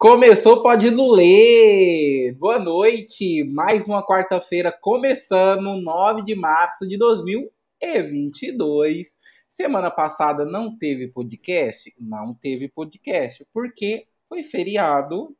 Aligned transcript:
Começou, 0.00 0.62
pode 0.62 0.88
ler! 0.88 2.32
Boa 2.38 2.58
noite! 2.58 3.44
Mais 3.44 3.86
uma 3.86 4.02
quarta-feira 4.02 4.72
começando, 4.72 5.76
9 5.76 6.22
de 6.22 6.34
março 6.34 6.88
de 6.88 6.96
2022. 6.96 9.08
Semana 9.46 9.90
passada 9.90 10.46
não 10.46 10.74
teve 10.74 11.08
podcast? 11.08 11.94
Não 12.00 12.32
teve 12.32 12.66
podcast, 12.66 13.46
porque 13.52 14.06
foi 14.26 14.42
feriado, 14.42 15.36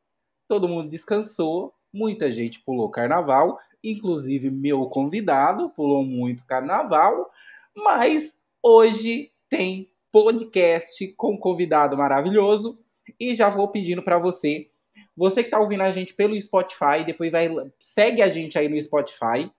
todo 0.46 0.68
mundo 0.68 0.90
descansou, 0.90 1.72
muita 1.90 2.30
gente 2.30 2.62
pulou 2.62 2.90
carnaval, 2.90 3.58
inclusive 3.82 4.50
meu 4.50 4.84
convidado 4.90 5.70
pulou 5.70 6.04
muito 6.04 6.44
carnaval, 6.44 7.30
mas 7.74 8.42
hoje 8.62 9.32
tem 9.48 9.90
podcast 10.12 11.08
com 11.16 11.32
um 11.32 11.38
convidado 11.38 11.96
maravilhoso 11.96 12.78
e 13.20 13.34
já 13.34 13.50
vou 13.50 13.68
pedindo 13.68 14.02
para 14.02 14.18
você, 14.18 14.70
você 15.16 15.42
que 15.42 15.48
está 15.48 15.60
ouvindo 15.60 15.82
a 15.82 15.90
gente 15.90 16.14
pelo 16.14 16.40
Spotify, 16.40 17.04
depois 17.04 17.30
vai 17.30 17.48
segue 17.78 18.22
a 18.22 18.28
gente 18.28 18.58
aí 18.58 18.68
no 18.68 18.80
Spotify. 18.80 19.50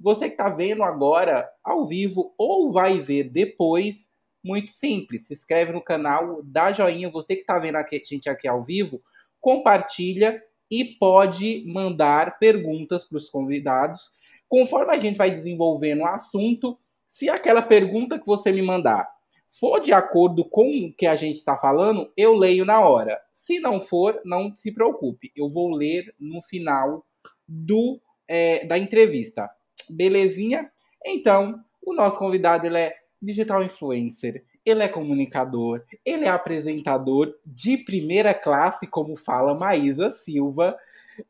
Você 0.00 0.26
que 0.26 0.34
está 0.34 0.48
vendo 0.48 0.82
agora 0.82 1.48
ao 1.62 1.86
vivo 1.86 2.34
ou 2.36 2.70
vai 2.70 2.98
ver 2.98 3.24
depois, 3.24 4.08
muito 4.42 4.70
simples. 4.70 5.26
Se 5.26 5.34
inscreve 5.34 5.72
no 5.72 5.82
canal, 5.82 6.42
dá 6.44 6.70
joinha. 6.70 7.10
Você 7.10 7.34
que 7.34 7.42
está 7.42 7.58
vendo 7.58 7.76
a 7.76 7.86
gente 7.88 8.28
aqui 8.28 8.46
ao 8.46 8.62
vivo, 8.62 9.02
compartilha 9.40 10.42
e 10.70 10.84
pode 10.84 11.64
mandar 11.66 12.38
perguntas 12.38 13.04
para 13.04 13.16
os 13.16 13.28
convidados. 13.28 14.10
Conforme 14.48 14.92
a 14.92 14.98
gente 14.98 15.16
vai 15.16 15.30
desenvolvendo 15.30 16.00
o 16.00 16.06
assunto, 16.06 16.78
se 17.06 17.28
aquela 17.28 17.62
pergunta 17.62 18.18
que 18.18 18.26
você 18.26 18.50
me 18.50 18.62
mandar 18.62 19.13
for 19.58 19.80
de 19.80 19.92
acordo 19.92 20.44
com 20.44 20.86
o 20.86 20.92
que 20.92 21.06
a 21.06 21.14
gente 21.14 21.36
está 21.36 21.56
falando, 21.56 22.10
eu 22.16 22.34
leio 22.34 22.64
na 22.64 22.80
hora. 22.80 23.20
Se 23.32 23.60
não 23.60 23.80
for, 23.80 24.20
não 24.24 24.54
se 24.54 24.72
preocupe. 24.72 25.30
Eu 25.36 25.48
vou 25.48 25.74
ler 25.74 26.14
no 26.18 26.42
final 26.42 27.06
do 27.46 28.00
é, 28.26 28.66
da 28.66 28.78
entrevista. 28.78 29.48
Belezinha? 29.88 30.70
Então, 31.04 31.62
o 31.84 31.94
nosso 31.94 32.18
convidado 32.18 32.66
ele 32.66 32.78
é 32.78 32.96
digital 33.20 33.62
influencer, 33.62 34.44
ele 34.64 34.82
é 34.82 34.88
comunicador, 34.88 35.84
ele 36.04 36.24
é 36.24 36.28
apresentador 36.28 37.34
de 37.44 37.76
primeira 37.76 38.34
classe, 38.34 38.86
como 38.86 39.16
fala 39.16 39.54
Maísa 39.54 40.10
Silva. 40.10 40.76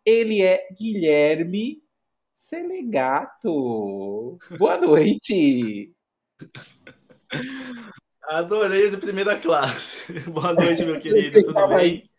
Ele 0.05 0.41
é 0.41 0.69
Guilherme 0.73 1.83
Selegato. 2.33 3.49
Boa 4.57 4.79
noite! 4.79 5.93
Adorei 8.29 8.89
de 8.89 8.97
primeira 8.97 9.39
classe. 9.39 10.01
Boa 10.31 10.55
noite, 10.55 10.85
meu 10.85 10.99
querido. 11.01 11.43
Tudo 11.43 11.69
bem? 11.69 12.11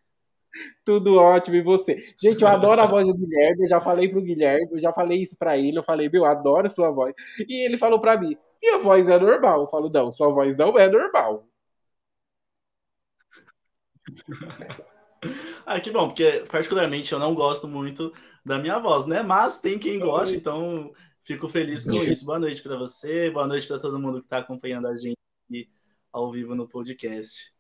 Tudo 0.86 1.16
ótimo, 1.16 1.58
e 1.58 1.62
você? 1.62 1.98
Gente, 2.18 2.42
eu 2.42 2.48
adoro 2.48 2.80
a 2.80 2.86
voz 2.86 3.06
do 3.06 3.14
Guilherme, 3.14 3.64
eu 3.64 3.70
já 3.70 3.82
falei 3.82 4.08
pro 4.08 4.22
Guilherme, 4.22 4.70
eu 4.72 4.80
já 4.80 4.94
falei 4.94 5.22
isso 5.22 5.38
pra 5.38 5.58
ele, 5.58 5.78
eu 5.78 5.84
falei, 5.84 6.10
meu, 6.10 6.24
adoro 6.24 6.66
a 6.66 6.70
sua 6.70 6.92
voz. 6.92 7.14
E 7.48 7.66
ele 7.66 7.78
falou 7.78 8.00
pra 8.00 8.18
mim, 8.18 8.38
minha 8.62 8.80
voz 8.80 9.10
é 9.10 9.20
normal. 9.20 9.62
Eu 9.62 9.68
falo, 9.68 9.90
não, 9.94 10.12
sua 10.12 10.30
voz 10.30 10.56
não 10.56 10.78
é 10.78 10.88
normal. 10.88 11.46
ah, 15.66 15.80
que 15.80 15.92
bom, 15.92 16.08
porque 16.08 16.46
particularmente 16.50 17.12
eu 17.12 17.20
não 17.20 17.36
gosto 17.36 17.68
muito 17.68 18.14
da 18.46 18.58
minha 18.58 18.80
voz, 18.80 19.06
né? 19.06 19.24
Mas 19.24 19.58
tem 19.58 19.78
quem 19.78 20.00
goste, 20.00 20.38
então 20.38 20.94
fico 21.24 21.50
feliz 21.50 21.84
com 21.84 22.02
isso. 22.04 22.26
Boa 22.26 22.40
noite 22.40 22.62
para 22.62 22.78
você, 22.78 23.30
boa 23.30 23.48
noite 23.48 23.68
para 23.68 23.80
todo 23.80 24.00
mundo 24.00 24.20
que 24.20 24.28
está 24.28 24.38
acompanhando 24.38 24.88
a 24.88 24.96
gente 24.96 25.25
ao 26.16 26.32
vivo 26.32 26.56
no 26.56 26.66
podcast. 26.66 27.54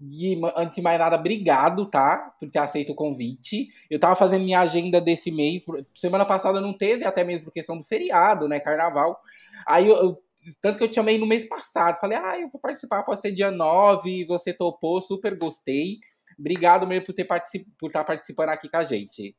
Gui, 0.00 0.40
antes 0.56 0.76
de 0.76 0.82
mais 0.82 0.98
nada, 0.98 1.14
obrigado, 1.14 1.86
tá? 1.86 2.34
Por 2.38 2.50
ter 2.50 2.58
aceito 2.58 2.90
o 2.90 2.96
convite. 2.96 3.68
Eu 3.88 4.00
tava 4.00 4.16
fazendo 4.16 4.42
minha 4.42 4.58
agenda 4.58 5.00
desse 5.00 5.30
mês. 5.30 5.64
Semana 5.94 6.26
passada 6.26 6.60
não 6.60 6.76
teve, 6.76 7.04
até 7.04 7.22
mesmo 7.22 7.44
por 7.44 7.52
questão 7.52 7.78
do 7.78 7.84
feriado, 7.84 8.48
né? 8.48 8.58
Carnaval. 8.58 9.20
Aí 9.64 9.86
eu, 9.86 9.94
eu 9.96 10.22
tanto 10.60 10.78
que 10.78 10.84
eu 10.84 10.88
te 10.88 10.96
chamei 10.96 11.16
no 11.16 11.26
mês 11.26 11.48
passado. 11.48 12.00
Falei, 12.00 12.18
ah, 12.18 12.40
eu 12.40 12.50
vou 12.50 12.60
participar, 12.60 13.04
pode 13.04 13.20
ser 13.20 13.30
dia 13.30 13.52
9. 13.52 14.24
Você 14.26 14.52
topou, 14.52 15.00
super 15.00 15.38
gostei. 15.38 16.00
Obrigado 16.36 16.88
mesmo 16.88 17.06
por, 17.06 17.14
ter 17.14 17.24
particip... 17.24 17.68
por 17.78 17.86
estar 17.86 18.02
participando 18.02 18.48
aqui 18.48 18.68
com 18.68 18.78
a 18.78 18.84
gente. 18.84 19.36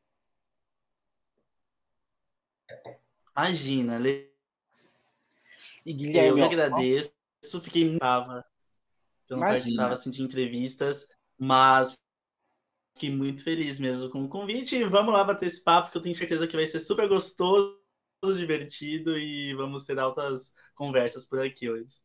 Imagina, 3.36 3.97
Le... 3.97 4.31
E 5.86 5.94
Guilherme, 5.94 6.40
eu 6.40 6.46
agradeço 6.46 7.21
fiquei 7.62 7.85
muito 7.85 8.00
brava. 8.00 8.46
Eu 9.29 9.38
não 9.38 9.44
Imagina. 9.44 9.59
participava 9.59 9.94
assim, 9.94 10.12
de 10.12 10.24
entrevistas, 10.24 11.07
mas 11.38 11.97
fiquei 12.94 13.09
muito 13.09 13.44
feliz 13.44 13.79
mesmo 13.79 14.09
com 14.09 14.24
o 14.24 14.29
convite. 14.29 14.84
Vamos 14.85 15.13
lá 15.13 15.24
bater 15.24 15.47
esse 15.47 15.63
papo, 15.63 15.91
que 15.91 15.97
eu 15.97 16.02
tenho 16.02 16.16
certeza 16.16 16.47
que 16.47 16.56
vai 16.56 16.66
ser 16.66 16.79
super 16.79 17.07
gostoso, 17.07 17.79
divertido 18.38 19.18
e 19.18 19.53
vamos 19.56 19.84
ter 19.84 19.97
altas 19.97 20.53
conversas 20.75 21.25
por 21.25 21.41
aqui 21.41 21.69
hoje. 21.69 21.96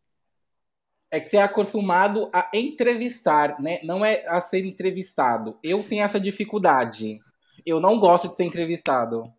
É 1.10 1.20
que 1.20 1.28
você 1.28 1.36
é 1.36 1.42
acostumado 1.42 2.30
a 2.32 2.50
entrevistar, 2.52 3.60
né? 3.60 3.80
Não 3.82 4.04
é 4.04 4.26
a 4.26 4.40
ser 4.40 4.64
entrevistado. 4.64 5.58
Eu 5.62 5.86
tenho 5.86 6.04
essa 6.04 6.18
dificuldade. 6.18 7.20
Eu 7.64 7.80
não 7.80 7.98
gosto 7.98 8.28
de 8.28 8.36
ser 8.36 8.44
entrevistado. 8.44 9.32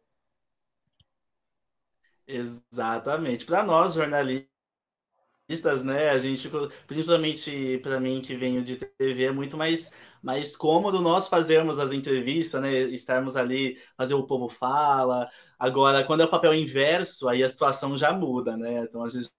Exatamente. 2.25 3.45
Para 3.45 3.63
nós, 3.63 3.93
jornalistas, 3.93 4.56
né? 5.83 6.09
A 6.09 6.19
gente, 6.19 6.49
principalmente 6.85 7.77
para 7.79 7.99
mim 7.99 8.21
que 8.21 8.35
venho 8.35 8.63
de 8.63 8.75
TV, 8.77 9.25
é 9.25 9.31
muito 9.31 9.55
mais, 9.57 9.91
mais 10.21 10.55
cômodo 10.57 11.01
nós 11.01 11.27
fazermos 11.29 11.79
as 11.79 11.91
entrevistas, 11.91 12.61
né? 12.61 12.71
Estarmos 12.89 13.37
ali, 13.37 13.79
fazer 13.95 14.13
o 14.13 14.25
povo 14.27 14.49
fala. 14.49 15.29
Agora, 15.57 16.03
quando 16.03 16.21
é 16.21 16.25
o 16.25 16.29
papel 16.29 16.53
inverso, 16.53 17.29
aí 17.29 17.43
a 17.43 17.49
situação 17.49 17.97
já 17.97 18.11
muda, 18.13 18.57
né? 18.57 18.83
Então 18.83 19.03
a 19.03 19.09
gente 19.09 19.29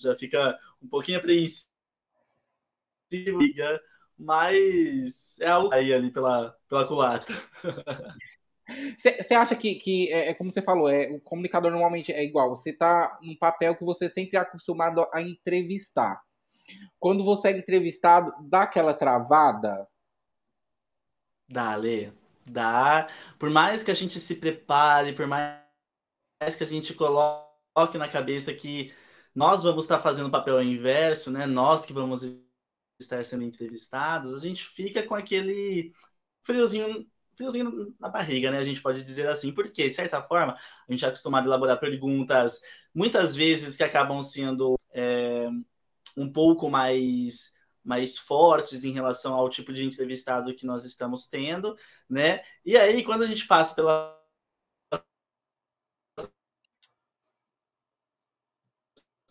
já 0.00 0.14
fica 0.16 0.58
um 0.82 0.88
pouquinho 0.88 1.18
apreensivo, 1.18 1.72
mas 4.18 5.38
é 5.40 5.48
algo 5.48 5.72
aí 5.74 5.92
ali 5.92 6.10
pela, 6.10 6.56
pela 6.68 6.86
culatra. 6.86 7.34
Você 8.98 9.34
acha 9.34 9.54
que, 9.54 9.76
que 9.76 10.12
é, 10.12 10.30
é, 10.30 10.34
como 10.34 10.50
você 10.50 10.60
falou, 10.60 10.88
é, 10.88 11.08
o 11.12 11.20
comunicador 11.20 11.70
normalmente 11.70 12.12
é 12.12 12.24
igual. 12.24 12.50
Você 12.50 12.72
tá 12.72 13.18
num 13.22 13.36
papel 13.36 13.76
que 13.76 13.84
você 13.84 14.08
sempre 14.08 14.36
é 14.36 14.40
acostumado 14.40 15.06
a 15.12 15.22
entrevistar. 15.22 16.20
Quando 16.98 17.24
você 17.24 17.48
é 17.48 17.58
entrevistado, 17.58 18.32
dá 18.48 18.62
aquela 18.62 18.92
travada? 18.92 19.86
Dá, 21.48 21.76
Lê. 21.76 22.10
Dá. 22.44 23.08
Por 23.38 23.50
mais 23.50 23.82
que 23.82 23.90
a 23.90 23.94
gente 23.94 24.18
se 24.18 24.34
prepare, 24.34 25.12
por 25.14 25.26
mais 25.26 26.56
que 26.56 26.62
a 26.64 26.66
gente 26.66 26.92
coloque 26.94 27.98
na 27.98 28.08
cabeça 28.08 28.52
que 28.52 28.92
nós 29.34 29.62
vamos 29.62 29.84
estar 29.84 30.00
fazendo 30.00 30.26
o 30.26 30.30
papel 30.30 30.62
inverso, 30.62 31.30
né? 31.30 31.46
Nós 31.46 31.84
que 31.84 31.92
vamos 31.92 32.22
estar 32.98 33.24
sendo 33.24 33.44
entrevistados, 33.44 34.32
a 34.34 34.40
gente 34.40 34.64
fica 34.64 35.02
com 35.02 35.14
aquele 35.14 35.92
friozinho 36.42 37.06
friozinho 37.36 37.94
na 38.00 38.08
barriga, 38.08 38.50
né? 38.50 38.58
A 38.58 38.64
gente 38.64 38.80
pode 38.82 39.02
dizer 39.02 39.28
assim, 39.28 39.52
porque, 39.52 39.88
de 39.88 39.94
certa 39.94 40.22
forma, 40.22 40.54
a 40.54 40.92
gente 40.92 41.04
é 41.04 41.08
acostumado 41.08 41.44
a 41.44 41.46
elaborar 41.48 41.78
perguntas, 41.80 42.60
muitas 42.94 43.36
vezes 43.36 43.76
que 43.76 43.84
acabam 43.84 44.22
sendo 44.22 44.78
é, 44.92 45.48
um 46.16 46.30
pouco 46.32 46.68
mais 46.70 47.54
mais 47.84 48.18
fortes 48.18 48.82
em 48.84 48.90
relação 48.92 49.34
ao 49.34 49.48
tipo 49.48 49.72
de 49.72 49.84
entrevistado 49.84 50.54
que 50.56 50.66
nós 50.66 50.84
estamos 50.84 51.28
tendo, 51.28 51.76
né? 52.10 52.42
E 52.64 52.76
aí, 52.76 53.04
quando 53.04 53.22
a 53.22 53.26
gente 53.28 53.46
passa 53.46 53.74
pela 53.76 54.16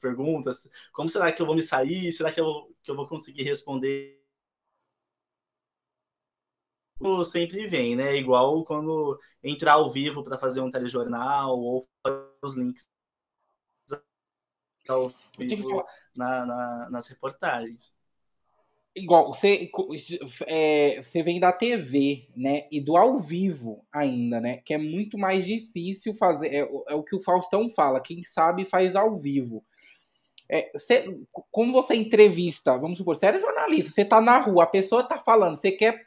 perguntas, 0.02 0.70
como 0.94 1.10
será 1.10 1.32
que 1.32 1.42
eu 1.42 1.46
vou 1.46 1.56
me 1.56 1.62
sair? 1.62 2.12
Será 2.12 2.32
que 2.32 2.40
eu, 2.40 2.74
que 2.84 2.92
eu 2.92 2.96
vou 2.96 3.08
conseguir 3.08 3.44
responder 3.44 4.25
sempre 7.24 7.68
vem, 7.68 7.96
né? 7.96 8.16
Igual 8.16 8.64
quando 8.64 9.20
entrar 9.44 9.74
ao 9.74 9.92
vivo 9.92 10.24
para 10.24 10.38
fazer 10.38 10.62
um 10.62 10.72
telejornal 10.72 11.60
ou 11.60 11.88
os 12.42 12.56
links 12.56 12.90
ao 14.88 15.12
vivo 15.38 15.84
na, 16.16 16.46
na, 16.46 16.90
nas 16.90 17.08
reportagens. 17.08 17.94
Igual, 18.96 19.34
você, 19.34 19.70
é, 20.48 21.02
você 21.04 21.22
vem 21.22 21.38
da 21.38 21.52
TV, 21.52 22.30
né? 22.36 22.66
E 22.72 22.80
do 22.80 22.96
ao 22.96 23.18
vivo 23.18 23.86
ainda, 23.92 24.40
né? 24.40 24.62
Que 24.64 24.74
é 24.74 24.78
muito 24.78 25.18
mais 25.18 25.46
difícil 25.46 26.16
fazer. 26.16 26.48
É, 26.48 26.60
é 26.60 26.96
o 26.96 27.04
que 27.04 27.14
o 27.14 27.22
Faustão 27.22 27.70
fala: 27.70 28.02
quem 28.02 28.24
sabe 28.24 28.64
faz 28.64 28.96
ao 28.96 29.18
vivo. 29.18 29.66
É, 30.50 30.72
cê, 30.78 31.06
como 31.52 31.74
você 31.74 31.96
entrevista, 31.96 32.78
vamos 32.78 33.00
supor, 33.00 33.16
você 33.16 33.26
era 33.26 33.40
jornalista, 33.40 33.92
você 33.92 34.06
tá 34.06 34.22
na 34.22 34.40
rua, 34.40 34.64
a 34.64 34.68
pessoa 34.68 35.04
tá 35.04 35.18
falando, 35.18 35.56
você 35.56 35.72
quer 35.72 36.06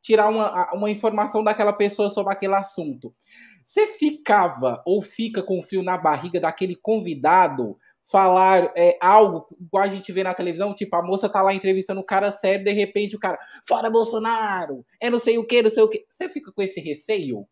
tirar 0.00 0.28
uma, 0.28 0.70
uma 0.74 0.90
informação 0.90 1.42
daquela 1.44 1.72
pessoa 1.72 2.10
sobre 2.10 2.32
aquele 2.32 2.54
assunto. 2.54 3.14
Você 3.64 3.86
ficava 3.88 4.82
ou 4.86 5.02
fica 5.02 5.42
com 5.42 5.62
frio 5.62 5.82
na 5.82 5.98
barriga 5.98 6.40
daquele 6.40 6.74
convidado 6.74 7.76
falar 8.10 8.72
é, 8.76 8.96
algo 9.00 9.46
igual 9.58 9.84
a 9.84 9.88
gente 9.88 10.10
vê 10.10 10.22
na 10.22 10.32
televisão, 10.32 10.74
tipo, 10.74 10.96
a 10.96 11.02
moça 11.02 11.28
tá 11.28 11.42
lá 11.42 11.52
entrevistando 11.52 12.00
o 12.00 12.04
cara 12.04 12.32
sério, 12.32 12.64
de 12.64 12.72
repente 12.72 13.14
o 13.14 13.18
cara, 13.18 13.38
fora 13.66 13.90
Bolsonaro, 13.90 14.84
é 15.00 15.10
não 15.10 15.18
sei 15.18 15.36
o 15.36 15.46
que, 15.46 15.62
não 15.62 15.70
sei 15.70 15.82
o 15.82 15.88
que. 15.88 16.06
Você 16.08 16.28
fica 16.28 16.50
com 16.50 16.62
esse 16.62 16.80
receio? 16.80 17.46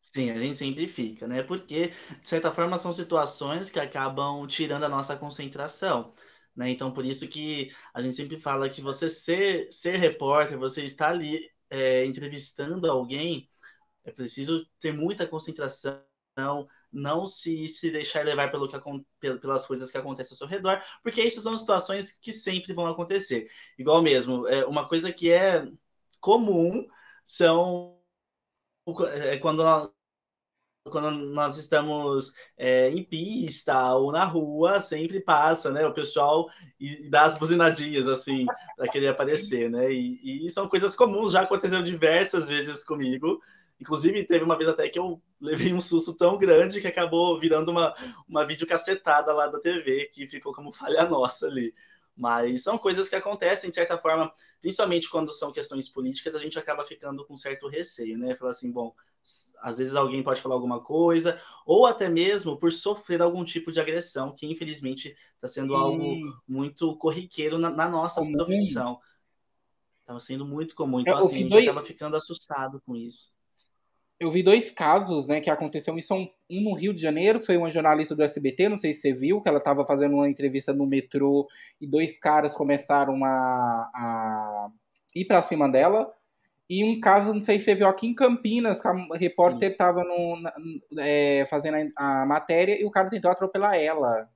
Sim, 0.00 0.30
a 0.30 0.38
gente 0.38 0.56
sempre 0.58 0.88
fica, 0.88 1.28
né? 1.28 1.42
Porque, 1.42 1.88
de 2.20 2.28
certa 2.28 2.50
forma, 2.52 2.78
são 2.78 2.92
situações 2.92 3.70
que 3.70 3.78
acabam 3.78 4.46
tirando 4.46 4.84
a 4.84 4.88
nossa 4.88 5.16
concentração. 5.16 6.12
Né? 6.54 6.70
Então, 6.70 6.92
por 6.92 7.04
isso 7.04 7.28
que 7.28 7.70
a 7.94 8.02
gente 8.02 8.16
sempre 8.16 8.38
fala 8.38 8.68
que 8.68 8.82
você 8.82 9.08
ser, 9.08 9.68
ser 9.72 9.96
repórter, 9.96 10.58
você 10.58 10.84
estar 10.84 11.10
ali 11.10 11.50
é, 11.68 12.04
entrevistando 12.04 12.90
alguém, 12.90 13.48
é 14.04 14.10
preciso 14.10 14.66
ter 14.80 14.92
muita 14.92 15.26
concentração, 15.26 16.02
não 16.92 17.26
se, 17.26 17.68
se 17.68 17.90
deixar 17.90 18.24
levar 18.24 18.50
pelo 18.50 18.68
que, 18.68 18.78
pelas 19.38 19.66
coisas 19.66 19.90
que 19.90 19.98
acontecem 19.98 20.34
ao 20.34 20.38
seu 20.38 20.46
redor, 20.46 20.82
porque 21.02 21.22
isso 21.22 21.40
são 21.40 21.56
situações 21.56 22.12
que 22.12 22.32
sempre 22.32 22.72
vão 22.72 22.86
acontecer. 22.86 23.48
Igual 23.78 24.02
mesmo, 24.02 24.46
é, 24.48 24.64
uma 24.66 24.88
coisa 24.88 25.12
que 25.12 25.30
é 25.30 25.66
comum 26.20 26.86
são 27.24 28.00
é, 29.12 29.38
quando 29.38 29.62
quando 30.88 31.10
nós 31.10 31.58
estamos 31.58 32.32
é, 32.56 32.88
em 32.88 33.04
pista 33.04 33.94
ou 33.94 34.10
na 34.10 34.24
rua, 34.24 34.80
sempre 34.80 35.20
passa, 35.20 35.70
né? 35.70 35.86
O 35.86 35.92
pessoal 35.92 36.48
e, 36.78 37.06
e 37.06 37.10
dá 37.10 37.24
as 37.24 37.38
buzinadinhas, 37.38 38.08
assim, 38.08 38.46
para 38.76 38.88
querer 38.88 39.08
aparecer, 39.08 39.70
né? 39.70 39.92
E, 39.92 40.46
e, 40.46 40.50
são 40.50 40.68
coisas 40.68 40.94
comuns, 40.94 41.32
já 41.32 41.42
aconteceu 41.42 41.82
diversas 41.82 42.48
vezes 42.48 42.82
comigo. 42.82 43.40
Inclusive, 43.78 44.24
teve 44.24 44.44
uma 44.44 44.56
vez 44.56 44.68
até 44.68 44.88
que 44.88 44.98
eu 44.98 45.20
levei 45.40 45.72
um 45.74 45.80
susto 45.80 46.14
tão 46.14 46.38
grande 46.38 46.80
que 46.80 46.86
acabou 46.86 47.38
virando 47.38 47.70
uma, 47.70 47.94
uma 48.28 48.46
videocassetada 48.46 49.32
lá 49.32 49.46
da 49.46 49.60
TV, 49.60 50.10
que 50.12 50.26
ficou 50.26 50.52
como 50.52 50.72
falha 50.72 51.04
nossa 51.08 51.46
ali. 51.46 51.74
Mas 52.16 52.62
são 52.62 52.76
coisas 52.76 53.08
que 53.08 53.16
acontecem, 53.16 53.70
de 53.70 53.76
certa 53.76 53.96
forma, 53.96 54.30
principalmente 54.60 55.08
quando 55.08 55.32
são 55.32 55.52
questões 55.52 55.88
políticas, 55.88 56.36
a 56.36 56.38
gente 56.38 56.58
acaba 56.58 56.84
ficando 56.84 57.24
com 57.24 57.36
certo 57.36 57.68
receio, 57.68 58.18
né? 58.18 58.36
Falar 58.36 58.50
assim, 58.50 58.70
bom, 58.70 58.94
às 59.62 59.78
vezes 59.78 59.94
alguém 59.94 60.22
pode 60.22 60.40
falar 60.40 60.54
alguma 60.54 60.80
coisa, 60.80 61.40
ou 61.66 61.86
até 61.86 62.08
mesmo 62.08 62.56
por 62.56 62.72
sofrer 62.72 63.20
algum 63.20 63.44
tipo 63.44 63.70
de 63.70 63.80
agressão, 63.80 64.34
que 64.34 64.46
infelizmente 64.46 65.14
está 65.34 65.46
sendo 65.46 65.74
algo 65.74 66.16
muito 66.48 66.96
corriqueiro 66.96 67.58
na, 67.58 67.70
na 67.70 67.88
nossa 67.88 68.20
comum. 68.20 68.32
profissão. 68.32 68.98
Estava 70.00 70.18
sendo 70.18 70.44
muito 70.44 70.74
comum. 70.74 71.00
Então, 71.00 71.18
assim, 71.18 71.36
a 71.36 71.38
gente 71.38 71.50
dois... 71.50 71.68
acaba 71.68 71.82
ficando 71.82 72.16
assustado 72.16 72.80
com 72.84 72.96
isso. 72.96 73.32
Eu 74.18 74.30
vi 74.30 74.42
dois 74.42 74.70
casos, 74.70 75.28
né, 75.28 75.40
que 75.40 75.48
aconteceu 75.48 75.96
isso 75.96 76.14
um, 76.14 76.28
um 76.50 76.62
no 76.62 76.74
Rio 76.74 76.92
de 76.92 77.00
Janeiro, 77.00 77.40
que 77.40 77.46
foi 77.46 77.56
uma 77.56 77.70
jornalista 77.70 78.14
do 78.14 78.22
SBT, 78.22 78.68
não 78.68 78.76
sei 78.76 78.92
se 78.92 79.00
você 79.00 79.12
viu, 79.14 79.40
que 79.40 79.48
ela 79.48 79.56
estava 79.56 79.86
fazendo 79.86 80.14
uma 80.14 80.28
entrevista 80.28 80.74
no 80.74 80.84
metrô 80.84 81.48
e 81.80 81.86
dois 81.86 82.18
caras 82.18 82.54
começaram 82.54 83.24
a, 83.24 83.30
a 83.94 84.70
ir 85.14 85.24
para 85.24 85.40
cima 85.40 85.70
dela. 85.70 86.12
E 86.70 86.84
um 86.84 87.00
caso, 87.00 87.34
não 87.34 87.42
sei 87.42 87.58
se 87.58 87.64
você 87.64 87.74
viu 87.74 87.88
aqui 87.88 88.06
em 88.06 88.14
Campinas, 88.14 88.80
que 88.80 88.86
a 88.86 88.94
repórter 89.16 89.72
estava 89.72 90.04
é, 91.00 91.44
fazendo 91.46 91.92
a, 91.98 92.22
a, 92.22 92.26
matéria 92.26 92.80
e 92.80 92.84
o 92.84 92.90
cara 92.92 93.10
tentou 93.10 93.28
atropelar 93.28 93.74
ela. 93.74 94.30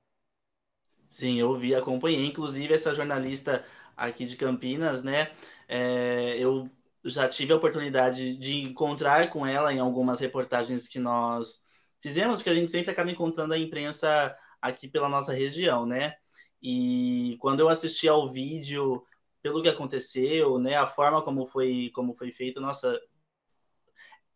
Sim, 1.07 1.39
eu 1.39 1.57
vi, 1.57 1.73
acompanhei. 1.73 2.25
Inclusive, 2.25 2.73
essa 2.73 2.93
jornalista 2.93 3.63
aqui 3.95 4.25
de 4.25 4.35
Campinas, 4.35 5.01
né? 5.01 5.31
É, 5.65 6.35
eu 6.37 6.69
já 7.05 7.29
tive 7.29 7.53
a 7.53 7.55
oportunidade 7.55 8.35
de 8.35 8.57
encontrar 8.57 9.29
com 9.29 9.47
ela 9.47 9.71
em 9.71 9.79
algumas 9.79 10.19
reportagens 10.19 10.89
que 10.89 10.99
nós 10.99 11.63
fizemos, 12.01 12.39
porque 12.39 12.49
a 12.49 12.55
gente 12.55 12.69
sempre 12.69 12.91
acaba 12.91 13.09
encontrando 13.09 13.53
a 13.53 13.57
imprensa 13.57 14.35
aqui 14.61 14.89
pela 14.89 15.07
nossa 15.07 15.31
região, 15.31 15.85
né? 15.85 16.13
E 16.61 17.37
quando 17.39 17.61
eu 17.61 17.69
assisti 17.69 18.09
ao 18.09 18.27
vídeo 18.27 19.05
pelo 19.45 19.61
que 19.61 19.69
aconteceu, 19.69 20.57
né, 20.57 20.75
a 20.75 20.87
forma 20.87 21.21
como 21.21 21.45
foi 21.45 21.91
como 21.93 22.15
foi 22.15 22.31
feito, 22.31 22.59
nossa, 22.59 22.99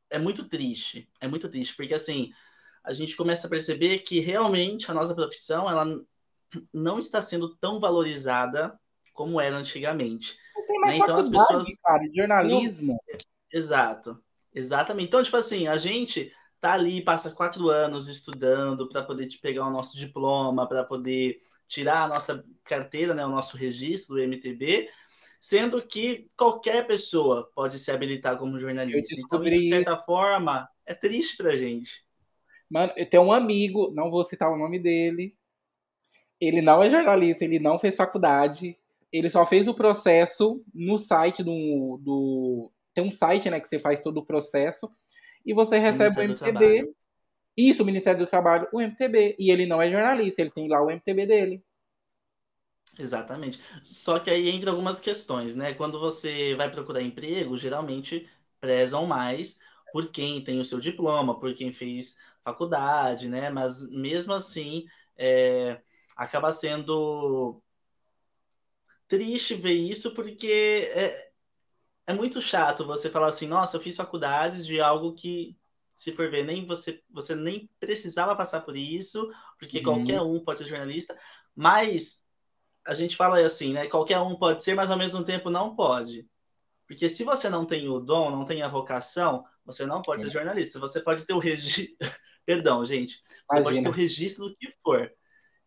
é 0.08 0.20
muito 0.20 0.48
triste, 0.48 1.10
é 1.20 1.28
muito 1.28 1.50
triste, 1.50 1.76
porque 1.76 1.96
assim, 1.96 2.32
a 2.84 2.94
gente 2.94 3.16
começa 3.16 3.48
a 3.48 3.50
perceber 3.50 4.02
que 4.02 4.20
realmente 4.20 4.92
a 4.92 4.94
nossa 4.94 5.16
profissão 5.16 5.68
ela 5.68 6.00
não 6.72 7.00
está 7.00 7.24
sendo 7.24 7.56
tão 7.56 7.80
valorizada 7.80 8.80
como 9.12 9.42
era 9.42 9.58
antigamente. 9.58 10.38
Né? 10.86 10.98
Então 10.98 11.18
as 11.18 11.28
pessoas 11.28 11.66
cara, 11.82 12.04
jornalismo. 12.16 12.94
Não... 12.94 13.18
Exato. 13.52 14.24
Exatamente. 14.54 15.08
Então, 15.08 15.24
tipo 15.24 15.38
assim, 15.38 15.68
a 15.68 15.78
gente 15.78 16.32
tá 16.62 16.74
ali, 16.74 17.04
passa 17.04 17.32
quatro 17.32 17.68
anos 17.68 18.08
estudando 18.08 18.88
para 18.88 19.02
poder 19.02 19.28
pegar 19.42 19.66
o 19.66 19.72
nosso 19.72 19.98
diploma, 19.98 20.68
para 20.68 20.84
poder 20.84 21.40
tirar 21.66 22.04
a 22.04 22.08
nossa 22.08 22.46
carteira, 22.70 23.14
né, 23.14 23.26
o 23.26 23.30
nosso 23.30 23.58
registro 23.58 24.16
do 24.16 24.22
MTB, 24.22 24.88
sendo 25.40 25.82
que 25.82 26.30
qualquer 26.38 26.86
pessoa 26.86 27.50
pode 27.56 27.80
se 27.80 27.92
habilitar 27.92 28.38
como 28.38 28.60
jornalista. 28.60 29.16
Então, 29.18 29.44
isso, 29.44 29.60
de 29.60 29.70
certa 29.70 29.92
isso. 29.94 30.06
forma, 30.06 30.70
é 30.86 30.94
triste 30.94 31.38
pra 31.38 31.56
gente. 31.56 32.06
Mano, 32.70 32.94
eu 32.96 33.06
tenho 33.10 33.24
um 33.24 33.32
amigo, 33.32 33.92
não 33.96 34.12
vou 34.12 34.24
citar 34.24 34.52
o 34.52 34.58
nome 34.58 34.78
dele. 34.78 35.34
Ele 36.40 36.62
não 36.62 36.84
é 36.84 36.90
jornalista, 36.90 37.44
ele 37.44 37.60
não 37.60 37.80
fez 37.80 37.96
faculdade. 37.96 38.78
Ele 39.12 39.30
só 39.30 39.46
fez 39.46 39.68
o 39.68 39.74
processo 39.74 40.64
no 40.74 40.98
site 40.98 41.44
do. 41.44 42.00
do 42.02 42.72
tem 42.94 43.04
um 43.04 43.10
site, 43.10 43.50
né, 43.50 43.60
que 43.60 43.68
você 43.68 43.80
faz 43.80 44.02
todo 44.02 44.18
o 44.18 44.26
processo. 44.26 44.90
E 45.46 45.54
você 45.54 45.80
recebe 45.80 46.20
o 46.20 46.24
MTB. 46.24 46.94
Isso, 47.58 47.84
o 47.84 47.86
Ministério 47.86 48.20
do 48.20 48.30
Trabalho, 48.30 48.68
o 48.72 48.80
MTB. 48.80 49.36
E 49.40 49.52
ele 49.52 49.66
não 49.66 49.82
é 49.82 49.90
jornalista, 49.90 50.42
ele 50.42 50.52
tem 50.52 50.68
lá 50.68 50.82
o 50.82 50.90
MTB 50.92 51.26
dele. 51.26 51.64
Exatamente. 52.98 53.60
Só 53.84 54.20
que 54.20 54.30
aí 54.30 54.50
entra 54.50 54.72
algumas 54.72 55.00
questões, 55.00 55.56
né? 55.56 55.74
Quando 55.74 56.00
você 56.00 56.56
vai 56.56 56.72
procurar 56.72 57.02
emprego, 57.02 57.58
geralmente 57.58 58.28
prezam 58.60 59.06
mais 59.06 59.60
por 59.92 60.12
quem 60.12 60.44
tem 60.44 60.60
o 60.60 60.66
seu 60.66 60.80
diploma, 60.80 61.40
por 61.40 61.54
quem 61.54 61.72
fez 61.72 62.18
faculdade, 62.44 63.28
né? 63.28 63.50
Mas 63.50 63.88
mesmo 63.90 64.34
assim, 64.34 64.86
é, 65.18 65.82
acaba 66.16 66.52
sendo 66.52 67.62
triste 69.08 69.56
ver 69.56 69.74
isso, 69.74 70.14
porque 70.14 70.92
é, 70.94 71.32
é 72.08 72.14
muito 72.14 72.42
chato 72.42 72.86
você 72.86 73.10
falar 73.10 73.28
assim, 73.28 73.48
nossa, 73.48 73.78
eu 73.78 73.82
fiz 73.82 73.96
faculdade 73.96 74.64
de 74.64 74.80
algo 74.80 75.14
que, 75.14 75.58
se 75.96 76.12
for 76.12 76.30
ver, 76.30 76.46
nem 76.46 76.66
você, 76.66 77.02
você 77.10 77.36
nem 77.36 77.70
precisava 77.80 78.36
passar 78.36 78.62
por 78.62 78.78
isso, 78.78 79.30
porque 79.58 79.80
uhum. 79.80 79.84
qualquer 79.84 80.22
um 80.22 80.40
pode 80.40 80.60
ser 80.60 80.68
jornalista, 80.68 81.18
mas 81.56 82.24
a 82.90 82.94
gente 82.96 83.16
fala 83.16 83.40
assim, 83.46 83.72
né? 83.72 83.88
Qualquer 83.88 84.20
um 84.20 84.36
pode 84.36 84.64
ser, 84.64 84.74
mas 84.74 84.90
ao 84.90 84.98
mesmo 84.98 85.24
tempo 85.24 85.52
não 85.52 85.76
pode. 85.76 86.28
Porque 86.88 87.08
se 87.08 87.24
você 87.24 87.48
não 87.48 87.64
tem 87.64 87.88
o 87.88 88.00
dom, 88.00 88.32
não 88.32 88.44
tem 88.44 88.64
a 88.64 88.68
vocação, 88.68 89.46
você 89.64 89.86
não 89.86 90.02
pode 90.02 90.24
é. 90.24 90.26
ser 90.26 90.34
jornalista. 90.34 90.80
Você 90.80 91.00
pode 91.00 91.24
ter 91.24 91.34
o 91.34 91.38
registro. 91.38 91.96
Perdão, 92.48 92.84
gente. 92.84 93.18
Você 93.22 93.44
Imagina. 93.52 93.64
pode 93.64 93.84
ter 93.84 93.90
o 93.90 93.92
registro 93.92 94.50
do 94.50 94.58
que 94.58 94.74
for. 94.84 95.12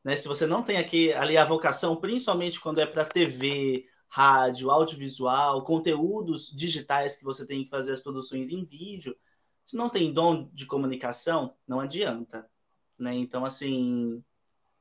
Né? 0.03 0.17
Se 0.17 0.27
você 0.27 0.49
não 0.49 0.65
tem 0.65 0.79
aqui 0.79 1.13
ali 1.13 1.37
a 1.37 1.45
vocação, 1.45 1.95
principalmente 1.95 2.61
quando 2.61 2.81
é 2.81 2.87
para 2.87 3.05
TV, 3.05 3.85
rádio, 4.09 4.69
audiovisual, 4.69 5.63
conteúdos 5.63 6.51
digitais 6.53 7.17
que 7.17 7.25
você 7.25 7.47
tem 7.47 7.63
que 7.63 7.71
fazer 7.71 7.93
as 7.93 8.01
produções 8.01 8.51
em 8.51 8.65
vídeo, 8.65 9.17
se 9.65 9.77
não 9.77 9.89
tem 9.89 10.13
dom 10.13 10.51
de 10.53 10.67
comunicação, 10.67 11.55
não 11.69 11.79
adianta. 11.79 12.51
Né? 12.99 13.15
Então, 13.15 13.45
assim, 13.45 14.25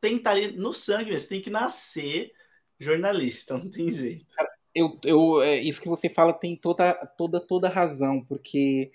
tem 0.01 0.13
que 0.13 0.17
estar 0.17 0.31
ali 0.31 0.51
no 0.53 0.73
sangue, 0.73 1.17
você 1.17 1.27
tem 1.27 1.41
que 1.41 1.49
nascer 1.49 2.31
jornalista, 2.79 3.55
não 3.57 3.69
tem 3.69 3.89
jeito. 3.91 4.25
Eu, 4.73 4.99
eu, 5.05 5.41
é, 5.41 5.59
isso 5.59 5.79
que 5.79 5.87
você 5.87 6.09
fala 6.09 6.33
tem 6.33 6.55
toda, 6.55 6.93
toda, 7.17 7.39
toda 7.39 7.69
razão, 7.69 8.23
porque 8.25 8.91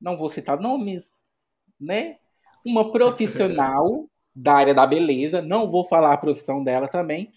não 0.00 0.16
vou 0.16 0.28
citar 0.28 0.60
nomes, 0.60 1.24
né? 1.80 2.18
Uma 2.64 2.92
profissional 2.92 4.08
da 4.34 4.54
área 4.54 4.74
da 4.74 4.86
beleza, 4.86 5.40
não 5.40 5.70
vou 5.70 5.84
falar 5.84 6.12
a 6.12 6.18
profissão 6.18 6.62
dela 6.62 6.86
também. 6.86 7.32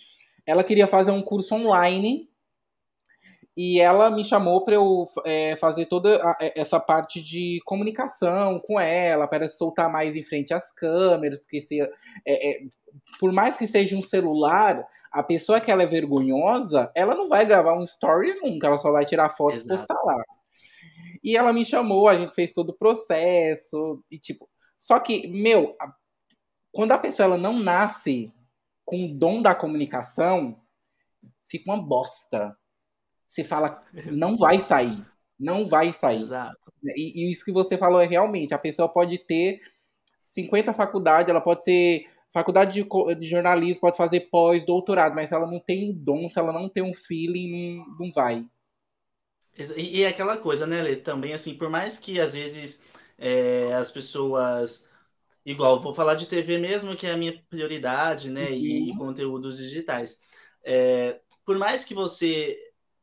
Ela 0.46 0.64
queria 0.64 0.88
fazer 0.88 1.12
um 1.12 1.22
curso 1.22 1.56
online 1.56 2.30
e 3.56 3.80
ela 3.80 4.10
me 4.10 4.26
chamou 4.26 4.66
para 4.66 4.74
eu 4.74 5.06
é, 5.26 5.56
fazer 5.58 5.86
toda 5.86 6.16
a, 6.16 6.38
é, 6.42 6.60
essa 6.60 6.80
parte 6.80 7.22
de 7.22 7.60
comunicação 7.66 8.60
com 8.60 8.80
ela, 8.80 9.28
para 9.28 9.48
soltar 9.48 9.92
mais 9.92 10.16
em 10.16 10.24
frente 10.24 10.54
às 10.54 10.72
câmeras, 10.72 11.38
porque 11.40 11.62
se, 11.62 11.80
é, 11.80 11.90
é, 12.26 12.60
por 13.20 13.32
mais 13.32 13.56
que 13.56 13.68
seja 13.68 13.96
um 13.96 14.02
celular, 14.02 14.84
a 15.12 15.22
pessoa 15.22 15.62
que 15.62 15.72
ela 15.72 15.84
é 15.84 15.88
vergonhosa, 15.88 16.92
ela 16.96 17.14
não 17.14 17.30
vai 17.30 17.46
gravar 17.46 17.78
um 17.78 17.84
story 17.84 18.34
nunca, 18.42 18.68
ela 18.68 18.78
só 18.80 18.92
vai 18.92 19.06
tirar 19.06 19.30
foto 19.30 19.54
Exato. 19.54 19.68
e 19.68 19.78
postar 19.78 20.02
lá. 20.04 20.24
E 21.24 21.38
ela 21.38 21.54
me 21.54 21.64
chamou, 21.64 22.08
a 22.08 22.16
gente 22.16 22.34
fez 22.34 22.52
todo 22.52 22.70
o 22.70 22.78
processo, 22.78 24.04
e 24.10 24.18
tipo. 24.18 24.50
Só 24.78 25.00
que, 25.00 25.28
meu, 25.28 25.76
a, 25.80 25.94
quando 26.72 26.92
a 26.92 26.98
pessoa 26.98 27.28
ela 27.28 27.38
não 27.38 27.58
nasce 27.60 28.34
com 28.84 29.06
o 29.06 29.14
dom 29.14 29.42
da 29.42 29.54
comunicação, 29.56 30.60
fica 31.48 31.72
uma 31.72 31.82
bosta 31.82 32.58
você 33.34 33.44
fala, 33.44 33.84
não 34.12 34.38
vai 34.38 34.60
sair. 34.60 35.06
Não 35.40 35.66
vai 35.66 35.92
sair. 35.92 36.22
Exato. 36.22 36.58
E, 36.96 37.24
e, 37.26 37.32
isso 37.32 37.44
que 37.44 37.52
você 37.52 37.78
falou 37.78 38.00
é 38.02 38.06
realmente, 38.06 38.54
a 38.54 38.60
pessoa 38.60 38.88
pode 38.88 39.18
ter 39.18 39.60
50 40.22 40.74
faculdades, 40.74 41.30
ela 41.30 41.42
pode 41.42 41.64
ter 41.64 42.06
faculdade 42.34 42.74
de, 42.74 43.16
de 43.16 43.26
jornalismo 43.28 43.80
pode 43.80 43.96
fazer 43.96 44.22
pós, 44.32 44.66
doutorado, 44.66 45.14
mas 45.14 45.30
se 45.30 45.36
ela 45.36 45.46
não 45.46 45.60
tem 45.60 45.92
um 45.92 45.94
dom, 45.94 46.28
se 46.28 46.40
ela 46.40 46.52
não 46.52 46.68
tem 46.68 46.82
um 46.82 46.94
feeling, 46.94 47.78
não, 47.78 47.86
não 48.00 48.12
vai. 48.12 48.46
E, 49.78 50.00
e 50.00 50.04
é 50.04 50.08
aquela 50.08 50.38
coisa, 50.38 50.66
né, 50.66 50.82
Lê? 50.82 50.96
Também, 50.96 51.34
assim, 51.34 51.56
por 51.56 51.70
mais 51.70 51.98
que 51.98 52.20
às 52.20 52.34
vezes 52.34 52.82
é, 53.18 53.74
as 53.74 53.92
pessoas. 53.92 54.86
Igual, 55.46 55.82
vou 55.82 55.94
falar 55.94 56.16
de 56.16 56.26
TV 56.26 56.58
mesmo, 56.58 56.96
que 56.96 57.06
é 57.06 57.12
a 57.12 57.18
minha 57.18 57.40
prioridade, 57.50 58.30
né? 58.30 58.46
Uhum. 58.46 58.56
E, 58.56 58.92
e, 58.92 58.98
conteúdos 58.98 59.58
digitais. 59.58 60.18
É, 60.64 61.20
por 61.46 61.58
mais 61.58 61.86
que 61.86 61.94
você. 61.94 62.58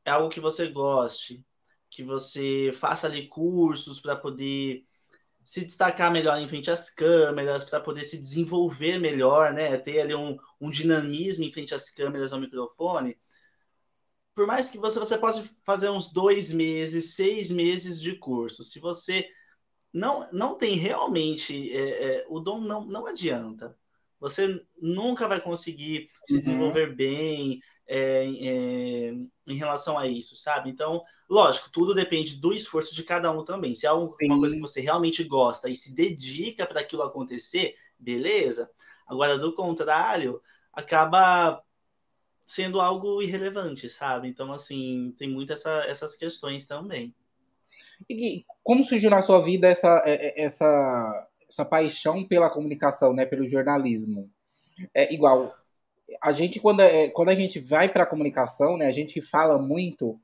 É 0.04 0.10
algo 0.10 0.30
que 0.30 0.40
você 0.40 0.68
goste, 0.68 1.44
que 1.90 2.02
você 2.02 2.70
faça 2.74 3.06
ali 3.06 3.28
cursos 3.28 4.00
para 4.00 4.16
poder 4.16 4.84
se 5.44 5.64
destacar 5.64 6.12
melhor 6.12 6.38
em 6.38 6.48
frente 6.48 6.70
às 6.70 6.90
câmeras, 6.90 7.64
para 7.64 7.80
poder 7.80 8.04
se 8.04 8.16
desenvolver 8.18 8.98
melhor, 8.98 9.52
né? 9.52 9.76
Ter 9.76 10.00
ali 10.00 10.14
um, 10.14 10.36
um 10.60 10.70
dinamismo 10.70 11.44
em 11.44 11.52
frente 11.52 11.74
às 11.74 11.90
câmeras 11.90 12.32
ao 12.32 12.40
microfone. 12.40 13.18
Por 14.34 14.46
mais 14.46 14.70
que 14.70 14.78
você, 14.78 14.98
você 14.98 15.18
possa 15.18 15.44
fazer 15.64 15.90
uns 15.90 16.12
dois 16.12 16.52
meses, 16.52 17.14
seis 17.14 17.50
meses 17.50 18.00
de 18.00 18.14
curso, 18.14 18.62
se 18.62 18.78
você 18.78 19.28
não, 19.92 20.30
não 20.32 20.56
tem 20.56 20.76
realmente 20.76 21.70
é, 21.72 22.18
é, 22.18 22.26
o 22.28 22.38
dom, 22.38 22.60
não, 22.60 22.84
não 22.86 23.06
adianta. 23.06 23.76
Você 24.20 24.62
nunca 24.80 25.26
vai 25.26 25.40
conseguir 25.40 26.08
se 26.24 26.34
uhum. 26.34 26.40
desenvolver 26.40 26.94
bem 26.94 27.60
é, 27.88 28.24
é, 28.24 29.14
em 29.46 29.54
relação 29.56 29.98
a 29.98 30.06
isso, 30.06 30.36
sabe? 30.36 30.70
Então, 30.70 31.02
lógico, 31.28 31.70
tudo 31.72 31.94
depende 31.94 32.36
do 32.36 32.52
esforço 32.52 32.94
de 32.94 33.02
cada 33.02 33.32
um 33.32 33.44
também. 33.44 33.74
Se 33.74 33.86
é 33.86 33.92
uma 33.92 34.14
Sim. 34.20 34.28
coisa 34.38 34.54
que 34.54 34.60
você 34.60 34.80
realmente 34.80 35.24
gosta 35.24 35.68
e 35.68 35.74
se 35.74 35.92
dedica 35.92 36.66
para 36.66 36.80
aquilo 36.80 37.02
acontecer, 37.02 37.74
beleza. 37.98 38.70
Agora, 39.06 39.38
do 39.38 39.52
contrário, 39.54 40.40
acaba 40.72 41.62
sendo 42.46 42.80
algo 42.80 43.22
irrelevante, 43.22 43.88
sabe? 43.88 44.28
Então, 44.28 44.52
assim, 44.52 45.14
tem 45.18 45.28
muito 45.28 45.52
essa, 45.52 45.84
essas 45.86 46.14
questões 46.14 46.66
também. 46.66 47.14
E 48.08 48.44
como 48.62 48.84
surgiu 48.84 49.10
na 49.10 49.22
sua 49.22 49.40
vida 49.40 49.68
essa, 49.68 50.02
é, 50.04 50.42
é, 50.42 50.44
essa, 50.44 51.28
essa 51.50 51.64
paixão 51.64 52.24
pela 52.24 52.48
comunicação, 52.48 53.12
né, 53.12 53.26
pelo 53.26 53.46
jornalismo? 53.46 54.30
É 54.94 55.12
igual, 55.12 55.52
a 56.22 56.32
gente 56.32 56.60
quando, 56.60 56.80
é, 56.80 57.08
quando 57.08 57.28
a 57.28 57.34
gente 57.34 57.58
vai 57.58 57.88
para 57.92 58.04
a 58.04 58.06
comunicação, 58.06 58.76
né, 58.76 58.86
a 58.86 58.92
gente 58.92 59.20
fala 59.20 59.58
muito. 59.58 60.18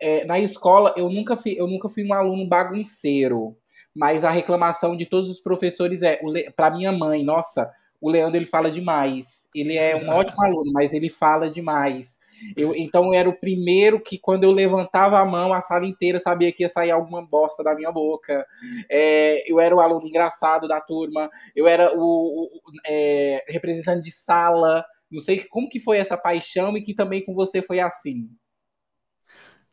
É, 0.00 0.24
na 0.24 0.38
escola 0.38 0.94
eu 0.96 1.08
nunca 1.08 1.36
fui, 1.36 1.54
eu 1.58 1.66
nunca 1.66 1.88
fui 1.88 2.04
um 2.04 2.12
aluno 2.12 2.46
bagunceiro, 2.46 3.56
mas 3.94 4.24
a 4.24 4.30
reclamação 4.30 4.96
de 4.96 5.06
todos 5.06 5.30
os 5.30 5.40
professores 5.40 6.02
é 6.02 6.20
para 6.56 6.70
minha 6.70 6.92
mãe, 6.92 7.24
nossa, 7.24 7.70
o 8.00 8.10
Leandro 8.10 8.36
ele 8.36 8.46
fala 8.46 8.70
demais. 8.70 9.48
Ele 9.54 9.76
é 9.76 9.94
um 9.94 10.08
ótimo 10.08 10.42
aluno, 10.42 10.72
mas 10.72 10.92
ele 10.92 11.08
fala 11.08 11.48
demais. 11.48 12.18
Eu, 12.56 12.74
então 12.74 13.12
era 13.12 13.28
o 13.28 13.38
primeiro 13.38 14.00
que, 14.02 14.18
quando 14.18 14.44
eu 14.44 14.50
levantava 14.50 15.18
a 15.18 15.24
mão, 15.26 15.52
a 15.52 15.60
sala 15.60 15.86
inteira 15.86 16.20
sabia 16.20 16.52
que 16.52 16.62
ia 16.62 16.68
sair 16.68 16.90
alguma 16.90 17.26
bosta 17.26 17.62
da 17.62 17.74
minha 17.74 17.92
boca. 17.92 18.46
É, 18.90 19.50
eu 19.50 19.60
era 19.60 19.74
o 19.74 19.80
aluno 19.80 20.06
engraçado 20.06 20.68
da 20.68 20.80
turma, 20.80 21.30
eu 21.54 21.66
era 21.66 21.96
o, 21.96 22.44
o 22.46 22.60
é, 22.86 23.44
representante 23.48 24.02
de 24.02 24.10
sala. 24.12 24.84
Não 25.10 25.20
sei 25.20 25.44
como 25.50 25.68
que 25.68 25.80
foi 25.80 25.98
essa 25.98 26.16
paixão 26.16 26.76
e 26.76 26.82
que 26.82 26.94
também 26.94 27.24
com 27.24 27.34
você 27.34 27.62
foi 27.62 27.80
assim. 27.80 28.28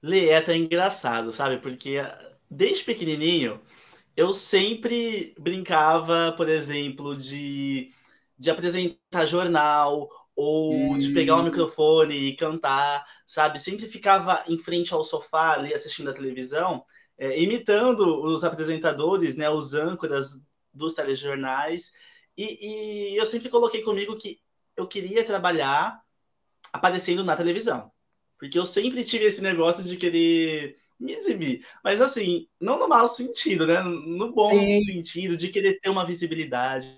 Lê, 0.01 0.29
é 0.29 0.37
até 0.37 0.55
engraçado, 0.55 1.31
sabe? 1.31 1.57
Porque 1.59 1.97
desde 2.49 2.83
pequenininho 2.83 3.61
eu 4.15 4.33
sempre 4.33 5.35
brincava, 5.39 6.33
por 6.37 6.49
exemplo, 6.49 7.15
de, 7.15 7.89
de 8.37 8.51
apresentar 8.51 9.25
jornal 9.25 10.09
ou 10.41 10.97
de 10.97 11.11
pegar 11.11 11.35
o 11.35 11.43
microfone 11.43 12.15
e 12.15 12.35
cantar, 12.37 13.05
sabe? 13.27 13.59
Sempre 13.59 13.87
ficava 13.87 14.41
em 14.47 14.57
frente 14.57 14.93
ao 14.93 15.03
sofá 15.03 15.51
ali 15.51 15.73
assistindo 15.73 16.09
a 16.09 16.13
televisão, 16.13 16.85
é, 17.17 17.41
imitando 17.41 18.23
os 18.23 18.45
apresentadores, 18.45 19.35
né, 19.35 19.49
os 19.49 19.73
âncoras 19.73 20.41
dos 20.73 20.93
telejornais. 20.93 21.91
E, 22.37 23.11
e 23.11 23.17
eu 23.17 23.25
sempre 23.25 23.49
coloquei 23.49 23.81
comigo 23.81 24.17
que 24.17 24.39
eu 24.77 24.87
queria 24.87 25.25
trabalhar 25.25 26.01
aparecendo 26.71 27.21
na 27.21 27.35
televisão. 27.35 27.91
Porque 28.37 28.57
eu 28.57 28.65
sempre 28.65 29.03
tive 29.03 29.25
esse 29.25 29.41
negócio 29.41 29.83
de 29.83 29.97
querer 29.97 30.73
me 30.97 31.11
exibir. 31.11 31.67
Mas 31.83 31.99
assim, 31.99 32.47
não 32.61 32.79
no 32.79 32.87
mau 32.87 33.09
sentido, 33.09 33.67
né? 33.67 33.81
No 33.81 34.31
bom 34.31 34.63
Sim. 34.63 34.79
sentido, 34.85 35.35
de 35.35 35.49
querer 35.49 35.81
ter 35.81 35.89
uma 35.89 36.05
visibilidade 36.05 36.97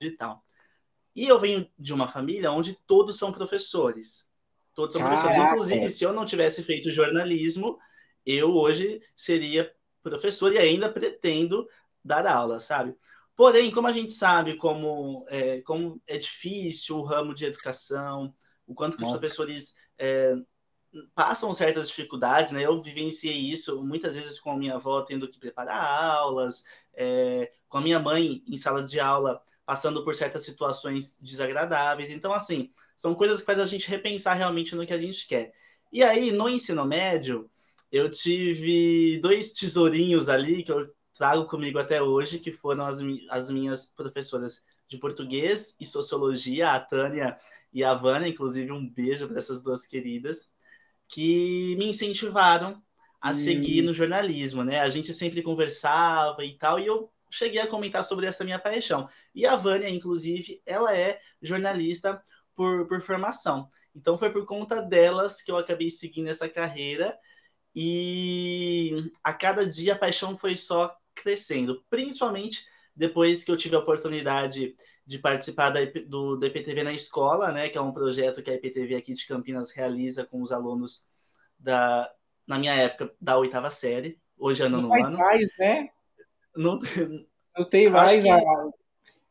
e 0.00 0.10
tal. 0.12 0.42
E 1.14 1.26
eu 1.26 1.38
venho 1.38 1.68
de 1.78 1.92
uma 1.92 2.08
família 2.08 2.50
onde 2.50 2.74
todos 2.86 3.16
são 3.18 3.32
professores. 3.32 4.28
Todos 4.74 4.94
são 4.94 5.02
Caraca. 5.02 5.20
professores. 5.22 5.52
Inclusive, 5.52 5.90
se 5.90 6.04
eu 6.04 6.12
não 6.12 6.24
tivesse 6.24 6.62
feito 6.62 6.90
jornalismo, 6.90 7.78
eu 8.24 8.50
hoje 8.54 9.02
seria 9.14 9.70
professor 10.02 10.52
e 10.52 10.58
ainda 10.58 10.90
pretendo 10.90 11.68
dar 12.04 12.26
aula, 12.26 12.58
sabe? 12.60 12.96
Porém, 13.36 13.70
como 13.70 13.86
a 13.86 13.92
gente 13.92 14.12
sabe 14.12 14.56
como 14.56 15.24
é, 15.28 15.60
como 15.62 16.00
é 16.06 16.16
difícil 16.16 16.96
o 16.96 17.02
ramo 17.02 17.34
de 17.34 17.44
educação, 17.44 18.34
o 18.66 18.74
quanto 18.74 18.96
que 18.96 19.04
os 19.04 19.10
professores 19.10 19.74
é, 19.98 20.34
passam 21.14 21.52
certas 21.52 21.88
dificuldades, 21.88 22.52
né? 22.52 22.64
Eu 22.64 22.80
vivenciei 22.82 23.36
isso 23.36 23.82
muitas 23.82 24.16
vezes 24.16 24.38
com 24.38 24.50
a 24.50 24.56
minha 24.56 24.74
avó 24.74 25.02
tendo 25.02 25.28
que 25.28 25.38
preparar 25.38 25.82
aulas, 25.82 26.62
é, 26.94 27.50
com 27.68 27.78
a 27.78 27.80
minha 27.80 27.98
mãe 27.98 28.42
em 28.46 28.56
sala 28.56 28.82
de 28.82 29.00
aula 29.00 29.42
passando 29.72 30.04
por 30.04 30.14
certas 30.14 30.44
situações 30.44 31.16
desagradáveis. 31.18 32.10
Então, 32.10 32.34
assim, 32.34 32.68
são 32.94 33.14
coisas 33.14 33.40
que 33.40 33.46
fazem 33.46 33.62
a 33.62 33.66
gente 33.66 33.88
repensar 33.88 34.34
realmente 34.34 34.76
no 34.76 34.86
que 34.86 34.92
a 34.92 34.98
gente 34.98 35.26
quer. 35.26 35.54
E 35.90 36.04
aí, 36.04 36.30
no 36.30 36.46
ensino 36.46 36.84
médio, 36.84 37.50
eu 37.90 38.10
tive 38.10 39.18
dois 39.22 39.50
tesourinhos 39.52 40.28
ali 40.28 40.62
que 40.62 40.70
eu 40.70 40.92
trago 41.14 41.46
comigo 41.46 41.78
até 41.78 42.02
hoje, 42.02 42.38
que 42.38 42.52
foram 42.52 42.84
as, 42.84 42.98
as 43.30 43.50
minhas 43.50 43.86
professoras 43.86 44.62
de 44.86 44.98
português 44.98 45.74
e 45.80 45.86
sociologia, 45.86 46.72
a 46.72 46.78
Tânia 46.78 47.34
e 47.72 47.82
a 47.82 47.94
Vânia, 47.94 48.28
inclusive 48.28 48.70
um 48.72 48.86
beijo 48.86 49.26
para 49.26 49.38
essas 49.38 49.62
duas 49.62 49.86
queridas, 49.86 50.52
que 51.08 51.74
me 51.78 51.86
incentivaram 51.86 52.82
a 53.18 53.30
hum. 53.30 53.34
seguir 53.34 53.80
no 53.80 53.94
jornalismo, 53.94 54.62
né? 54.64 54.80
A 54.80 54.90
gente 54.90 55.14
sempre 55.14 55.40
conversava 55.40 56.44
e 56.44 56.58
tal, 56.58 56.78
e 56.78 56.84
eu 56.84 57.10
cheguei 57.32 57.60
a 57.60 57.66
comentar 57.66 58.04
sobre 58.04 58.26
essa 58.26 58.44
minha 58.44 58.58
paixão. 58.58 59.08
E 59.34 59.46
a 59.46 59.56
Vânia, 59.56 59.88
inclusive, 59.88 60.62
ela 60.66 60.96
é 60.96 61.20
jornalista 61.40 62.22
por, 62.54 62.86
por 62.86 63.00
formação. 63.00 63.66
Então 63.94 64.16
foi 64.16 64.30
por 64.30 64.46
conta 64.46 64.80
delas 64.80 65.42
que 65.42 65.50
eu 65.50 65.56
acabei 65.56 65.90
seguindo 65.90 66.28
essa 66.28 66.48
carreira 66.48 67.18
e 67.74 69.10
a 69.22 69.32
cada 69.32 69.66
dia 69.66 69.94
a 69.94 69.98
paixão 69.98 70.36
foi 70.36 70.56
só 70.56 70.94
crescendo, 71.14 71.82
principalmente 71.88 72.64
depois 72.94 73.42
que 73.42 73.50
eu 73.50 73.56
tive 73.56 73.74
a 73.76 73.78
oportunidade 73.78 74.74
de 75.06 75.18
participar 75.18 75.70
da, 75.70 75.80
do, 76.06 76.36
da 76.36 76.46
IPTV 76.46 76.84
na 76.84 76.92
escola, 76.92 77.50
né, 77.50 77.68
que 77.68 77.78
é 77.78 77.80
um 77.80 77.92
projeto 77.92 78.42
que 78.42 78.50
a 78.50 78.54
IPTV 78.54 78.96
aqui 78.96 79.12
de 79.14 79.26
Campinas 79.26 79.72
realiza 79.72 80.24
com 80.24 80.42
os 80.42 80.52
alunos 80.52 81.04
da, 81.58 82.10
na 82.46 82.58
minha 82.58 82.74
época, 82.74 83.12
da 83.20 83.38
oitava 83.38 83.70
série, 83.70 84.20
hoje 84.36 84.62
é 84.62 84.68
nono 84.68 84.92
ano. 84.92 85.16
mais, 85.16 85.48
né? 85.58 85.88
Não, 86.54 86.78
não 87.56 87.64
tem 87.64 87.88
mais. 87.88 88.24
A... 88.26 88.40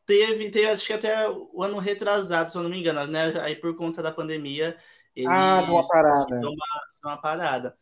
Teve, 0.04 0.50
teve, 0.50 0.68
acho 0.68 0.86
que 0.86 0.92
até 0.92 1.28
o 1.28 1.62
ano 1.62 1.78
retrasado, 1.78 2.50
se 2.50 2.58
eu 2.58 2.62
não 2.62 2.70
me 2.70 2.80
engano, 2.80 3.06
né? 3.06 3.32
Aí 3.40 3.56
por 3.56 3.76
conta 3.76 4.02
da 4.02 4.12
pandemia. 4.12 4.76
Eles 5.14 5.30
ah, 5.30 5.62
deu 5.62 5.74
uma 5.74 5.86
parada. 5.86 6.40
Deu 6.40 6.50
uma, 6.50 6.66
uma 7.04 7.16
parada. 7.20 7.76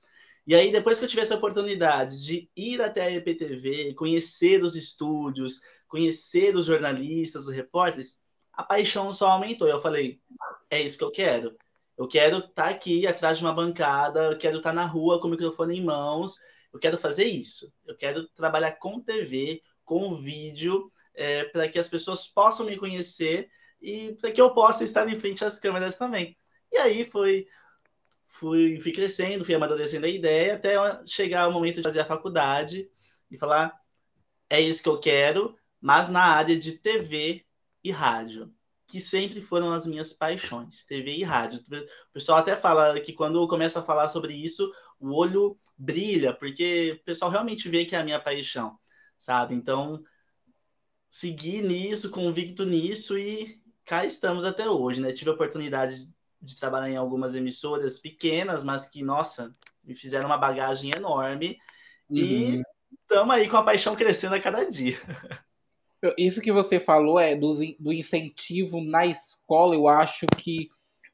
E 0.46 0.54
aí, 0.54 0.72
depois 0.72 0.98
que 0.98 1.04
eu 1.04 1.08
tive 1.08 1.22
essa 1.22 1.36
oportunidade 1.36 2.24
de 2.24 2.50
ir 2.56 2.82
até 2.82 3.02
a 3.02 3.10
EPTV, 3.10 3.94
conhecer 3.94 4.62
os 4.64 4.74
estúdios, 4.74 5.60
conhecer 5.86 6.56
os 6.56 6.66
jornalistas, 6.66 7.46
os 7.46 7.54
repórteres, 7.54 8.18
a 8.52 8.62
paixão 8.62 9.12
só 9.12 9.30
aumentou. 9.30 9.68
Eu 9.68 9.80
falei, 9.80 10.20
é 10.68 10.80
isso 10.80 10.98
que 10.98 11.04
eu 11.04 11.10
quero. 11.10 11.56
Eu 11.96 12.08
quero 12.08 12.38
estar 12.38 12.64
tá 12.64 12.68
aqui 12.68 13.06
atrás 13.06 13.38
de 13.38 13.44
uma 13.44 13.52
bancada, 13.52 14.32
eu 14.32 14.38
quero 14.38 14.56
estar 14.58 14.70
tá 14.70 14.74
na 14.74 14.86
rua 14.86 15.20
com 15.20 15.28
o 15.28 15.30
microfone 15.30 15.78
em 15.78 15.84
mãos, 15.84 16.36
eu 16.72 16.80
quero 16.80 16.96
fazer 16.96 17.24
isso. 17.24 17.72
Eu 17.86 17.96
quero 17.96 18.26
trabalhar 18.28 18.72
com 18.72 19.00
TV, 19.00 19.60
com 19.84 20.16
vídeo, 20.16 20.90
é, 21.14 21.44
para 21.44 21.68
que 21.68 21.78
as 21.78 21.88
pessoas 21.88 22.26
possam 22.26 22.66
me 22.66 22.76
conhecer 22.76 23.50
e 23.80 24.14
para 24.20 24.30
que 24.30 24.40
eu 24.40 24.52
possa 24.52 24.84
estar 24.84 25.08
em 25.08 25.18
frente 25.18 25.44
às 25.44 25.58
câmeras 25.58 25.96
também. 25.96 26.36
E 26.72 26.76
aí 26.76 27.04
foi, 27.04 27.46
fui, 28.28 28.80
fui 28.80 28.92
crescendo, 28.92 29.44
fui 29.44 29.54
amadurecendo 29.54 30.06
a 30.06 30.08
ideia, 30.08 30.54
até 30.54 30.74
chegar 31.06 31.48
o 31.48 31.52
momento 31.52 31.76
de 31.76 31.82
fazer 31.82 32.00
a 32.00 32.06
faculdade 32.06 32.88
e 33.30 33.38
falar: 33.38 33.74
é 34.48 34.60
isso 34.60 34.82
que 34.82 34.88
eu 34.88 35.00
quero, 35.00 35.56
mas 35.80 36.08
na 36.08 36.22
área 36.22 36.58
de 36.58 36.72
TV 36.72 37.44
e 37.82 37.90
rádio 37.90 38.52
que 38.90 39.00
sempre 39.00 39.40
foram 39.40 39.72
as 39.72 39.86
minhas 39.86 40.12
paixões, 40.12 40.84
TV 40.84 41.12
e 41.12 41.22
rádio. 41.22 41.60
O 41.60 42.12
pessoal 42.12 42.38
até 42.38 42.56
fala 42.56 43.00
que 43.00 43.12
quando 43.12 43.46
começa 43.46 43.78
a 43.78 43.84
falar 43.84 44.08
sobre 44.08 44.34
isso, 44.34 44.70
o 44.98 45.14
olho 45.14 45.56
brilha, 45.78 46.34
porque 46.34 46.98
o 47.00 47.04
pessoal 47.04 47.30
realmente 47.30 47.68
vê 47.68 47.84
que 47.84 47.94
é 47.94 47.98
a 48.00 48.04
minha 48.04 48.18
paixão, 48.18 48.76
sabe? 49.16 49.54
Então, 49.54 50.02
seguir 51.10 51.62
nisso, 51.62 52.10
convicto 52.10 52.64
nisso 52.64 53.18
e, 53.18 53.60
cá 53.84 54.06
estamos 54.06 54.44
até 54.44 54.68
hoje, 54.68 55.00
né? 55.00 55.12
Tive 55.12 55.30
a 55.30 55.34
oportunidade 55.34 56.08
de 56.40 56.54
trabalhar 56.54 56.88
em 56.88 56.96
algumas 56.96 57.34
emissoras 57.34 57.98
pequenas, 57.98 58.62
mas 58.62 58.86
que, 58.86 59.02
nossa, 59.02 59.54
me 59.82 59.96
fizeram 59.96 60.26
uma 60.26 60.38
bagagem 60.38 60.92
enorme. 60.94 61.58
Uhum. 62.08 62.16
E 62.16 62.62
estamos 63.02 63.34
aí 63.34 63.48
com 63.48 63.56
a 63.56 63.64
paixão 63.64 63.96
crescendo 63.96 64.36
a 64.36 64.40
cada 64.40 64.64
dia. 64.64 64.96
Isso 66.16 66.40
que 66.40 66.52
você 66.52 66.80
falou 66.80 67.18
é 67.18 67.36
do, 67.36 67.52
do 67.78 67.92
incentivo 67.92 68.80
na 68.80 69.04
escola, 69.04 69.74
eu 69.74 69.86
acho 69.86 70.26
que 70.38 70.70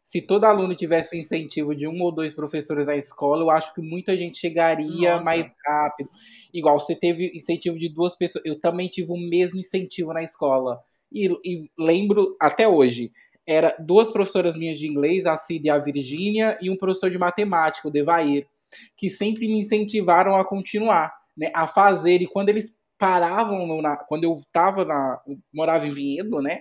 se 0.07 0.23
todo 0.23 0.45
aluno 0.45 0.73
tivesse 0.73 1.17
o 1.17 1.19
incentivo 1.19 1.75
de 1.75 1.89
um 1.89 2.01
ou 2.01 2.13
dois 2.13 2.33
professores 2.33 2.87
na 2.87 2.95
escola, 2.95 3.43
eu 3.43 3.51
acho 3.51 3.75
que 3.75 3.81
muita 3.81 4.17
gente 4.17 4.37
chegaria 4.37 5.15
Nossa. 5.15 5.25
mais 5.25 5.53
rápido. 5.67 6.09
Igual 6.55 6.79
você 6.79 6.95
teve 6.95 7.33
incentivo 7.35 7.77
de 7.77 7.89
duas 7.89 8.15
pessoas, 8.15 8.45
eu 8.47 8.57
também 8.61 8.87
tive 8.87 9.11
o 9.11 9.17
mesmo 9.17 9.59
incentivo 9.59 10.13
na 10.13 10.23
escola. 10.23 10.81
E, 11.13 11.27
e 11.45 11.69
lembro 11.77 12.37
até 12.41 12.69
hoje, 12.69 13.11
era 13.45 13.75
duas 13.81 14.13
professoras 14.13 14.57
minhas 14.57 14.79
de 14.79 14.87
inglês, 14.87 15.27
a 15.27 15.37
Cid 15.37 15.67
e 15.67 15.71
a 15.71 15.77
Virgínia, 15.77 16.57
e 16.63 16.71
um 16.71 16.77
professor 16.77 17.11
de 17.11 17.19
matemática, 17.19 17.89
o 17.89 17.91
Devair, 17.91 18.47
que 18.97 19.11
sempre 19.11 19.49
me 19.49 19.59
incentivaram 19.59 20.37
a 20.37 20.45
continuar, 20.45 21.13
né, 21.37 21.51
a 21.53 21.67
fazer. 21.67 22.23
E 22.23 22.29
quando 22.29 22.49
eles 22.49 22.77
paravam, 22.99 23.67
no, 23.67 23.83
na, 23.83 23.97
quando 23.97 24.25
eu 24.25 24.35
estava 24.35 24.85
na, 24.85 25.21
morava 25.53 25.87
em 25.87 25.91
Vinhedo, 25.91 26.41
né, 26.41 26.61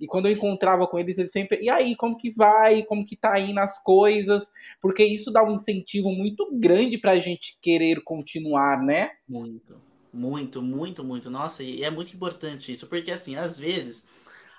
e 0.00 0.06
quando 0.06 0.26
eu 0.26 0.32
encontrava 0.32 0.86
com 0.86 0.98
eles, 0.98 1.18
eles 1.18 1.32
sempre, 1.32 1.58
e 1.60 1.70
aí, 1.70 1.96
como 1.96 2.16
que 2.16 2.32
vai? 2.32 2.82
Como 2.84 3.04
que 3.04 3.16
tá 3.16 3.38
indo 3.38 3.58
as 3.58 3.82
coisas? 3.82 4.50
Porque 4.80 5.04
isso 5.04 5.32
dá 5.32 5.42
um 5.42 5.52
incentivo 5.52 6.10
muito 6.10 6.48
grande 6.52 6.98
pra 6.98 7.16
gente 7.16 7.58
querer 7.60 8.02
continuar, 8.04 8.82
né? 8.82 9.10
Muito, 9.28 9.80
muito, 10.12 10.62
muito, 10.62 11.04
muito. 11.04 11.30
Nossa, 11.30 11.62
e 11.62 11.82
é 11.82 11.90
muito 11.90 12.14
importante 12.14 12.72
isso, 12.72 12.88
porque 12.88 13.10
assim, 13.10 13.36
às 13.36 13.58
vezes, 13.58 14.06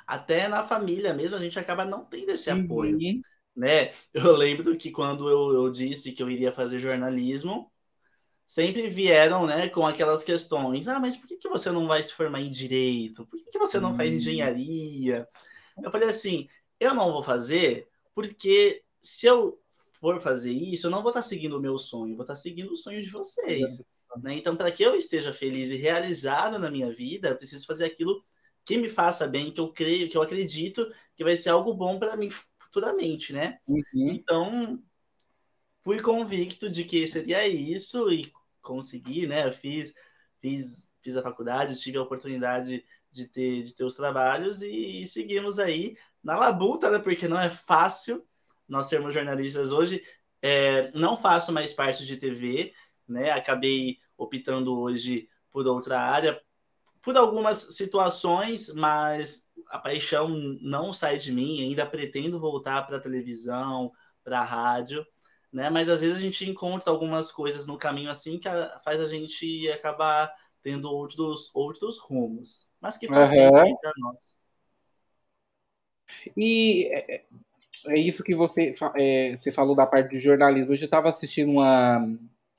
até 0.05 0.47
na 0.47 0.63
família 0.63 1.13
mesmo, 1.13 1.35
a 1.35 1.39
gente 1.39 1.59
acaba 1.59 1.85
não 1.85 2.03
tendo 2.03 2.31
esse 2.31 2.51
uhum. 2.51 2.63
apoio. 2.63 2.97
Né? 3.55 3.91
Eu 4.13 4.31
lembro 4.35 4.77
que 4.77 4.89
quando 4.89 5.29
eu, 5.29 5.53
eu 5.53 5.71
disse 5.71 6.13
que 6.13 6.23
eu 6.23 6.29
iria 6.29 6.51
fazer 6.51 6.79
jornalismo, 6.79 7.69
sempre 8.50 8.89
vieram 8.89 9.46
né, 9.46 9.70
com 9.70 9.86
aquelas 9.86 10.24
questões. 10.24 10.88
Ah, 10.88 11.00
mas 11.00 11.15
por 11.15 11.27
que, 11.27 11.38
que 11.38 11.48
você 11.48 11.70
não 11.70 11.86
vai 11.86 12.01
se 12.01 12.12
formar 12.12 12.41
em 12.41 12.50
direito? 12.50 13.24
Por 13.27 13.38
que, 13.38 13.51
que 13.51 13.60
você 13.60 13.79
não 13.79 13.96
faz 13.96 14.12
hum. 14.12 14.15
engenharia? 14.15 15.29
Eu 15.84 15.91
falei 15.91 16.10
assim, 16.10 16.50
eu 16.79 16.96
não 16.96 17.12
vou 17.12 17.22
fazer 17.22 17.88
porque 18.15 18.84
se 19.00 19.27
eu 19.27 19.62
for 20.01 20.20
fazer 20.20 20.51
isso, 20.51 20.88
eu 20.88 20.91
não 20.91 21.03
vou 21.03 21.12
estar 21.12 21.22
seguindo 21.22 21.58
o 21.58 21.62
meu 21.62 21.77
sonho, 21.77 22.15
vou 22.15 22.24
estar 22.24 22.34
seguindo 22.34 22.74
o 22.74 22.77
sonho 22.77 23.03
de 23.03 23.12
vocês. 23.12 23.84
Né? 24.18 24.34
Então, 24.34 24.56
para 24.56 24.72
que 24.72 24.82
eu 24.82 24.96
esteja 24.96 25.32
feliz 25.32 25.70
e 25.70 25.75
realizado 25.75 26.58
na 26.58 26.72
minha 26.72 26.91
vida, 26.91 27.29
eu 27.29 27.38
preciso 27.38 27.68
fazer 27.68 27.86
aquilo 27.86 28.25
que 28.65 28.77
me 28.77 28.89
faça 28.89 29.27
bem, 29.27 29.53
que 29.53 29.62
eu 29.62 29.72
creio, 29.72 30.10
que 30.10 30.18
eu 30.18 30.24
acredito 30.24 30.91
que 31.15 31.24
vai 31.24 31.38
ser 31.38 31.50
algo 31.50 31.72
bom 31.75 32.00
para 32.00 32.18
mim 32.18 32.29
futuramente, 32.58 33.32
né? 33.32 33.60
Uhum. 33.68 33.84
Então, 33.94 34.82
fui 35.84 36.01
convicto 36.01 36.68
de 36.68 36.84
que 36.84 37.06
seria 37.06 37.48
isso 37.48 38.12
e 38.12 38.32
consegui, 38.62 39.28
né? 39.28 39.48
Eu 39.48 39.54
fiz, 39.54 39.94
fiz, 40.42 40.88
fiz 41.01 41.16
a 41.18 41.24
faculdade, 41.24 41.80
tive 41.80 41.98
a 41.98 42.01
oportunidade 42.01 42.84
de 43.12 43.25
ter, 43.28 43.63
de 43.63 43.76
ter 43.76 43.84
os 43.84 43.95
trabalhos 43.95 44.62
e, 44.62 45.02
e 45.02 45.08
seguimos 45.08 45.60
aí 45.60 45.98
na 46.24 46.36
labuta, 46.36 46.89
né? 46.89 47.00
Porque 47.00 47.28
não 47.28 47.39
é 47.39 47.50
fácil 47.50 48.26
nós 48.67 48.88
sermos 48.88 49.13
jornalistas 49.13 49.72
hoje. 49.72 50.02
É, 50.41 50.91
não 50.91 51.17
faço 51.17 51.52
mais 51.52 51.74
parte 51.74 52.06
de 52.06 52.17
TV, 52.17 52.74
né? 53.08 53.32
Acabei 53.32 53.98
optando 54.17 54.80
hoje 54.80 55.28
por 55.52 55.65
outra 55.65 56.00
área, 56.00 56.39
por 57.02 57.17
algumas 57.17 57.58
situações, 57.76 58.72
mas 58.74 59.50
a 59.69 59.80
paixão 59.80 60.30
não 60.62 60.93
sai 60.93 61.17
de 61.17 61.32
mim. 61.32 61.62
Ainda 61.62 61.86
pretendo 61.86 62.39
voltar 62.39 62.84
para 62.84 63.00
televisão, 63.00 63.91
para 64.24 64.43
rádio 64.43 65.06
né? 65.51 65.69
Mas 65.69 65.89
às 65.89 66.01
vezes 66.01 66.17
a 66.17 66.21
gente 66.21 66.49
encontra 66.49 66.91
algumas 66.91 67.31
coisas 67.31 67.65
no 67.65 67.77
caminho 67.77 68.09
assim 68.09 68.38
que 68.38 68.49
faz 68.83 69.01
a 69.01 69.07
gente 69.07 69.69
acabar 69.71 70.33
tendo 70.62 70.89
outros, 70.91 71.49
outros 71.53 71.97
rumos, 71.97 72.67
mas 72.79 72.97
que 72.97 73.07
fazem 73.07 73.45
uhum. 73.45 73.63
bem 73.63 73.77
para 73.77 73.91
nós. 73.97 74.17
E 76.35 76.88
é, 76.91 77.23
é 77.88 77.99
isso 77.99 78.23
que 78.23 78.35
você, 78.35 78.75
é, 78.95 79.35
você 79.35 79.51
falou 79.51 79.75
da 79.75 79.85
parte 79.85 80.12
do 80.12 80.19
jornalismo. 80.19 80.71
Hoje 80.71 80.83
eu 80.83 80.88
estava 80.88 81.09
assistindo 81.09 81.51
uma, 81.51 81.99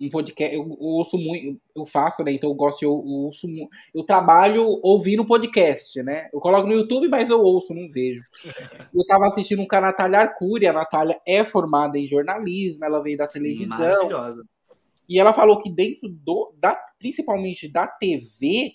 um 0.01 0.09
podcast, 0.09 0.55
eu, 0.55 0.63
eu, 0.63 0.77
ouço 0.79 1.19
muito, 1.19 1.61
eu 1.77 1.85
faço, 1.85 2.25
né? 2.25 2.33
Então 2.33 2.51
eu 2.51 2.55
gosto, 2.55 2.83
eu, 2.83 2.91
eu 2.91 3.13
ouço, 3.25 3.47
eu 3.95 4.05
trabalho 4.05 4.81
ouvindo 4.83 5.27
podcast, 5.27 6.03
né? 6.03 6.29
Eu 6.33 6.41
coloco 6.41 6.67
no 6.67 6.73
YouTube, 6.73 7.09
mas 7.09 7.29
eu 7.29 7.41
ouço, 7.41 7.75
não 7.75 7.87
vejo. 7.89 8.23
Eu 8.95 9.07
tava 9.07 9.27
assistindo 9.27 9.63
um 9.63 9.67
com 9.67 9.77
a 9.77 9.81
Natália 9.81 10.21
Arcuri, 10.21 10.67
a 10.67 10.73
Natália 10.73 11.21
é 11.27 11.45
formada 11.45 11.99
em 11.99 12.07
jornalismo, 12.07 12.85
ela 12.85 13.03
veio 13.03 13.17
da 13.17 13.27
televisão. 13.27 13.79
Maravilhosa. 13.79 14.45
E 15.09 15.19
ela 15.19 15.33
falou 15.33 15.59
que 15.59 15.71
dentro 15.71 16.09
do, 16.09 16.55
da, 16.57 16.81
principalmente 16.99 17.69
da 17.69 17.87
TV, 17.87 18.73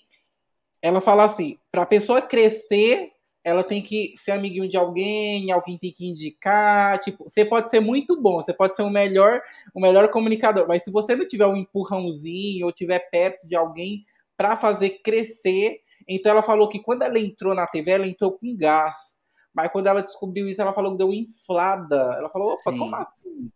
ela 0.82 1.00
fala 1.00 1.24
assim, 1.24 1.58
para 1.70 1.82
a 1.82 1.86
pessoa 1.86 2.22
crescer, 2.22 3.10
ela 3.46 3.62
tem 3.62 3.80
que 3.80 4.12
ser 4.16 4.32
amiguinho 4.32 4.68
de 4.68 4.76
alguém, 4.76 5.52
alguém 5.52 5.78
tem 5.78 5.92
que 5.92 6.04
indicar, 6.04 6.98
tipo, 6.98 7.22
você 7.28 7.44
pode 7.44 7.70
ser 7.70 7.78
muito 7.78 8.20
bom, 8.20 8.42
você 8.42 8.52
pode 8.52 8.74
ser 8.74 8.82
o 8.82 8.90
melhor, 8.90 9.40
o 9.72 9.80
melhor 9.80 10.10
comunicador, 10.10 10.66
mas 10.66 10.82
se 10.82 10.90
você 10.90 11.14
não 11.14 11.24
tiver 11.24 11.46
um 11.46 11.54
empurrãozinho 11.54 12.66
ou 12.66 12.72
tiver 12.72 12.98
perto 13.08 13.46
de 13.46 13.54
alguém 13.54 14.04
para 14.36 14.56
fazer 14.56 14.98
crescer, 14.98 15.78
então 16.08 16.32
ela 16.32 16.42
falou 16.42 16.68
que 16.68 16.80
quando 16.80 17.02
ela 17.02 17.20
entrou 17.20 17.54
na 17.54 17.68
TV, 17.68 17.92
ela 17.92 18.08
entrou 18.08 18.32
com 18.32 18.56
gás. 18.56 19.18
Mas 19.54 19.70
quando 19.70 19.86
ela 19.86 20.02
descobriu 20.02 20.48
isso, 20.48 20.60
ela 20.60 20.74
falou 20.74 20.90
que 20.92 20.98
deu 20.98 21.12
inflada. 21.12 22.16
Ela 22.18 22.28
falou, 22.28 22.54
opa, 22.54 22.72
Sim. 22.72 22.78
como 22.78 22.96
assim? 22.96 23.50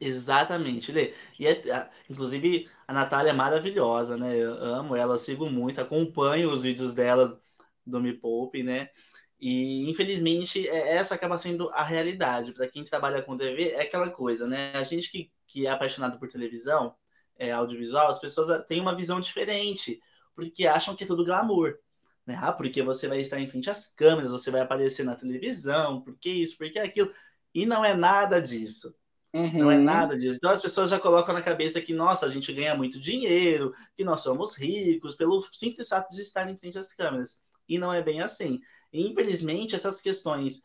Exatamente, 0.00 0.90
Lê. 0.90 1.12
E 1.38 1.46
é, 1.46 1.90
inclusive 2.08 2.66
a 2.88 2.94
Natália 2.94 3.30
é 3.30 3.34
maravilhosa, 3.34 4.16
né? 4.16 4.34
Eu 4.36 4.54
amo 4.54 4.96
ela, 4.96 5.18
sigo 5.18 5.50
muito, 5.50 5.82
acompanho 5.82 6.50
os 6.50 6.62
vídeos 6.62 6.94
dela 6.94 7.38
do 7.86 8.00
Me 8.00 8.12
Poupe, 8.12 8.62
né? 8.62 8.90
E 9.38 9.88
infelizmente 9.88 10.68
é, 10.68 10.96
essa 10.96 11.14
acaba 11.14 11.38
sendo 11.38 11.68
a 11.70 11.82
realidade. 11.82 12.52
Para 12.52 12.68
quem 12.68 12.82
trabalha 12.82 13.22
com 13.22 13.36
TV, 13.36 13.70
é 13.70 13.82
aquela 13.82 14.10
coisa, 14.10 14.46
né? 14.46 14.72
A 14.74 14.82
gente 14.82 15.10
que, 15.10 15.30
que 15.46 15.66
é 15.66 15.70
apaixonado 15.70 16.18
por 16.18 16.28
televisão, 16.28 16.94
é, 17.38 17.52
audiovisual, 17.52 18.08
as 18.08 18.18
pessoas 18.18 18.64
têm 18.66 18.80
uma 18.80 18.96
visão 18.96 19.20
diferente, 19.20 20.00
porque 20.34 20.66
acham 20.66 20.96
que 20.96 21.04
é 21.04 21.06
tudo 21.06 21.24
glamour. 21.24 21.78
Né? 22.26 22.36
Ah, 22.40 22.52
porque 22.52 22.82
você 22.82 23.06
vai 23.06 23.20
estar 23.20 23.38
em 23.38 23.48
frente 23.48 23.70
às 23.70 23.86
câmeras, 23.86 24.32
você 24.32 24.50
vai 24.50 24.60
aparecer 24.60 25.04
na 25.04 25.14
televisão, 25.14 26.00
porque 26.00 26.30
isso, 26.30 26.56
porque 26.58 26.78
aquilo. 26.78 27.12
E 27.54 27.64
não 27.64 27.84
é 27.84 27.94
nada 27.94 28.40
disso. 28.40 28.94
Uhum. 29.32 29.52
Não 29.52 29.70
é 29.70 29.78
nada 29.78 30.16
disso. 30.16 30.36
Então 30.36 30.50
as 30.50 30.62
pessoas 30.62 30.90
já 30.90 30.98
colocam 30.98 31.34
na 31.34 31.42
cabeça 31.42 31.80
que, 31.80 31.92
nossa, 31.92 32.24
a 32.26 32.28
gente 32.28 32.52
ganha 32.52 32.74
muito 32.74 32.98
dinheiro, 32.98 33.72
que 33.94 34.02
nós 34.02 34.22
somos 34.22 34.56
ricos, 34.56 35.14
pelo 35.14 35.46
simples 35.52 35.88
fato 35.88 36.12
de 36.14 36.22
estar 36.22 36.50
em 36.50 36.56
frente 36.56 36.78
às 36.78 36.92
câmeras 36.94 37.38
e 37.68 37.78
não 37.78 37.92
é 37.92 38.02
bem 38.02 38.20
assim. 38.20 38.60
E, 38.92 39.06
infelizmente, 39.06 39.74
essas 39.74 40.00
questões 40.00 40.62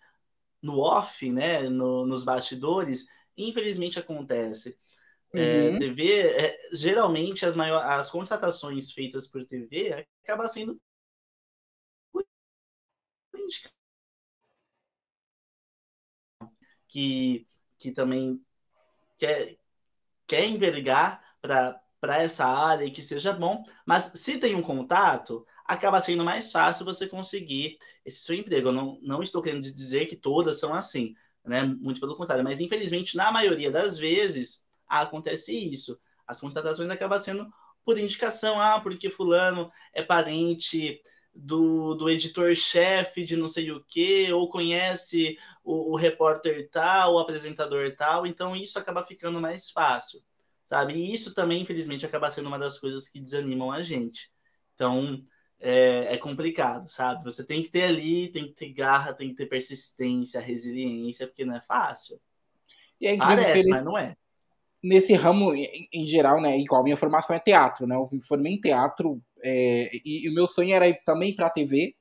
no 0.61 0.79
off, 0.79 1.29
né, 1.29 1.67
no, 1.69 2.05
nos 2.05 2.23
bastidores, 2.23 3.07
infelizmente 3.37 3.99
acontece. 3.99 4.77
É, 5.33 5.69
uhum. 5.69 5.77
TV, 5.77 6.19
é, 6.19 6.57
geralmente 6.73 7.45
as, 7.45 7.55
maior, 7.55 7.83
as 7.85 8.09
contratações 8.09 8.91
feitas 8.91 9.27
por 9.27 9.45
TV 9.45 10.05
acaba 10.23 10.47
sendo 10.47 10.79
que, 16.91 17.47
que 17.79 17.91
também 17.91 18.43
quer, 19.17 19.57
quer 20.27 20.45
envergar 20.45 21.23
para 21.41 22.17
essa 22.17 22.45
área 22.45 22.85
e 22.85 22.91
que 22.91 23.01
seja 23.01 23.31
bom, 23.31 23.63
mas 23.85 24.11
se 24.15 24.37
tem 24.37 24.53
um 24.55 24.61
contato, 24.61 25.47
acaba 25.71 26.01
sendo 26.01 26.25
mais 26.25 26.51
fácil 26.51 26.84
você 26.84 27.07
conseguir 27.07 27.77
esse 28.05 28.19
seu 28.19 28.36
emprego. 28.36 28.67
Eu 28.67 28.73
não, 28.73 28.99
não 29.01 29.23
estou 29.23 29.41
querendo 29.41 29.62
dizer 29.62 30.05
que 30.05 30.17
todas 30.17 30.60
são 30.60 30.73
assim, 30.73 31.15
né? 31.45 31.63
Muito 31.63 32.01
pelo 32.01 32.15
contrário, 32.17 32.43
mas 32.43 32.60
infelizmente, 32.60 33.15
na 33.15 33.31
maioria 33.31 33.71
das 33.71 33.97
vezes, 33.97 34.62
acontece 34.86 35.57
isso. 35.57 35.97
As 36.27 36.41
contratações 36.41 36.89
acabam 36.89 37.17
sendo 37.17 37.47
por 37.86 37.97
indicação, 37.97 38.60
ah, 38.60 38.81
porque 38.81 39.10
fulano 39.10 39.71
é 39.93 40.03
parente 40.03 41.01
do, 41.34 41.95
do 41.95 42.10
editor-chefe 42.10 43.23
de 43.23 43.38
não 43.38 43.47
sei 43.47 43.71
o 43.71 43.81
que, 43.81 44.29
ou 44.34 44.49
conhece 44.49 45.38
o, 45.63 45.93
o 45.93 45.95
repórter 45.95 46.69
tal, 46.69 47.13
o 47.13 47.19
apresentador 47.19 47.95
tal, 47.95 48.27
então 48.27 48.53
isso 48.57 48.77
acaba 48.77 49.05
ficando 49.05 49.39
mais 49.39 49.71
fácil, 49.71 50.21
sabe? 50.65 50.95
E 50.95 51.13
isso 51.13 51.34
também, 51.34 51.62
infelizmente, 51.62 52.05
acaba 52.05 52.29
sendo 52.29 52.47
uma 52.47 52.60
das 52.60 52.77
coisas 52.77 53.07
que 53.07 53.21
desanimam 53.21 53.71
a 53.71 53.81
gente. 53.81 54.29
Então, 54.75 55.25
é, 55.62 56.15
é, 56.15 56.17
complicado, 56.17 56.88
sabe? 56.88 57.24
Você 57.24 57.45
tem 57.45 57.62
que 57.62 57.69
ter 57.69 57.84
ali, 57.84 58.30
tem 58.30 58.47
que 58.47 58.54
ter 58.54 58.74
garra, 58.74 59.13
tem 59.13 59.30
que 59.30 59.36
ter 59.36 59.45
persistência, 59.45 60.41
resiliência, 60.41 61.28
porque 61.28 61.45
não 61.45 61.56
é 61.56 61.62
fácil. 61.62 62.19
É 63.02 63.15
Parece, 63.15 63.69
mas 63.69 63.84
não 63.84 63.97
é. 63.97 64.15
Nesse 64.84 65.13
ramo, 65.13 65.54
em, 65.54 65.88
em, 65.93 66.08
geral, 66.08 66.41
né? 66.41 66.58
Igual 66.58 66.84
minha 66.84 66.97
formação 66.97 67.36
é 67.36 67.39
teatro, 67.39 67.86
né? 67.86 67.95
Eu 67.95 68.10
me 68.12 68.26
formei 68.26 68.54
em 68.54 68.60
teatro 68.60 69.21
é, 69.43 69.91
e, 70.04 70.26
e, 70.26 70.30
o 70.30 70.34
meu 70.34 70.47
sonho 70.47 70.74
era 70.74 70.88
ir 70.88 71.00
também 71.06 71.36
para 71.36 71.47
a 71.47 71.52
TV. 71.52 71.93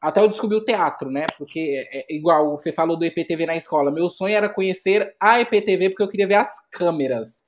até 0.00 0.20
eu 0.20 0.28
descobri 0.28 0.56
o 0.56 0.64
teatro, 0.64 1.10
né? 1.10 1.26
Porque, 1.36 1.58
é, 1.58 1.98
é, 1.98 2.14
igual 2.14 2.56
você 2.56 2.72
falou 2.72 2.96
do 2.96 3.04
EPTV 3.04 3.46
na 3.46 3.56
escola, 3.56 3.90
meu 3.90 4.08
sonho 4.08 4.36
era 4.36 4.52
conhecer 4.52 5.14
a 5.20 5.40
EPTV 5.40 5.90
porque 5.90 6.02
eu 6.04 6.08
queria 6.08 6.28
ver 6.28 6.36
as 6.36 6.54
câmeras. 6.70 7.44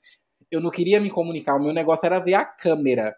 Eu 0.50 0.61
não 0.61 0.70
queria 0.70 1.00
me 1.00 1.11
comunicar, 1.11 1.54
o 1.54 1.62
meu 1.62 1.72
negócio 1.72 2.04
era 2.06 2.18
ver 2.18 2.35
a 2.35 2.44
câmera. 2.44 3.14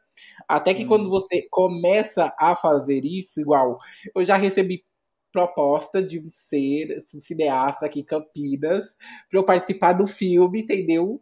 Até 0.48 0.74
que 0.74 0.84
hum. 0.84 0.88
quando 0.88 1.10
você 1.10 1.46
começa 1.50 2.34
a 2.38 2.54
fazer 2.54 3.04
isso, 3.04 3.40
igual, 3.40 3.78
eu 4.14 4.24
já 4.24 4.36
recebi 4.36 4.84
proposta 5.32 6.02
de 6.02 6.22
ser 6.30 7.02
cineasta 7.20 7.86
aqui 7.86 8.00
em 8.00 8.04
Campinas 8.04 8.96
para 9.30 9.40
eu 9.40 9.44
participar 9.44 9.94
do 9.94 10.06
filme, 10.06 10.60
entendeu? 10.62 11.20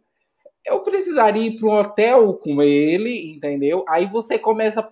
Eu 0.65 0.83
precisaria 0.83 1.47
ir 1.47 1.55
para 1.57 1.67
um 1.67 1.71
hotel 1.71 2.33
com 2.35 2.61
ele, 2.61 3.31
entendeu? 3.31 3.83
Aí 3.87 4.05
você 4.05 4.37
começa. 4.37 4.87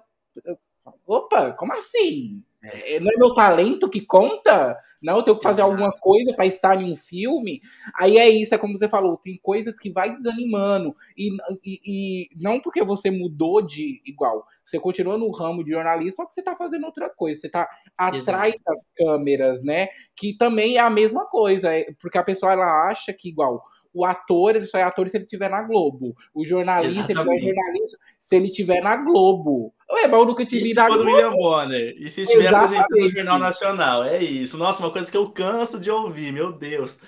Opa, 1.05 1.51
como 1.51 1.73
assim? 1.73 2.43
É, 2.61 2.99
não 2.99 3.11
é 3.11 3.17
meu 3.17 3.33
talento 3.33 3.89
que 3.89 4.01
conta? 4.01 4.77
Não, 5.01 5.17
eu 5.17 5.23
tenho 5.23 5.37
que 5.37 5.43
fazer 5.43 5.61
Exato. 5.61 5.71
alguma 5.71 5.91
coisa 5.93 6.33
para 6.35 6.45
estar 6.45 6.81
em 6.81 6.91
um 6.91 6.95
filme. 6.95 7.61
Aí 7.95 8.17
é 8.17 8.27
isso, 8.27 8.53
é 8.53 8.57
como 8.57 8.77
você 8.77 8.87
falou, 8.89 9.15
tem 9.15 9.39
coisas 9.41 9.79
que 9.79 9.89
vai 9.89 10.13
desanimando. 10.13 10.93
E, 11.17 11.29
e, 11.65 11.79
e 11.85 12.27
não 12.41 12.59
porque 12.59 12.83
você 12.83 13.09
mudou 13.09 13.61
de 13.61 14.01
igual. 14.05 14.45
Você 14.65 14.77
continua 14.79 15.17
no 15.17 15.31
ramo 15.31 15.63
de 15.63 15.71
jornalista, 15.71 16.17
só 16.17 16.25
que 16.27 16.33
você 16.33 16.43
tá 16.43 16.55
fazendo 16.55 16.85
outra 16.85 17.09
coisa. 17.09 17.39
Você 17.39 17.49
tá 17.49 17.67
atrás 17.97 18.53
Exato. 18.53 18.63
das 18.65 18.91
câmeras, 18.97 19.63
né? 19.63 19.87
Que 20.15 20.35
também 20.35 20.75
é 20.75 20.81
a 20.81 20.89
mesma 20.89 21.25
coisa. 21.25 21.73
É, 21.73 21.85
porque 22.01 22.17
a 22.17 22.23
pessoa 22.23 22.51
ela 22.51 22.89
acha 22.89 23.13
que 23.13 23.29
igual 23.29 23.63
o 23.93 24.05
ator, 24.05 24.55
ele 24.55 24.65
só 24.65 24.77
é 24.77 24.83
ator 24.83 25.09
se 25.09 25.17
ele 25.17 25.25
estiver 25.25 25.49
na 25.49 25.63
Globo. 25.63 26.15
O 26.33 26.45
jornalista, 26.45 27.11
ele 27.11 27.21
só 27.21 27.33
é 27.33 27.39
jornalista 27.39 27.97
se 28.19 28.35
ele 28.35 28.45
estiver 28.45 28.81
na 28.81 28.97
Globo. 28.97 29.73
Ué, 29.91 30.07
mas 30.07 30.19
eu 30.19 30.25
nunca 30.25 30.45
te 30.45 30.59
vi 30.59 30.73
na 30.73 30.87
Globo. 30.87 31.03
William 31.05 31.31
Bonner. 31.31 31.95
E 31.97 32.09
se 32.09 32.21
estiver 32.21 32.49
Exatamente. 32.49 32.79
apresentando 32.79 33.11
o 33.11 33.15
Jornal 33.15 33.39
Nacional. 33.39 34.03
É 34.03 34.23
isso. 34.23 34.57
Nossa, 34.57 34.83
uma 34.83 34.91
coisa 34.91 35.09
que 35.09 35.17
eu 35.17 35.31
canso 35.31 35.79
de 35.79 35.89
ouvir, 35.89 36.31
meu 36.31 36.51
Deus. 36.51 36.99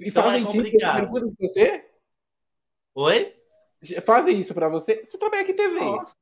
E 0.00 0.08
então 0.08 0.22
fazem 0.22 0.42
é 0.42 0.44
complicado. 0.46 1.02
isso 1.02 1.10
pra 1.10 1.46
você? 1.46 1.84
Oi? 2.94 3.36
Fazem 4.04 4.38
isso 4.38 4.54
pra 4.54 4.68
você? 4.68 5.04
Você 5.06 5.18
também 5.18 5.40
aqui 5.40 5.52
TV. 5.52 5.78
Nossa. 5.78 6.14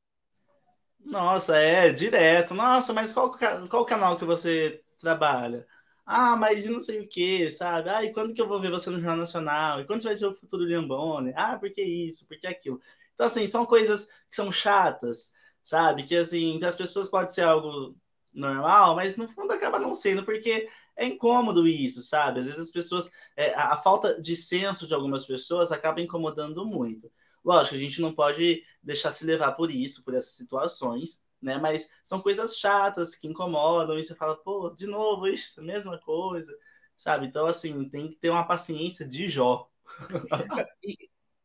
Nossa, 1.04 1.56
é, 1.56 1.92
direto. 1.92 2.54
Nossa, 2.54 2.92
mas 2.92 3.12
qual, 3.12 3.30
qual 3.68 3.86
canal 3.86 4.16
que 4.16 4.24
você 4.24 4.82
trabalha? 4.98 5.66
Ah, 6.10 6.36
mas 6.36 6.64
e 6.64 6.70
não 6.70 6.80
sei 6.80 7.00
o 7.00 7.08
que, 7.08 7.50
sabe? 7.50 7.90
Ah, 7.90 8.02
e 8.02 8.12
quando 8.12 8.32
que 8.32 8.40
eu 8.40 8.48
vou 8.48 8.58
ver 8.60 8.70
você 8.70 8.88
no 8.88 8.96
Jornal 8.96 9.18
Nacional? 9.18 9.80
E 9.80 9.86
quando 9.86 10.00
você 10.00 10.08
vai 10.08 10.16
ser 10.16 10.26
o 10.26 10.34
futuro 10.34 10.66
de 10.66 10.72
Ambone? 10.74 11.34
Ah, 11.36 11.58
por 11.58 11.70
que 11.70 11.82
isso? 11.82 12.26
Por 12.26 12.38
que 12.38 12.46
aquilo? 12.46 12.80
Então, 13.14 13.26
assim, 13.26 13.46
são 13.46 13.66
coisas 13.66 14.06
que 14.06 14.34
são 14.36 14.50
chatas, 14.50 15.32
sabe? 15.62 16.04
Que, 16.04 16.16
assim, 16.16 16.58
as 16.64 16.76
pessoas 16.76 17.10
pode 17.10 17.32
ser 17.34 17.42
algo 17.42 17.94
normal, 18.32 18.96
mas 18.96 19.18
no 19.18 19.28
fundo 19.28 19.52
acaba 19.52 19.78
não 19.78 19.94
sendo, 19.94 20.24
porque 20.24 20.68
é 20.96 21.04
incômodo 21.04 21.68
isso, 21.68 22.00
sabe? 22.00 22.40
Às 22.40 22.46
vezes 22.46 22.60
as 22.60 22.70
pessoas, 22.70 23.10
é, 23.36 23.52
a, 23.54 23.74
a, 23.74 23.82
falta 23.82 24.20
de 24.20 24.34
senso 24.34 24.86
de 24.86 24.94
algumas 24.94 25.26
pessoas 25.26 25.72
acaba 25.72 26.00
incomodando 26.00 26.64
muito. 26.64 27.12
Lógico, 27.44 27.74
a 27.76 27.78
gente 27.78 28.00
não 28.00 28.14
pode 28.14 28.62
deixar 28.82 29.10
se 29.10 29.26
levar 29.26 29.52
por 29.52 29.70
isso, 29.70 30.02
por 30.04 30.14
essas 30.14 30.32
situações, 30.34 31.22
né? 31.40 31.58
Mas 31.58 31.88
são 32.04 32.20
coisas 32.20 32.56
chatas 32.56 33.14
que 33.14 33.26
incomodam 33.26 33.98
e 33.98 34.02
você 34.02 34.14
fala, 34.14 34.36
pô, 34.36 34.70
de 34.70 34.86
novo 34.86 35.26
isso, 35.26 35.62
mesma 35.62 35.98
coisa, 35.98 36.56
sabe? 36.96 37.26
Então, 37.26 37.46
assim, 37.46 37.88
tem 37.88 38.08
que 38.08 38.16
ter 38.16 38.30
uma 38.30 38.46
paciência 38.46 39.06
de 39.06 39.28
Jó. 39.28 39.68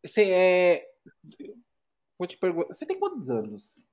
você 0.04 0.32
é. 0.32 0.88
Vou 2.18 2.28
te 2.28 2.38
perguntar, 2.38 2.74
você 2.74 2.86
tem 2.86 3.00
quantos 3.00 3.30
anos? 3.30 3.86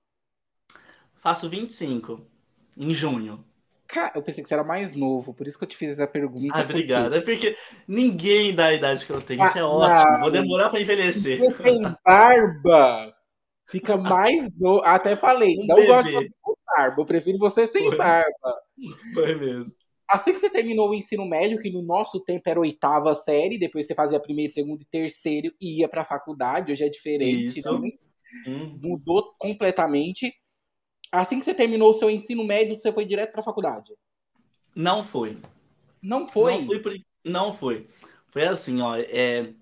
Faço 1.16 1.48
25, 1.50 2.26
em 2.76 2.94
junho. 2.94 3.44
Cara, 3.86 4.12
eu 4.14 4.22
pensei 4.22 4.42
que 4.42 4.48
você 4.48 4.54
era 4.54 4.62
mais 4.62 4.94
novo, 4.96 5.34
por 5.34 5.46
isso 5.46 5.58
que 5.58 5.64
eu 5.64 5.68
te 5.68 5.76
fiz 5.76 5.90
essa 5.90 6.06
pergunta. 6.06 6.56
Ah, 6.56 6.62
obrigado. 6.62 7.12
É 7.12 7.20
porque 7.20 7.56
ninguém 7.88 8.54
dá 8.54 8.66
a 8.66 8.74
idade 8.74 9.04
que 9.04 9.12
eu 9.12 9.20
tenho. 9.20 9.44
Isso 9.44 9.58
é 9.58 9.62
ah, 9.62 9.66
ótimo. 9.66 10.20
Vou 10.20 10.30
demorar 10.30 10.70
para 10.70 10.80
envelhecer. 10.80 11.38
Você 11.38 11.60
tem 11.60 11.82
barba. 12.04 13.12
Fica 13.70 13.96
mais 13.96 14.52
no... 14.58 14.80
Até 14.84 15.16
falei, 15.16 15.54
um 15.58 15.66
não 15.66 15.76
bebê. 15.76 15.86
gosto 15.86 16.18
de 16.20 16.30
barba, 16.76 17.02
eu 17.02 17.06
prefiro 17.06 17.38
você 17.38 17.66
sem 17.66 17.86
Foi. 17.86 17.96
barba. 17.96 18.60
Foi 19.14 19.34
mesmo. 19.36 19.72
Assim 20.08 20.32
que 20.32 20.40
você 20.40 20.50
terminou 20.50 20.90
o 20.90 20.94
ensino 20.94 21.24
médio, 21.24 21.58
que 21.58 21.70
no 21.70 21.82
nosso 21.82 22.18
tempo 22.24 22.42
era 22.46 22.58
oitava 22.58 23.14
série, 23.14 23.58
depois 23.58 23.86
você 23.86 23.94
fazia 23.94 24.20
primeiro, 24.20 24.52
segundo 24.52 24.82
e 24.82 24.84
terceiro 24.84 25.54
e 25.60 25.80
ia 25.80 25.88
pra 25.88 26.04
faculdade, 26.04 26.72
hoje 26.72 26.84
é 26.84 26.88
diferente. 26.88 27.60
Isso. 27.60 27.78
Né? 27.78 27.90
Hum. 28.48 28.78
Mudou 28.82 29.32
completamente. 29.38 30.32
Assim 31.12 31.38
que 31.38 31.44
você 31.44 31.54
terminou 31.54 31.90
o 31.90 31.94
seu 31.94 32.10
ensino 32.10 32.44
médio, 32.44 32.76
você 32.76 32.92
foi 32.92 33.04
direto 33.04 33.32
pra 33.32 33.42
faculdade? 33.42 33.92
Não 34.74 35.04
foi. 35.04 35.38
Não 36.02 36.26
foi? 36.26 36.58
Não 36.58 36.66
foi. 36.66 36.78
Por... 36.80 36.94
Não 37.24 37.54
foi. 37.54 37.88
Foi 38.28 38.46
assim, 38.46 38.80
ó. 38.80 38.96
É... 38.96 39.52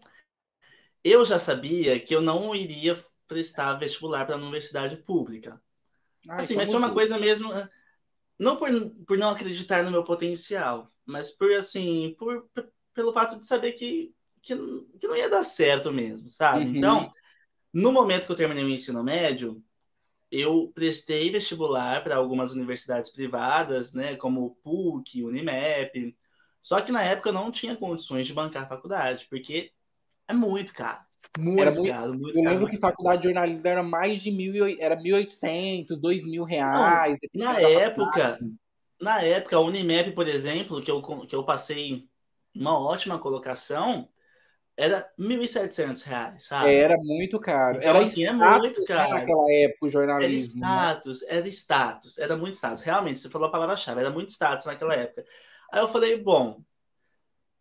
Eu 1.04 1.26
já 1.26 1.38
sabia 1.38 2.00
que 2.00 2.14
eu 2.14 2.22
não 2.22 2.54
iria 2.54 2.96
prestar 3.28 3.74
vestibular 3.74 4.24
para 4.24 4.34
a 4.34 4.38
universidade 4.38 4.96
pública. 4.96 5.60
Ah, 6.28 6.38
assim, 6.38 6.56
mas 6.56 6.70
foi 6.70 6.78
uma 6.78 6.92
coisa 6.92 7.18
mesmo, 7.18 7.52
eh, 7.52 7.68
não 8.38 8.56
por, 8.56 8.68
por 9.06 9.18
não 9.18 9.30
acreditar 9.30 9.84
no 9.84 9.90
meu 9.90 10.02
potencial, 10.02 10.90
mas 11.04 11.30
por 11.30 11.52
assim, 11.52 12.16
por, 12.18 12.48
pelo 12.94 13.12
fato 13.12 13.38
de 13.38 13.46
saber 13.46 13.72
que, 13.72 14.12
que, 14.42 14.56
que 14.98 15.06
não 15.06 15.14
ia 15.14 15.28
dar 15.28 15.44
certo 15.44 15.92
mesmo, 15.92 16.28
sabe? 16.28 16.64
Uhum. 16.64 16.76
Então, 16.76 17.12
no 17.72 17.92
momento 17.92 18.26
que 18.26 18.32
eu 18.32 18.36
terminei 18.36 18.64
o 18.64 18.70
ensino 18.70 19.04
médio, 19.04 19.62
eu 20.30 20.70
prestei 20.74 21.30
vestibular 21.30 22.02
para 22.02 22.16
algumas 22.16 22.52
universidades 22.52 23.10
privadas, 23.10 23.92
né, 23.92 24.16
como 24.16 24.44
o 24.44 24.54
PUC, 24.56 25.22
Unimep. 25.22 26.16
Só 26.60 26.80
que 26.80 26.92
na 26.92 27.02
época 27.02 27.30
eu 27.30 27.34
não 27.34 27.50
tinha 27.50 27.76
condições 27.76 28.26
de 28.26 28.34
bancar 28.34 28.64
a 28.64 28.68
faculdade, 28.68 29.26
porque 29.30 29.72
é 30.26 30.34
muito 30.34 30.74
caro. 30.74 31.07
Muito, 31.38 31.61
era 31.61 31.70
muito 31.70 31.88
caro, 31.88 32.14
muito 32.14 32.38
Eu 32.38 32.42
caro, 32.42 32.54
lembro 32.54 32.66
que 32.66 32.81
faculdade 32.81 33.22
de 33.22 33.28
jornalismo 33.28 33.66
era 33.66 33.83
mais 33.83 34.20
de 34.22 34.31
mil, 34.31 34.66
era 34.81 34.96
1.800, 34.96 35.98
2.000 36.00 36.42
reais. 36.42 37.18
Não, 37.35 37.52
na 37.52 37.61
época, 37.61 38.38
na 39.00 39.22
época, 39.22 39.57
a 39.57 39.61
Unimap, 39.61 40.12
por 40.12 40.26
exemplo, 40.26 40.83
que 40.83 40.90
eu, 40.90 41.00
que 41.26 41.35
eu 41.35 41.44
passei 41.44 42.09
uma 42.54 42.78
ótima 42.78 43.18
colocação, 43.18 44.09
era 44.76 45.09
1.700 45.18 46.02
reais, 46.02 46.44
sabe? 46.44 46.74
Era 46.74 46.96
muito 46.96 47.38
caro. 47.38 47.78
Então, 47.78 47.90
era 47.90 47.98
assim, 48.00 48.24
é 48.24 48.33
muito 48.33 48.85
caro. 48.85 49.14
Naquela 49.14 49.52
época, 49.52 49.87
o 49.87 49.88
jornalismo. 49.88 50.64
Era 50.64 50.70
né? 50.70 50.92
status, 50.92 51.22
né? 51.22 51.28
era 51.31 51.48
status, 51.48 52.18
era 52.18 52.37
muito 52.37 52.54
status. 52.54 52.83
Realmente, 52.83 53.20
você 53.20 53.28
falou 53.28 53.48
a 53.48 53.52
palavra-chave, 53.52 54.00
era 54.00 54.11
muito 54.11 54.31
status 54.31 54.66
naquela 54.66 54.94
época. 54.94 55.24
Aí 55.72 55.81
eu 55.81 55.88
falei, 55.88 56.16
bom, 56.16 56.62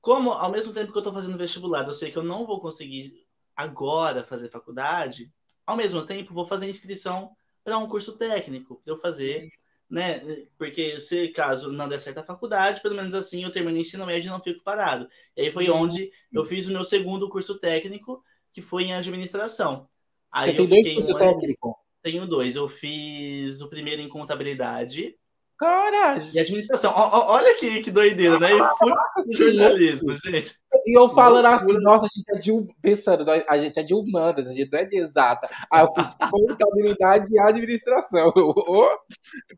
como 0.01 0.31
ao 0.31 0.51
mesmo 0.51 0.73
tempo 0.73 0.91
que 0.91 0.97
eu 0.97 1.01
estou 1.01 1.13
fazendo 1.13 1.37
vestibular, 1.37 1.85
eu 1.85 1.93
sei 1.93 2.11
que 2.11 2.17
eu 2.17 2.23
não 2.23 2.45
vou 2.45 2.61
conseguir 2.61 3.26
agora 3.57 4.23
fazer 4.23 4.49
faculdade, 4.49 5.33
ao 5.65 5.75
mesmo 5.75 6.05
tempo 6.05 6.33
vou 6.33 6.45
fazer 6.45 6.69
inscrição 6.69 7.31
para 7.63 7.77
um 7.79 7.87
curso 7.87 8.15
técnico, 8.15 8.79
para 8.83 8.93
eu 8.93 8.99
fazer, 8.99 9.49
né? 9.89 10.21
Porque 10.57 10.99
se 10.99 11.29
caso 11.29 11.71
não 11.71 11.89
der 11.89 11.99
certo 11.99 12.19
a 12.19 12.23
faculdade, 12.23 12.81
pelo 12.81 12.95
menos 12.95 13.15
assim 13.15 13.43
eu 13.43 13.51
termino 13.51 13.75
o 13.75 13.81
ensino 13.81 14.05
médio 14.05 14.29
e 14.29 14.31
não 14.31 14.39
fico 14.39 14.63
parado. 14.63 15.09
E 15.35 15.41
aí 15.41 15.51
foi 15.51 15.69
uhum. 15.69 15.81
onde 15.81 16.11
eu 16.31 16.45
fiz 16.45 16.67
o 16.67 16.71
meu 16.71 16.83
segundo 16.83 17.27
curso 17.27 17.59
técnico, 17.59 18.23
que 18.53 18.61
foi 18.61 18.83
em 18.83 18.93
administração. 18.93 19.89
Aí 20.31 20.51
Você 20.51 20.55
tem 20.55 20.67
dois 20.67 20.93
cursos 20.93 21.15
um 21.15 21.17
técnicos? 21.17 21.73
Tenho 22.01 22.27
dois. 22.27 22.55
Eu 22.55 22.69
fiz 22.69 23.59
o 23.59 23.69
primeiro 23.69 24.01
em 24.01 24.07
contabilidade 24.07 25.17
Coragem. 25.57 26.35
E 26.35 26.39
administração. 26.39 26.91
O, 26.91 26.95
olha 26.95 27.55
que, 27.55 27.81
que 27.81 27.89
doideira, 27.89 28.37
né? 28.39 28.49
E 28.53 28.57
jornalismo, 29.35 30.15
gente. 30.17 30.53
E 30.85 30.97
eu 30.97 31.09
falando 31.09 31.47
assim, 31.47 31.73
nossa, 31.79 32.05
a 32.05 32.09
gente 32.09 32.29
é 32.29 32.37
de 32.37 32.51
pensando, 32.79 33.25
a 33.29 33.57
gente 33.57 33.79
é 33.79 33.83
de 33.83 33.93
humanas, 33.93 34.47
a 34.47 34.53
gente 34.53 34.71
não 34.71 34.79
é 34.79 34.85
de 34.85 34.97
exata. 34.97 35.49
Aí 35.71 35.83
eu 35.83 35.91
fiz 35.93 36.15
contabilidade 36.29 37.25
e 37.33 37.39
administração. 37.39 38.31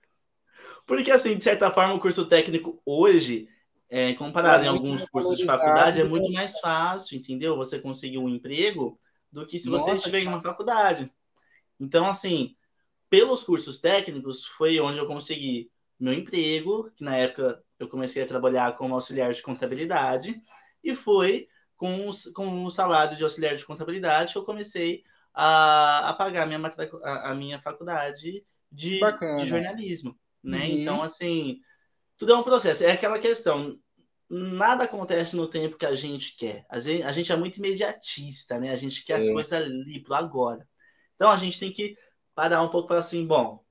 Porque, 0.87 1.11
assim, 1.11 1.37
de 1.37 1.43
certa 1.43 1.69
forma, 1.69 1.93
o 1.93 1.99
curso 1.99 2.27
técnico 2.27 2.81
hoje, 2.85 3.49
é, 3.89 4.13
comparado 4.13 4.63
é 4.63 4.67
em 4.67 4.69
alguns 4.69 5.07
cursos 5.07 5.37
de 5.37 5.45
faculdade, 5.45 5.99
é 5.99 6.03
muito 6.03 6.31
mais 6.31 6.59
fácil, 6.59 7.17
entendeu? 7.17 7.57
Você 7.57 7.77
conseguir 7.77 8.17
um 8.17 8.29
emprego 8.29 8.97
do 9.31 9.45
que 9.45 9.59
se 9.59 9.69
você 9.69 9.91
estiver 9.93 10.21
em 10.21 10.27
uma 10.27 10.41
faculdade. 10.41 11.11
Então, 11.79 12.07
assim, 12.07 12.55
pelos 13.09 13.43
cursos 13.43 13.79
técnicos, 13.79 14.45
foi 14.45 14.79
onde 14.79 14.97
eu 14.97 15.05
consegui 15.05 15.69
meu 15.99 16.13
emprego, 16.13 16.89
que 16.95 17.03
na 17.03 17.17
época 17.17 17.61
eu 17.77 17.87
comecei 17.87 18.23
a 18.23 18.27
trabalhar 18.27 18.75
como 18.75 18.93
auxiliar 18.93 19.31
de 19.33 19.41
contabilidade, 19.41 20.39
e 20.83 20.95
foi 20.95 21.47
com, 21.75 22.09
com 22.33 22.65
o 22.65 22.69
salário 22.69 23.17
de 23.17 23.23
auxiliar 23.23 23.55
de 23.55 23.65
contabilidade 23.65 24.31
que 24.31 24.37
eu 24.37 24.45
comecei 24.45 25.03
a, 25.33 26.09
a 26.09 26.13
pagar 26.13 26.43
a 26.43 26.45
minha, 26.45 26.61
a, 27.03 27.31
a 27.31 27.35
minha 27.35 27.59
faculdade 27.59 28.45
de, 28.71 28.99
de 28.99 29.45
jornalismo. 29.45 30.17
Né? 30.43 30.59
Uhum. 30.59 30.65
Então, 30.65 31.01
assim, 31.01 31.59
tudo 32.17 32.33
é 32.33 32.37
um 32.37 32.43
processo. 32.43 32.83
É 32.83 32.91
aquela 32.91 33.19
questão, 33.19 33.77
nada 34.29 34.83
acontece 34.83 35.35
no 35.35 35.47
tempo 35.47 35.77
que 35.77 35.85
a 35.85 35.95
gente 35.95 36.35
quer. 36.35 36.65
A 36.69 36.79
gente, 36.79 37.03
a 37.03 37.11
gente 37.11 37.31
é 37.31 37.35
muito 37.35 37.57
imediatista, 37.57 38.59
né? 38.59 38.71
A 38.71 38.75
gente 38.75 39.03
quer 39.03 39.17
é. 39.17 39.19
as 39.19 39.29
coisas 39.29 39.53
ali, 39.53 40.01
pro 40.03 40.15
agora. 40.15 40.67
Então, 41.15 41.29
a 41.29 41.37
gente 41.37 41.59
tem 41.59 41.71
que 41.71 41.95
parar 42.35 42.61
um 42.61 42.69
pouco 42.69 42.87
para 42.87 42.99
assim, 42.99 43.25
bom, 43.25 43.63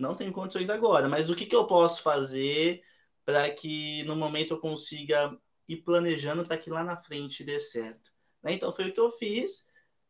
não 0.00 0.14
tenho 0.14 0.32
condições 0.32 0.70
agora, 0.70 1.08
mas 1.08 1.30
o 1.30 1.36
que, 1.36 1.46
que 1.46 1.54
eu 1.54 1.66
posso 1.66 2.02
fazer 2.02 2.82
para 3.24 3.50
que 3.50 4.02
no 4.04 4.16
momento 4.16 4.54
eu 4.54 4.58
consiga 4.58 5.36
ir 5.68 5.76
planejando 5.82 6.44
para 6.44 6.58
que 6.58 6.70
lá 6.70 6.82
na 6.82 6.96
frente 6.96 7.44
dê 7.44 7.60
certo? 7.60 8.10
Né? 8.42 8.54
Então 8.54 8.72
foi 8.72 8.88
o 8.88 8.92
que 8.92 9.00
eu 9.00 9.12
fiz, 9.12 9.66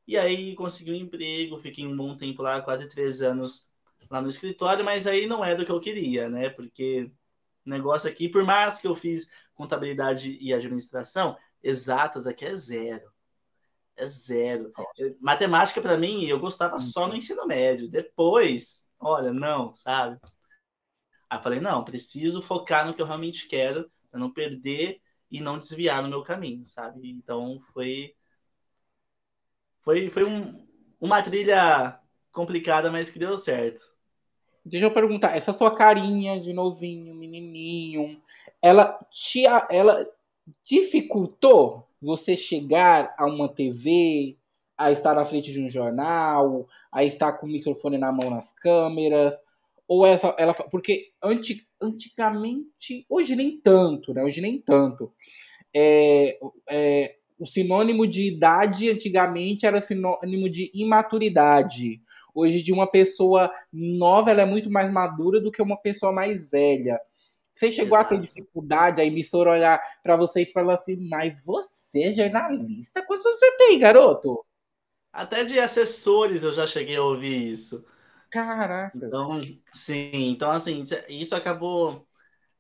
e 0.07 0.17
aí 0.17 0.55
consegui 0.55 0.93
um 0.93 0.95
emprego, 0.95 1.59
fiquei 1.59 1.87
um 1.87 1.97
bom 1.97 2.17
tempo 2.17 2.43
lá, 2.43 2.61
quase 2.63 2.89
três 2.89 3.21
anos 3.21 3.69
lá 4.11 4.21
no 4.21 4.29
escritório, 4.29 4.85
mas 4.85 5.07
aí 5.07 5.27
não 5.27 5.45
era 5.45 5.63
o 5.63 5.65
que 5.65 5.73
eu 5.73 5.81
queria, 5.81 6.29
né? 6.29 6.51
Porque 6.51 7.11
negócio 7.65 8.11
aqui, 8.11 8.29
por 8.29 8.43
mais 8.45 8.81
que 8.81 8.89
eu 8.89 8.95
fiz 8.95 9.29
contabilidade 9.55 10.37
e 10.41 10.53
administração, 10.53 11.37
exatas 11.63 12.27
aqui 12.27 12.45
é 12.45 12.55
zero. 12.55 13.11
É 13.97 14.07
zero. 14.07 14.73
Nossa. 14.77 15.17
Matemática, 15.21 15.81
para 15.81 15.97
mim, 15.97 16.25
eu 16.25 16.41
gostava 16.41 16.79
só 16.79 17.07
no 17.07 17.15
ensino 17.15 17.47
médio. 17.47 17.89
Depois, 17.89 18.90
olha, 19.01 19.33
não, 19.33 19.75
sabe? 19.75 20.21
Aí 21.29 21.39
eu 21.39 21.43
falei, 21.43 21.61
não, 21.61 21.85
preciso 21.85 22.43
focar 22.43 22.87
no 22.87 22.95
que 22.95 23.01
eu 23.01 23.07
realmente 23.07 23.49
quero, 23.49 23.91
para 24.11 24.21
não 24.21 24.31
perder 24.31 25.01
e 25.31 25.41
não 25.41 25.59
desviar 25.59 26.03
no 26.03 26.09
meu 26.09 26.23
caminho, 26.23 26.67
sabe? 26.67 27.09
Então 27.09 27.61
foi 27.73 28.15
foi, 29.83 30.11
foi 30.11 30.25
um, 30.25 30.67
uma 31.01 31.23
trilha 31.23 31.99
complicada, 32.33 32.91
mas 32.91 33.11
que 33.11 33.19
deu 33.19 33.37
certo. 33.37 33.81
Deixa 34.65 34.87
eu 34.87 34.93
perguntar, 34.93 35.35
essa 35.35 35.53
sua 35.53 35.75
carinha 35.75 36.39
de 36.39 36.53
novinho, 36.53 37.15
menininho, 37.15 38.21
ela 38.61 38.99
te, 39.11 39.47
ela 39.71 40.07
dificultou 40.63 41.89
você 42.01 42.37
chegar 42.37 43.15
a 43.19 43.27
uma 43.27 43.49
TV, 43.49 44.37
a 44.81 44.91
estar 44.91 45.15
na 45.15 45.27
frente 45.27 45.53
de 45.53 45.61
um 45.61 45.69
jornal, 45.69 46.67
a 46.91 47.05
estar 47.05 47.35
com 47.35 47.47
o 47.47 47.51
microfone 47.51 47.99
na 47.99 48.11
mão 48.11 48.31
nas 48.31 48.51
câmeras? 48.55 49.35
Ou 49.87 50.07
essa, 50.07 50.35
ela, 50.39 50.55
porque 50.55 51.11
anti, 51.23 51.69
antigamente, 51.79 53.05
hoje 53.07 53.37
nem 53.37 53.61
tanto, 53.61 54.15
né? 54.15 54.23
Hoje 54.23 54.41
nem 54.41 54.59
tanto. 54.59 55.13
É, 55.77 56.39
é, 56.71 57.17
o 57.39 57.45
sinônimo 57.45 58.07
de 58.07 58.27
idade 58.27 58.91
antigamente 58.91 59.67
era 59.67 59.83
sinônimo 59.83 60.49
de 60.49 60.71
imaturidade. 60.73 62.01
Hoje, 62.35 62.63
de 62.63 62.73
uma 62.73 62.91
pessoa 62.91 63.53
nova, 63.71 64.31
ela 64.31 64.43
é 64.43 64.47
muito 64.47 64.71
mais 64.71 64.91
madura 64.91 65.43
do 65.43 65.51
que 65.51 65.61
uma 65.61 65.77
pessoa 65.77 66.11
mais 66.11 66.51
velha. 66.51 66.99
Você 67.53 67.71
chegou 67.71 67.99
Exato. 67.99 68.15
a 68.15 68.19
ter 68.19 68.27
dificuldade, 68.27 69.03
a 69.03 69.05
emissora 69.05 69.51
olhar 69.51 69.79
para 70.03 70.17
você 70.17 70.43
e 70.43 70.53
falar 70.53 70.77
assim, 70.77 70.97
mas 71.11 71.45
você 71.45 72.05
é 72.05 72.13
jornalista? 72.13 73.03
Quantos 73.03 73.25
você 73.25 73.55
tem, 73.59 73.79
garoto? 73.79 74.43
Até 75.13 75.45
de 75.45 75.59
assessores 75.59 76.45
eu 76.45 76.53
já 76.53 76.67
cheguei 76.67 76.97
a 76.97 77.03
ouvir 77.03 77.51
isso. 77.51 77.85
Caraca. 78.31 78.97
Então, 78.97 79.41
sim, 79.73 80.11
então 80.13 80.51
assim, 80.51 80.85
isso 81.09 81.35
acabou. 81.35 82.07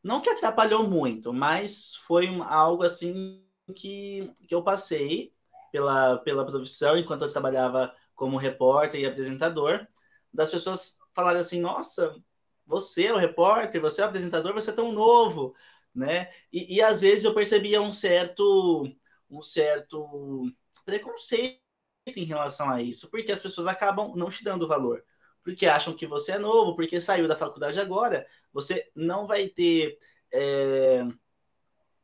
Não 0.03 0.21
que 0.21 0.31
atrapalhou 0.31 0.89
muito, 0.89 1.33
mas 1.33 1.97
foi 2.07 2.27
algo 2.43 2.83
assim 2.83 3.45
que, 3.75 4.33
que 4.49 4.55
eu 4.55 4.63
passei 4.63 5.33
pela, 5.71 6.19
pela 6.19 6.45
profissão 6.47 6.99
enquanto 6.99 7.23
eu 7.23 7.29
trabalhava 7.29 7.95
como 8.15 8.37
repórter 8.37 9.01
e 9.01 9.07
apresentador, 9.07 9.87
das 10.33 10.51
pessoas 10.51 10.99
falarem 11.15 11.41
assim, 11.41 11.61
nossa, 11.61 12.15
você 12.67 13.07
é 13.07 13.13
o 13.13 13.17
repórter, 13.17 13.81
você 13.81 14.01
é 14.01 14.05
o 14.05 14.09
apresentador, 14.09 14.53
você 14.55 14.71
é 14.71 14.75
tão 14.75 14.93
novo, 14.93 15.55
né? 15.95 16.31
E, 16.53 16.77
e 16.77 16.83
às 16.83 17.01
vezes 17.03 17.25
eu 17.25 17.35
percebia 17.35 17.81
um 17.81 17.93
certo, 17.93 18.87
um 19.31 19.43
certo 19.43 20.51
preconceito 20.85 21.60
em 22.07 22.25
relação 22.25 22.71
a 22.71 22.83
isso, 22.83 23.11
porque 23.11 23.33
as 23.33 23.41
pessoas 23.41 23.67
acabam 23.67 24.15
não 24.17 24.31
te 24.31 24.43
dando 24.43 24.69
valor, 24.69 25.05
porque 25.43 25.67
acham 25.67 25.95
que 25.95 26.07
você 26.07 26.33
é 26.33 26.39
novo, 26.39 26.75
porque 26.75 27.01
saiu 27.01 27.29
da 27.29 27.37
faculdade 27.37 27.81
agora, 27.81 28.27
você 28.53 28.91
não 28.95 29.27
vai 29.27 29.49
ter 29.49 29.99
é, 30.33 31.07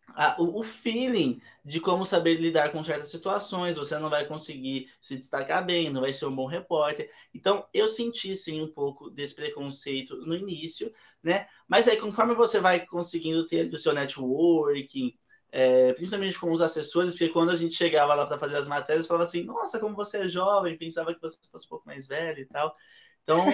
a, 0.09 0.41
o, 0.41 0.63
feeling 0.63 1.41
de 1.65 1.81
como 1.81 2.05
saber 2.05 2.37
lidar 2.37 2.73
com 2.73 2.83
certas 2.83 3.11
situações, 3.11 3.77
você 3.77 3.99
não 3.99 4.09
vai 4.09 4.27
conseguir 4.27 4.91
se 5.01 5.17
destacar 5.17 5.65
bem, 5.65 5.91
não 5.91 6.01
vai 6.01 6.13
ser 6.13 6.27
um 6.27 6.35
bom 6.35 6.47
repórter. 6.47 7.11
Então, 7.35 7.67
eu 7.73 7.89
senti 7.89 8.35
sim 8.35 8.63
um 8.63 8.73
pouco 8.73 9.11
desse 9.11 9.35
preconceito 9.35 10.17
no 10.19 10.35
início, 10.35 10.93
né? 11.23 11.47
Mas 11.69 11.87
aí, 11.89 11.97
conforme 11.99 12.35
você 12.35 12.61
vai 12.61 12.87
conseguindo 12.87 13.47
ter 13.47 13.67
o 13.73 13.77
seu 13.77 13.93
networking, 13.93 15.15
é, 15.53 15.93
principalmente 15.95 16.39
com 16.39 16.51
os 16.51 16.61
assessores, 16.61 17.15
porque 17.15 17.29
quando 17.29 17.51
a 17.51 17.57
gente 17.57 17.75
chegava 17.75 18.15
lá 18.15 18.27
para 18.27 18.39
fazer 18.39 18.57
as 18.57 18.69
matérias, 18.69 19.07
falava 19.07 19.25
assim: 19.25 19.45
Nossa, 19.45 19.79
como 19.79 19.95
você 19.95 20.19
é 20.19 20.29
jovem, 20.29 20.77
pensava 20.77 21.15
que 21.15 21.21
você 21.21 21.39
fosse 21.51 21.67
um 21.67 21.69
pouco 21.69 21.87
mais 21.87 22.07
velho 22.07 22.41
e 22.41 22.47
tal. 22.47 22.75
Então, 23.23 23.45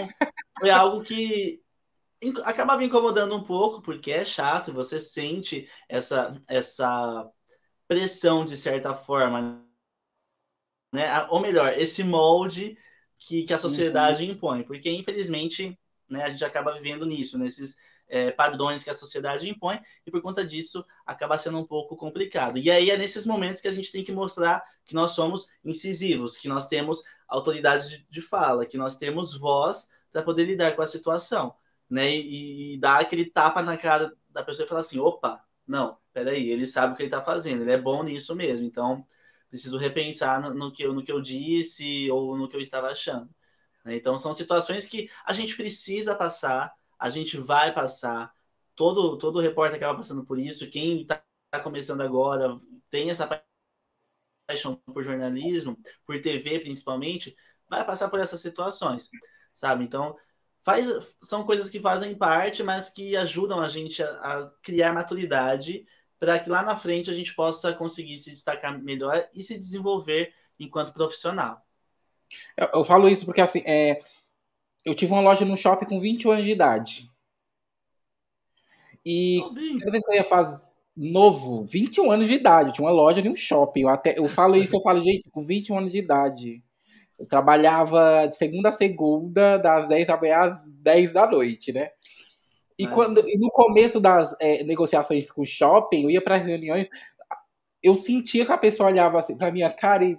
foi 0.58 0.70
algo 0.70 1.02
que 1.02 1.62
acabava 2.44 2.84
incomodando 2.84 3.34
um 3.34 3.42
pouco, 3.42 3.82
porque 3.82 4.12
é 4.12 4.24
chato, 4.24 4.72
você 4.72 4.98
sente 4.98 5.68
essa, 5.88 6.40
essa 6.46 7.28
pressão 7.88 8.44
de 8.44 8.56
certa 8.56 8.94
forma, 8.94 9.64
né? 10.92 11.26
Ou 11.30 11.40
melhor, 11.40 11.72
esse 11.78 12.04
molde 12.04 12.76
que, 13.18 13.44
que 13.44 13.52
a 13.52 13.58
sociedade 13.58 14.24
uhum. 14.24 14.32
impõe, 14.32 14.62
porque 14.62 14.90
infelizmente 14.90 15.78
né, 16.08 16.24
a 16.24 16.30
gente 16.30 16.44
acaba 16.44 16.72
vivendo 16.72 17.06
nisso, 17.06 17.38
nesses 17.38 17.76
é, 18.08 18.30
padrões 18.30 18.84
que 18.84 18.90
a 18.90 18.94
sociedade 18.94 19.48
impõe, 19.48 19.80
e 20.06 20.10
por 20.10 20.20
conta 20.20 20.44
disso 20.44 20.84
acaba 21.06 21.38
sendo 21.38 21.58
um 21.58 21.66
pouco 21.66 21.96
complicado. 21.96 22.58
E 22.58 22.70
aí 22.70 22.90
é 22.90 22.96
nesses 22.96 23.26
momentos 23.26 23.62
que 23.62 23.68
a 23.68 23.72
gente 23.72 23.90
tem 23.90 24.04
que 24.04 24.12
mostrar 24.12 24.62
que 24.84 24.94
nós 24.94 25.12
somos 25.12 25.48
incisivos, 25.64 26.36
que 26.36 26.48
nós 26.48 26.68
temos 26.68 27.02
autoridade 27.26 27.88
de, 27.88 28.06
de 28.10 28.20
fala, 28.20 28.66
que 28.66 28.76
nós 28.76 28.96
temos 28.96 29.36
voz 29.36 29.90
para 30.10 30.22
poder 30.22 30.44
lidar 30.44 30.76
com 30.76 30.82
a 30.82 30.86
situação 30.86 31.54
né? 31.92 32.10
E, 32.10 32.74
e 32.74 32.78
dar 32.78 33.02
aquele 33.02 33.26
tapa 33.26 33.62
na 33.62 33.76
cara 33.76 34.14
da 34.30 34.42
pessoa 34.42 34.64
e 34.64 34.68
falar 34.68 34.80
assim: 34.80 34.98
opa, 34.98 35.44
não, 35.66 35.98
peraí, 36.12 36.50
ele 36.50 36.64
sabe 36.64 36.94
o 36.94 36.96
que 36.96 37.02
ele 37.02 37.08
está 37.08 37.22
fazendo, 37.22 37.62
ele 37.62 37.72
é 37.72 37.78
bom 37.78 38.02
nisso 38.02 38.34
mesmo, 38.34 38.66
então 38.66 39.06
preciso 39.50 39.76
repensar 39.76 40.40
no, 40.40 40.54
no, 40.54 40.72
que, 40.72 40.82
eu, 40.82 40.94
no 40.94 41.04
que 41.04 41.12
eu 41.12 41.20
disse 41.20 42.10
ou 42.10 42.38
no 42.38 42.48
que 42.48 42.56
eu 42.56 42.60
estava 42.62 42.88
achando. 42.88 43.28
Né? 43.84 43.96
Então 43.96 44.16
são 44.16 44.32
situações 44.32 44.86
que 44.86 45.10
a 45.26 45.34
gente 45.34 45.54
precisa 45.54 46.14
passar, 46.14 46.72
a 47.02 47.08
gente 47.08 47.36
vai 47.36 47.72
passar, 47.72 48.32
todo, 48.76 49.18
todo 49.18 49.40
repórter 49.40 49.76
acaba 49.76 49.96
passando 49.96 50.24
por 50.24 50.38
isso, 50.38 50.70
quem 50.70 51.02
está 51.02 51.20
começando 51.60 52.00
agora 52.00 52.60
tem 52.88 53.10
essa 53.10 53.28
paixão 54.46 54.76
por 54.76 55.02
jornalismo, 55.02 55.76
por 56.06 56.22
TV 56.22 56.60
principalmente, 56.60 57.36
vai 57.68 57.84
passar 57.84 58.08
por 58.08 58.20
essas 58.20 58.40
situações, 58.40 59.10
sabe? 59.52 59.82
Então, 59.82 60.16
faz, 60.62 60.86
são 61.20 61.42
coisas 61.42 61.68
que 61.68 61.80
fazem 61.80 62.14
parte, 62.14 62.62
mas 62.62 62.88
que 62.88 63.16
ajudam 63.16 63.58
a 63.58 63.68
gente 63.68 64.00
a, 64.00 64.08
a 64.08 64.50
criar 64.62 64.92
maturidade 64.92 65.84
para 66.20 66.38
que 66.38 66.48
lá 66.48 66.62
na 66.62 66.78
frente 66.78 67.10
a 67.10 67.14
gente 67.14 67.34
possa 67.34 67.72
conseguir 67.72 68.16
se 68.18 68.30
destacar 68.30 68.80
melhor 68.80 69.28
e 69.34 69.42
se 69.42 69.58
desenvolver 69.58 70.32
enquanto 70.56 70.92
profissional. 70.92 71.66
Eu, 72.56 72.68
eu 72.74 72.84
falo 72.84 73.08
isso 73.08 73.24
porque 73.24 73.40
assim, 73.40 73.64
é, 73.66 74.00
eu 74.84 74.94
tive 74.94 75.12
uma 75.12 75.20
loja 75.20 75.44
no 75.44 75.56
shopping 75.56 75.86
com 75.86 76.00
21 76.00 76.32
anos 76.32 76.44
de 76.44 76.50
idade. 76.50 77.10
E 79.04 79.40
cada 79.78 79.90
vez 79.90 80.04
que 80.04 80.10
eu 80.10 80.16
ia 80.16 80.24
fazer 80.24 80.60
novo, 80.96 81.64
21 81.64 82.10
anos 82.10 82.28
de 82.28 82.34
idade, 82.34 82.68
eu 82.68 82.72
tinha 82.74 82.86
uma 82.86 82.92
loja 82.92 83.20
em 83.20 83.28
um 83.28 83.36
shopping. 83.36 83.82
Eu, 83.82 83.88
até, 83.88 84.18
eu 84.18 84.28
falo 84.28 84.56
isso, 84.56 84.76
eu 84.76 84.82
falo, 84.82 85.00
gente, 85.00 85.28
com 85.30 85.44
21 85.44 85.78
anos 85.78 85.92
de 85.92 85.98
idade. 85.98 86.62
Eu 87.18 87.26
trabalhava 87.26 88.26
de 88.26 88.34
segunda 88.34 88.68
a 88.68 88.72
segunda, 88.72 89.56
das 89.56 89.88
10 89.88 90.06
da 90.06 90.16
manhã 90.16 90.38
às 90.38 90.60
10 90.66 91.12
da 91.12 91.26
noite, 91.26 91.72
né? 91.72 91.90
E, 92.78 92.86
quando, 92.86 93.20
e 93.20 93.38
no 93.38 93.50
começo 93.50 94.00
das 94.00 94.34
é, 94.40 94.64
negociações 94.64 95.30
com 95.30 95.42
o 95.42 95.46
shopping, 95.46 96.02
eu 96.02 96.10
ia 96.10 96.20
para 96.20 96.36
reuniões, 96.36 96.88
eu 97.82 97.94
sentia 97.94 98.44
que 98.44 98.52
a 98.52 98.58
pessoa 98.58 98.88
olhava 98.88 99.18
assim 99.18 99.36
pra 99.36 99.52
minha 99.52 99.70
cara 99.70 100.04
e 100.04 100.18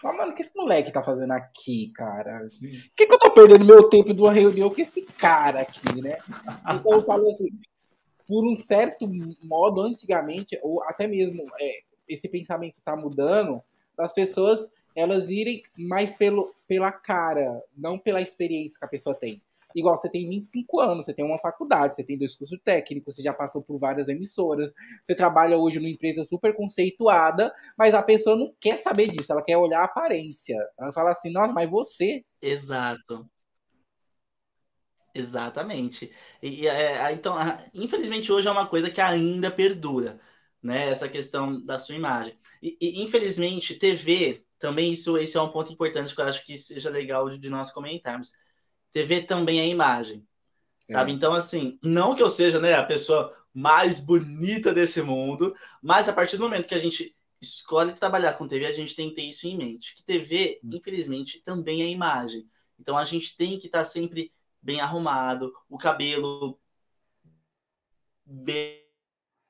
falava, 0.00 0.20
mano, 0.20 0.32
o 0.32 0.34
que 0.34 0.42
esse 0.42 0.56
moleque 0.56 0.92
tá 0.92 1.02
fazendo 1.02 1.32
aqui, 1.32 1.92
cara? 1.94 2.40
Por 2.40 2.96
que, 2.96 3.06
que 3.06 3.12
eu 3.12 3.18
tô 3.18 3.30
perdendo 3.30 3.64
meu 3.64 3.88
tempo 3.88 4.12
de 4.12 4.20
uma 4.20 4.32
reunião 4.32 4.70
com 4.70 4.80
esse 4.80 5.02
cara 5.02 5.60
aqui, 5.60 6.02
né? 6.02 6.18
Então 6.74 6.92
eu 6.92 7.04
falo 7.04 7.26
assim, 7.28 7.48
por 8.26 8.44
um 8.44 8.56
certo 8.56 9.06
modo, 9.42 9.80
antigamente, 9.80 10.58
ou 10.62 10.82
até 10.84 11.06
mesmo 11.06 11.44
é, 11.60 11.80
esse 12.08 12.28
pensamento 12.28 12.80
tá 12.82 12.96
mudando, 12.96 13.62
das 13.96 14.12
pessoas 14.12 14.70
elas 14.96 15.28
irem 15.28 15.62
mais 15.76 16.14
pelo, 16.14 16.54
pela 16.68 16.92
cara, 16.92 17.62
não 17.76 17.98
pela 17.98 18.20
experiência 18.20 18.78
que 18.78 18.84
a 18.84 18.88
pessoa 18.88 19.14
tem. 19.14 19.42
Igual 19.74 19.96
você 19.96 20.08
tem 20.08 20.28
25 20.28 20.80
anos, 20.80 21.04
você 21.04 21.14
tem 21.14 21.24
uma 21.24 21.38
faculdade, 21.38 21.94
você 21.94 22.04
tem 22.04 22.18
dois 22.18 22.36
cursos 22.36 22.58
técnicos, 22.62 23.16
você 23.16 23.22
já 23.22 23.32
passou 23.32 23.62
por 23.62 23.78
várias 23.78 24.08
emissoras, 24.08 24.72
você 25.02 25.14
trabalha 25.14 25.58
hoje 25.58 25.78
numa 25.78 25.88
empresa 25.88 26.24
super 26.24 26.54
conceituada, 26.54 27.52
mas 27.76 27.94
a 27.94 28.02
pessoa 28.02 28.36
não 28.36 28.54
quer 28.60 28.76
saber 28.76 29.10
disso, 29.10 29.32
ela 29.32 29.42
quer 29.42 29.56
olhar 29.56 29.80
a 29.80 29.84
aparência. 29.84 30.56
Ela 30.78 30.92
fala 30.92 31.10
assim, 31.10 31.32
nossa, 31.32 31.52
mas 31.52 31.68
você. 31.68 32.24
Exato. 32.40 33.28
Exatamente. 35.14 36.12
E, 36.42 36.66
é, 36.66 37.12
então, 37.12 37.36
infelizmente, 37.72 38.32
hoje 38.32 38.48
é 38.48 38.50
uma 38.50 38.66
coisa 38.68 38.90
que 38.90 39.00
ainda 39.00 39.50
perdura, 39.50 40.20
né? 40.60 40.88
Essa 40.88 41.08
questão 41.08 41.64
da 41.64 41.78
sua 41.78 41.94
imagem. 41.94 42.36
E, 42.60 42.76
e 42.80 43.02
infelizmente, 43.02 43.76
TV 43.76 44.44
também 44.58 44.92
isso 44.92 45.18
esse 45.18 45.36
é 45.36 45.40
um 45.40 45.50
ponto 45.52 45.72
importante 45.72 46.14
que 46.14 46.20
eu 46.20 46.24
acho 46.24 46.44
que 46.44 46.56
seja 46.56 46.90
legal 46.90 47.28
de, 47.30 47.50
nós 47.50 47.70
comentarmos. 47.70 48.32
TV 48.94 49.22
também 49.22 49.60
é 49.60 49.66
imagem. 49.66 50.26
sabe? 50.90 51.10
É. 51.10 51.14
Então, 51.14 51.34
assim, 51.34 51.78
não 51.82 52.14
que 52.14 52.22
eu 52.22 52.30
seja 52.30 52.60
né, 52.60 52.74
a 52.74 52.84
pessoa 52.84 53.36
mais 53.52 53.98
bonita 53.98 54.72
desse 54.72 55.02
mundo, 55.02 55.54
mas 55.82 56.08
a 56.08 56.12
partir 56.12 56.36
do 56.36 56.44
momento 56.44 56.68
que 56.68 56.74
a 56.74 56.78
gente 56.78 57.14
escolhe 57.40 57.92
trabalhar 57.92 58.34
com 58.34 58.48
TV, 58.48 58.66
a 58.66 58.72
gente 58.72 58.94
tem 58.94 59.10
que 59.10 59.16
ter 59.16 59.22
isso 59.22 59.46
em 59.48 59.56
mente. 59.56 59.94
Que 59.96 60.04
TV, 60.04 60.60
hum. 60.62 60.70
infelizmente, 60.72 61.40
também 61.40 61.82
é 61.82 61.88
imagem. 61.88 62.48
Então 62.78 62.96
a 62.96 63.04
gente 63.04 63.36
tem 63.36 63.58
que 63.58 63.66
estar 63.66 63.80
tá 63.80 63.84
sempre 63.84 64.32
bem 64.62 64.80
arrumado, 64.80 65.52
o 65.68 65.76
cabelo 65.76 66.58
bem, 68.24 68.80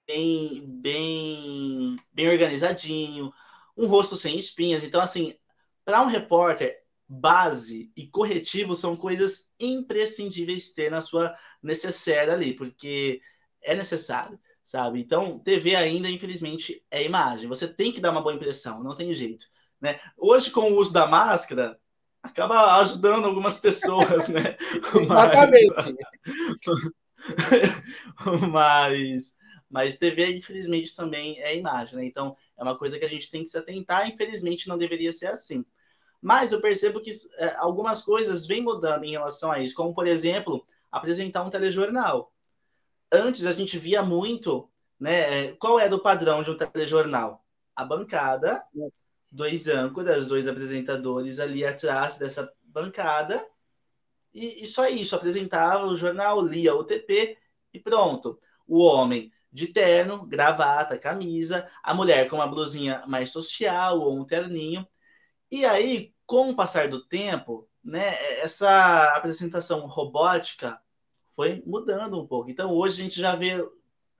bem, 0.06 1.96
bem 2.12 2.28
organizadinho, 2.28 3.32
um 3.76 3.86
rosto 3.86 4.16
sem 4.16 4.38
espinhas. 4.38 4.82
Então, 4.82 5.00
assim, 5.00 5.36
para 5.84 6.02
um 6.02 6.06
repórter, 6.06 6.78
base 7.08 7.92
e 7.96 8.06
corretivo 8.06 8.74
são 8.74 8.96
coisas 8.96 9.48
imprescindíveis 9.60 10.70
ter 10.70 10.90
na 10.90 11.00
sua 11.00 11.36
necessária 11.62 12.32
ali, 12.32 12.54
porque 12.54 13.20
é 13.62 13.74
necessário 13.74 14.38
sabe? 14.64 14.98
Então, 14.98 15.38
TV 15.38 15.76
ainda, 15.76 16.08
infelizmente, 16.08 16.82
é 16.90 17.04
imagem. 17.04 17.46
Você 17.48 17.68
tem 17.68 17.92
que 17.92 18.00
dar 18.00 18.10
uma 18.10 18.22
boa 18.22 18.34
impressão, 18.34 18.82
não 18.82 18.96
tem 18.96 19.12
jeito. 19.12 19.44
Né? 19.80 20.00
Hoje, 20.16 20.50
com 20.50 20.72
o 20.72 20.78
uso 20.78 20.92
da 20.92 21.06
máscara, 21.06 21.78
acaba 22.22 22.80
ajudando 22.80 23.26
algumas 23.26 23.60
pessoas, 23.60 24.28
né? 24.28 24.56
Exatamente. 24.98 25.94
Mas, 28.50 29.34
mas 29.70 29.96
TV, 29.96 30.36
infelizmente, 30.36 30.94
também 30.94 31.40
é 31.40 31.56
imagem, 31.56 31.96
né? 31.96 32.04
Então, 32.04 32.36
é 32.56 32.62
uma 32.62 32.76
coisa 32.76 32.98
que 32.98 33.04
a 33.04 33.08
gente 33.08 33.30
tem 33.30 33.42
que 33.42 33.48
se 33.48 33.56
atentar. 33.56 34.06
Infelizmente, 34.06 34.68
não 34.68 34.76
deveria 34.76 35.10
ser 35.10 35.28
assim. 35.28 35.64
Mas 36.24 36.52
eu 36.52 36.60
percebo 36.60 37.00
que 37.00 37.10
é, 37.36 37.54
algumas 37.56 38.02
coisas 38.02 38.46
vêm 38.46 38.62
mudando 38.62 39.04
em 39.04 39.10
relação 39.12 39.52
a 39.52 39.60
isso, 39.60 39.74
como, 39.74 39.94
por 39.94 40.06
exemplo, 40.06 40.66
apresentar 40.90 41.42
um 41.42 41.50
telejornal 41.50 42.32
antes 43.14 43.46
a 43.46 43.52
gente 43.52 43.78
via 43.78 44.02
muito, 44.02 44.68
né? 44.98 45.46
É, 45.46 45.52
qual 45.52 45.78
era 45.78 45.94
o 45.94 46.00
padrão 46.00 46.42
de 46.42 46.50
um 46.50 46.56
telejornal? 46.56 47.44
A 47.74 47.84
bancada, 47.84 48.64
dois 49.30 49.68
âncoras, 49.68 50.26
dois 50.26 50.46
apresentadores 50.46 51.40
ali 51.40 51.64
atrás 51.64 52.18
dessa 52.18 52.52
bancada, 52.62 53.44
e, 54.32 54.62
e 54.62 54.66
só 54.66 54.88
isso, 54.88 55.14
apresentava 55.14 55.86
o 55.86 55.96
jornal, 55.96 56.40
lia 56.40 56.74
o 56.74 56.84
TP 56.84 57.38
e 57.72 57.80
pronto. 57.80 58.38
O 58.66 58.80
homem 58.82 59.32
de 59.52 59.68
terno, 59.68 60.26
gravata, 60.26 60.98
camisa, 60.98 61.68
a 61.82 61.94
mulher 61.94 62.28
com 62.28 62.36
uma 62.36 62.46
blusinha 62.46 63.04
mais 63.06 63.30
social 63.30 64.00
ou 64.00 64.18
um 64.18 64.24
terninho. 64.24 64.86
E 65.50 65.64
aí, 65.64 66.13
com 66.26 66.50
o 66.50 66.56
passar 66.56 66.88
do 66.88 67.04
tempo, 67.04 67.68
né, 67.82 68.14
essa 68.40 69.14
apresentação 69.16 69.86
robótica 69.86 70.80
foi 71.36 71.62
mudando 71.66 72.20
um 72.20 72.26
pouco. 72.26 72.50
Então, 72.50 72.72
hoje 72.72 73.00
a 73.00 73.04
gente 73.04 73.20
já 73.20 73.36
vê, 73.36 73.66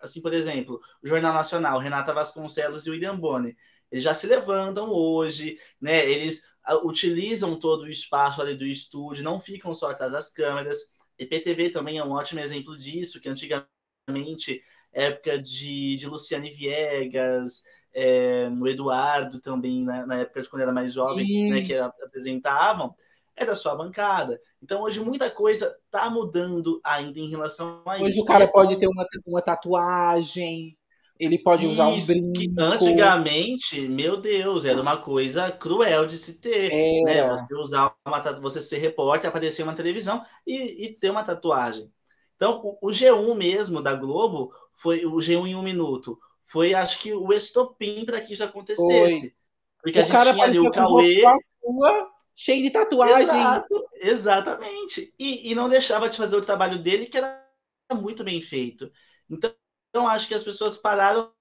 assim, 0.01 0.21
por 0.21 0.33
exemplo, 0.33 0.81
o 1.03 1.07
Jornal 1.07 1.33
Nacional, 1.33 1.79
Renata 1.79 2.13
Vasconcelos 2.13 2.87
e 2.87 2.91
William 2.91 3.19
Bonner, 3.19 3.57
eles 3.91 4.03
já 4.03 4.13
se 4.13 4.27
levantam 4.27 4.91
hoje, 4.91 5.59
né? 5.81 6.05
Eles 6.05 6.43
utilizam 6.83 7.59
todo 7.59 7.83
o 7.83 7.89
espaço 7.89 8.43
ali 8.43 8.57
do 8.57 8.67
estúdio, 8.67 9.23
não 9.23 9.41
ficam 9.41 9.73
só 9.73 9.91
atrás 9.91 10.13
das 10.13 10.31
câmeras. 10.31 10.79
IPTV 11.19 11.71
também 11.71 11.99
é 11.99 12.05
um 12.05 12.11
ótimo 12.11 12.41
exemplo 12.41 12.77
disso, 12.77 13.21
que 13.21 13.29
antigamente, 13.29 14.63
época 14.93 15.39
de, 15.39 15.95
de 15.97 16.07
Luciane 16.07 16.51
Viegas, 16.51 17.63
é, 17.95 18.49
no 18.49 18.67
Eduardo 18.69 19.41
também, 19.41 19.85
né, 19.85 20.05
na 20.07 20.19
época 20.19 20.43
de 20.43 20.49
quando 20.49 20.63
era 20.63 20.73
mais 20.73 20.93
jovem, 20.93 21.49
né, 21.51 21.63
que 21.63 21.75
apresentavam, 21.75 22.95
é 23.37 23.45
da 23.45 23.55
sua 23.55 23.75
bancada. 23.75 24.41
Então, 24.63 24.83
hoje, 24.83 25.01
muita 25.01 25.31
coisa 25.31 25.77
está 25.87 26.11
mudando 26.11 26.81
ainda 26.85 27.19
em 27.19 27.29
relação 27.29 27.83
a 27.87 27.95
hoje 27.95 28.11
isso. 28.11 28.21
Hoje 28.21 28.21
o 28.21 28.25
cara 28.25 28.49
pode 28.49 28.79
ter 28.79 28.87
uma, 28.87 29.07
uma 29.27 29.43
tatuagem, 29.43 30.77
ele 31.19 31.39
pode 31.39 31.67
usar 31.67 31.89
um 31.89 31.99
brinco. 32.05 32.61
antigamente, 32.61 33.89
meu 33.89 34.21
Deus, 34.21 34.65
era 34.65 34.81
uma 34.81 34.97
coisa 34.97 35.51
cruel 35.51 36.07
de 36.07 36.19
se 36.19 36.35
ter. 36.35 36.71
Né? 37.05 37.29
Você 37.29 37.55
usar 37.55 37.95
uma 38.05 38.21
você 38.41 38.61
ser 38.61 38.79
repórter, 38.79 39.29
aparecer 39.29 39.63
uma 39.63 39.75
televisão 39.75 40.25
e, 40.47 40.87
e 40.87 40.93
ter 40.93 41.11
uma 41.11 41.23
tatuagem. 41.23 41.91
Então, 42.35 42.61
o, 42.65 42.89
o, 42.89 42.91
G1 42.91 43.35
mesmo 43.37 43.81
da 43.81 43.95
Globo 43.95 44.53
foi 44.77 45.07
o 45.07 45.15
G1 45.15 45.47
em 45.47 45.55
um 45.55 45.63
minuto. 45.63 46.19
Foi, 46.47 46.75
acho 46.75 46.99
que, 46.99 47.13
o 47.13 47.33
estopim 47.33 48.05
para 48.05 48.21
que 48.21 48.33
isso 48.33 48.45
acontecesse. 48.45 49.21
Foi. 49.21 49.35
Porque 49.83 49.99
o 49.99 50.03
a 50.03 50.05
gente 50.05 50.33
tinha 50.33 50.45
ali 50.45 50.59
o 50.59 50.71
Cauê. 50.71 51.23
Sua, 51.61 52.11
cheio 52.35 52.63
de 52.63 52.71
tatuagem. 52.71 53.23
Exato, 53.23 53.89
exatamente. 53.95 55.15
E, 55.19 55.51
e 55.51 55.55
não 55.55 55.69
deixava 55.69 56.09
de 56.09 56.17
fazer 56.17 56.37
o 56.37 56.41
trabalho 56.41 56.83
dele, 56.83 57.07
que 57.07 57.19
era 57.19 57.45
muito 57.93 58.25
bem 58.25 58.41
feito. 58.41 58.91
Então, 59.29 59.55
então 59.91 60.09
acho 60.09 60.27
que 60.27 60.35
as 60.35 60.43
pessoas 60.43 60.77
pararam 60.77 61.33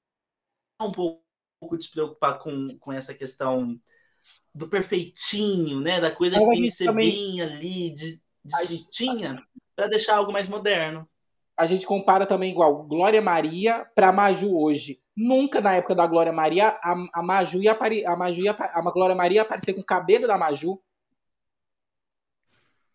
um 0.80 0.92
pouco 0.92 1.22
de 1.78 1.86
se 1.86 1.92
preocupar 1.92 2.40
com, 2.40 2.78
com 2.78 2.92
essa 2.92 3.14
questão 3.14 3.80
do 4.54 4.68
perfeitinho, 4.68 5.80
né? 5.80 6.00
Da 6.00 6.12
coisa 6.12 6.38
que 6.38 6.46
tem 6.46 6.62
que 6.62 6.72
ser 6.72 6.86
também... 6.86 7.12
bem 7.12 7.42
ali, 7.42 7.96
descritinha, 8.44 9.42
para 9.76 9.88
deixar 9.88 10.18
algo 10.18 10.32
mais 10.32 10.50
moderno. 10.50 11.10
A 11.56 11.66
gente 11.66 11.86
compara 11.86 12.26
também 12.26 12.52
igual 12.52 12.84
Glória 12.84 13.22
Maria 13.22 13.86
para 13.96 14.12
Maju 14.12 14.58
hoje. 14.58 15.02
Nunca 15.16 15.62
na 15.62 15.76
época 15.76 15.94
da 15.94 16.08
Glória 16.08 16.34
Maria 16.34 16.70
a, 16.82 16.96
a 17.14 17.22
Maju 17.22 17.62
ia 17.62 17.74
apare, 17.74 18.06
a 18.06 18.16
Maju 18.16 18.42
ia, 18.42 18.52
a 18.52 18.92
Glória 18.92 19.16
Maria 19.16 19.38
ia 19.38 19.42
aparecer 19.44 19.74
com 19.74 19.82
o 19.82 19.86
cabelo 19.86 20.28
da 20.28 20.38
Maju. 20.38 20.82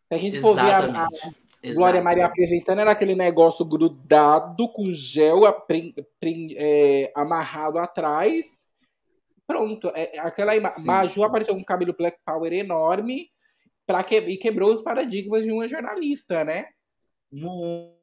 Se 0.09 0.15
a 0.15 0.19
gente 0.19 0.39
Exatamente. 0.39 0.41
for 0.41 0.55
ver 0.55 0.97
a, 0.97 1.71
a 1.71 1.75
Glória 1.75 2.03
Maria 2.03 2.27
apresentando, 2.27 2.81
era 2.81 2.91
aquele 2.91 3.15
negócio 3.15 3.65
grudado 3.65 4.69
com 4.73 4.93
gel 4.93 5.45
apre, 5.45 5.95
é, 6.57 7.13
amarrado 7.15 7.79
atrás. 7.79 8.67
Pronto, 9.47 9.93
é, 9.95 10.19
aquela 10.19 10.53
Maju 10.85 11.23
apareceu 11.23 11.55
com 11.55 11.61
um 11.61 11.65
cabelo 11.65 11.95
Black 11.97 12.19
Power 12.25 12.53
enorme 12.53 13.31
pra 13.87 14.03
que, 14.03 14.19
e 14.19 14.37
quebrou 14.37 14.75
os 14.75 14.83
paradigmas 14.83 15.45
de 15.45 15.53
uma 15.53 15.69
jornalista, 15.69 16.45
né? 16.45 16.67
Muito. 17.31 17.98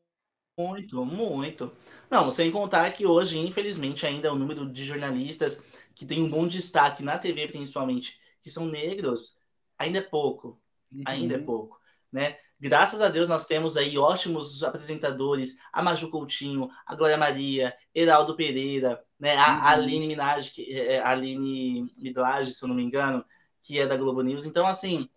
Muito, 0.57 1.03
muito. 1.05 1.71
Não, 2.09 2.31
sem 2.31 2.49
contar 2.49 2.89
que 2.91 3.05
hoje, 3.05 3.37
infelizmente, 3.37 4.05
ainda 4.05 4.31
o 4.31 4.37
número 4.37 4.65
de 4.69 4.85
jornalistas 4.85 5.61
que 5.93 6.05
tem 6.05 6.21
um 6.21 6.29
bom 6.29 6.47
destaque 6.47 7.03
na 7.03 7.19
TV, 7.19 7.47
principalmente, 7.47 8.17
que 8.41 8.49
são 8.49 8.65
negros, 8.65 9.37
ainda 9.77 9.99
é 9.99 10.01
pouco. 10.01 10.61
Uhum. 10.91 11.03
Ainda 11.05 11.35
é 11.35 11.39
pouco, 11.39 11.77
né? 12.11 12.37
Graças 12.57 13.01
a 13.01 13.09
Deus 13.09 13.27
nós 13.27 13.45
temos 13.45 13.75
aí 13.75 13.97
ótimos 13.97 14.63
apresentadores, 14.63 15.57
a 15.73 15.83
Maju 15.83 16.09
Coutinho, 16.09 16.69
a 16.85 16.95
Glória 16.95 17.17
Maria, 17.17 17.75
Heraldo 17.93 18.35
Pereira, 18.35 19.03
né? 19.19 19.35
A, 19.35 19.55
uhum. 19.55 19.61
a 19.61 19.69
Aline 19.71 20.07
Minaj, 20.07 20.51
que, 20.51 20.71
é, 20.71 20.99
a 20.99 21.09
Aline 21.09 21.93
Midlage, 21.97 22.53
se 22.53 22.63
eu 22.63 22.69
não 22.69 22.75
me 22.75 22.83
engano, 22.83 23.25
que 23.61 23.77
é 23.77 23.85
da 23.85 23.97
Globo 23.97 24.21
News. 24.21 24.45
Então, 24.45 24.65
assim, 24.65 25.09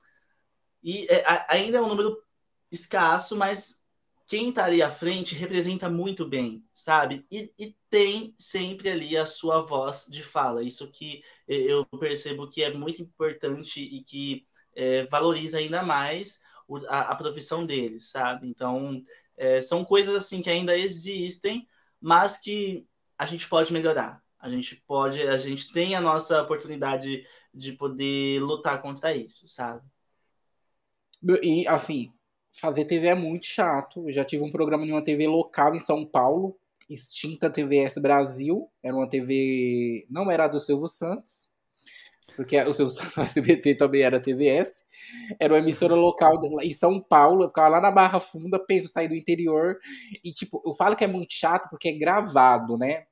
e, 0.82 1.06
é, 1.08 1.24
ainda 1.48 1.78
é 1.78 1.80
um 1.80 1.88
número 1.88 2.20
escasso, 2.72 3.36
mas 3.36 3.77
quem 4.28 4.50
está 4.50 4.66
ali 4.66 4.82
à 4.82 4.90
frente 4.90 5.34
representa 5.34 5.88
muito 5.88 6.28
bem, 6.28 6.62
sabe? 6.74 7.26
E, 7.30 7.50
e, 7.58 7.74
tem 7.88 8.34
sempre 8.38 8.90
ali 8.90 9.16
a 9.16 9.24
sua 9.24 9.62
voz 9.62 10.06
de 10.06 10.22
fala. 10.22 10.62
Isso 10.62 10.90
que 10.90 11.22
eu 11.48 11.86
percebo 11.98 12.50
que 12.50 12.62
é 12.62 12.70
muito 12.70 13.00
importante 13.00 13.80
e 13.80 14.04
que 14.04 14.46
é, 14.76 15.06
valoriza 15.06 15.56
ainda 15.56 15.82
mais 15.82 16.40
a, 16.88 17.12
a, 17.12 17.16
profissão 17.16 17.64
deles, 17.64 18.10
sabe? 18.10 18.46
Então, 18.46 19.02
é, 19.34 19.62
são 19.62 19.82
coisas 19.82 20.14
assim 20.14 20.42
que 20.42 20.50
ainda 20.50 20.76
existem, 20.76 21.66
mas 21.98 22.36
que 22.36 22.86
a 23.16 23.24
gente 23.24 23.48
pode 23.48 23.72
melhorar. 23.72 24.22
A 24.38 24.50
gente 24.50 24.76
pode, 24.86 25.22
a 25.22 25.38
gente 25.38 25.72
tem 25.72 25.94
a 25.94 26.02
nossa 26.02 26.42
oportunidade 26.42 27.26
de 27.52 27.72
poder 27.72 28.42
lutar 28.42 28.82
contra 28.82 29.16
isso, 29.16 29.48
sabe? 29.48 29.82
E 31.42 31.66
assim, 31.66 32.12
fazer 32.60 32.84
TV 32.84 33.08
é 33.08 33.14
muito 33.14 33.46
chato. 33.46 34.08
Eu 34.08 34.12
já 34.12 34.24
tive 34.24 34.42
um 34.44 34.50
programa 34.50 34.84
de 34.84 34.92
uma 34.92 35.02
TV 35.02 35.26
local 35.26 35.74
em 35.74 35.80
São 35.80 36.04
Paulo, 36.04 36.58
extinta 36.88 37.50
TVS 37.50 37.98
Brasil. 37.98 38.68
Era 38.82 38.94
uma 38.94 39.08
TV. 39.08 40.06
Não 40.10 40.30
era 40.30 40.48
do 40.48 40.58
Silvio 40.58 40.88
Santos, 40.88 41.50
porque 42.36 42.60
o 42.62 42.72
Silvio 42.72 42.90
Santos 42.94 43.18
SBT 43.18 43.74
também 43.74 44.02
era 44.02 44.20
TVS. 44.20 44.84
Era 45.40 45.54
uma 45.54 45.60
emissora 45.60 45.94
local 45.94 46.40
em 46.62 46.72
São 46.72 47.00
Paulo. 47.00 47.44
Eu 47.44 47.48
ficava 47.48 47.68
lá 47.68 47.80
na 47.80 47.90
Barra 47.90 48.20
Funda, 48.20 48.58
penso 48.58 48.88
sair 48.88 49.08
do 49.08 49.14
interior. 49.14 49.78
E, 50.24 50.32
tipo, 50.32 50.62
eu 50.64 50.72
falo 50.74 50.96
que 50.96 51.04
é 51.04 51.08
muito 51.08 51.32
chato 51.32 51.68
porque 51.68 51.88
é 51.88 51.98
gravado, 51.98 52.76
né? 52.76 53.06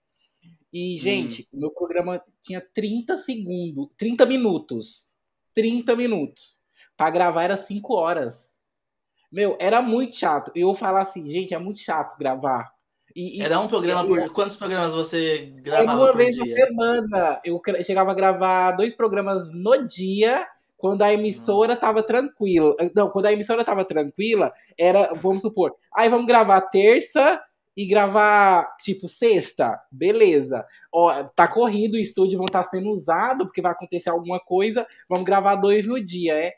E, 0.73 0.97
gente, 0.99 1.43
hum. 1.43 1.57
o 1.57 1.61
meu 1.61 1.71
programa 1.71 2.23
tinha 2.43 2.61
30 2.61 3.17
segundos, 3.17 3.89
30 3.97 4.27
minutos. 4.27 5.17
30 5.55 5.97
minutos. 5.97 6.61
Para 6.97 7.11
gravar 7.11 7.45
era 7.45 7.57
5 7.57 7.95
horas. 7.95 8.56
Meu, 9.33 9.57
era 9.61 9.83
muito 9.83 10.17
chato. 10.17 10.51
Eu 10.55 10.75
falar 10.75 11.01
assim, 11.01 11.29
gente, 11.29 11.55
é 11.55 11.59
muito 11.59 11.79
chato 11.79 12.17
gravar. 12.19 12.73
E, 13.17 13.43
era 13.43 13.59
um 13.59 13.67
programa 13.67 14.07
por. 14.07 14.31
Quantos 14.31 14.59
programas 14.59 14.95
você 14.95 15.53
gravava? 15.63 15.99
Uma 15.99 16.07
por 16.09 16.17
vez 16.19 16.37
dia? 16.37 16.45
na 16.45 16.55
semana. 16.55 17.41
Eu 17.43 17.61
chegava 17.83 18.11
a 18.11 18.15
gravar 18.15 18.73
dois 18.73 18.95
programas 18.95 19.51
no 19.53 19.87
dia, 19.87 20.47
Quando 20.77 21.01
a 21.01 21.13
emissora 21.13 21.73
estava 21.73 22.03
tranquila. 22.03 22.77
Não, 22.95 23.09
quando 23.09 23.25
a 23.25 23.33
emissora 23.33 23.63
estava 23.63 23.87
tranquila, 23.87 24.53
era, 24.79 25.15
vamos 25.15 25.41
supor, 25.41 25.75
aí 25.95 26.11
vamos 26.11 26.27
gravar 26.27 26.61
terça 26.61 27.41
e 27.75 27.87
gravar, 27.87 28.75
tipo, 28.79 29.09
sexta, 29.09 29.79
beleza. 29.91 30.65
Ó, 30.93 31.13
tá 31.35 31.47
corrido, 31.47 31.95
o 31.95 31.99
estúdio 31.99 32.39
vão 32.39 32.47
estar 32.47 32.65
tá 32.65 32.69
sendo 32.69 32.91
usado, 32.91 33.47
porque 33.47 33.61
vai 33.61 33.73
acontecer 33.73 34.09
alguma 34.09 34.41
coisa, 34.41 34.87
vamos 35.09 35.25
gravar 35.25 35.57
dois 35.57 35.87
no 35.87 36.03
dia, 36.03 36.35
é? 36.35 36.55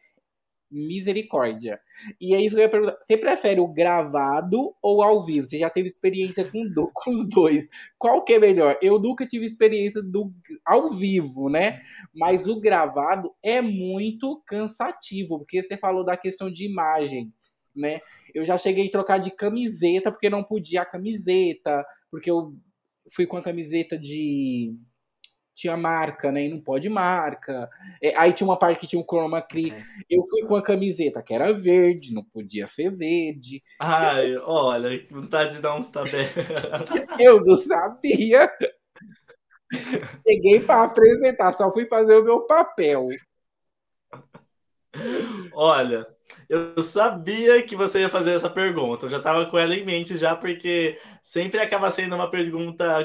Misericórdia. 0.70 1.80
E 2.20 2.34
aí 2.34 2.46
eu 2.46 2.58
ia 2.58 2.68
perguntar, 2.68 2.98
você 3.04 3.16
prefere 3.16 3.60
o 3.60 3.66
gravado 3.66 4.74
ou 4.82 5.02
ao 5.02 5.24
vivo? 5.24 5.46
Você 5.46 5.58
já 5.58 5.70
teve 5.70 5.88
experiência 5.88 6.44
com, 6.44 6.68
do, 6.68 6.90
com 6.94 7.10
os 7.10 7.28
dois. 7.28 7.68
Qual 7.98 8.22
que 8.22 8.34
é 8.34 8.38
melhor? 8.38 8.78
Eu 8.82 8.98
nunca 8.98 9.26
tive 9.26 9.46
experiência 9.46 10.02
do 10.02 10.32
ao 10.64 10.90
vivo, 10.90 11.48
né? 11.48 11.80
Mas 12.14 12.46
o 12.46 12.60
gravado 12.60 13.34
é 13.42 13.62
muito 13.62 14.42
cansativo, 14.46 15.38
porque 15.38 15.62
você 15.62 15.76
falou 15.76 16.04
da 16.04 16.16
questão 16.16 16.50
de 16.50 16.66
imagem, 16.66 17.32
né? 17.74 18.00
Eu 18.34 18.44
já 18.44 18.58
cheguei 18.58 18.88
a 18.88 18.90
trocar 18.90 19.18
de 19.18 19.30
camiseta 19.30 20.12
porque 20.12 20.28
não 20.28 20.44
podia 20.44 20.82
a 20.82 20.86
camiseta, 20.86 21.84
porque 22.10 22.30
eu 22.30 22.54
fui 23.10 23.26
com 23.26 23.36
a 23.36 23.42
camiseta 23.42 23.98
de 23.98 24.74
tinha 25.58 25.76
marca, 25.76 26.30
né? 26.30 26.44
E 26.44 26.48
não 26.48 26.60
pode 26.60 26.88
marca. 26.88 27.68
É, 28.00 28.16
aí 28.16 28.32
tinha 28.32 28.46
uma 28.46 28.56
parte 28.56 28.80
que 28.80 28.86
tinha 28.86 29.00
um 29.00 29.04
chroma 29.04 29.42
key. 29.42 29.72
É. 29.72 29.82
Eu 30.08 30.22
fui 30.22 30.42
com 30.42 30.54
a 30.54 30.62
camiseta 30.62 31.20
que 31.20 31.34
era 31.34 31.52
verde, 31.52 32.14
não 32.14 32.22
podia 32.22 32.66
ser 32.68 32.94
verde. 32.94 33.60
Ai, 33.80 34.36
olha, 34.36 34.96
que 34.98 35.12
vontade 35.12 35.56
de 35.56 35.60
dar 35.60 35.74
uns 35.74 35.88
tabé. 35.88 36.28
eu 37.18 37.40
não 37.44 37.56
sabia. 37.56 38.48
Cheguei 40.26 40.60
para 40.60 40.84
apresentar, 40.84 41.52
só 41.52 41.72
fui 41.72 41.86
fazer 41.86 42.16
o 42.16 42.24
meu 42.24 42.46
papel. 42.46 43.08
Olha, 45.52 46.06
eu 46.48 46.80
sabia 46.80 47.62
que 47.64 47.74
você 47.74 48.00
ia 48.00 48.08
fazer 48.08 48.30
essa 48.30 48.48
pergunta. 48.48 49.06
Eu 49.06 49.10
já 49.10 49.18
estava 49.18 49.44
com 49.46 49.58
ela 49.58 49.74
em 49.74 49.84
mente 49.84 50.16
já, 50.16 50.36
porque 50.36 50.98
sempre 51.20 51.58
acaba 51.58 51.90
sendo 51.90 52.14
uma 52.14 52.30
pergunta 52.30 52.96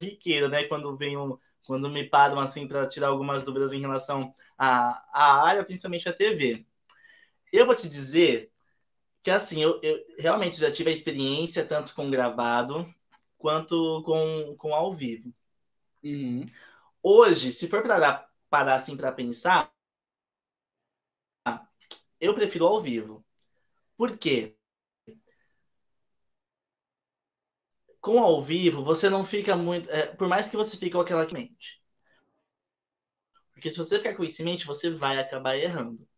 corriqueira, 0.00 0.48
né? 0.48 0.64
Quando 0.64 0.96
vem 0.96 1.16
um, 1.16 1.38
quando 1.66 1.88
me 1.90 2.08
param 2.08 2.40
assim 2.40 2.66
para 2.66 2.88
tirar 2.88 3.08
algumas 3.08 3.44
dúvidas 3.44 3.72
em 3.72 3.80
relação 3.80 4.34
à, 4.56 5.04
à 5.12 5.46
área, 5.46 5.64
principalmente 5.64 6.08
a 6.08 6.12
TV. 6.12 6.66
Eu 7.52 7.66
vou 7.66 7.74
te 7.74 7.88
dizer 7.88 8.50
que 9.22 9.30
assim, 9.30 9.62
eu, 9.62 9.78
eu 9.82 10.02
realmente 10.18 10.58
já 10.58 10.70
tive 10.70 10.90
a 10.90 10.92
experiência 10.92 11.64
tanto 11.64 11.94
com 11.94 12.10
gravado 12.10 12.92
quanto 13.38 14.02
com, 14.04 14.56
com 14.56 14.74
ao 14.74 14.92
vivo. 14.92 15.32
Uhum. 16.02 16.46
Hoje, 17.02 17.52
se 17.52 17.68
for 17.68 17.82
para 17.82 18.28
parar 18.48 18.74
assim 18.76 18.96
para 18.96 19.12
pensar, 19.12 19.72
eu 22.20 22.34
prefiro 22.34 22.66
ao 22.66 22.80
vivo. 22.80 23.24
Por 23.96 24.16
quê? 24.18 24.56
Com 28.00 28.18
ao 28.18 28.42
vivo, 28.42 28.82
você 28.82 29.10
não 29.10 29.24
fica 29.24 29.54
muito. 29.54 29.90
É, 29.90 30.06
por 30.06 30.26
mais 30.26 30.48
que 30.48 30.56
você 30.56 30.76
fique 30.76 30.92
com 30.92 31.00
aquela 31.00 31.26
mente. 31.30 31.80
Porque 33.52 33.70
se 33.70 33.76
você 33.76 33.98
ficar 33.98 34.14
com 34.14 34.24
isso 34.24 34.40
em 34.40 34.44
mente, 34.46 34.66
você 34.66 34.88
vai 34.88 35.18
acabar 35.18 35.56
errando. 35.56 36.08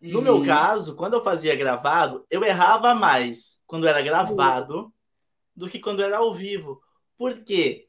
No 0.00 0.18
uhum. 0.18 0.24
meu 0.24 0.44
caso, 0.44 0.96
quando 0.96 1.14
eu 1.14 1.24
fazia 1.24 1.54
gravado, 1.54 2.26
eu 2.30 2.42
errava 2.42 2.94
mais 2.94 3.60
quando 3.66 3.86
era 3.86 4.00
gravado 4.02 4.92
do 5.54 5.68
que 5.68 5.78
quando 5.78 6.02
era 6.02 6.18
ao 6.18 6.34
vivo. 6.34 6.80
Por 7.16 7.42
quê? 7.44 7.88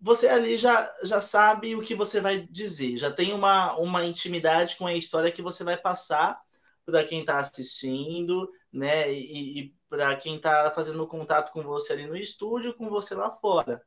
Você 0.00 0.28
ali 0.28 0.56
já, 0.56 0.92
já 1.02 1.20
sabe 1.20 1.74
o 1.74 1.82
que 1.82 1.94
você 1.94 2.20
vai 2.20 2.38
dizer, 2.40 2.96
já 2.96 3.10
tem 3.10 3.32
uma, 3.32 3.76
uma 3.76 4.04
intimidade 4.04 4.76
com 4.76 4.86
a 4.86 4.94
história 4.94 5.32
que 5.32 5.42
você 5.42 5.64
vai 5.64 5.76
passar 5.76 6.40
para 6.84 7.04
quem 7.04 7.20
está 7.20 7.38
assistindo, 7.38 8.50
né? 8.72 9.12
E, 9.12 9.60
e 9.60 9.74
para 9.88 10.14
quem 10.16 10.36
está 10.36 10.70
fazendo 10.70 11.06
contato 11.06 11.52
com 11.52 11.62
você 11.62 11.92
ali 11.92 12.06
no 12.06 12.16
estúdio, 12.16 12.74
com 12.74 12.88
você 12.88 13.14
lá 13.14 13.30
fora. 13.30 13.84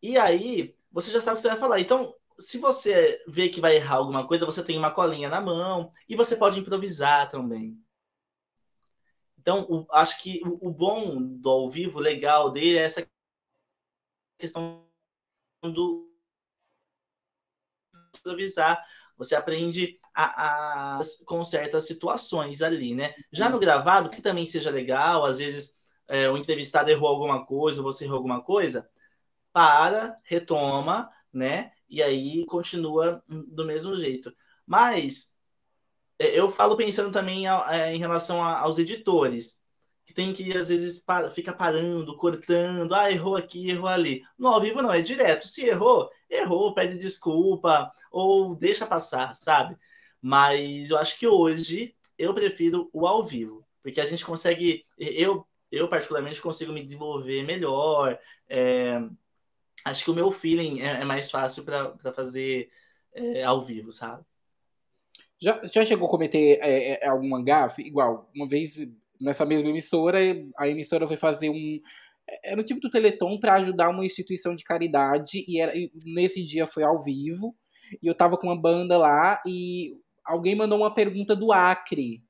E 0.00 0.18
aí, 0.18 0.76
você 0.90 1.10
já 1.10 1.20
sabe 1.20 1.34
o 1.34 1.36
que 1.36 1.42
você 1.42 1.48
vai 1.48 1.58
falar. 1.58 1.80
Então, 1.80 2.14
se 2.38 2.58
você 2.58 3.22
vê 3.28 3.48
que 3.48 3.60
vai 3.60 3.76
errar 3.76 3.96
alguma 3.96 4.26
coisa, 4.26 4.46
você 4.46 4.62
tem 4.64 4.76
uma 4.76 4.90
colinha 4.90 5.28
na 5.28 5.40
mão 5.40 5.92
e 6.08 6.16
você 6.16 6.36
pode 6.36 6.58
improvisar 6.58 7.28
também. 7.30 7.80
Então, 9.38 9.66
o, 9.68 9.86
acho 9.92 10.22
que 10.22 10.40
o, 10.44 10.68
o, 10.68 10.72
bom 10.72 11.20
do 11.20 11.50
ao 11.50 11.70
vivo, 11.70 11.98
legal 11.98 12.50
dele, 12.50 12.78
é 12.78 12.82
essa 12.82 13.06
questão 14.38 14.86
do 15.62 16.12
improvisar. 18.16 18.84
Você 19.16 19.34
aprende 19.34 20.00
a, 20.14 20.98
a, 20.98 21.00
com 21.24 21.44
certas 21.44 21.86
situações 21.86 22.62
ali, 22.62 22.94
né? 22.94 23.14
Já 23.30 23.48
no 23.48 23.58
gravado, 23.58 24.10
que 24.10 24.22
também 24.22 24.46
seja 24.46 24.70
legal, 24.70 25.24
às 25.24 25.38
vezes 25.38 25.74
é, 26.08 26.28
o 26.30 26.36
entrevistado 26.36 26.90
errou 26.90 27.08
alguma 27.08 27.44
coisa, 27.46 27.82
você 27.82 28.04
errou 28.04 28.16
alguma 28.16 28.42
coisa, 28.42 28.88
para, 29.52 30.18
retoma, 30.24 31.10
né? 31.32 31.72
E 31.88 32.02
aí 32.02 32.44
continua 32.46 33.22
do 33.28 33.64
mesmo 33.64 33.96
jeito. 33.96 34.34
Mas 34.66 35.34
é, 36.18 36.38
eu 36.38 36.50
falo 36.50 36.76
pensando 36.76 37.10
também 37.10 37.46
é, 37.48 37.94
em 37.94 37.98
relação 37.98 38.42
aos 38.42 38.78
editores, 38.78 39.60
que 40.04 40.14
tem 40.14 40.32
que 40.32 40.56
às 40.56 40.68
vezes 40.68 40.98
para, 40.98 41.30
fica 41.30 41.52
parando, 41.52 42.16
cortando, 42.16 42.94
ah, 42.94 43.10
errou 43.10 43.36
aqui, 43.36 43.70
errou 43.70 43.88
ali. 43.88 44.22
No 44.38 44.48
ao 44.48 44.60
vivo 44.60 44.82
não, 44.82 44.92
é 44.92 45.00
direto. 45.00 45.48
Se 45.48 45.64
errou, 45.64 46.10
errou, 46.28 46.74
pede 46.74 46.96
desculpa 46.96 47.90
ou 48.10 48.54
deixa 48.54 48.86
passar, 48.86 49.34
sabe? 49.34 49.76
Mas 50.22 50.90
eu 50.90 50.96
acho 50.96 51.18
que 51.18 51.26
hoje 51.26 51.96
eu 52.16 52.32
prefiro 52.32 52.88
o 52.92 53.06
ao 53.08 53.24
vivo, 53.24 53.66
porque 53.82 54.00
a 54.00 54.04
gente 54.04 54.24
consegue, 54.24 54.84
eu, 54.96 55.44
eu 55.70 55.88
particularmente 55.88 56.40
consigo 56.40 56.72
me 56.72 56.84
desenvolver 56.84 57.42
melhor. 57.42 58.16
É, 58.48 59.02
acho 59.84 60.04
que 60.04 60.10
o 60.10 60.14
meu 60.14 60.30
feeling 60.30 60.80
é, 60.80 61.00
é 61.00 61.04
mais 61.04 61.28
fácil 61.28 61.64
para 61.64 62.12
fazer 62.14 62.70
é, 63.12 63.42
ao 63.42 63.60
vivo, 63.60 63.90
sabe? 63.90 64.24
Já, 65.40 65.60
já 65.64 65.84
chegou 65.84 66.06
a 66.06 66.10
cometer 66.10 66.60
é, 66.62 67.04
é, 67.04 67.08
alguma 67.08 67.42
gafe? 67.42 67.82
Igual, 67.82 68.30
uma 68.32 68.46
vez 68.46 68.76
nessa 69.20 69.44
mesma 69.44 69.68
emissora, 69.68 70.18
a 70.56 70.68
emissora 70.68 71.06
foi 71.08 71.16
fazer 71.16 71.50
um. 71.50 71.80
Era 72.44 72.60
o 72.60 72.64
tipo 72.64 72.80
do 72.80 72.88
Teleton 72.88 73.40
para 73.40 73.54
ajudar 73.54 73.88
uma 73.88 74.04
instituição 74.04 74.54
de 74.54 74.62
caridade, 74.62 75.44
e, 75.48 75.60
era, 75.60 75.76
e 75.76 75.90
nesse 76.04 76.44
dia 76.44 76.64
foi 76.64 76.84
ao 76.84 77.02
vivo. 77.02 77.56
E 78.00 78.06
eu 78.06 78.14
tava 78.14 78.38
com 78.38 78.46
uma 78.46 78.60
banda 78.60 78.96
lá 78.96 79.42
e 79.44 80.00
alguém 80.24 80.54
mandou 80.54 80.78
uma 80.78 80.92
pergunta 80.92 81.34
do 81.34 81.52
Acre. 81.52 82.22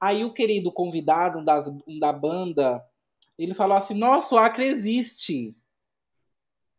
Aí 0.00 0.24
o 0.24 0.32
querido 0.32 0.72
convidado 0.72 1.44
das, 1.44 1.70
da 1.98 2.12
banda, 2.12 2.82
ele 3.38 3.54
falou 3.54 3.76
assim: 3.76 3.94
Nossa, 3.94 4.34
o 4.34 4.38
Acre 4.38 4.64
existe. 4.64 5.56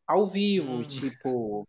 Ao 0.08 0.28
vivo, 0.28 0.78
hum. 0.78 0.84
tipo. 0.84 1.68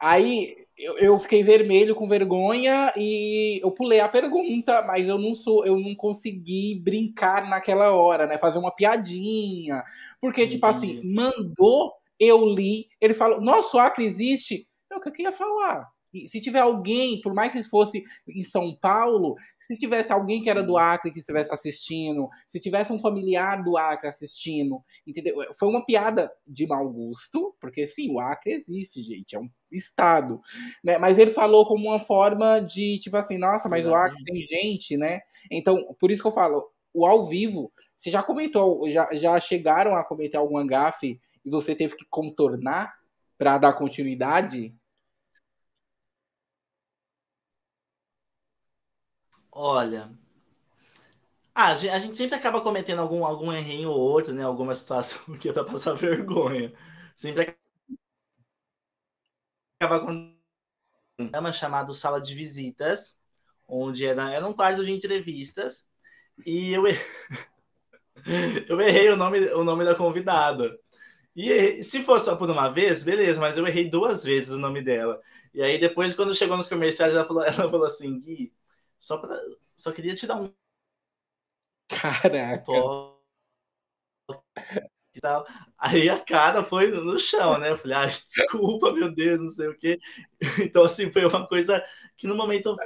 Aí 0.00 0.56
eu, 0.76 0.98
eu, 0.98 1.18
fiquei 1.18 1.44
vermelho 1.44 1.94
com 1.94 2.08
vergonha 2.08 2.92
e 2.96 3.60
eu 3.62 3.70
pulei 3.70 4.00
a 4.00 4.08
pergunta, 4.08 4.82
mas 4.82 5.06
eu 5.06 5.16
não 5.16 5.32
sou, 5.32 5.64
eu 5.64 5.78
não 5.78 5.94
consegui 5.94 6.80
brincar 6.82 7.48
naquela 7.48 7.92
hora, 7.92 8.26
né? 8.26 8.36
Fazer 8.36 8.58
uma 8.58 8.74
piadinha. 8.74 9.84
Porque, 10.20 10.42
Entendi. 10.42 10.56
tipo 10.56 10.66
assim, 10.66 11.00
mandou, 11.04 11.92
eu 12.18 12.44
li, 12.46 12.88
ele 13.00 13.14
falou, 13.14 13.40
nossa, 13.40 13.76
o 13.76 13.80
Acre 13.80 14.04
existe. 14.04 14.66
Eu, 14.90 14.98
o 14.98 15.00
que 15.00 15.22
eu 15.22 15.26
ia 15.26 15.32
falar? 15.32 15.91
Se 16.26 16.40
tiver 16.40 16.60
alguém, 16.60 17.20
por 17.20 17.34
mais 17.34 17.52
que 17.52 17.62
fosse 17.62 18.02
em 18.28 18.44
São 18.44 18.74
Paulo, 18.74 19.34
se 19.58 19.76
tivesse 19.78 20.12
alguém 20.12 20.42
que 20.42 20.50
era 20.50 20.62
do 20.62 20.76
Acre 20.76 21.10
que 21.10 21.18
estivesse 21.18 21.52
assistindo, 21.52 22.28
se 22.46 22.60
tivesse 22.60 22.92
um 22.92 22.98
familiar 22.98 23.62
do 23.62 23.76
Acre 23.76 24.08
assistindo, 24.08 24.82
entendeu? 25.06 25.34
Foi 25.58 25.68
uma 25.68 25.84
piada 25.84 26.30
de 26.46 26.66
mau 26.66 26.88
gosto, 26.90 27.54
porque 27.60 27.86
sim, 27.86 28.14
o 28.14 28.20
Acre 28.20 28.52
existe, 28.52 29.02
gente, 29.02 29.34
é 29.34 29.38
um 29.40 29.46
estado, 29.72 30.40
né? 30.84 30.98
Mas 30.98 31.18
ele 31.18 31.30
falou 31.30 31.66
como 31.66 31.88
uma 31.88 31.98
forma 31.98 32.60
de, 32.60 32.98
tipo 32.98 33.16
assim, 33.16 33.38
nossa, 33.38 33.68
mas 33.68 33.86
o 33.86 33.94
Acre 33.94 34.22
tem 34.24 34.40
gente, 34.42 34.96
né? 34.96 35.20
Então, 35.50 35.76
por 35.98 36.10
isso 36.10 36.20
que 36.20 36.28
eu 36.28 36.32
falo, 36.32 36.70
o 36.94 37.06
ao 37.06 37.24
vivo, 37.24 37.72
você 37.96 38.10
já 38.10 38.22
comentou, 38.22 38.88
já, 38.90 39.08
já 39.12 39.40
chegaram 39.40 39.96
a 39.96 40.04
cometer 40.04 40.36
algum 40.36 40.64
gafe 40.66 41.18
e 41.44 41.50
você 41.50 41.74
teve 41.74 41.96
que 41.96 42.04
contornar 42.08 42.92
para 43.38 43.58
dar 43.58 43.72
continuidade? 43.72 44.74
Olha. 49.52 50.10
Ah, 51.54 51.72
a 51.72 51.98
gente 51.98 52.16
sempre 52.16 52.34
acaba 52.36 52.60
cometendo 52.62 53.00
algum, 53.00 53.24
algum 53.24 53.52
errinho 53.52 53.90
ou 53.90 53.98
outro, 54.00 54.32
né? 54.34 54.42
Alguma 54.42 54.74
situação 54.74 55.20
que 55.40 55.48
é 55.48 55.52
para 55.52 55.64
passar 55.64 55.94
vergonha. 55.94 56.72
Sempre 57.14 57.54
acaba 59.80 60.00
com 60.04 60.12
um 60.12 60.34
programa 61.16 61.52
chamado 61.52 61.94
Sala 61.94 62.20
de 62.20 62.34
Visitas, 62.34 63.18
onde 63.68 64.06
era, 64.06 64.32
era 64.32 64.46
um 64.46 64.52
quadro 64.54 64.84
de 64.84 64.92
entrevistas, 64.92 65.88
e 66.46 66.72
eu, 66.72 66.84
eu 68.68 68.80
errei 68.80 69.08
o 69.10 69.16
nome, 69.16 69.40
o 69.52 69.64
nome 69.64 69.84
da 69.84 69.94
convidada. 69.94 70.76
E 71.36 71.82
se 71.84 72.02
fosse 72.04 72.26
só 72.26 72.36
por 72.36 72.50
uma 72.50 72.68
vez, 72.70 73.04
beleza, 73.04 73.40
mas 73.40 73.58
eu 73.58 73.66
errei 73.66 73.90
duas 73.90 74.24
vezes 74.24 74.50
o 74.50 74.58
nome 74.58 74.82
dela. 74.82 75.20
E 75.54 75.62
aí 75.62 75.78
depois, 75.80 76.14
quando 76.14 76.34
chegou 76.34 76.56
nos 76.56 76.68
comerciais, 76.68 77.14
ela 77.14 77.26
falou, 77.26 77.44
ela 77.44 77.54
falou 77.70 77.84
assim, 77.86 78.20
Gui, 78.20 78.52
só, 79.02 79.18
pra, 79.18 79.36
só 79.76 79.90
queria 79.90 80.14
te 80.14 80.28
dar 80.28 80.40
um 80.40 80.52
Caraca. 81.88 82.72
Aí 85.76 86.08
a 86.08 86.18
cara 86.18 86.62
foi 86.62 86.90
no 86.90 87.18
chão, 87.18 87.58
né? 87.58 87.70
Eu 87.70 87.76
falei, 87.78 87.96
ah, 87.96 88.06
desculpa, 88.06 88.92
meu 88.92 89.12
Deus, 89.12 89.40
não 89.40 89.50
sei 89.50 89.68
o 89.68 89.76
quê. 89.76 89.98
Então, 90.70 90.84
assim, 90.84 91.10
foi 91.10 91.24
uma 91.24 91.46
coisa 91.46 91.84
que 92.16 92.26
no 92.28 92.36
momento 92.36 92.76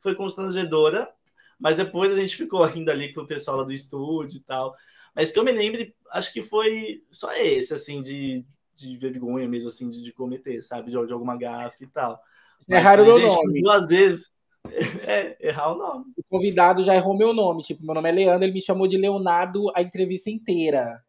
foi 0.00 0.14
constrangedora, 0.14 1.12
mas 1.58 1.76
depois 1.76 2.16
a 2.16 2.20
gente 2.20 2.36
ficou 2.36 2.64
rindo 2.64 2.90
ali 2.90 3.12
com 3.12 3.22
o 3.22 3.26
pessoal 3.26 3.58
lá 3.58 3.64
do 3.64 3.72
estúdio 3.72 4.38
e 4.38 4.42
tal. 4.42 4.74
Mas 5.14 5.32
que 5.32 5.38
eu 5.38 5.44
me 5.44 5.52
lembre, 5.52 5.94
acho 6.10 6.32
que 6.32 6.42
foi 6.42 7.02
só 7.10 7.32
esse, 7.34 7.74
assim, 7.74 8.00
de, 8.00 8.44
de 8.76 8.96
vergonha 8.96 9.48
mesmo, 9.48 9.68
assim, 9.68 9.90
de, 9.90 10.02
de 10.02 10.12
cometer, 10.12 10.62
sabe? 10.62 10.90
De, 10.90 11.06
de 11.06 11.12
alguma 11.12 11.36
gafe 11.36 11.84
e 11.84 11.88
tal. 11.88 12.20
Erraram 12.68 13.04
o 13.04 13.06
meu 13.06 13.18
nome. 13.18 13.60
Duas 13.60 13.88
vezes. 13.88 14.32
É, 15.06 15.36
errar 15.48 15.72
o 15.72 15.78
nome. 15.78 16.06
O 16.16 16.22
convidado 16.28 16.82
já 16.82 16.94
errou 16.94 17.16
meu 17.16 17.32
nome. 17.32 17.62
Tipo, 17.62 17.84
meu 17.84 17.94
nome 17.94 18.08
é 18.08 18.12
Leandro, 18.12 18.44
ele 18.44 18.54
me 18.54 18.62
chamou 18.62 18.88
de 18.88 18.96
Leonardo 18.96 19.70
a 19.74 19.82
entrevista 19.82 20.30
inteira. 20.30 21.02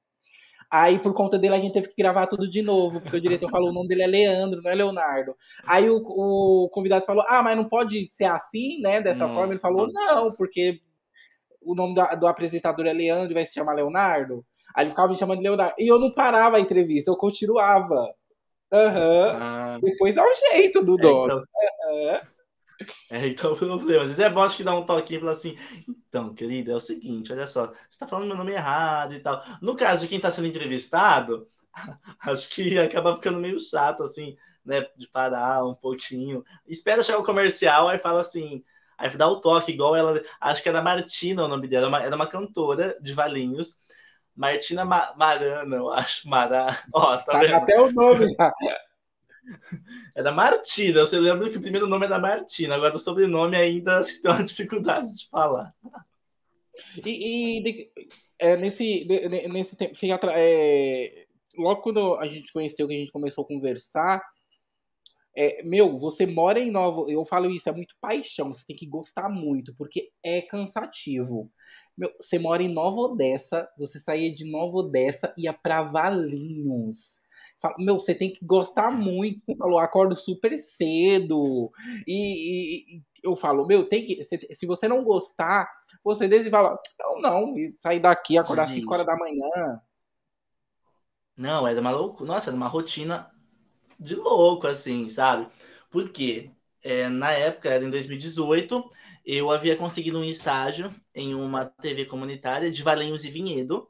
Aí, 0.70 1.00
por 1.00 1.14
conta 1.14 1.38
dele, 1.38 1.56
a 1.56 1.60
gente 1.60 1.74
teve 1.74 1.88
que 1.88 1.96
gravar 1.96 2.28
tudo 2.28 2.50
de 2.50 2.62
novo, 2.62 3.00
porque 3.00 3.18
o 3.18 3.22
diretor 3.22 3.50
falou 3.50 3.70
o 3.70 3.74
nome 3.74 3.88
dele 3.88 4.04
é 4.04 4.08
Leandro, 4.08 4.62
não 4.62 4.72
é 4.72 4.76
Leonardo. 4.76 5.36
Aí 5.66 5.90
o, 5.90 5.98
o 5.98 6.70
convidado 6.70 7.06
falou: 7.06 7.24
Ah, 7.28 7.42
mas 7.42 7.56
não 7.56 7.66
pode 7.66 8.08
ser 8.10 8.26
assim, 8.26 8.82
né? 8.82 9.00
Dessa 9.00 9.28
forma. 9.28 9.54
Ele 9.54 9.60
falou: 9.60 9.88
Não, 9.92 10.34
porque 10.34 10.80
o 11.62 11.76
nome 11.76 11.94
do, 11.94 12.20
do 12.20 12.28
apresentador 12.28 12.86
é 12.86 12.94
Leandro 12.94 13.32
e 13.32 13.34
vai 13.34 13.44
se 13.44 13.54
chamar 13.54 13.74
Leonardo. 13.74 14.46
Aí 14.76 14.84
ele 14.84 14.90
ficava 14.90 15.08
me 15.08 15.18
chamando 15.18 15.38
de 15.38 15.44
Leonardo. 15.44 15.76
E 15.80 15.88
eu 15.88 16.00
não 16.00 16.12
parava 16.12 16.58
a 16.58 16.60
entrevista, 16.60 17.10
eu 17.10 17.16
continuava. 17.16 18.14
Aham. 18.74 19.28
Uhum. 19.28 19.38
Ah. 19.40 19.80
Depois 19.82 20.14
dá 20.14 20.24
um 20.24 20.36
jeito 20.52 20.84
do 20.84 20.98
dono. 20.98 21.44
É, 21.58 22.18
então... 22.18 22.20
uhum. 22.20 22.35
É, 23.10 23.28
então 23.28 23.54
o 23.54 23.58
problema. 23.58 24.02
Às 24.02 24.10
vezes 24.10 24.20
é 24.20 24.30
bom 24.30 24.42
acho 24.42 24.58
que 24.58 24.64
dar 24.64 24.76
um 24.76 24.86
toquinho 24.86 25.18
e 25.18 25.20
falar 25.22 25.32
assim, 25.32 25.58
então, 25.88 26.34
querido, 26.34 26.72
é 26.72 26.76
o 26.76 26.80
seguinte, 26.80 27.32
olha 27.32 27.48
só, 27.48 27.68
você 27.68 27.76
está 27.90 28.08
falando 28.08 28.28
meu 28.28 28.38
nome 28.38 28.52
errado 28.52 29.14
e 29.14 29.20
tal. 29.20 29.44
No 29.62 29.76
caso 29.76 30.04
de 30.04 30.08
quem 30.08 30.18
está 30.18 30.32
sendo 30.32 30.48
entrevistado, 30.48 31.48
acho 32.22 32.50
que 32.50 32.78
acaba 32.78 33.16
ficando 33.16 33.40
meio 33.40 33.60
chato, 33.60 34.04
assim, 34.04 34.36
né? 34.66 34.88
De 34.98 35.08
parar 35.08 35.66
um 35.66 35.76
pouquinho. 35.76 36.44
Espera 36.68 37.04
chegar 37.04 37.20
o 37.20 37.26
comercial, 37.26 37.88
aí 37.88 38.00
fala 38.00 38.22
assim, 38.22 38.64
aí 38.98 39.10
dá 39.16 39.28
o 39.28 39.40
toque, 39.40 39.72
igual 39.72 39.96
ela. 39.96 40.22
Acho 40.40 40.64
que 40.64 40.70
era 40.70 40.82
Martina 40.82 41.44
o 41.44 41.48
nome 41.48 41.68
dela, 41.68 41.86
era 41.86 41.90
uma, 41.90 42.04
era 42.04 42.16
uma 42.16 42.28
cantora 42.28 42.98
de 43.02 43.14
Valinhos. 43.14 43.78
Martina 44.36 44.84
Marana, 44.84 45.78
eu 45.78 45.92
acho. 45.94 46.28
Mará. 46.28 46.78
Ó, 46.94 47.16
tá, 47.18 47.40
tá 47.40 47.58
até 47.58 47.80
o 47.80 47.92
nome 47.92 48.28
já. 48.28 48.52
Era 50.16 50.32
Martina, 50.32 51.06
você 51.06 51.20
lembra 51.20 51.50
que 51.50 51.58
o 51.58 51.62
primeiro 51.62 51.88
nome 51.88 52.06
era 52.06 52.20
Martina, 52.20 52.76
agora 52.76 52.96
o 52.96 53.00
sobrenome 53.00 53.56
ainda 53.56 54.00
acho 54.00 54.16
que 54.16 54.22
tem 54.22 54.32
uma 54.32 54.44
dificuldade 54.44 55.16
de 55.16 55.30
falar. 55.30 55.74
E, 57.06 57.60
e 57.60 57.92
é, 58.40 58.58
nesse, 58.58 59.06
nesse 59.50 59.76
tempo, 59.76 59.94
é, 60.32 61.26
logo 61.58 61.82
quando 61.82 62.16
a 62.16 62.28
gente 62.28 62.52
conheceu, 62.52 62.88
que 62.88 62.94
a 62.94 62.98
gente 62.98 63.12
começou 63.12 63.44
a 63.44 63.48
conversar, 63.48 64.22
é, 65.38 65.62
meu, 65.64 65.98
você 66.00 66.26
mora 66.26 66.60
em 66.60 66.72
Nova. 66.72 67.12
Eu 67.12 67.26
falo 67.26 67.50
isso, 67.50 67.68
é 67.68 67.72
muito 67.74 67.94
paixão, 68.00 68.52
você 68.54 68.64
tem 68.66 68.76
que 68.76 68.88
gostar 68.88 69.30
muito, 69.30 69.76
porque 69.76 70.10
é 70.24 70.42
cansativo. 70.42 71.52
Meu, 71.98 72.10
você 72.20 72.40
mora 72.40 72.64
em 72.64 72.70
Nova 72.70 72.98
Odessa, 72.98 73.68
você 73.78 74.00
saía 74.00 74.34
de 74.34 74.50
Nova 74.50 74.78
Odessa 74.78 75.34
e 75.38 75.44
ia 75.44 75.54
pra 75.54 75.84
Valinhos. 75.84 77.25
Meu, 77.80 78.00
você 78.00 78.14
tem 78.14 78.32
que 78.32 78.46
gostar 78.46 78.92
muito. 78.92 79.42
Você 79.42 79.56
falou, 79.56 79.80
acordo 79.80 80.16
super 80.16 80.58
cedo. 80.60 81.72
E, 82.08 82.98
e, 82.98 83.02
eu 83.24 83.36
falo, 83.36 83.66
meu, 83.66 83.88
tem 83.88 84.04
que. 84.04 84.24
Se, 84.24 84.40
se 84.52 84.66
você 84.66 84.88
não 84.88 85.04
gostar, 85.04 85.70
você 86.04 86.28
desde 86.28 86.50
fala, 86.50 86.78
não, 87.00 87.22
não, 87.22 87.56
sair 87.78 88.00
daqui, 88.00 88.38
acordar 88.38 88.68
5 88.68 88.94
horas 88.94 89.06
da 89.06 89.18
manhã. 89.18 89.82
Não, 91.38 91.68
era 91.68 91.82
uma 91.82 91.92
loucura. 91.92 92.34
Nossa, 92.34 92.50
era 92.50 92.58
uma 92.58 92.68
rotina 92.68 93.32
de 94.00 94.16
louco, 94.16 94.68
assim, 94.68 95.10
sabe? 95.10 95.48
Porque 95.90 96.52
é, 96.84 97.10
na 97.10 97.32
época, 97.32 97.70
era 97.70 97.84
em 97.84 97.90
2018, 97.90 98.92
eu 99.26 99.50
havia 99.50 99.76
conseguido 99.76 100.20
um 100.20 100.24
estágio 100.24 100.94
em 101.14 101.34
uma 101.34 101.66
TV 101.66 102.06
comunitária 102.06 102.70
de 102.70 102.84
Valenhos 102.84 103.26
e 103.26 103.32
Vinhedo 103.32 103.90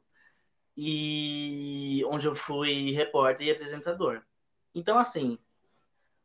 e 0.76 2.04
onde 2.06 2.26
eu 2.26 2.34
fui 2.34 2.90
repórter 2.92 3.46
e 3.46 3.50
apresentador. 3.50 4.22
Então, 4.74 4.98
assim, 4.98 5.38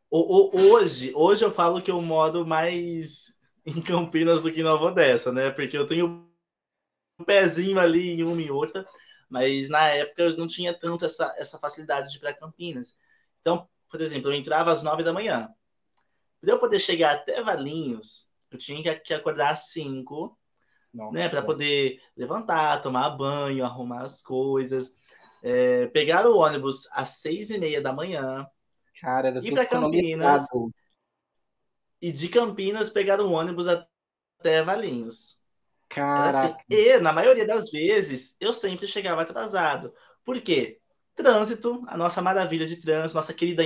hoje, 0.10 1.14
hoje 1.16 1.46
eu 1.46 1.52
falo 1.52 1.82
que 1.82 1.90
eu 1.90 2.02
moro 2.02 2.46
mais 2.46 3.40
em 3.66 3.82
Campinas 3.82 4.42
do 4.42 4.52
que 4.52 4.60
em 4.60 4.64
Nova 4.64 4.86
Odessa, 4.86 5.32
né? 5.32 5.50
Porque 5.52 5.78
eu 5.78 5.88
tenho 5.88 6.30
um 7.20 7.24
pezinho 7.24 7.80
ali 7.80 8.12
em 8.12 8.24
uma 8.24 8.42
e 8.42 8.52
outra, 8.52 8.86
mas 9.30 9.70
na 9.70 9.88
época 9.88 10.24
eu 10.24 10.38
não 10.38 10.48
tinha 10.48 10.74
tanto 10.74 11.06
essa, 11.06 11.34
essa 11.38 11.58
facilidade 11.58 12.12
de 12.12 12.18
ir 12.18 12.20
para 12.20 12.34
Campinas. 12.34 12.98
Então, 13.40 13.70
por 13.90 14.02
exemplo, 14.02 14.32
eu 14.32 14.36
entrava 14.36 14.72
às 14.72 14.84
nove 14.84 15.04
da 15.04 15.14
manhã. 15.14 15.50
Para 16.42 16.52
eu 16.52 16.60
poder 16.60 16.80
chegar 16.80 17.16
até 17.16 17.42
Valinhos, 17.42 18.30
eu 18.50 18.58
tinha 18.58 19.00
que 19.00 19.14
acordar 19.14 19.52
às 19.52 19.70
cinco 19.70 20.38
né, 20.94 21.30
para 21.30 21.42
poder 21.42 22.02
levantar, 22.16 22.82
tomar 22.82 23.12
banho, 23.12 23.64
arrumar 23.64 24.04
as 24.04 24.22
coisas, 24.22 24.94
é, 25.44 25.88
pegar 25.88 26.28
o 26.28 26.38
ônibus 26.38 26.88
às 26.92 27.22
seis 27.22 27.50
e 27.50 27.58
meia 27.58 27.82
da 27.82 27.94
manhã, 27.94 28.46
Cara, 29.00 29.30
era 29.30 29.40
ir 29.40 29.54
para 29.54 29.66
Campinas 29.66 30.46
e 32.02 32.12
de 32.12 32.28
Campinas 32.30 32.90
pegar 32.90 33.22
o 33.22 33.32
ônibus 33.32 33.68
até 33.68 34.64
Valinhos. 34.64 35.16
Assim. 35.16 35.42
Caraca. 35.90 36.56
Assim. 36.56 36.66
E, 36.70 37.00
na 37.00 37.14
maioria 37.14 37.46
das 37.46 37.70
vezes, 37.70 38.36
eu 38.40 38.54
sempre 38.54 38.88
chegava 38.88 39.22
atrasado. 39.22 39.94
Por 40.26 40.42
quê? 40.42 40.80
Trânsito, 41.16 41.84
a 41.88 41.98
nossa 41.98 42.22
maravilha 42.22 42.66
de 42.66 42.78
trânsito, 42.78 43.16
nossa 43.16 43.34
querida 43.34 43.64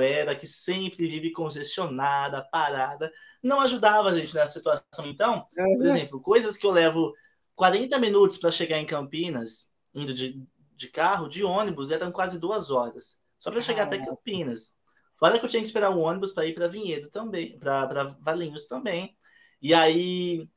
Anguera, 0.00 0.36
que 0.36 0.46
sempre 0.46 1.08
vive 1.08 1.32
congestionada, 1.32 2.42
parada 2.50 3.10
não 3.42 3.60
ajudava 3.60 4.10
a 4.10 4.14
gente 4.14 4.34
nessa 4.34 4.54
situação. 4.54 5.06
Então, 5.06 5.46
por 5.54 5.86
exemplo, 5.86 6.20
coisas 6.20 6.56
que 6.56 6.66
eu 6.66 6.70
levo 6.70 7.14
40 7.54 7.98
minutos 7.98 8.38
para 8.38 8.50
chegar 8.50 8.78
em 8.78 8.86
Campinas, 8.86 9.72
indo 9.94 10.12
de, 10.12 10.42
de 10.74 10.88
carro, 10.88 11.28
de 11.28 11.42
ônibus, 11.42 11.90
eram 11.90 12.12
quase 12.12 12.38
duas 12.38 12.70
horas. 12.70 13.18
Só 13.38 13.50
para 13.50 13.60
chegar 13.60 13.84
até 13.84 14.04
Campinas. 14.04 14.74
Fora 15.18 15.38
que 15.38 15.44
eu 15.44 15.48
tinha 15.48 15.62
que 15.62 15.66
esperar 15.66 15.90
o 15.90 16.00
ônibus 16.00 16.32
para 16.32 16.46
ir 16.46 16.54
para 16.54 16.68
Vinhedo 16.68 17.10
também, 17.10 17.58
para 17.58 18.16
Valinhos 18.20 18.66
também. 18.66 19.16
E 19.60 19.74
aí, 19.74 20.48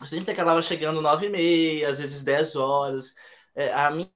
eu 0.00 0.06
sempre 0.06 0.32
acabava 0.32 0.60
chegando 0.62 1.02
nove 1.02 1.26
e 1.26 1.30
meia, 1.30 1.88
às 1.88 1.98
vezes 1.98 2.22
10 2.22 2.56
horas. 2.56 3.14
É, 3.54 3.72
a 3.72 3.90
minha 3.90 4.10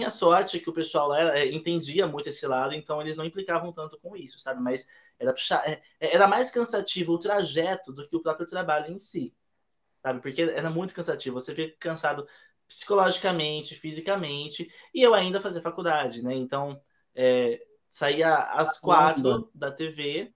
minha 0.00 0.10
sorte 0.10 0.56
é 0.56 0.60
que 0.60 0.70
o 0.70 0.72
pessoal 0.72 1.08
lá 1.08 1.38
entendia 1.44 2.06
muito 2.06 2.28
esse 2.28 2.46
lado, 2.46 2.74
então 2.74 3.02
eles 3.02 3.18
não 3.18 3.24
implicavam 3.24 3.70
tanto 3.70 3.98
com 4.00 4.16
isso, 4.16 4.38
sabe? 4.38 4.60
Mas 4.60 4.88
era, 5.18 5.34
é, 5.66 5.72
é, 6.00 6.14
era 6.14 6.26
mais 6.26 6.50
cansativo 6.50 7.12
o 7.12 7.18
trajeto 7.18 7.92
do 7.92 8.08
que 8.08 8.16
o 8.16 8.22
próprio 8.22 8.46
trabalho 8.46 8.90
em 8.90 8.98
si, 8.98 9.34
sabe? 10.02 10.20
Porque 10.22 10.40
era 10.40 10.70
muito 10.70 10.94
cansativo. 10.94 11.38
Você 11.38 11.54
fica 11.54 11.76
cansado 11.78 12.26
psicologicamente, 12.66 13.74
fisicamente, 13.74 14.72
e 14.94 15.02
eu 15.02 15.12
ainda 15.12 15.40
fazia 15.40 15.60
faculdade, 15.60 16.24
né? 16.24 16.34
Então, 16.34 16.80
é, 17.14 17.60
saía 17.88 18.34
às 18.36 18.78
quatro 18.78 19.50
da 19.54 19.70
TV, 19.70 20.32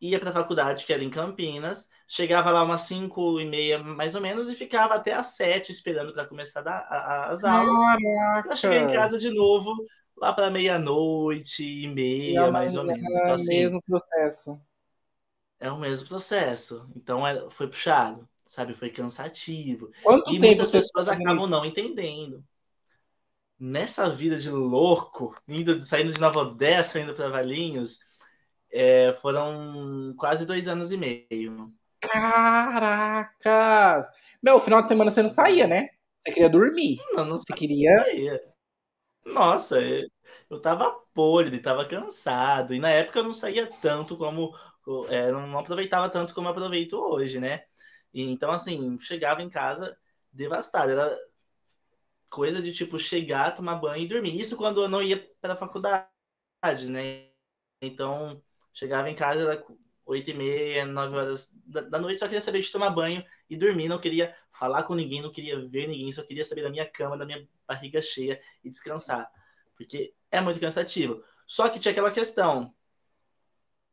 ia 0.00 0.18
para 0.20 0.30
a 0.30 0.34
faculdade, 0.34 0.84
que 0.84 0.92
era 0.92 1.02
em 1.02 1.10
Campinas, 1.10 1.88
chegava 2.06 2.50
lá 2.50 2.62
umas 2.62 2.82
5 2.82 3.40
e 3.40 3.44
meia, 3.44 3.78
mais 3.78 4.14
ou 4.14 4.20
menos, 4.20 4.50
e 4.50 4.54
ficava 4.54 4.94
até 4.94 5.12
às 5.12 5.36
7 5.36 5.72
esperando 5.72 6.12
para 6.12 6.26
começar 6.26 6.66
a, 6.66 6.78
a, 6.78 7.30
as 7.30 7.44
aulas. 7.44 7.98
Para 8.44 8.56
chegar 8.56 8.90
em 8.90 8.92
casa 8.92 9.18
de 9.18 9.30
novo 9.30 9.72
lá 10.16 10.32
para 10.32 10.50
meia-noite 10.50 11.64
e 11.64 11.88
meia, 11.88 12.40
é 12.40 12.50
mais 12.50 12.76
ou 12.76 12.84
menos. 12.84 13.02
Então, 13.02 13.28
é 13.28 13.32
assim, 13.32 13.44
o 13.44 13.48
mesmo 13.48 13.82
processo. 13.82 14.60
É 15.58 15.70
o 15.70 15.78
mesmo 15.78 16.08
processo. 16.08 16.88
Então 16.94 17.26
é, 17.26 17.48
foi 17.50 17.66
puxado, 17.66 18.28
sabe? 18.46 18.74
Foi 18.74 18.90
cansativo. 18.90 19.90
Quanto 20.02 20.32
e 20.32 20.38
muitas 20.38 20.70
pessoas 20.70 21.08
acabam 21.08 21.48
não 21.48 21.64
entendendo. 21.64 22.44
Nessa 23.58 24.10
vida 24.10 24.38
de 24.38 24.50
louco, 24.50 25.34
indo, 25.48 25.80
saindo 25.80 26.12
de 26.12 26.20
Nova 26.20 26.40
Odessa, 26.40 27.00
indo 27.00 27.14
para 27.14 27.30
Valinhos, 27.30 28.00
é, 28.76 29.14
foram 29.14 30.14
quase 30.18 30.44
dois 30.44 30.68
anos 30.68 30.92
e 30.92 30.96
meio. 30.96 31.72
Caraca! 32.00 34.02
Meu, 34.42 34.60
final 34.60 34.82
de 34.82 34.88
semana 34.88 35.10
você 35.10 35.22
não 35.22 35.30
saía, 35.30 35.66
né? 35.66 35.88
Você 36.20 36.32
queria 36.32 36.50
dormir. 36.50 36.98
Não, 37.12 37.24
não 37.24 37.38
você 37.38 37.52
queria. 37.52 37.90
Nossa, 39.24 39.78
eu 40.50 40.60
tava 40.60 40.92
podre, 41.14 41.60
tava 41.60 41.86
cansado. 41.86 42.74
E 42.74 42.78
na 42.78 42.90
época 42.90 43.20
eu 43.20 43.24
não 43.24 43.32
saía 43.32 43.66
tanto 43.80 44.16
como. 44.16 44.54
É, 45.08 45.32
não 45.32 45.58
aproveitava 45.58 46.08
tanto 46.10 46.34
como 46.34 46.46
eu 46.46 46.52
aproveito 46.52 46.94
hoje, 46.94 47.40
né? 47.40 47.64
E, 48.12 48.22
então, 48.22 48.52
assim, 48.52 48.98
chegava 49.00 49.42
em 49.42 49.50
casa 49.50 49.96
devastado. 50.32 50.92
Era 50.92 51.18
coisa 52.30 52.62
de 52.62 52.72
tipo 52.72 52.98
chegar, 52.98 53.54
tomar 53.54 53.76
banho 53.76 54.04
e 54.04 54.08
dormir. 54.08 54.38
Isso 54.38 54.56
quando 54.56 54.82
eu 54.82 54.88
não 54.88 55.02
ia 55.02 55.18
para 55.40 55.54
a 55.54 55.56
faculdade, 55.56 56.08
né? 56.88 57.30
Então, 57.80 58.42
chegava 58.76 59.08
em 59.08 59.14
casa, 59.14 59.40
era 59.40 59.64
oito 60.04 60.30
e 60.30 60.34
meia, 60.34 60.84
nove 60.84 61.16
horas 61.16 61.50
da 61.64 61.98
noite, 61.98 62.20
só 62.20 62.26
queria 62.26 62.42
saber 62.42 62.60
de 62.60 62.70
tomar 62.70 62.90
banho 62.90 63.24
e 63.48 63.56
dormir, 63.56 63.88
não 63.88 63.98
queria 63.98 64.36
falar 64.52 64.82
com 64.82 64.94
ninguém, 64.94 65.22
não 65.22 65.32
queria 65.32 65.58
ver 65.66 65.88
ninguém, 65.88 66.12
só 66.12 66.22
queria 66.22 66.44
saber 66.44 66.62
da 66.62 66.68
minha 66.70 66.86
cama, 66.86 67.16
da 67.16 67.24
minha 67.24 67.48
barriga 67.66 68.02
cheia 68.02 68.38
e 68.62 68.70
descansar, 68.70 69.30
porque 69.76 70.14
é 70.30 70.42
muito 70.42 70.60
cansativo. 70.60 71.24
Só 71.46 71.70
que 71.70 71.78
tinha 71.78 71.90
aquela 71.90 72.10
questão, 72.10 72.74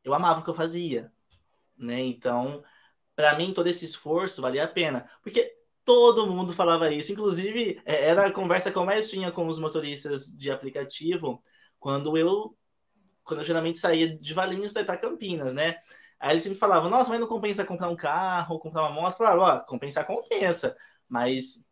eu 0.03 0.13
amava 0.13 0.41
o 0.41 0.43
que 0.43 0.49
eu 0.49 0.53
fazia, 0.53 1.09
né? 1.77 2.01
Então, 2.01 2.61
para 3.15 3.37
mim 3.37 3.53
todo 3.53 3.67
esse 3.67 3.85
esforço 3.85 4.41
valia 4.41 4.65
a 4.65 4.67
pena, 4.67 5.09
porque 5.23 5.55
todo 5.85 6.29
mundo 6.29 6.51
falava 6.53 6.91
isso, 6.91 7.13
inclusive 7.13 7.81
é, 7.85 8.09
era 8.09 8.25
a 8.27 8.31
conversa 8.31 8.69
que 8.69 8.77
eu 8.77 8.85
mais 8.85 9.09
tinha 9.09 9.31
com 9.31 9.47
os 9.47 9.59
motoristas 9.59 10.27
de 10.27 10.51
aplicativo 10.51 11.41
quando 11.79 12.17
eu 12.17 12.53
quando 13.23 13.39
eu 13.39 13.45
geralmente 13.45 13.79
saía 13.79 14.17
de 14.17 14.33
Valinhos 14.33 14.71
para 14.71 14.97
Campinas, 14.97 15.53
né? 15.53 15.77
Aí 16.19 16.31
eles 16.31 16.43
sempre 16.43 16.57
falavam, 16.57 16.89
nossa, 16.89 17.09
mas 17.09 17.19
não 17.19 17.27
compensa 17.27 17.65
comprar 17.65 17.89
um 17.89 17.95
carro, 17.95 18.59
comprar 18.59 18.83
uma 18.83 18.91
moto. 18.91 19.17
Falaram, 19.17 19.41
ó, 19.41 19.59
compensar 19.59 20.05
compensa, 20.05 20.75
mas 21.07 21.65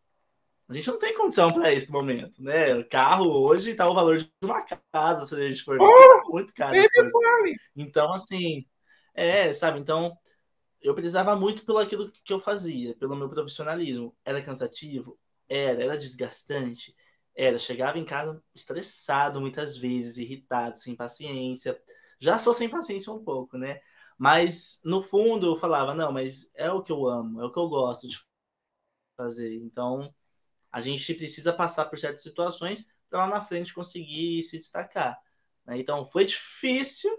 a 0.70 0.74
gente 0.74 0.88
não 0.88 0.98
tem 0.98 1.16
condição 1.16 1.52
para 1.54 1.74
esse 1.74 1.92
momento, 1.92 2.42
né? 2.44 2.76
O 2.76 2.88
carro 2.88 3.26
hoje 3.30 3.76
tá 3.76 3.90
o 3.90 3.94
valor 3.94 4.18
de 4.18 4.30
uma 4.42 4.66
casa, 4.94 5.26
se 5.26 5.36
a 5.36 5.50
gente 5.50 5.64
for 5.64 5.78
oh, 5.80 6.32
muito 6.32 6.54
caro. 6.54 6.76
Então, 7.76 8.14
assim, 8.14 8.66
é, 9.14 9.52
sabe? 9.54 9.80
Então, 9.80 10.18
eu 10.82 10.94
precisava 10.94 11.36
muito 11.36 11.66
pelo 11.66 11.78
aquilo 11.78 12.12
que 12.24 12.34
eu 12.34 12.40
fazia, 12.40 12.96
pelo 12.96 13.16
meu 13.16 13.30
profissionalismo. 13.30 14.16
Era 14.26 14.42
cansativo? 14.42 15.18
Era. 15.48 15.84
Era 15.84 15.98
desgastante? 15.98 16.96
Era. 17.36 17.58
Chegava 17.58 17.98
em 17.98 18.06
casa 18.06 18.42
estressado 18.54 19.40
muitas 19.42 19.78
vezes, 19.78 20.18
irritado, 20.18 20.78
sem 20.78 20.96
paciência. 20.96 21.82
Já 22.20 22.38
sou 22.38 22.54
sem 22.54 22.70
paciência 22.70 23.12
um 23.12 23.24
pouco, 23.24 23.58
né? 23.58 23.80
Mas, 24.18 24.80
no 24.84 25.02
fundo, 25.02 25.48
eu 25.48 25.58
falava, 25.58 25.96
não, 25.96 26.12
mas 26.12 26.52
é 26.54 26.72
o 26.72 26.84
que 26.84 26.92
eu 26.92 27.08
amo, 27.08 27.42
é 27.42 27.46
o 27.46 27.52
que 27.52 27.58
eu 27.58 27.68
gosto 27.68 28.08
de 28.08 28.24
fazer. 29.18 29.56
Então, 29.56 30.14
a 30.72 30.80
gente 30.80 31.14
precisa 31.16 31.52
passar 31.52 31.86
por 31.86 31.98
certas 31.98 32.22
situações 32.22 32.88
para 33.10 33.26
lá 33.26 33.28
na 33.28 33.44
frente 33.44 33.74
conseguir 33.74 34.44
se 34.44 34.58
destacar. 34.58 35.20
Né? 35.66 35.80
Então, 35.80 36.06
foi 36.06 36.26
difícil, 36.26 37.12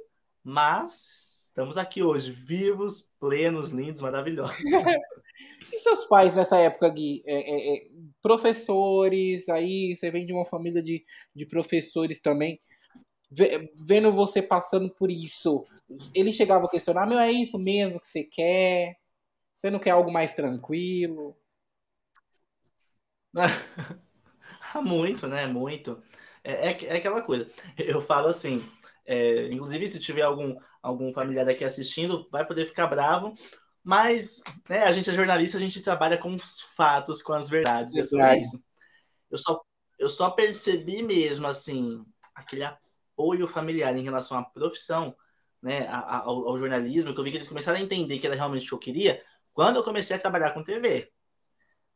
mas 0.45 1.42
estamos 1.53 1.77
aqui 1.77 2.03
hoje, 2.03 2.33
vivos, 2.33 3.11
plenos, 3.21 3.71
lindos, 3.71 4.01
maravilhosos. 4.01 4.57
e 5.73 5.79
seus 5.79 6.07
pais 6.07 6.35
nessa 6.35 6.57
época, 6.57 6.89
Gui? 6.89 7.23
É, 7.27 7.35
é, 7.35 7.77
é, 7.77 7.91
professores, 8.23 9.49
aí 9.49 9.95
você 9.95 10.11
vem 10.11 10.27
de 10.27 10.33
uma 10.33 10.47
família 10.47 10.83
de, 10.83 11.05
de 11.35 11.47
professores 11.47 12.21
também 12.21 12.61
vendo 13.87 14.13
você 14.13 14.43
passando 14.43 14.91
por 14.91 15.11
isso, 15.11 15.65
ele 16.15 16.33
chegava 16.33 16.67
a 16.67 16.69
questionar, 16.69 17.07
meu, 17.07 17.19
é 17.19 17.33
isso 17.33 17.59
mesmo 17.59 17.99
que 17.99 18.07
você 18.07 18.25
quer? 18.25 18.97
Você 19.53 19.71
não 19.71 19.79
quer 19.79 19.91
algo 19.91 20.13
mais 20.13 20.35
tranquilo? 20.35 21.37
Muito, 24.83 25.27
né? 25.27 25.47
Muito. 25.47 26.03
É, 26.45 26.71
é, 26.71 26.85
é, 26.85 26.97
aquela 26.97 27.23
coisa. 27.23 27.49
Eu 27.79 28.01
falo 28.01 28.29
assim, 28.29 28.63
é, 29.07 29.47
inclusive 29.53 29.87
se 29.89 29.99
tiver 29.99 30.23
algum, 30.23 30.57
algum 30.83 31.13
familiar 31.13 31.49
aqui 31.49 31.65
assistindo, 31.65 32.29
vai 32.31 32.47
poder 32.47 32.67
ficar 32.67 32.87
bravo, 32.87 33.33
mas 33.83 34.43
né, 34.69 34.85
a 34.85 34.93
gente 34.93 35.11
é 35.11 35.15
jornalista, 35.15 35.57
a 35.57 35.61
gente 35.61 35.81
trabalha 35.81 36.17
com 36.17 36.35
os 36.35 36.61
fatos, 36.77 37.23
com 37.23 37.33
as 37.33 37.51
verdades. 37.51 37.97
É 37.97 38.05
sobre 38.05 38.37
isso. 38.39 38.63
Eu 39.31 39.39
só, 39.39 39.61
eu 39.99 40.09
só 40.09 40.31
percebi 40.31 41.03
mesmo, 41.03 41.47
assim, 41.47 42.05
aquele 42.35 42.65
apoio 42.65 43.49
familiar 43.49 43.97
em 43.97 44.03
relação 44.03 44.39
à 44.39 44.45
profissão, 44.45 45.15
né, 45.61 45.87
ao, 45.89 46.49
ao, 46.49 46.59
jornalismo, 46.59 47.15
que 47.15 47.21
eu 47.21 47.25
vi 47.25 47.31
que 47.31 47.37
eles 47.39 47.49
começaram 47.49 47.79
a 47.79 47.83
entender 47.83 48.19
que 48.19 48.27
era 48.27 48.37
realmente 48.37 48.67
o 48.67 48.69
que 48.69 48.75
eu 48.75 48.95
queria, 48.95 49.23
quando 49.53 49.77
eu 49.77 49.85
comecei 49.85 50.17
a 50.17 50.21
trabalhar 50.21 50.53
com 50.53 50.63
TV. 50.63 51.11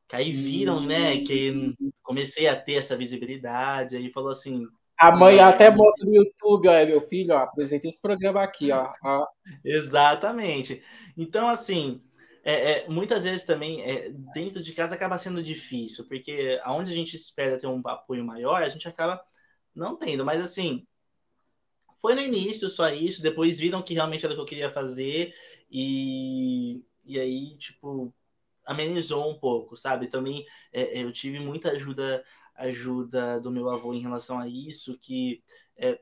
Que 0.09 0.17
aí 0.17 0.33
viram, 0.33 0.81
né, 0.81 1.19
que 1.25 1.75
comecei 2.03 2.47
a 2.47 2.55
ter 2.55 2.75
essa 2.75 2.97
visibilidade, 2.97 3.97
aí 3.97 4.11
falou 4.13 4.31
assim. 4.31 4.65
A 4.99 5.15
mãe 5.15 5.39
até 5.41 5.71
mostra 5.71 6.07
no 6.07 6.15
YouTube, 6.15 6.69
ó, 6.69 6.87
meu 6.87 7.01
filho, 7.01 7.35
ó, 7.35 7.39
apresentei 7.39 7.91
esse 7.91 8.01
programa 8.01 8.43
aqui, 8.43 8.73
ó. 8.73 8.93
ó. 9.03 9.27
Exatamente. 9.65 10.83
Então, 11.17 11.49
assim, 11.49 12.03
é, 12.43 12.85
é, 12.85 12.89
muitas 12.89 13.25
vezes 13.25 13.45
também 13.45 13.83
é, 13.83 14.09
dentro 14.33 14.63
de 14.63 14.73
casa 14.73 14.95
acaba 14.95 15.19
sendo 15.19 15.43
difícil, 15.43 16.07
porque 16.09 16.61
aonde 16.63 16.93
a 16.93 16.95
gente 16.95 17.15
espera 17.15 17.59
ter 17.59 17.67
um 17.67 17.83
apoio 17.85 18.25
maior, 18.25 18.63
a 18.63 18.69
gente 18.69 18.89
acaba 18.89 19.21
não 19.75 19.97
tendo. 19.97 20.25
Mas 20.25 20.41
assim, 20.41 20.87
foi 22.01 22.15
no 22.15 22.21
início 22.21 22.69
só 22.69 22.89
isso, 22.89 23.21
depois 23.21 23.59
viram 23.59 23.83
que 23.83 23.95
realmente 23.95 24.25
era 24.25 24.33
o 24.33 24.37
que 24.37 24.43
eu 24.43 24.47
queria 24.47 24.73
fazer 24.73 25.35
e, 25.69 26.85
e 27.05 27.19
aí, 27.19 27.57
tipo, 27.59 28.15
amenizou 28.65 29.29
um 29.29 29.39
pouco, 29.39 29.77
sabe? 29.77 30.07
Também 30.07 30.47
é, 30.73 31.01
é, 31.01 31.03
eu 31.03 31.13
tive 31.13 31.41
muita 31.41 31.71
ajuda 31.71 32.25
ajuda 32.57 33.41
do 33.41 33.51
meu 33.51 33.69
avô 33.71 33.93
em 33.95 34.01
relação 34.01 34.39
a 34.39 34.49
isso, 34.49 34.99
que 34.99 35.43
é, 35.77 36.01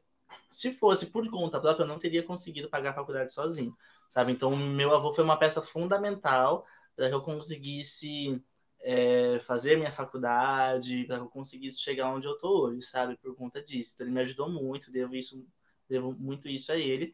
se 0.50 0.72
fosse 0.72 1.07
por 1.07 1.28
conta 1.30 1.61
própria, 1.61 1.84
eu 1.84 1.88
não 1.88 1.98
teria 1.98 2.22
conseguido 2.22 2.68
pagar 2.68 2.90
a 2.90 2.94
faculdade 2.94 3.32
sozinho, 3.32 3.76
sabe? 4.09 4.32
Então, 4.32 4.57
meu 4.57 4.94
avô 4.94 5.12
foi 5.12 5.24
uma 5.24 5.38
peça 5.38 5.61
fundamental 5.62 6.66
para 6.96 7.09
que 7.09 7.14
eu 7.14 7.22
conseguisse 7.22 8.42
é, 8.80 9.38
fazer 9.40 9.76
minha 9.76 9.92
faculdade, 9.92 11.05
para 11.05 11.16
que 11.16 11.22
eu 11.22 11.28
conseguisse 11.28 11.80
chegar 11.80 12.12
onde 12.14 12.26
eu 12.26 12.34
estou 12.34 12.66
hoje, 12.66 12.82
sabe? 12.82 13.16
Por 13.16 13.34
conta 13.34 13.62
disso. 13.62 13.92
Então, 13.94 14.07
ele 14.07 14.14
me 14.14 14.20
ajudou 14.20 14.48
muito, 14.48 14.92
devo 14.92 15.14
isso 15.14 15.46
devo 15.88 16.12
muito 16.12 16.48
isso 16.48 16.72
a 16.72 16.76
ele. 16.76 17.12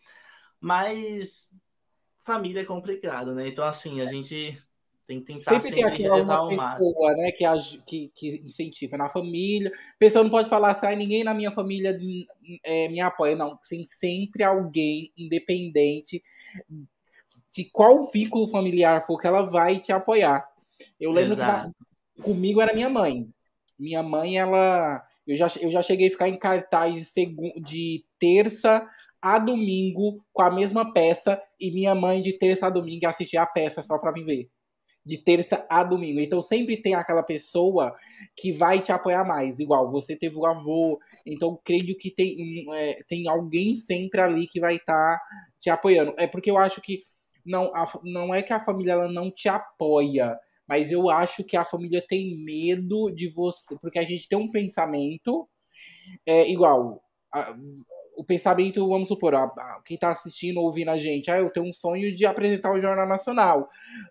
Mas 0.61 1.55
família 2.23 2.61
é 2.61 2.65
complicado, 2.65 3.35
né? 3.35 3.49
Então, 3.49 3.65
assim, 3.65 4.01
a 4.01 4.07
gente 4.07 4.61
tem 5.11 5.21
que 5.21 5.27
tentar 5.27 5.51
sempre, 5.51 5.71
sempre 5.71 5.83
tem 5.83 5.85
aquela 5.85 6.47
pessoa, 6.47 7.13
né, 7.15 7.33
que, 7.33 7.45
que, 7.85 8.13
que 8.15 8.43
incentiva 8.45 8.97
na 8.97 9.09
família. 9.09 9.73
A 9.73 9.99
pessoa 9.99 10.23
não 10.23 10.31
pode 10.31 10.49
falar 10.49 10.71
assim, 10.71 10.87
ah, 10.87 10.95
ninguém 10.95 11.25
na 11.25 11.35
minha 11.35 11.51
família 11.51 11.99
é, 12.65 12.89
me 12.89 13.01
apoia. 13.01 13.35
Não, 13.35 13.59
tem 13.69 13.85
sempre 13.85 14.45
alguém 14.45 15.13
independente 15.19 16.23
de 17.53 17.65
qual 17.73 18.09
vínculo 18.11 18.47
familiar 18.47 19.05
for 19.05 19.19
que 19.19 19.27
ela 19.27 19.43
vai 19.43 19.81
te 19.81 19.91
apoiar. 19.91 20.47
Eu 21.01 21.11
lembro 21.11 21.33
Exato. 21.33 21.75
que 22.15 22.23
comigo 22.23 22.61
era 22.61 22.73
minha 22.73 22.89
mãe. 22.89 23.29
Minha 23.77 24.03
mãe, 24.03 24.39
ela 24.39 25.03
eu 25.27 25.37
já, 25.37 25.47
eu 25.61 25.71
já 25.71 25.83
cheguei 25.83 26.09
a 26.09 26.11
ficar 26.11 26.29
em 26.29 26.39
cartaz 26.39 26.95
de, 26.95 27.05
segu, 27.05 27.53
de 27.61 28.05
terça 28.19 28.87
a 29.23 29.39
domingo 29.39 30.25
com 30.33 30.43
a 30.43 30.51
mesma 30.51 30.93
peça 30.93 31.41
e 31.59 31.73
minha 31.73 31.95
mãe 31.95 32.23
de 32.23 32.33
terça 32.33 32.67
a 32.67 32.71
domingo 32.71 33.07
assistia 33.07 33.43
a 33.43 33.47
peça 33.47 33.83
só 33.83 33.99
para 33.99 34.13
me 34.13 34.23
ver. 34.23 34.51
De 35.05 35.19
terça 35.19 35.67
a 35.69 35.83
domingo. 35.83 36.21
Então 36.21 36.43
sempre 36.43 36.77
tem 36.77 36.95
aquela 36.95 37.23
pessoa 37.23 37.97
que 38.37 38.53
vai 38.53 38.81
te 38.81 38.93
apoiar 38.93 39.25
mais. 39.25 39.59
Igual 39.59 39.91
você 39.91 40.15
teve 40.15 40.37
o 40.37 40.47
avô. 40.47 41.01
Então 41.25 41.59
creio 41.65 41.97
que 41.97 42.11
tem, 42.11 42.67
é, 42.75 43.03
tem 43.09 43.29
alguém 43.29 43.77
sempre 43.77 44.21
ali 44.21 44.47
que 44.47 44.61
vai 44.61 44.77
estar 44.77 45.19
tá 45.19 45.21
te 45.59 45.71
apoiando. 45.71 46.15
É 46.19 46.27
porque 46.27 46.51
eu 46.51 46.59
acho 46.59 46.81
que 46.81 47.05
não, 47.45 47.75
a, 47.75 47.91
não 48.05 48.35
é 48.35 48.43
que 48.43 48.53
a 48.53 48.61
família 48.61 48.93
ela 48.93 49.11
não 49.11 49.31
te 49.31 49.49
apoia 49.49 50.39
mas 50.71 50.93
eu 50.93 51.11
acho 51.11 51.43
que 51.43 51.57
a 51.57 51.65
família 51.65 52.01
tem 52.01 52.39
medo 52.45 53.11
de 53.11 53.29
você, 53.29 53.77
porque 53.81 53.99
a 53.99 54.05
gente 54.05 54.29
tem 54.29 54.39
um 54.39 54.53
pensamento 54.53 55.49
é, 56.25 56.49
igual. 56.49 57.03
A, 57.35 57.57
o 58.21 58.25
pensamento, 58.25 58.87
vamos 58.87 59.09
supor, 59.09 59.33
quem 59.83 59.95
está 59.95 60.11
assistindo, 60.11 60.61
ouvindo 60.61 60.91
a 60.91 60.97
gente, 60.99 61.31
ah, 61.31 61.39
eu 61.39 61.49
tenho 61.51 61.67
um 61.67 61.73
sonho 61.73 62.15
de 62.15 62.27
apresentar 62.27 62.71
o 62.71 62.79
Jornal 62.79 63.09
Nacional. 63.09 63.67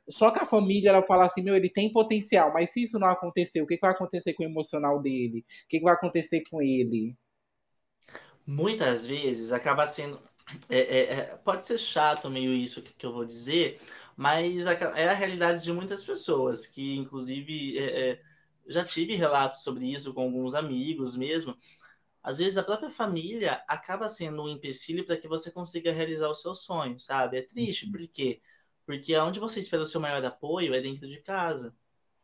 Só 0.10 0.32
que 0.32 0.40
a 0.40 0.46
família, 0.46 0.90
ela 0.90 1.04
fala 1.04 1.26
assim, 1.26 1.44
meu, 1.44 1.56
ele 1.56 1.70
tem 1.70 1.92
potencial, 1.92 2.52
mas 2.52 2.72
se 2.72 2.82
isso 2.82 2.98
não 2.98 3.08
acontecer, 3.08 3.62
o 3.62 3.68
que, 3.68 3.76
que 3.76 3.82
vai 3.82 3.92
acontecer 3.92 4.34
com 4.34 4.42
o 4.42 4.48
emocional 4.48 5.00
dele? 5.00 5.46
O 5.66 5.68
que, 5.68 5.78
que 5.78 5.84
vai 5.84 5.94
acontecer 5.94 6.42
com 6.50 6.60
ele? 6.60 7.16
Muitas 8.48 9.06
vezes 9.06 9.52
acaba 9.52 9.86
sendo. 9.86 10.20
É, 10.68 10.80
é, 10.80 11.00
é 11.14 11.24
pode 11.46 11.64
ser 11.64 11.78
chato 11.78 12.32
meio 12.32 12.52
isso 12.52 12.82
que, 12.82 12.92
que 12.92 13.06
eu 13.06 13.14
vou 13.14 13.24
dizer, 13.24 13.80
mas 14.18 14.66
é 14.66 15.08
a 15.08 15.14
realidade 15.14 15.64
de 15.64 15.72
muitas 15.72 16.04
pessoas, 16.04 16.66
que 16.66 16.98
inclusive 16.98 17.78
é, 17.78 18.10
é, 18.10 18.22
já 18.68 18.84
tive 18.84 19.14
relatos 19.14 19.64
sobre 19.64 19.86
isso 19.86 20.16
com 20.16 20.22
alguns 20.22 20.56
amigos 20.56 21.16
mesmo. 21.16 21.56
Às 22.22 22.38
vezes 22.38 22.58
a 22.58 22.64
própria 22.64 22.90
família 22.90 23.64
acaba 23.68 24.10
sendo 24.10 24.44
um 24.44 24.50
empecilho 24.50 25.06
para 25.06 25.18
que 25.18 25.28
você 25.28 25.50
consiga 25.52 25.92
realizar 25.92 26.30
o 26.30 26.36
seu 26.36 26.54
sonho, 26.54 27.00
sabe? 27.00 27.38
É 27.38 27.42
triste, 27.42 27.86
uhum. 27.86 27.92
por 27.92 28.08
quê? 28.08 28.42
Porque 28.86 29.16
onde 29.18 29.40
você 29.40 29.60
espera 29.60 29.84
o 29.84 29.86
seu 29.86 30.02
maior 30.02 30.24
apoio 30.26 30.74
é 30.74 30.82
dentro 30.82 31.08
de 31.08 31.22
casa, 31.22 31.76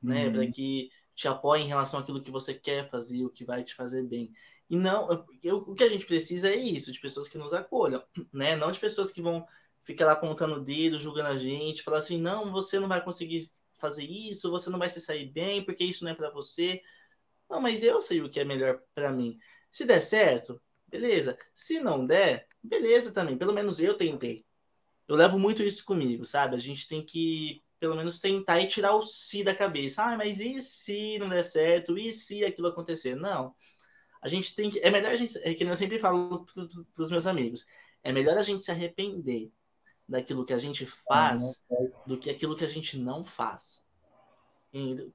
né? 0.02 0.28
Uhum. 0.28 0.34
Para 0.34 0.52
que 0.52 0.90
te 1.16 1.28
apoie 1.28 1.62
em 1.62 1.68
relação 1.68 2.00
àquilo 2.00 2.22
que 2.22 2.32
você 2.32 2.54
quer 2.54 2.90
fazer, 2.90 3.24
o 3.24 3.30
que 3.30 3.46
vai 3.46 3.64
te 3.64 3.74
fazer 3.74 4.04
bem. 4.04 4.34
E 4.70 4.76
não, 4.76 5.26
eu, 5.44 5.58
o 5.58 5.74
que 5.74 5.84
a 5.84 5.90
gente 5.90 6.06
precisa 6.06 6.50
é 6.50 6.56
isso, 6.56 6.92
de 6.92 7.00
pessoas 7.00 7.28
que 7.28 7.38
nos 7.38 7.54
acolham, 7.54 8.04
né? 8.34 8.56
Não 8.56 8.72
de 8.72 8.80
pessoas 8.80 9.12
que 9.12 9.22
vão 9.22 9.46
fica 9.86 10.04
lá 10.04 10.14
apontando 10.14 10.56
o 10.56 10.64
dedo, 10.64 11.00
julgando 11.00 11.30
a 11.30 11.38
gente, 11.38 11.84
fala 11.84 12.00
assim, 12.00 12.20
não, 12.20 12.52
você 12.52 12.80
não 12.80 12.88
vai 12.88 13.04
conseguir 13.04 13.52
fazer 13.78 14.04
isso, 14.04 14.50
você 14.50 14.70
não 14.70 14.80
vai 14.80 14.90
se 14.90 15.00
sair 15.00 15.32
bem, 15.32 15.64
porque 15.64 15.84
isso 15.84 16.04
não 16.04 16.12
é 16.12 16.16
para 16.16 16.32
você. 16.32 16.82
Não, 17.48 17.62
mas 17.62 17.84
eu 17.84 18.02
sei 18.02 18.22
o 18.22 18.30
que 18.30 18.40
é 18.40 18.44
melhor 18.44 18.82
para 18.96 19.12
mim. 19.12 19.38
Se 19.76 19.84
der 19.84 20.00
certo, 20.00 20.62
beleza. 20.88 21.38
Se 21.54 21.82
não 21.82 22.06
der, 22.08 22.48
beleza 22.64 23.12
também. 23.12 23.38
Pelo 23.38 23.52
menos 23.52 23.82
eu 23.82 23.98
tentei. 23.98 24.46
Eu 25.06 25.18
levo 25.18 25.38
muito 25.38 25.62
isso 25.62 25.84
comigo, 25.84 26.24
sabe? 26.24 26.56
A 26.56 26.60
gente 26.60 26.88
tem 26.88 27.06
que, 27.06 27.62
pelo 27.78 27.94
menos, 27.94 28.22
tentar 28.22 28.62
e 28.62 28.70
tirar 28.70 28.96
o 28.96 29.02
se 29.02 29.44
da 29.44 29.54
cabeça. 29.54 30.02
Ah, 30.02 30.16
mas 30.16 30.40
e 30.40 30.62
se 30.62 31.20
não 31.20 31.28
der 31.28 31.44
certo? 31.44 31.98
E 31.98 32.14
se 32.14 32.46
aquilo 32.46 32.70
acontecer? 32.70 33.18
Não. 33.18 33.54
A 34.22 34.30
gente 34.30 34.56
tem 34.56 34.72
que. 34.72 34.80
É 34.80 34.90
melhor 34.90 35.12
a 35.12 35.16
gente. 35.18 35.38
É 35.40 35.54
que 35.54 35.66
eu 35.66 35.76
sempre 35.76 36.00
falo 36.00 36.46
para 36.46 37.04
os 37.04 37.12
meus 37.12 37.28
amigos. 37.28 37.66
É 38.02 38.14
melhor 38.14 38.38
a 38.38 38.44
gente 38.44 38.64
se 38.64 38.72
arrepender 38.72 39.52
daquilo 40.08 40.46
que 40.46 40.54
a 40.54 40.58
gente 40.58 40.86
faz 40.86 41.66
uhum. 41.70 41.92
do 42.08 42.18
que 42.18 42.30
aquilo 42.30 42.56
que 42.56 42.64
a 42.64 42.70
gente 42.70 42.98
não 42.98 43.26
faz. 43.26 43.86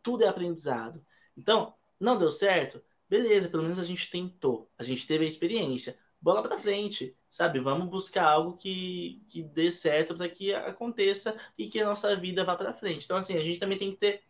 Tudo 0.02 0.22
é 0.22 0.28
aprendizado. 0.28 1.02
Então, 1.34 1.74
não 1.98 2.18
deu 2.18 2.30
certo? 2.30 2.84
Beleza, 3.10 3.48
pelo 3.48 3.64
menos 3.64 3.80
a 3.80 3.82
gente 3.82 4.08
tentou. 4.08 4.70
A 4.78 4.84
gente 4.84 5.04
teve 5.04 5.24
a 5.24 5.26
experiência. 5.26 5.98
Bola 6.22 6.42
para 6.42 6.60
frente, 6.60 7.16
sabe? 7.28 7.58
Vamos 7.58 7.88
buscar 7.88 8.24
algo 8.24 8.56
que, 8.56 9.20
que 9.28 9.42
dê 9.42 9.68
certo 9.68 10.14
para 10.14 10.28
que 10.28 10.54
aconteça 10.54 11.36
e 11.58 11.66
que 11.66 11.80
a 11.80 11.86
nossa 11.86 12.14
vida 12.14 12.44
vá 12.44 12.54
para 12.54 12.72
frente. 12.72 13.04
Então, 13.04 13.16
assim, 13.16 13.36
a 13.36 13.42
gente 13.42 13.58
também 13.58 13.76
tem 13.76 13.90
que 13.90 13.96
ter 13.96 14.22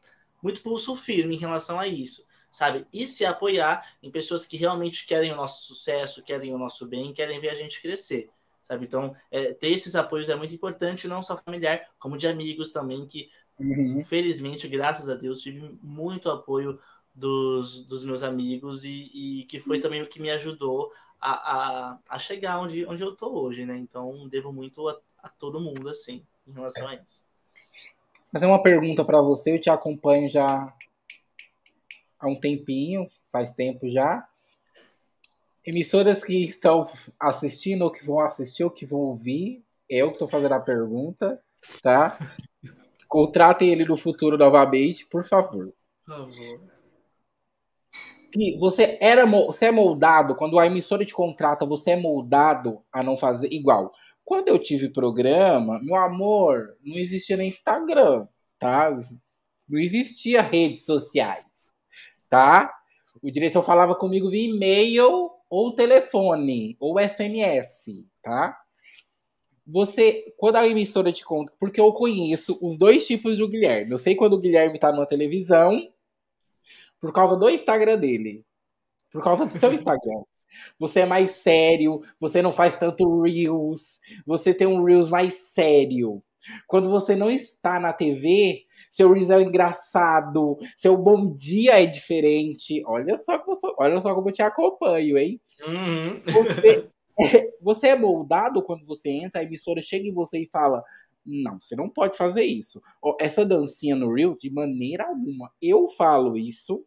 muito 0.43 0.63
pulso 0.63 0.97
firme 0.97 1.37
em 1.37 1.39
relação 1.39 1.79
a 1.79 1.87
isso, 1.87 2.25
sabe? 2.51 2.87
E 2.91 3.07
se 3.07 3.27
apoiar 3.27 3.97
em 4.03 4.11
pessoas 4.11 4.47
que 4.47 4.57
realmente 4.57 5.05
querem 5.05 5.31
o 5.31 5.37
nosso 5.37 5.67
sucesso, 5.67 6.23
querem 6.23 6.55
o 6.55 6.59
nosso 6.59 6.87
bem, 6.87 7.13
querem 7.13 7.39
ver 7.39 7.51
a 7.51 7.55
gente 7.55 7.83
crescer 7.83 8.31
sabe? 8.63 8.87
Então, 8.87 9.17
é, 9.33 9.53
ter 9.53 9.73
esses 9.73 9.97
apoios 9.97 10.29
é 10.29 10.37
muito 10.37 10.55
importante, 10.55 11.09
não 11.09 11.25
só 11.25 11.37
familiar, 11.37 11.83
como 11.99 12.17
de 12.17 12.29
amigos 12.29 12.71
também, 12.71 13.05
que, 13.05 13.29
uhum. 13.59 14.05
felizmente, 14.05 14.69
graças 14.69 15.11
a 15.11 15.17
Deus, 15.17 15.43
tive 15.43 15.77
muito 15.83 16.31
apoio 16.31 16.79
dos, 17.21 17.85
dos 17.85 18.05
meus 18.05 18.23
amigos 18.23 18.85
e, 18.85 19.11
e 19.15 19.45
que 19.45 19.61
foi 19.61 19.79
também 19.79 20.03
o 20.03 20.09
que 20.09 20.21
me 20.21 20.31
ajudou 20.31 20.93
a, 21.21 21.33
a, 21.33 21.99
a, 22.09 22.19
chegar 22.19 22.61
onde, 22.61 22.87
onde 22.87 23.03
eu 23.03 23.15
tô 23.15 23.31
hoje, 23.45 23.65
né? 23.67 23.77
Então, 23.77 24.29
devo 24.29 24.53
muito 24.53 24.89
a, 24.89 24.99
a 25.23 25.29
todo 25.29 25.61
mundo, 25.61 25.89
assim, 25.89 26.25
em 26.47 26.53
relação 26.53 26.89
a 26.89 26.95
isso. 26.95 27.23
Fazer 28.33 28.47
uma 28.47 28.63
pergunta 28.63 29.05
para 29.05 29.21
você, 29.21 29.55
eu 29.55 29.61
te 29.61 29.69
acompanho 29.69 30.29
já 30.29 30.73
há 32.19 32.29
um 32.29 32.39
tempinho, 32.39 33.09
faz 33.31 33.53
tempo 33.53 33.89
já 33.89 34.27
emissoras 35.65 36.25
que 36.25 36.45
estão 36.45 36.89
assistindo, 37.19 37.83
ou 37.83 37.93
que 37.93 38.05
vão 38.05 38.21
assistir, 38.21 38.65
ou 38.65 38.71
que 38.71 38.87
vão 38.87 39.01
ouvir, 39.01 39.63
eu 39.89 40.09
que 40.09 40.15
estou 40.15 40.29
fazendo 40.29 40.55
a 40.55 40.61
pergunta, 40.61 41.41
tá? 41.83 42.19
Contratem 43.09 43.71
ele 43.71 43.85
no 43.85 43.97
futuro 43.97 44.39
novamente, 44.39 45.07
por 45.07 45.25
favor. 45.25 45.73
Por 46.05 46.17
favor. 46.17 46.61
Que 48.33 48.57
você 48.59 48.99
era 49.01 49.27
você 49.27 49.67
é 49.67 49.71
moldado 49.71 50.37
quando 50.37 50.59
a 50.59 50.67
emissora 50.67 51.05
te 51.05 51.13
contrata, 51.13 51.67
você 51.67 51.93
é 51.93 51.97
moldado 51.97 52.83
a 52.93 53.03
não 53.03 53.17
fazer 53.17 53.49
igual. 53.53 53.93
Quando 54.25 54.49
eu 54.49 54.59
tive 54.59 54.89
programa, 54.91 55.81
meu 55.83 55.97
amor, 55.97 56.77
não 56.85 56.97
existia 56.97 57.37
nem 57.37 57.49
Instagram, 57.49 58.29
tá? 58.59 58.97
Não 59.69 59.81
existia 59.81 60.41
redes 60.41 60.85
sociais, 60.85 61.71
tá? 62.29 62.73
O 63.23 63.31
diretor 63.31 63.63
falava 63.63 63.95
comigo 63.95 64.31
via 64.31 64.49
e-mail 64.49 65.31
ou 65.49 65.75
telefone, 65.75 66.77
ou 66.79 66.97
SMS, 67.01 68.05
tá? 68.23 68.57
Você, 69.67 70.33
quando 70.37 70.57
a 70.57 70.69
emissora 70.69 71.13
te 71.13 71.25
conta, 71.25 71.53
porque 71.59 71.81
eu 71.81 71.93
conheço 71.93 72.59
os 72.63 72.79
dois 72.79 73.07
tipos 73.07 73.39
do 73.39 73.49
Guilherme. 73.49 73.91
Eu 73.91 73.99
sei 73.99 74.15
quando 74.15 74.35
o 74.35 74.41
Guilherme 74.41 74.79
tá 74.79 74.93
na 74.93 75.07
televisão, 75.07 75.81
por 77.01 77.13
causa 77.13 77.37
do 77.37 77.49
Instagram 77.49 77.99
dele. 77.99 78.45
Por 79.11 79.23
causa 79.23 79.47
do 79.47 79.55
seu 79.55 79.73
Instagram. 79.75 80.23
Você 80.79 81.01
é 81.01 81.07
mais 81.07 81.31
sério, 81.31 82.01
você 82.19 82.43
não 82.43 82.53
faz 82.53 82.77
tanto 82.77 83.23
Reels, 83.23 84.01
você 84.27 84.53
tem 84.53 84.67
um 84.67 84.83
Reels 84.83 85.11
mais 85.11 85.35
sério. 85.53 86.23
Quando 86.67 86.89
você 86.89 87.15
não 87.15 87.31
está 87.31 87.79
na 87.79 87.93
TV, 87.93 88.65
seu 88.91 89.13
Reels 89.13 89.31
é 89.31 89.41
engraçado, 89.43 90.59
seu 90.75 90.97
bom 90.97 91.33
dia 91.33 91.83
é 91.83 91.87
diferente. 91.87 92.83
Olha 92.87 93.17
só 93.17 93.39
como, 93.39 93.57
olha 93.79 94.01
só 94.01 94.15
como 94.15 94.31
eu 94.31 94.33
te 94.33 94.43
acompanho, 94.43 95.19
hein? 95.19 95.41
Uhum. 95.67 96.23
Você, 96.33 96.89
é, 97.21 97.51
você 97.61 97.89
é 97.89 97.97
moldado 97.97 98.63
quando 98.63 98.87
você 98.87 99.11
entra, 99.11 99.43
a 99.43 99.45
emissora 99.45 99.83
chega 99.83 100.09
em 100.09 100.15
você 100.15 100.41
e 100.41 100.51
fala: 100.51 100.83
Não, 101.27 101.61
você 101.61 101.77
não 101.77 101.91
pode 101.91 102.17
fazer 102.17 102.45
isso. 102.45 102.81
Essa 103.21 103.45
dancinha 103.45 103.95
no 103.95 104.13
Reel, 104.13 104.35
de 104.35 104.51
maneira 104.51 105.05
alguma. 105.05 105.53
Eu 105.61 105.87
falo 105.89 106.39
isso 106.39 106.85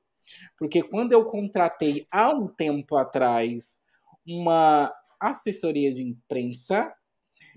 porque 0.58 0.82
quando 0.82 1.12
eu 1.12 1.26
contratei 1.26 2.08
há 2.12 2.34
um 2.34 2.48
tempo 2.48 2.96
atrás 2.96 3.82
uma 4.26 4.94
assessoria 5.20 5.94
de 5.94 6.02
imprensa, 6.02 6.94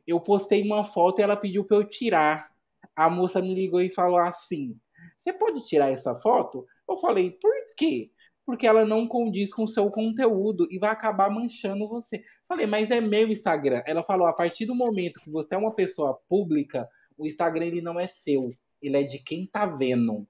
eu 0.06 0.20
postei 0.20 0.62
uma 0.62 0.84
foto 0.84 1.18
e 1.18 1.22
ela 1.22 1.36
pediu 1.36 1.64
para 1.64 1.76
eu 1.76 1.84
tirar. 1.84 2.50
A 2.94 3.10
moça 3.10 3.42
me 3.42 3.54
ligou 3.54 3.80
e 3.80 3.90
falou 3.90 4.18
assim: 4.18 4.78
Você 5.16 5.32
pode 5.32 5.66
tirar 5.66 5.90
essa 5.90 6.14
foto? 6.14 6.64
Eu 6.88 6.96
falei: 6.96 7.32
Por 7.32 7.52
quê? 7.76 8.10
Porque 8.44 8.66
ela 8.66 8.84
não 8.84 9.08
condiz 9.08 9.52
com 9.52 9.64
o 9.64 9.68
seu 9.68 9.90
conteúdo 9.90 10.68
e 10.70 10.78
vai 10.78 10.90
acabar 10.90 11.28
manchando 11.28 11.88
você. 11.88 12.22
Falei, 12.46 12.64
mas 12.64 12.92
é 12.92 13.00
meu 13.00 13.28
Instagram. 13.28 13.82
Ela 13.84 14.04
falou: 14.04 14.26
a 14.26 14.32
partir 14.32 14.66
do 14.66 14.74
momento 14.74 15.20
que 15.20 15.30
você 15.30 15.56
é 15.56 15.58
uma 15.58 15.74
pessoa 15.74 16.14
pública, 16.28 16.88
o 17.18 17.26
Instagram 17.26 17.66
ele 17.66 17.80
não 17.80 17.98
é 17.98 18.06
seu, 18.06 18.50
ele 18.80 18.96
é 18.96 19.02
de 19.02 19.18
quem 19.18 19.44
tá 19.44 19.66
vendo. 19.66 20.26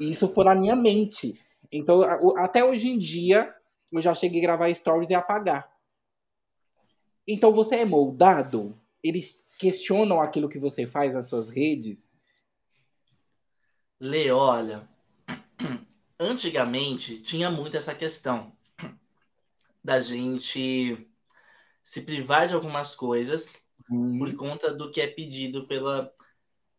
E 0.00 0.10
isso 0.10 0.32
foi 0.32 0.44
na 0.44 0.54
minha 0.54 0.76
mente. 0.76 1.34
Então, 1.72 2.02
até 2.36 2.64
hoje 2.64 2.88
em 2.88 2.98
dia, 2.98 3.54
eu 3.92 4.00
já 4.00 4.14
cheguei 4.14 4.40
a 4.40 4.42
gravar 4.42 4.74
stories 4.74 5.10
e 5.10 5.14
apagar. 5.14 5.70
Então, 7.26 7.52
você 7.52 7.76
é 7.76 7.84
moldado? 7.84 8.78
Eles 9.02 9.48
questionam 9.58 10.20
aquilo 10.20 10.48
que 10.48 10.58
você 10.58 10.86
faz 10.86 11.14
nas 11.14 11.28
suas 11.28 11.48
redes? 11.48 12.18
Lê, 14.00 14.30
olha, 14.30 14.88
antigamente 16.18 17.20
tinha 17.20 17.50
muito 17.50 17.76
essa 17.76 17.94
questão 17.94 18.52
da 19.84 20.00
gente 20.00 21.06
se 21.82 22.02
privar 22.02 22.48
de 22.48 22.54
algumas 22.54 22.94
coisas 22.94 23.54
hum. 23.90 24.18
por 24.18 24.34
conta 24.34 24.72
do 24.72 24.90
que 24.90 25.00
é 25.00 25.06
pedido 25.06 25.66
pela 25.66 26.12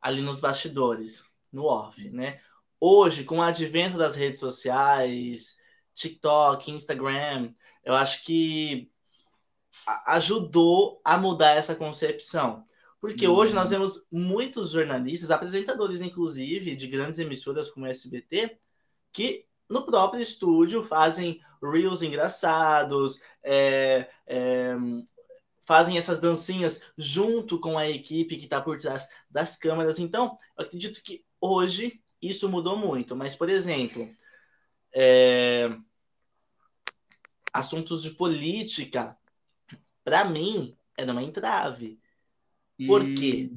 ali 0.01 0.21
nos 0.21 0.39
bastidores, 0.39 1.23
no 1.51 1.65
off, 1.65 2.09
né? 2.09 2.41
Hoje, 2.81 3.23
com 3.23 3.37
o 3.37 3.41
advento 3.43 3.97
das 3.97 4.15
redes 4.15 4.39
sociais, 4.39 5.55
TikTok, 5.93 6.71
Instagram, 6.71 7.53
eu 7.85 7.93
acho 7.93 8.25
que 8.25 8.91
ajudou 10.07 10.99
a 11.05 11.17
mudar 11.17 11.51
essa 11.51 11.75
concepção. 11.75 12.65
Porque 12.99 13.27
uhum. 13.27 13.35
hoje 13.35 13.53
nós 13.53 13.69
vemos 13.69 14.07
muitos 14.11 14.71
jornalistas, 14.71 15.31
apresentadores, 15.31 16.01
inclusive, 16.01 16.75
de 16.75 16.87
grandes 16.87 17.19
emissoras 17.19 17.69
como 17.69 17.85
o 17.85 17.89
SBT, 17.89 18.59
que 19.13 19.45
no 19.69 19.85
próprio 19.85 20.21
estúdio 20.21 20.83
fazem 20.83 21.39
reels 21.61 22.01
engraçados, 22.01 23.21
é, 23.43 24.07
é, 24.27 24.75
fazem 25.61 25.97
essas 25.97 26.19
dancinhas 26.19 26.81
junto 26.97 27.59
com 27.59 27.77
a 27.77 27.89
equipe 27.89 28.37
que 28.37 28.45
está 28.45 28.59
por 28.59 28.77
trás 28.77 29.07
das 29.29 29.55
câmeras. 29.55 29.99
Então, 29.99 30.37
eu 30.57 30.65
acredito 30.65 31.01
que 31.01 31.23
hoje 31.39 32.01
isso 32.21 32.49
mudou 32.49 32.77
muito. 32.77 33.15
Mas, 33.15 33.35
por 33.35 33.49
exemplo, 33.49 34.07
é... 34.93 35.69
assuntos 37.51 38.03
de 38.03 38.11
política, 38.11 39.17
para 40.03 40.25
mim, 40.25 40.77
é 40.97 41.03
uma 41.03 41.23
entrave. 41.23 41.99
Por 42.85 43.01
hum. 43.01 43.15
quê? 43.15 43.51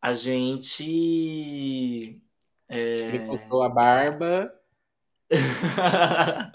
A 0.00 0.12
gente. 0.12 2.20
É... 2.68 2.94
Ele 2.94 3.64
a 3.64 3.68
barba. 3.68 4.54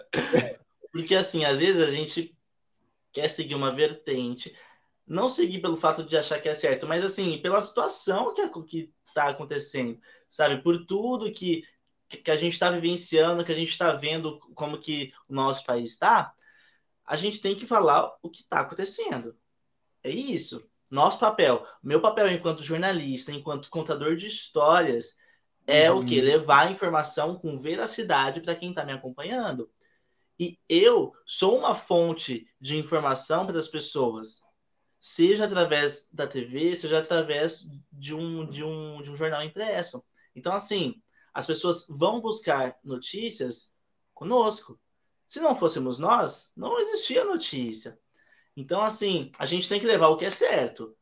Porque, 0.92 1.16
assim, 1.16 1.46
às 1.46 1.60
vezes 1.60 1.82
a 1.82 1.92
gente 1.92 2.38
quer 3.12 3.30
seguir 3.30 3.56
uma 3.56 3.74
vertente. 3.74 4.56
Não 5.08 5.30
seguir 5.30 5.62
pelo 5.62 5.76
fato 5.76 6.04
de 6.04 6.18
achar 6.18 6.42
que 6.42 6.50
é 6.50 6.54
certo, 6.54 6.88
mas, 6.88 7.04
assim, 7.04 7.38
pela 7.38 7.62
situação 7.62 8.34
que, 8.34 8.50
que 8.64 8.94
está 9.08 9.30
acontecendo, 9.30 10.00
sabe? 10.36 10.62
Por 10.62 10.86
tudo 10.86 11.32
que, 11.32 11.64
que 12.10 12.30
a 12.30 12.36
gente 12.36 12.54
está 12.54 12.70
vivenciando, 12.70 13.44
que 13.44 13.52
a 13.52 13.56
gente 13.56 13.70
está 13.70 13.94
vendo 13.94 14.40
como 14.54 14.80
que 14.80 15.12
o 15.28 15.34
nosso 15.34 15.66
país 15.66 15.92
está, 15.92 16.34
a 17.06 17.16
gente 17.16 17.40
tem 17.40 17.56
que 17.56 17.66
falar 17.66 18.12
o 18.22 18.30
que 18.30 18.42
está 18.42 18.62
acontecendo. 18.62 19.36
É 20.04 20.10
isso. 20.10 20.68
Nosso 20.92 21.18
papel, 21.20 21.66
meu 21.82 22.02
papel 22.02 22.32
enquanto 22.32 22.64
jornalista, 22.64 23.32
enquanto 23.32 23.70
contador 23.70 24.16
de 24.16 24.28
histórias, 24.28 25.16
é 25.66 25.92
uhum. 25.92 26.00
o 26.00 26.06
que? 26.06 26.22
Levar 26.22 26.68
a 26.68 26.72
informação 26.72 27.36
com 27.36 27.58
veracidade 27.58 28.42
para 28.42 28.56
quem 28.56 28.70
está 28.70 28.86
me 28.86 28.94
acompanhando. 28.94 29.70
E 30.40 30.60
eu 30.70 31.14
sou 31.26 31.58
uma 31.58 31.74
fonte 31.74 32.48
de 32.60 32.78
informação 32.78 33.48
para 33.48 33.58
as 33.58 33.68
pessoas 33.68 34.46
seja 35.08 35.46
através 35.46 36.10
da 36.12 36.26
TV, 36.26 36.76
seja 36.76 36.98
através 36.98 37.64
de 37.92 38.16
um, 38.16 38.44
de 38.50 38.64
um, 38.64 39.00
de 39.04 39.12
um 39.12 39.16
jornal 39.16 39.44
impresso. 39.44 40.04
Então, 40.36 40.54
assim, 40.54 41.02
as 41.34 41.46
pessoas 41.46 41.86
vão 41.90 42.22
buscar 42.22 42.78
notícias 42.84 43.74
conosco. 44.14 44.80
Se 45.28 45.40
não 45.40 45.56
fôssemos 45.56 45.98
nós, 45.98 46.52
não 46.56 46.80
existia 46.80 47.26
notícia. 47.26 47.98
Então, 48.56 48.82
assim, 48.82 49.32
a 49.38 49.46
gente 49.46 49.68
tem 49.68 49.80
que 49.80 49.86
levar 49.86 50.08
o 50.10 50.18
que 50.18 50.26
é 50.26 50.32
certo. 50.32 50.96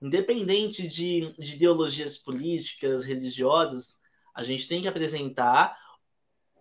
Independente 0.00 0.86
de, 0.86 1.34
de 1.38 1.54
ideologias 1.54 2.18
políticas, 2.18 3.04
religiosas, 3.04 4.00
a 4.34 4.42
gente 4.42 4.68
tem 4.68 4.80
que 4.80 4.88
apresentar 4.88 5.76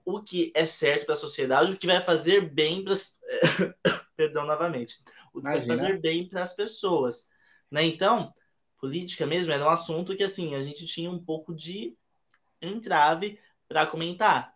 o 0.03 0.21
que 0.21 0.51
é 0.55 0.65
certo 0.65 1.05
para 1.05 1.13
a 1.13 1.17
sociedade, 1.17 1.73
o 1.73 1.77
que 1.77 1.87
vai 1.87 2.01
fazer 2.01 2.49
bem 2.51 2.83
para 2.83 2.95
perdão 4.17 4.45
novamente, 4.45 4.97
o 5.33 5.39
que 5.39 5.43
vai 5.43 5.61
fazer 5.61 5.99
bem 6.01 6.27
para 6.27 6.41
as 6.41 6.53
pessoas, 6.55 7.29
né? 7.69 7.85
Então, 7.85 8.33
política 8.79 9.25
mesmo 9.25 9.51
era 9.51 9.65
um 9.65 9.69
assunto 9.69 10.15
que 10.15 10.23
assim 10.23 10.55
a 10.55 10.63
gente 10.63 10.85
tinha 10.87 11.11
um 11.11 11.23
pouco 11.23 11.53
de 11.53 11.95
entrave 12.61 13.39
para 13.67 13.85
comentar. 13.87 14.55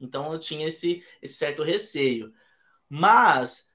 Então 0.00 0.32
eu 0.32 0.38
tinha 0.38 0.66
esse, 0.66 1.04
esse 1.20 1.34
certo 1.34 1.62
receio. 1.62 2.32
Mas 2.88 3.70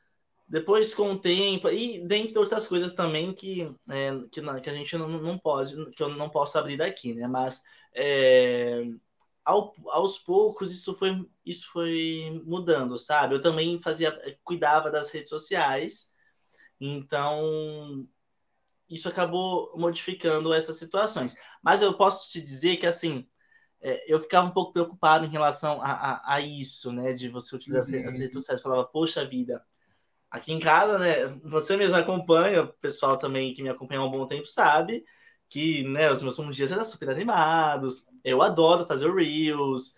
depois 0.47 0.93
com 0.93 1.11
o 1.11 1.19
tempo 1.19 1.69
e 1.69 1.99
dentre 2.07 2.37
outras 2.37 2.67
coisas 2.67 2.93
também 2.93 3.33
que, 3.33 3.63
é, 3.89 4.11
que, 4.31 4.41
que, 4.61 4.69
a 4.69 4.73
gente 4.73 4.97
não, 4.97 5.09
não 5.09 5.37
pode 5.37 5.91
que 5.91 6.01
eu 6.01 6.09
não 6.09 6.29
posso 6.29 6.57
abrir 6.57 6.77
daqui 6.77 7.13
né 7.13 7.27
mas 7.27 7.63
é, 7.93 8.85
ao, 9.43 9.73
aos 9.87 10.17
poucos 10.17 10.71
isso 10.71 10.95
foi 10.95 11.27
isso 11.45 11.69
foi 11.71 12.41
mudando 12.45 12.97
sabe 12.97 13.35
eu 13.35 13.41
também 13.41 13.81
fazia 13.81 14.17
cuidava 14.43 14.89
das 14.89 15.11
redes 15.11 15.29
sociais 15.29 16.09
então 16.79 18.07
isso 18.89 19.09
acabou 19.09 19.71
modificando 19.77 20.53
essas 20.53 20.77
situações 20.77 21.35
mas 21.61 21.81
eu 21.81 21.93
posso 21.93 22.29
te 22.31 22.41
dizer 22.41 22.77
que 22.77 22.85
assim 22.85 23.27
é, 23.81 24.11
eu 24.11 24.19
ficava 24.19 24.47
um 24.47 24.51
pouco 24.51 24.73
preocupado 24.73 25.25
em 25.25 25.29
relação 25.29 25.81
a, 25.81 25.91
a, 25.91 26.35
a 26.35 26.41
isso 26.41 26.91
né 26.91 27.13
de 27.13 27.29
você 27.29 27.55
utilizar 27.55 27.83
uhum. 27.93 28.07
as 28.07 28.17
redes 28.17 28.33
sociais 28.33 28.61
falava 28.61 28.85
poxa 28.85 29.25
vida 29.25 29.63
aqui 30.29 30.53
em 30.53 30.59
casa, 30.59 30.97
né? 30.97 31.27
Você 31.43 31.75
mesmo 31.75 31.97
acompanha, 31.97 32.63
o 32.63 32.73
pessoal 32.73 33.17
também 33.17 33.53
que 33.53 33.63
me 33.63 33.69
acompanha 33.69 34.01
há 34.01 34.05
um 34.05 34.11
bom 34.11 34.25
tempo 34.25 34.45
sabe 34.45 35.03
que, 35.49 35.83
né, 35.83 36.11
os 36.11 36.21
meus 36.21 36.55
dias 36.55 36.71
eram 36.71 36.83
super 36.83 37.09
animados. 37.09 38.05
Eu 38.23 38.41
adoro 38.41 38.85
fazer 38.85 39.13
Reels. 39.13 39.95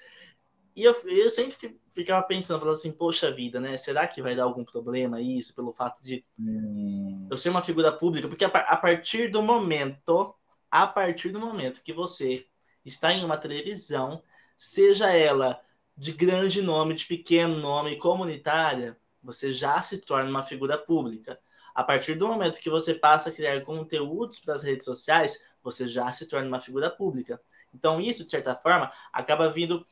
E 0.75 0.83
eu, 0.83 0.95
eu 1.05 1.29
sempre 1.29 1.79
ficava 1.99 2.25
pensando, 2.25 2.59
falando 2.61 2.75
assim, 2.75 2.93
poxa 2.93 3.29
vida, 3.29 3.59
né? 3.59 3.75
Será 3.75 4.07
que 4.07 4.21
vai 4.21 4.35
dar 4.35 4.43
algum 4.43 4.63
problema 4.63 5.19
isso 5.19 5.53
pelo 5.53 5.73
fato 5.73 6.01
de 6.01 6.23
hum. 6.39 7.27
eu 7.29 7.35
ser 7.35 7.49
uma 7.49 7.61
figura 7.61 7.91
pública? 7.91 8.27
Porque 8.27 8.45
a, 8.45 8.47
a 8.47 8.77
partir 8.77 9.27
do 9.27 9.41
momento, 9.41 10.33
a 10.71 10.87
partir 10.87 11.29
do 11.29 11.39
momento 11.39 11.83
que 11.83 11.91
você 11.91 12.45
está 12.85 13.11
em 13.11 13.25
uma 13.25 13.37
televisão, 13.37 14.23
seja 14.57 15.13
ela 15.13 15.59
de 15.97 16.13
grande 16.13 16.61
nome, 16.61 16.93
de 16.93 17.05
pequeno 17.05 17.57
nome, 17.57 17.97
comunitária, 17.97 18.97
você 19.21 19.51
já 19.51 19.81
se 19.81 19.97
torna 19.97 20.29
uma 20.29 20.43
figura 20.43 20.77
pública. 20.77 21.37
A 21.75 21.83
partir 21.83 22.15
do 22.15 22.27
momento 22.27 22.59
que 22.59 22.69
você 22.69 22.93
passa 22.93 23.29
a 23.29 23.33
criar 23.33 23.61
conteúdos 23.61 24.39
para 24.39 24.53
as 24.53 24.63
redes 24.63 24.85
sociais, 24.85 25.43
você 25.61 25.85
já 25.85 26.09
se 26.13 26.25
torna 26.25 26.47
uma 26.47 26.61
figura 26.61 26.89
pública. 26.89 27.41
Então, 27.73 27.99
isso, 27.99 28.23
de 28.23 28.31
certa 28.31 28.55
forma, 28.55 28.89
acaba 29.11 29.51
vindo 29.51 29.85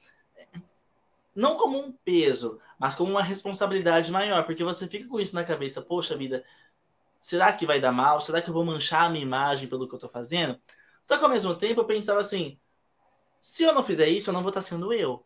não 1.37 1.55
como 1.57 1.79
um 1.79 1.91
peso, 1.91 2.59
mas 2.79 2.95
como 2.95 3.11
uma 3.11 3.23
responsabilidade 3.23 4.11
maior, 4.11 4.45
porque 4.45 4.63
você 4.63 4.87
fica 4.87 5.07
com 5.07 5.19
isso 5.19 5.35
na 5.35 5.43
cabeça, 5.43 5.81
poxa 5.81 6.17
vida, 6.17 6.43
será 7.19 7.53
que 7.53 7.65
vai 7.65 7.79
dar 7.79 7.91
mal? 7.91 8.19
Será 8.21 8.41
que 8.41 8.49
eu 8.49 8.53
vou 8.53 8.65
manchar 8.65 9.03
a 9.03 9.09
minha 9.09 9.23
imagem 9.23 9.69
pelo 9.69 9.87
que 9.87 9.93
eu 9.93 9.97
estou 9.97 10.09
fazendo? 10.09 10.59
Só 11.05 11.17
que 11.17 11.23
ao 11.23 11.29
mesmo 11.29 11.55
tempo 11.55 11.81
eu 11.81 11.85
pensava 11.85 12.19
assim, 12.19 12.59
se 13.39 13.63
eu 13.63 13.73
não 13.73 13.83
fizer 13.83 14.09
isso, 14.09 14.29
eu 14.29 14.33
não 14.33 14.41
vou 14.41 14.49
estar 14.49 14.61
sendo 14.61 14.93
eu 14.93 15.25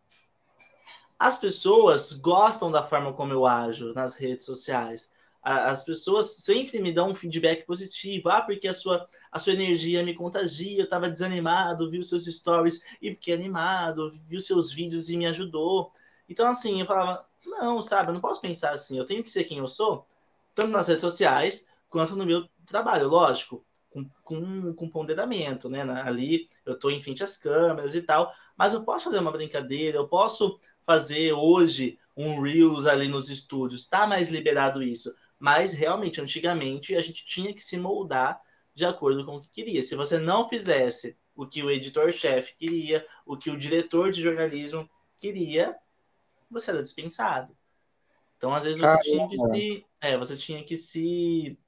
as 1.22 1.38
pessoas 1.38 2.14
gostam 2.14 2.72
da 2.72 2.82
forma 2.82 3.14
como 3.14 3.32
eu 3.32 3.46
ajo 3.46 3.94
nas 3.94 4.16
redes 4.16 4.44
sociais. 4.44 5.14
As 5.44 5.84
pessoas 5.84 6.38
sempre 6.38 6.80
me 6.80 6.92
dão 6.92 7.12
um 7.12 7.16
feedback 7.16 7.64
positivo. 7.64 8.28
Ah, 8.28 8.42
porque 8.42 8.68
a 8.68 8.74
sua, 8.74 9.08
a 9.32 9.38
sua 9.38 9.54
energia 9.54 10.04
me 10.04 10.16
contagia. 10.16 10.80
Eu 10.80 10.86
estava 10.86 11.12
desanimado, 11.12 11.92
vi 11.92 12.00
os 12.00 12.10
seus 12.10 12.26
stories 12.26 12.82
e 13.00 13.12
fiquei 13.12 13.36
animado, 13.36 14.12
vi 14.28 14.36
os 14.36 14.48
seus 14.48 14.72
vídeos 14.72 15.12
e 15.12 15.18
me 15.18 15.28
ajudou. 15.28 15.94
Então, 16.28 16.48
assim, 16.48 16.82
eu 16.82 16.88
falava, 16.88 17.26
não, 17.46 17.82
sabe, 17.82 18.10
eu 18.10 18.14
não 18.14 18.22
posso 18.22 18.42
pensar 18.42 18.72
assim. 18.72 18.98
Eu 18.98 19.06
tenho 19.06 19.24
que 19.24 19.32
ser 19.32 19.44
quem 19.44 19.58
eu 19.58 19.68
sou, 19.68 20.08
tanto 20.56 20.70
nas 20.72 20.88
redes 20.88 21.02
sociais 21.02 21.68
quanto 21.90 22.16
no 22.16 22.26
meu 22.26 22.48
trabalho, 22.66 23.08
lógico, 23.08 23.66
com, 23.90 24.10
com, 24.24 24.74
com 24.74 24.90
ponderamento, 24.90 25.70
né? 25.70 25.82
Ali 26.04 26.50
eu 26.66 26.74
estou 26.74 26.90
em 26.90 27.02
frente 27.02 27.24
às 27.24 27.36
câmeras 27.36 27.94
e 27.96 28.02
tal, 28.02 28.34
mas 28.58 28.74
eu 28.74 28.84
posso 28.84 29.06
fazer 29.06 29.20
uma 29.20 29.32
brincadeira, 29.32 29.98
eu 29.98 30.08
posso 30.08 30.60
fazer 30.86 31.34
hoje 31.34 32.00
um 32.16 32.42
Reels 32.42 32.86
ali 32.86 33.08
nos 33.08 33.30
estúdios, 33.30 33.82
está 33.82 34.08
mais 34.08 34.30
liberado 34.30 34.82
isso. 34.82 35.14
Mas 35.38 35.74
realmente, 35.74 36.22
antigamente, 36.22 36.96
a 36.96 37.02
gente 37.02 37.26
tinha 37.26 37.54
que 37.54 37.64
se 37.64 37.78
moldar 37.78 38.40
de 38.74 38.86
acordo 38.86 39.26
com 39.26 39.38
o 39.38 39.42
que 39.42 39.50
queria. 39.50 39.84
Se 39.84 39.96
você 39.96 40.20
não 40.20 40.48
fizesse 40.48 41.18
o 41.36 41.46
que 41.46 41.64
o 41.64 41.72
editor-chefe 41.72 42.56
queria, 42.56 43.06
o 43.26 43.36
que 43.36 43.50
o 43.50 43.58
diretor 43.58 44.12
de 44.12 44.22
jornalismo 44.22 44.90
queria, 45.20 45.76
você 46.52 46.72
era 46.72 46.84
dispensado. 46.84 47.56
Então, 48.38 48.54
às 48.54 48.64
vezes, 48.64 48.80
você 48.80 48.86
Caramba. 48.86 49.04
tinha 49.04 49.28
que 49.30 49.38
se, 49.38 49.86
é, 50.02 50.18
você 50.18 50.38
tinha 50.38 50.64
que 50.64 50.78
se 50.78 51.60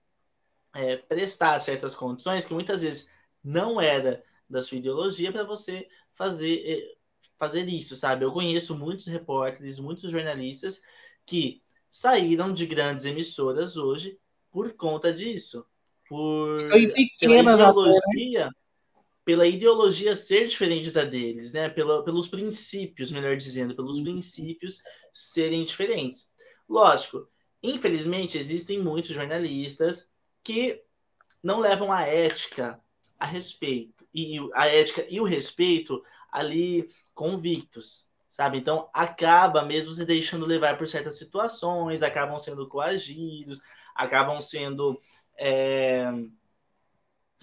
é, 0.73 0.97
prestar 0.97 1.59
certas 1.59 1.95
condições 1.95 2.45
que 2.45 2.53
muitas 2.53 2.81
vezes 2.81 3.07
não 3.43 3.79
era 3.79 4.23
da 4.49 4.61
sua 4.61 4.77
ideologia 4.77 5.31
para 5.31 5.43
você 5.43 5.87
fazer 6.13 6.63
é, 6.65 6.95
fazer 7.37 7.67
isso, 7.67 7.95
sabe? 7.95 8.23
Eu 8.23 8.31
conheço 8.31 8.75
muitos 8.75 9.07
repórteres, 9.07 9.79
muitos 9.79 10.11
jornalistas 10.11 10.81
que 11.25 11.61
saíram 11.89 12.53
de 12.53 12.65
grandes 12.65 13.05
emissoras 13.05 13.75
hoje 13.75 14.17
por 14.49 14.73
conta 14.73 15.13
disso. 15.13 15.65
Por 16.07 16.67
pela 17.19 17.39
ideologia, 17.39 18.49
pela 19.25 19.47
ideologia 19.47 20.15
ser 20.15 20.47
diferente 20.47 20.91
da 20.91 21.03
deles, 21.03 21.53
né? 21.53 21.69
Pela, 21.69 22.03
pelos 22.03 22.27
princípios, 22.27 23.11
melhor 23.11 23.37
dizendo, 23.37 23.75
pelos 23.75 23.97
uhum. 23.97 24.03
princípios 24.03 24.81
serem 25.13 25.63
diferentes. 25.63 26.29
Lógico, 26.67 27.27
infelizmente 27.61 28.37
existem 28.37 28.79
muitos 28.79 29.11
jornalistas 29.11 30.09
que 30.43 30.81
não 31.41 31.59
levam 31.59 31.91
a 31.91 32.01
ética 32.01 32.79
a 33.19 33.25
respeito 33.25 34.05
e 34.13 34.37
a 34.53 34.67
ética 34.67 35.05
e 35.09 35.19
o 35.21 35.23
respeito 35.23 36.03
ali 36.31 36.87
convictos, 37.13 38.09
sabe? 38.29 38.57
Então 38.57 38.89
acaba 38.93 39.63
mesmo 39.63 39.91
se 39.91 40.05
deixando 40.05 40.45
levar 40.45 40.77
por 40.77 40.87
certas 40.87 41.17
situações, 41.17 42.03
acabam 42.03 42.37
sendo 42.39 42.67
coagidos, 42.67 43.61
acabam 43.95 44.41
sendo 44.41 44.99
é, 45.37 46.11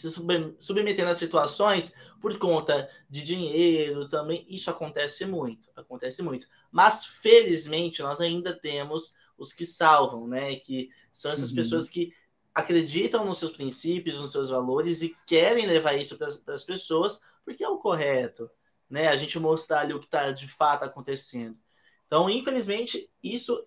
se 0.01 0.11
submetendo 0.59 1.11
a 1.11 1.15
situações 1.15 1.95
por 2.21 2.39
conta 2.39 2.89
de 3.09 3.23
dinheiro 3.23 4.09
também. 4.09 4.45
Isso 4.49 4.71
acontece 4.71 5.25
muito, 5.27 5.71
acontece 5.77 6.23
muito. 6.23 6.47
Mas 6.71 7.05
felizmente 7.05 8.03
nós 8.03 8.21
ainda 8.21 8.55
temos 8.55 9.15
os 9.37 9.53
que 9.53 9.65
salvam, 9.65 10.27
né? 10.27 10.57
Que 10.57 10.91
são 11.13 11.31
essas 11.31 11.51
uhum. 11.51 11.57
pessoas 11.57 11.89
que 11.89 12.13
acreditam 12.55 13.25
nos 13.25 13.39
seus 13.39 13.53
princípios, 13.53 14.19
nos 14.19 14.33
seus 14.33 14.51
valores 14.51 15.03
e 15.03 15.17
querem 15.27 15.67
levar 15.67 15.95
isso 15.95 16.17
para 16.19 16.55
as 16.55 16.65
pessoas 16.65 17.21
porque 17.45 17.65
é 17.65 17.69
o 17.69 17.79
correto, 17.79 18.51
né? 18.89 19.09
A 19.09 19.17
gente 19.17 19.39
mostrar 19.39 19.81
ali 19.81 19.93
o 19.93 19.99
que 19.99 20.07
está 20.07 20.31
de 20.31 20.47
fato 20.47 20.85
acontecendo. 20.85 21.59
Então, 22.07 22.29
infelizmente, 22.29 23.11
isso 23.23 23.67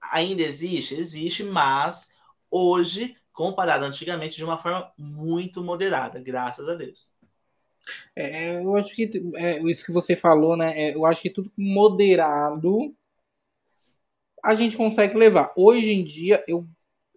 ainda 0.00 0.42
existe, 0.42 0.94
existe, 0.94 1.42
mas 1.42 2.10
hoje, 2.50 3.16
comparado 3.34 3.84
antigamente, 3.84 4.36
de 4.36 4.44
uma 4.44 4.56
forma 4.56 4.90
muito 4.96 5.62
moderada, 5.62 6.20
graças 6.20 6.68
a 6.68 6.74
Deus. 6.74 7.12
É, 8.16 8.60
eu 8.60 8.74
acho 8.76 8.94
que 8.94 9.10
é, 9.34 9.60
isso 9.64 9.84
que 9.84 9.92
você 9.92 10.16
falou, 10.16 10.56
né? 10.56 10.72
É, 10.74 10.94
eu 10.94 11.04
acho 11.04 11.20
que 11.20 11.28
tudo 11.28 11.52
moderado 11.56 12.94
a 14.42 14.54
gente 14.54 14.76
consegue 14.76 15.16
levar. 15.16 15.52
Hoje 15.56 15.92
em 15.92 16.02
dia, 16.02 16.42
eu 16.46 16.66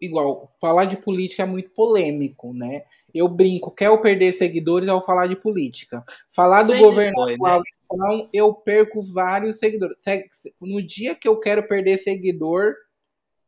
igual, 0.01 0.55
falar 0.59 0.85
de 0.85 0.97
política 0.97 1.43
é 1.43 1.45
muito 1.45 1.69
polêmico, 1.71 2.53
né? 2.53 2.83
Eu 3.13 3.27
brinco, 3.27 3.71
quer 3.71 3.87
eu 3.87 3.99
perder 3.99 4.33
seguidores 4.33 4.87
ao 4.87 5.03
falar 5.03 5.27
de 5.27 5.35
política. 5.35 6.03
Falar 6.29 6.63
do 6.63 6.77
governo 6.77 7.15
foi, 7.15 7.33
atual, 7.33 7.59
né? 7.59 7.65
então, 7.83 8.29
eu 8.31 8.53
perco 8.53 9.01
vários 9.01 9.59
seguidores. 9.59 9.97
No 10.59 10.81
dia 10.81 11.15
que 11.15 11.27
eu 11.27 11.39
quero 11.39 11.67
perder 11.67 11.97
seguidor, 11.97 12.75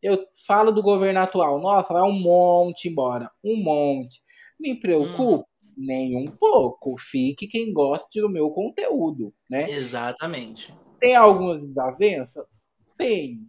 eu 0.02 0.18
falo 0.46 0.72
do 0.72 0.82
governo 0.82 1.20
atual. 1.20 1.62
Nossa, 1.62 1.94
vai 1.94 2.04
um 2.04 2.20
monte 2.20 2.90
embora. 2.90 3.30
Um 3.44 3.56
monte. 3.62 4.22
Me 4.60 4.80
preocupa? 4.80 5.44
Hum. 5.44 5.74
Nem 5.78 6.18
um 6.18 6.28
pouco. 6.30 6.96
Fique 6.98 7.48
quem 7.48 7.72
goste 7.72 8.20
do 8.20 8.30
meu 8.30 8.50
conteúdo, 8.52 9.34
né? 9.50 9.70
Exatamente. 9.70 10.74
Tem 11.00 11.16
algumas 11.16 11.66
desavenças? 11.66 12.70
Tem 12.98 13.40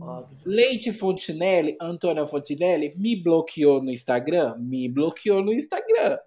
Óbvio. 0.00 0.38
Leite 0.44 0.92
Fontinelli, 0.92 1.76
Antônia 1.80 2.26
Fontinelli, 2.26 2.94
me 2.96 3.22
bloqueou 3.22 3.82
no 3.82 3.90
Instagram? 3.90 4.56
Me 4.58 4.88
bloqueou 4.88 5.42
no 5.42 5.52
Instagram. 5.52 6.18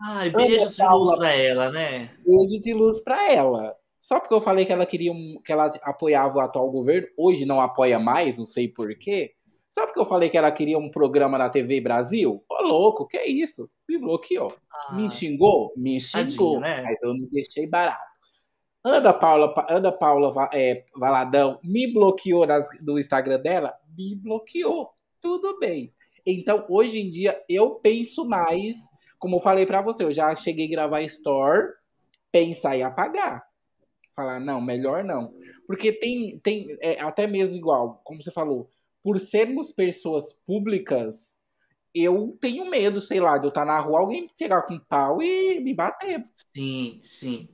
Ai, 0.00 0.30
beijo 0.30 0.70
de 0.70 0.82
luz 0.82 1.16
pra 1.16 1.32
ela, 1.32 1.70
né? 1.70 2.10
Beijo 2.24 2.60
de 2.60 2.74
luz 2.74 3.00
pra 3.00 3.32
ela. 3.32 3.74
Só 4.06 4.20
porque 4.20 4.34
eu 4.34 4.40
falei 4.40 4.64
que 4.64 4.72
ela 4.72 4.86
queria 4.86 5.10
um, 5.10 5.40
que 5.44 5.50
ela 5.50 5.68
apoiava 5.82 6.36
o 6.36 6.40
atual 6.40 6.70
governo, 6.70 7.08
hoje 7.18 7.44
não 7.44 7.60
apoia 7.60 7.98
mais, 7.98 8.38
não 8.38 8.46
sei 8.46 8.68
porquê. 8.68 9.32
Só 9.68 9.84
porque 9.84 9.98
eu 9.98 10.06
falei 10.06 10.28
que 10.28 10.38
ela 10.38 10.52
queria 10.52 10.78
um 10.78 10.88
programa 10.88 11.36
na 11.36 11.50
TV 11.50 11.80
Brasil? 11.80 12.40
Ô, 12.48 12.62
louco, 12.62 13.08
que 13.08 13.16
é 13.16 13.26
isso? 13.26 13.68
Me 13.88 13.98
bloqueou. 13.98 14.46
Ah, 14.72 14.94
me 14.94 15.10
xingou? 15.10 15.72
Me 15.76 16.00
xingou. 16.00 16.60
Né? 16.60 16.82
Mas 16.82 16.96
eu 17.02 17.14
me 17.14 17.28
deixei 17.32 17.68
barato. 17.68 17.98
Ana 18.84 19.12
Paula, 19.12 19.52
Ana 19.68 19.90
Paula 19.90 20.50
é, 20.54 20.84
Valadão 20.94 21.58
me 21.64 21.92
bloqueou 21.92 22.46
nas, 22.46 22.68
no 22.82 23.00
Instagram 23.00 23.40
dela? 23.40 23.74
Me 23.98 24.14
bloqueou. 24.14 24.92
Tudo 25.20 25.58
bem. 25.58 25.92
Então, 26.24 26.64
hoje 26.68 27.00
em 27.00 27.10
dia, 27.10 27.42
eu 27.48 27.74
penso 27.74 28.24
mais, 28.24 28.76
como 29.18 29.34
eu 29.34 29.40
falei 29.40 29.66
para 29.66 29.82
você, 29.82 30.04
eu 30.04 30.12
já 30.12 30.32
cheguei 30.36 30.66
a 30.66 30.70
gravar 30.70 31.02
store, 31.02 31.72
pensar 32.30 32.76
e 32.76 32.84
apagar. 32.84 33.45
Falar, 34.16 34.40
não, 34.40 34.60
melhor 34.60 35.04
não. 35.04 35.34
Porque 35.66 35.92
tem, 35.92 36.38
tem 36.38 36.66
é, 36.80 37.00
até 37.00 37.26
mesmo 37.26 37.54
igual, 37.54 38.00
como 38.02 38.22
você 38.22 38.30
falou, 38.30 38.70
por 39.02 39.20
sermos 39.20 39.70
pessoas 39.70 40.32
públicas, 40.46 41.38
eu 41.94 42.36
tenho 42.40 42.68
medo, 42.68 43.00
sei 43.00 43.20
lá, 43.20 43.38
de 43.38 43.46
eu 43.46 43.50
estar 43.50 43.64
na 43.64 43.78
rua, 43.78 44.00
alguém 44.00 44.26
chegar 44.38 44.62
com 44.62 44.78
pau 44.78 45.22
e 45.22 45.60
me 45.60 45.74
bater. 45.74 46.26
Sim, 46.54 47.00
sim. 47.04 47.48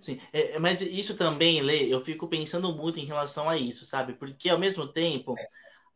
Sim, 0.00 0.18
é, 0.32 0.56
é, 0.56 0.58
mas 0.58 0.80
isso 0.80 1.16
também, 1.16 1.62
Lê, 1.62 1.86
eu 1.92 2.04
fico 2.04 2.28
pensando 2.28 2.74
muito 2.74 2.98
em 2.98 3.04
relação 3.04 3.48
a 3.48 3.56
isso, 3.56 3.84
sabe? 3.84 4.14
Porque 4.14 4.48
ao 4.48 4.58
mesmo 4.58 4.86
tempo, 4.86 5.34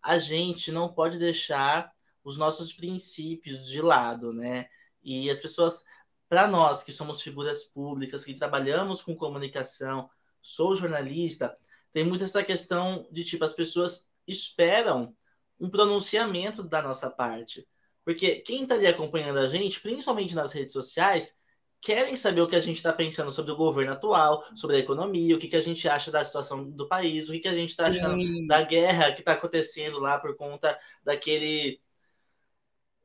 a 0.02 0.18
gente 0.18 0.70
não 0.70 0.92
pode 0.92 1.18
deixar 1.18 1.92
os 2.24 2.38
nossos 2.38 2.72
princípios 2.72 3.66
de 3.66 3.82
lado, 3.82 4.32
né? 4.32 4.66
E 5.02 5.30
as 5.30 5.40
pessoas, 5.40 5.84
para 6.28 6.46
nós 6.46 6.82
que 6.82 6.92
somos 6.92 7.22
figuras 7.22 7.64
públicas, 7.64 8.24
que 8.24 8.34
trabalhamos 8.34 9.02
com 9.02 9.14
comunicação, 9.14 10.08
sou 10.42 10.74
jornalista, 10.74 11.56
tem 11.92 12.04
muito 12.04 12.24
essa 12.24 12.42
questão 12.42 13.06
de 13.10 13.24
tipo, 13.24 13.44
as 13.44 13.52
pessoas 13.52 14.08
esperam 14.26 15.14
um 15.58 15.70
pronunciamento 15.70 16.62
da 16.62 16.82
nossa 16.82 17.10
parte. 17.10 17.66
Porque 18.04 18.36
quem 18.36 18.62
está 18.62 18.74
ali 18.74 18.86
acompanhando 18.86 19.38
a 19.38 19.48
gente, 19.48 19.80
principalmente 19.80 20.34
nas 20.34 20.52
redes 20.52 20.72
sociais, 20.72 21.36
querem 21.80 22.16
saber 22.16 22.40
o 22.40 22.48
que 22.48 22.56
a 22.56 22.60
gente 22.60 22.76
está 22.76 22.92
pensando 22.92 23.32
sobre 23.32 23.52
o 23.52 23.56
governo 23.56 23.92
atual, 23.92 24.44
sobre 24.54 24.76
a 24.76 24.78
economia, 24.78 25.34
o 25.34 25.38
que, 25.38 25.48
que 25.48 25.56
a 25.56 25.60
gente 25.60 25.88
acha 25.88 26.10
da 26.10 26.22
situação 26.22 26.68
do 26.68 26.88
país, 26.88 27.28
o 27.28 27.32
que, 27.32 27.40
que 27.40 27.48
a 27.48 27.54
gente 27.54 27.70
está 27.70 27.86
achando 27.86 28.20
Sim. 28.20 28.46
da 28.46 28.62
guerra 28.62 29.12
que 29.12 29.20
está 29.20 29.32
acontecendo 29.32 29.98
lá 29.98 30.18
por 30.18 30.36
conta 30.36 30.78
daquele 31.04 31.80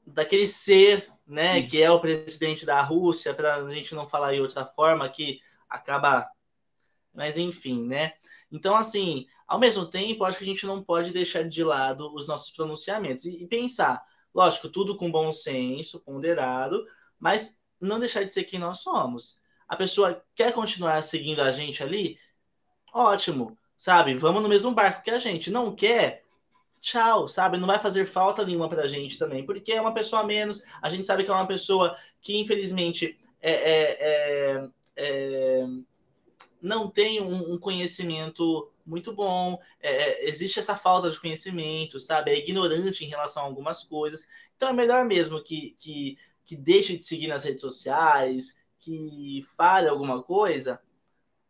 daquele 0.06 0.48
ser, 0.48 1.08
né, 1.32 1.62
que 1.62 1.82
é 1.82 1.90
o 1.90 2.02
presidente 2.02 2.66
da 2.66 2.82
Rússia, 2.82 3.34
para 3.34 3.56
a 3.56 3.70
gente 3.74 3.96
não 3.96 4.08
falar 4.08 4.34
de 4.34 4.42
outra 4.42 4.66
forma, 4.66 5.08
que 5.08 5.40
acaba, 5.70 6.30
mas 7.14 7.38
enfim, 7.38 7.88
né? 7.88 8.12
Então, 8.52 8.76
assim, 8.76 9.26
ao 9.48 9.58
mesmo 9.58 9.86
tempo, 9.86 10.26
acho 10.26 10.38
que 10.38 10.44
a 10.44 10.48
gente 10.48 10.66
não 10.66 10.84
pode 10.84 11.14
deixar 11.14 11.48
de 11.48 11.64
lado 11.64 12.14
os 12.14 12.28
nossos 12.28 12.52
pronunciamentos 12.52 13.24
e, 13.24 13.44
e 13.44 13.48
pensar, 13.48 14.04
lógico, 14.36 14.68
tudo 14.68 14.98
com 14.98 15.10
bom 15.10 15.32
senso, 15.32 16.02
ponderado, 16.02 16.86
mas 17.18 17.58
não 17.80 17.98
deixar 17.98 18.26
de 18.26 18.34
ser 18.34 18.44
quem 18.44 18.60
nós 18.60 18.82
somos. 18.82 19.40
A 19.70 19.78
pessoa 19.78 20.22
quer 20.36 20.52
continuar 20.52 21.02
seguindo 21.02 21.42
a 21.42 21.50
gente 21.50 21.82
ali? 21.82 22.20
Ótimo, 22.94 23.58
sabe? 23.78 24.16
Vamos 24.16 24.44
no 24.44 24.50
mesmo 24.50 24.74
barco 24.74 25.02
que 25.02 25.12
a 25.12 25.18
gente. 25.18 25.50
Não 25.50 25.74
quer? 25.74 26.26
Tchau, 26.82 27.28
sabe? 27.28 27.58
Não 27.58 27.68
vai 27.68 27.80
fazer 27.80 28.06
falta 28.06 28.46
nenhuma 28.46 28.68
pra 28.68 28.88
gente 28.88 29.18
também, 29.18 29.46
porque 29.46 29.72
é 29.72 29.80
uma 29.80 29.94
pessoa 29.94 30.24
a 30.24 30.26
menos. 30.26 30.64
A 30.82 30.90
gente 30.90 31.06
sabe 31.06 31.24
que 31.24 31.32
é 31.32 31.34
uma 31.34 31.48
pessoa 31.48 31.96
que, 32.22 32.38
infelizmente, 32.38 33.18
é, 33.42 33.52
é, 33.52 33.98
é, 34.00 34.70
é 34.98 35.66
não 36.62 36.90
tem 36.90 37.22
um, 37.22 37.54
um, 37.54 37.58
conhecimento 37.58 38.72
muito 38.86 39.14
bom, 39.14 39.60
é, 39.80 40.26
é, 40.26 40.30
existe 40.30 40.60
essa 40.60 40.76
falta 40.76 41.10
de 41.10 41.20
conhecimento, 41.20 42.00
sabe? 42.00 42.32
É 42.32 42.38
ignorante 42.38 43.04
em 43.04 43.08
relação 43.08 43.44
a 43.44 43.46
algumas 43.46 43.84
coisas. 43.84 44.28
Então 44.56 44.70
é 44.70 44.74
melhor 44.74 45.06
mesmo 45.06 45.42
que, 45.44 45.76
que 45.80 46.18
que 46.52 46.56
deixe 46.58 46.98
de 46.98 47.06
seguir 47.06 47.28
nas 47.28 47.46
redes 47.46 47.62
sociais, 47.62 48.60
que 48.78 49.42
fale 49.56 49.88
alguma 49.88 50.22
coisa, 50.22 50.82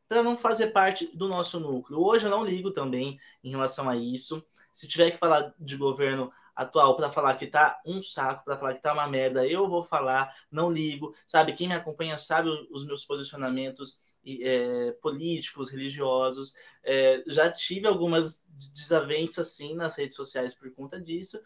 para 0.07 0.21
não 0.21 0.38
fazer 0.38 0.67
parte 0.67 1.07
do 1.17 1.27
nosso 1.27 1.59
núcleo. 1.59 1.99
Hoje 1.99 2.27
eu 2.27 2.29
não 2.29 2.43
ligo 2.43 2.69
também 2.69 3.19
em 3.43 3.49
relação 3.49 3.89
a 3.89 3.97
isso. 3.97 4.45
Se 4.72 4.88
tiver 4.88 5.11
que 5.11 5.17
falar 5.17 5.53
de 5.59 5.78
governo 5.78 6.32
atual 6.55 6.95
para 6.95 7.11
falar 7.11 7.36
que 7.38 7.47
tá 7.47 7.80
um 7.86 7.99
saco, 8.01 8.43
para 8.43 8.57
falar 8.57 8.74
que 8.74 8.82
tá 8.82 8.93
uma 8.93 9.07
merda, 9.07 9.47
eu 9.47 9.67
vou 9.69 9.84
falar, 9.84 10.34
não 10.51 10.72
ligo. 10.72 11.13
Sabe, 11.28 11.53
quem 11.53 11.67
me 11.67 11.76
acompanha 11.76 12.17
sabe 12.17 12.49
os 12.72 12.86
meus 12.86 13.05
posicionamentos 13.05 13.99
é, 14.26 14.91
políticos, 15.01 15.69
religiosos. 15.69 16.53
É, 16.84 17.24
já 17.28 17.51
tive 17.51 17.88
algumas 17.88 18.43
desavenças, 18.74 19.55
sim, 19.55 19.76
nas 19.76 19.95
redes 19.95 20.15
sociais 20.15 20.53
por 20.53 20.72
conta 20.74 20.99
disso. 21.01 21.41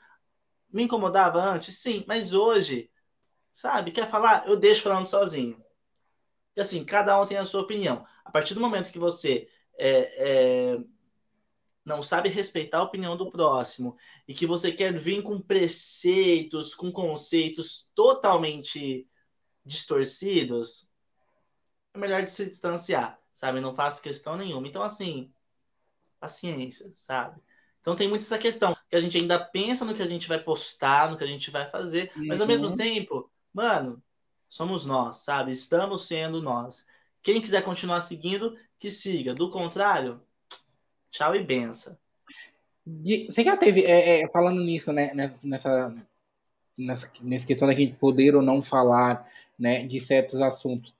Me 0.72 0.84
incomodava 0.84 1.40
antes? 1.42 1.78
Sim, 1.78 2.04
mas 2.08 2.34
hoje 2.34 2.90
Sabe? 3.56 3.92
Quer 3.92 4.10
falar? 4.10 4.46
Eu 4.48 4.60
deixo 4.60 4.82
falando 4.84 5.08
sozinho. 5.08 5.64
E 6.56 6.62
assim, 6.62 6.84
cada 6.86 7.20
um 7.22 7.26
tem 7.26 7.38
a 7.38 7.46
sua 7.46 7.62
opinião. 7.62 8.06
A 8.24 8.32
partir 8.32 8.54
do 8.54 8.60
momento 8.60 8.92
que 8.92 9.00
você 9.00 9.48
é, 9.78 10.74
é, 10.74 10.78
não 11.86 12.02
sabe 12.02 12.30
respeitar 12.30 12.80
a 12.80 12.84
opinião 12.84 13.16
do 13.16 13.30
próximo 13.30 13.96
e 14.28 14.34
que 14.34 14.48
você 14.48 14.72
quer 14.72 14.98
vir 14.98 15.22
com 15.22 15.40
preceitos, 15.40 16.74
com 16.74 16.92
conceitos 16.92 17.92
totalmente 17.94 19.08
distorcidos, 19.64 20.90
é 21.94 21.98
melhor 21.98 22.24
de 22.24 22.32
se 22.32 22.46
distanciar, 22.46 23.20
sabe? 23.34 23.62
Não 23.62 23.76
faço 23.76 24.02
questão 24.02 24.36
nenhuma. 24.36 24.68
Então, 24.68 24.84
assim, 24.84 25.32
paciência, 26.20 26.92
sabe? 26.96 27.40
Então 27.80 27.96
tem 27.96 28.10
muito 28.10 28.24
essa 28.24 28.40
questão, 28.40 28.76
que 28.90 28.96
a 28.96 29.02
gente 29.02 29.16
ainda 29.16 29.40
pensa 29.40 29.86
no 29.86 29.94
que 29.94 30.02
a 30.02 30.08
gente 30.08 30.28
vai 30.28 30.40
postar, 30.40 31.12
no 31.12 31.18
que 31.18 31.24
a 31.24 31.28
gente 31.28 31.52
vai 31.52 31.70
fazer, 31.70 32.12
uhum. 32.16 32.26
mas 32.28 32.42
ao 32.42 32.48
mesmo 32.48 32.70
uhum. 32.70 32.76
tempo 32.76 33.30
Mano, 33.56 34.04
somos 34.50 34.86
nós, 34.86 35.24
sabe? 35.24 35.50
Estamos 35.52 36.08
sendo 36.08 36.42
nós. 36.42 36.86
Quem 37.24 37.40
quiser 37.40 37.64
continuar 37.64 38.02
seguindo, 38.02 38.58
que 38.78 38.90
siga. 38.90 39.34
Do 39.34 39.50
contrário, 39.50 40.22
tchau 41.16 41.34
e 41.34 41.42
benção. 41.42 41.98
Você 42.86 43.42
já 43.44 43.56
teve, 43.56 43.82
é, 43.82 44.22
é, 44.22 44.30
falando 44.30 44.62
nisso, 44.62 44.92
né, 44.92 45.12
nessa, 45.14 45.40
nessa, 46.78 47.12
nessa 47.24 47.48
questão 47.48 47.68
da 47.68 47.74
gente 47.74 47.96
poder 47.96 48.36
ou 48.36 48.42
não 48.42 48.62
falar, 48.62 49.26
né, 49.58 49.88
de 49.88 50.00
certos 50.00 50.42
assuntos. 50.42 50.96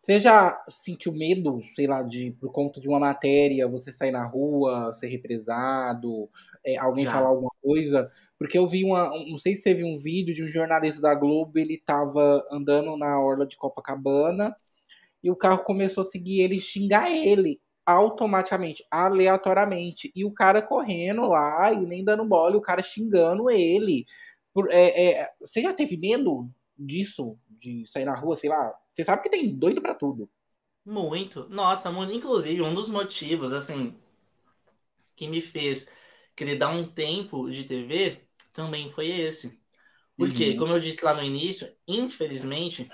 Você 0.00 0.18
já 0.18 0.64
sentiu 0.68 1.12
medo, 1.12 1.60
sei 1.74 1.86
lá, 1.86 2.02
de 2.02 2.30
por 2.40 2.50
conta 2.50 2.80
de 2.80 2.88
uma 2.88 2.98
matéria, 2.98 3.68
você 3.68 3.92
sair 3.92 4.12
na 4.12 4.24
rua, 4.24 4.92
ser 4.92 5.08
represado, 5.08 6.28
é, 6.64 6.76
alguém 6.78 7.04
já. 7.04 7.12
falar 7.12 7.28
alguma 7.28 7.52
coisa? 7.62 8.10
Porque 8.38 8.56
eu 8.56 8.66
vi 8.66 8.84
uma, 8.84 9.08
não 9.28 9.36
sei 9.36 9.54
se 9.54 9.62
você 9.62 9.74
viu 9.74 9.86
um 9.86 9.98
vídeo 9.98 10.34
de 10.34 10.44
um 10.44 10.48
jornalista 10.48 11.00
da 11.00 11.14
Globo, 11.14 11.58
ele 11.58 11.76
tava 11.76 12.44
andando 12.50 12.96
na 12.96 13.20
orla 13.20 13.46
de 13.46 13.56
Copacabana 13.56 14.56
e 15.22 15.30
o 15.30 15.36
carro 15.36 15.64
começou 15.64 16.02
a 16.02 16.04
seguir 16.04 16.40
ele, 16.40 16.60
xingar 16.60 17.10
ele 17.10 17.60
automaticamente, 17.86 18.84
aleatoriamente, 18.90 20.12
e 20.14 20.24
o 20.24 20.32
cara 20.32 20.60
correndo 20.60 21.28
lá 21.28 21.72
e 21.72 21.86
nem 21.86 22.04
dando 22.04 22.24
bola, 22.24 22.56
o 22.56 22.60
cara 22.60 22.82
xingando 22.82 23.48
ele. 23.48 24.04
Por, 24.52 24.68
é, 24.70 25.10
é, 25.10 25.30
você 25.40 25.62
já 25.62 25.72
teve 25.72 25.96
medo 25.96 26.50
disso, 26.76 27.38
de 27.48 27.86
sair 27.86 28.04
na 28.04 28.18
rua, 28.18 28.34
sei 28.36 28.50
lá? 28.50 28.74
Você 28.92 29.04
sabe 29.04 29.22
que 29.22 29.30
tem 29.30 29.54
doido 29.54 29.80
para 29.80 29.94
tudo. 29.94 30.28
Muito. 30.84 31.48
Nossa, 31.48 31.90
muito. 31.92 32.12
Inclusive, 32.12 32.62
um 32.62 32.74
dos 32.74 32.90
motivos, 32.90 33.52
assim, 33.52 33.94
que 35.14 35.28
me 35.28 35.40
fez 35.40 35.88
querer 36.34 36.56
dar 36.56 36.68
um 36.68 36.86
tempo 36.86 37.50
de 37.50 37.64
TV 37.64 38.20
também 38.52 38.92
foi 38.92 39.08
esse. 39.08 39.60
Porque, 40.16 40.50
uhum. 40.50 40.56
como 40.56 40.72
eu 40.72 40.80
disse 40.80 41.04
lá 41.04 41.14
no 41.14 41.22
início, 41.22 41.70
infelizmente, 41.86 42.90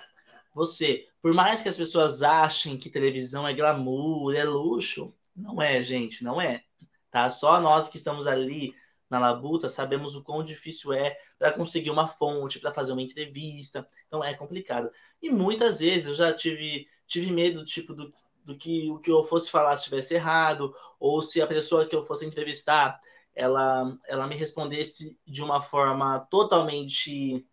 você, 0.55 1.07
por 1.23 1.33
mais 1.33 1.63
que 1.63 1.69
as 1.69 1.77
pessoas 1.77 2.23
achem 2.23 2.77
que 2.77 2.91
televisão 2.91 3.47
é 3.47 3.55
glamour, 3.55 4.35
é 4.35 4.43
luxo, 4.43 5.15
não 5.35 5.63
é, 5.63 5.83
gente, 5.83 6.25
não 6.25 6.41
é. 6.41 6.65
Tá? 7.11 7.31
Só 7.31 7.61
nós 7.61 7.89
que 7.89 7.97
estamos 7.97 8.27
ali 8.27 8.75
na 9.09 9.19
labuta, 9.19 9.69
sabemos 9.69 10.17
o 10.17 10.23
quão 10.23 10.43
difícil 10.43 10.93
é 10.93 11.17
para 11.39 11.53
conseguir 11.53 11.91
uma 11.91 12.09
fonte, 12.09 12.59
para 12.59 12.73
fazer 12.73 12.93
uma 12.93 13.03
entrevista. 13.03 13.87
Então 14.07 14.25
é 14.25 14.35
complicado. 14.35 14.91
E 15.21 15.31
muitas 15.31 15.81
vezes 15.81 16.07
eu 16.09 16.15
já 16.15 16.33
tive, 16.33 16.89
tive 17.07 17.31
medo, 17.31 17.65
tipo, 17.65 17.95
do, 17.95 18.13
do 18.43 18.57
que 18.57 18.91
o 18.91 18.99
que 18.99 19.11
eu 19.11 19.23
fosse 19.23 19.51
falar 19.51 19.75
estivesse 19.75 20.15
errado, 20.15 20.75
ou 20.99 21.23
se 21.23 21.41
a 21.41 21.47
pessoa 21.47 21.87
que 21.87 21.95
eu 21.95 22.05
fosse 22.05 22.27
entrevistar 22.27 23.01
ela, 23.35 23.97
ela 24.07 24.27
me 24.27 24.35
respondesse 24.35 25.19
de 25.27 25.43
uma 25.43 25.61
forma 25.61 26.21
totalmente 26.31 27.47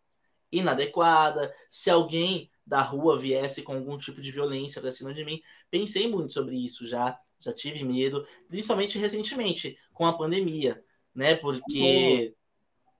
inadequada, 0.51 1.53
se 1.69 1.89
alguém 1.89 2.49
da 2.69 2.81
rua 2.81 3.17
viesse 3.17 3.63
com 3.63 3.73
algum 3.73 3.97
tipo 3.97 4.21
de 4.21 4.31
violência 4.31 4.81
para 4.81 4.91
cima 4.91 5.13
de 5.13 5.25
mim. 5.25 5.41
Pensei 5.69 6.07
muito 6.07 6.33
sobre 6.33 6.55
isso 6.55 6.85
já, 6.85 7.19
já 7.39 7.51
tive 7.51 7.83
medo, 7.83 8.25
principalmente 8.47 8.97
recentemente, 8.97 9.77
com 9.93 10.05
a 10.05 10.17
pandemia 10.17 10.81
né? 11.13 11.35
Porque 11.35 12.35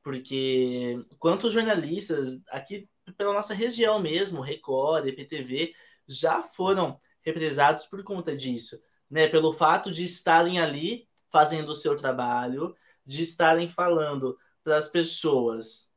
porque 0.04 1.06
quantos 1.20 1.54
jornalistas 1.54 2.42
aqui 2.50 2.90
pela 3.18 3.34
nossa 3.34 3.54
região 3.54 4.00
mesmo, 4.00 4.42
Record, 4.42 5.08
EPTV, 5.08 5.74
já 6.08 6.44
foram 6.44 7.00
represados 7.22 7.86
por 7.86 8.04
conta 8.04 8.36
disso, 8.36 8.82
né? 9.10 9.28
Pelo 9.28 9.54
fato 9.54 9.92
de 9.92 10.04
estarem 10.04 10.60
ali 10.60 11.08
fazendo 11.30 11.70
o 11.70 11.76
seu 11.76 11.96
trabalho, 11.96 12.76
de 13.06 13.22
estarem 13.22 13.68
falando 13.68 14.38
para 14.64 14.78
as 14.78 14.90
pessoas 14.90 15.89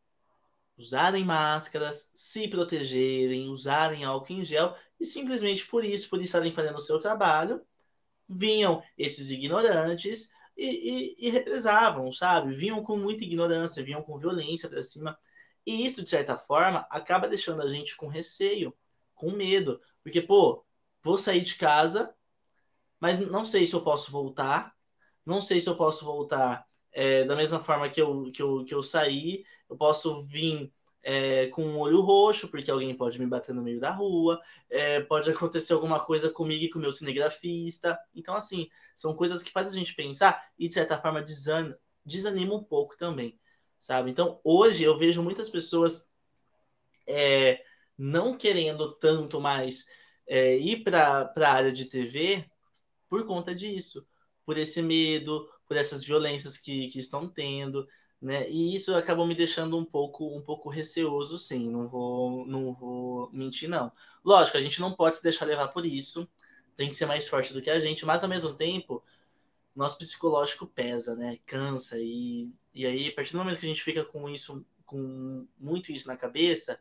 usarem 0.77 1.25
máscaras, 1.25 2.11
se 2.15 2.49
protegerem, 2.49 3.49
usarem 3.49 4.05
álcool 4.05 4.33
em 4.33 4.45
gel, 4.45 4.75
e 4.99 5.05
simplesmente 5.05 5.67
por 5.67 5.85
isso, 5.85 6.09
por 6.09 6.21
estarem 6.21 6.53
fazendo 6.53 6.77
o 6.77 6.81
seu 6.81 6.99
trabalho, 6.99 7.65
vinham 8.29 8.83
esses 8.97 9.31
ignorantes 9.31 10.31
e, 10.57 11.17
e, 11.21 11.27
e 11.27 11.31
represavam, 11.31 12.11
sabe? 12.13 12.55
Vinham 12.55 12.83
com 12.83 12.97
muita 12.97 13.25
ignorância, 13.25 13.85
vinham 13.85 14.03
com 14.03 14.19
violência 14.19 14.69
para 14.69 14.83
cima. 14.83 15.19
E 15.67 15.85
isso, 15.85 16.03
de 16.03 16.11
certa 16.11 16.39
forma, 16.39 16.87
acaba 16.91 17.29
deixando 17.29 17.63
a 17.63 17.69
gente 17.69 17.97
com 17.97 18.09
receio, 18.09 18.75
com 19.15 19.31
medo. 19.31 19.81
Porque, 20.03 20.21
pô, 20.21 20.65
vou 21.03 21.19
sair 21.19 21.43
de 21.43 21.57
casa, 21.57 22.15
mas 22.99 23.19
não 23.19 23.45
sei 23.45 23.67
se 23.67 23.75
eu 23.75 23.83
posso 23.83 24.11
voltar, 24.11 24.75
não 25.25 25.41
sei 25.41 25.61
se 25.61 25.69
eu 25.69 25.77
posso 25.77 26.05
voltar 26.05 26.67
é, 26.93 27.25
da 27.25 27.35
mesma 27.35 27.63
forma 27.63 27.89
que 27.89 28.01
eu, 28.01 28.31
que, 28.33 28.43
eu, 28.43 28.65
que 28.65 28.75
eu 28.75 28.83
saí, 28.83 29.45
eu 29.69 29.77
posso 29.77 30.23
vir 30.23 30.73
é, 31.03 31.49
com 31.49 31.65
um 31.65 31.79
olho 31.79 32.01
roxo, 32.01 32.49
porque 32.49 32.71
alguém 32.71 32.95
pode 32.95 33.19
me 33.19 33.27
bater 33.27 33.55
no 33.55 33.63
meio 33.63 33.81
da 33.81 33.91
rua, 33.91 34.41
é, 34.71 35.01
pode 35.01 35.31
acontecer 35.31 35.73
alguma 35.73 35.99
coisa 35.99 36.31
comigo 36.31 36.65
e 36.65 36.71
com 36.71 36.79
o 36.79 36.83
meu 36.83 36.93
cinegrafista. 36.93 37.99
Então, 38.15 38.35
assim, 38.35 38.69
são 38.95 39.15
coisas 39.15 39.43
que 39.43 39.51
fazem 39.51 39.73
a 39.73 39.85
gente 39.85 39.97
pensar 39.97 40.49
e, 40.59 40.69
de 40.69 40.75
certa 40.75 40.99
forma, 40.99 41.23
desanima, 41.23 41.77
desanima 42.05 42.55
um 42.55 42.63
pouco 42.63 42.97
também, 42.97 43.39
sabe? 43.79 44.11
Então, 44.11 44.41
hoje 44.45 44.85
eu 44.85 44.97
vejo 44.97 45.23
muitas 45.23 45.51
pessoas 45.51 46.11
é, 47.07 47.63
não 47.99 48.37
querendo 48.37 48.93
tanto 48.93 49.41
mais 49.41 49.87
é, 50.27 50.57
ir 50.57 50.85
para 50.85 51.33
a 51.37 51.49
área 51.49 51.73
de 51.73 51.87
TV 51.87 52.45
por 53.09 53.27
conta 53.27 53.55
disso, 53.55 54.07
por 54.45 54.57
esse 54.57 54.81
medo, 54.81 55.49
por 55.73 55.79
essas 55.79 56.05
violências 56.05 56.59
que, 56.59 56.89
que 56.89 56.99
estão 56.99 57.27
tendo, 57.27 57.89
né? 58.21 58.49
E 58.51 58.75
isso 58.75 58.95
acabou 58.95 59.27
me 59.27 59.35
deixando 59.35 59.79
um 59.79 59.85
pouco 59.85 60.37
um 60.37 60.43
pouco 60.43 60.69
receoso, 60.69 61.39
sim. 61.39 61.71
Não 61.71 61.89
vou 61.89 62.47
não 62.47 62.75
vou 62.75 63.31
mentir 63.33 63.71
não. 63.71 63.91
Lógico, 64.23 64.59
a 64.59 64.61
gente 64.61 64.81
não 64.83 64.93
pode 64.93 65.17
se 65.17 65.23
deixar 65.23 65.47
levar 65.47 65.69
por 65.69 65.87
isso. 65.87 66.29
Tem 66.77 66.89
que 66.91 66.95
ser 66.95 67.07
mais 67.07 67.27
forte 67.27 67.55
do 67.55 67.63
que 67.63 67.71
a 67.71 67.81
gente, 67.81 68.05
mas 68.05 68.23
ao 68.23 68.29
mesmo 68.29 68.55
tempo, 68.55 69.03
nosso 69.75 69.97
psicológico 69.99 70.67
pesa, 70.67 71.17
né? 71.17 71.39
Cansa 71.47 71.99
e 71.99 72.51
e 72.75 72.87
aí 72.87 73.09
a 73.09 73.15
partir 73.15 73.33
do 73.33 73.39
momento 73.39 73.59
que 73.59 73.67
a 73.67 73.69
gente 73.69 73.83
fica 73.83 74.05
com 74.05 74.29
isso 74.29 74.65
com 74.85 75.47
muito 75.59 75.91
isso 75.91 76.07
na 76.07 76.17
cabeça, 76.19 76.79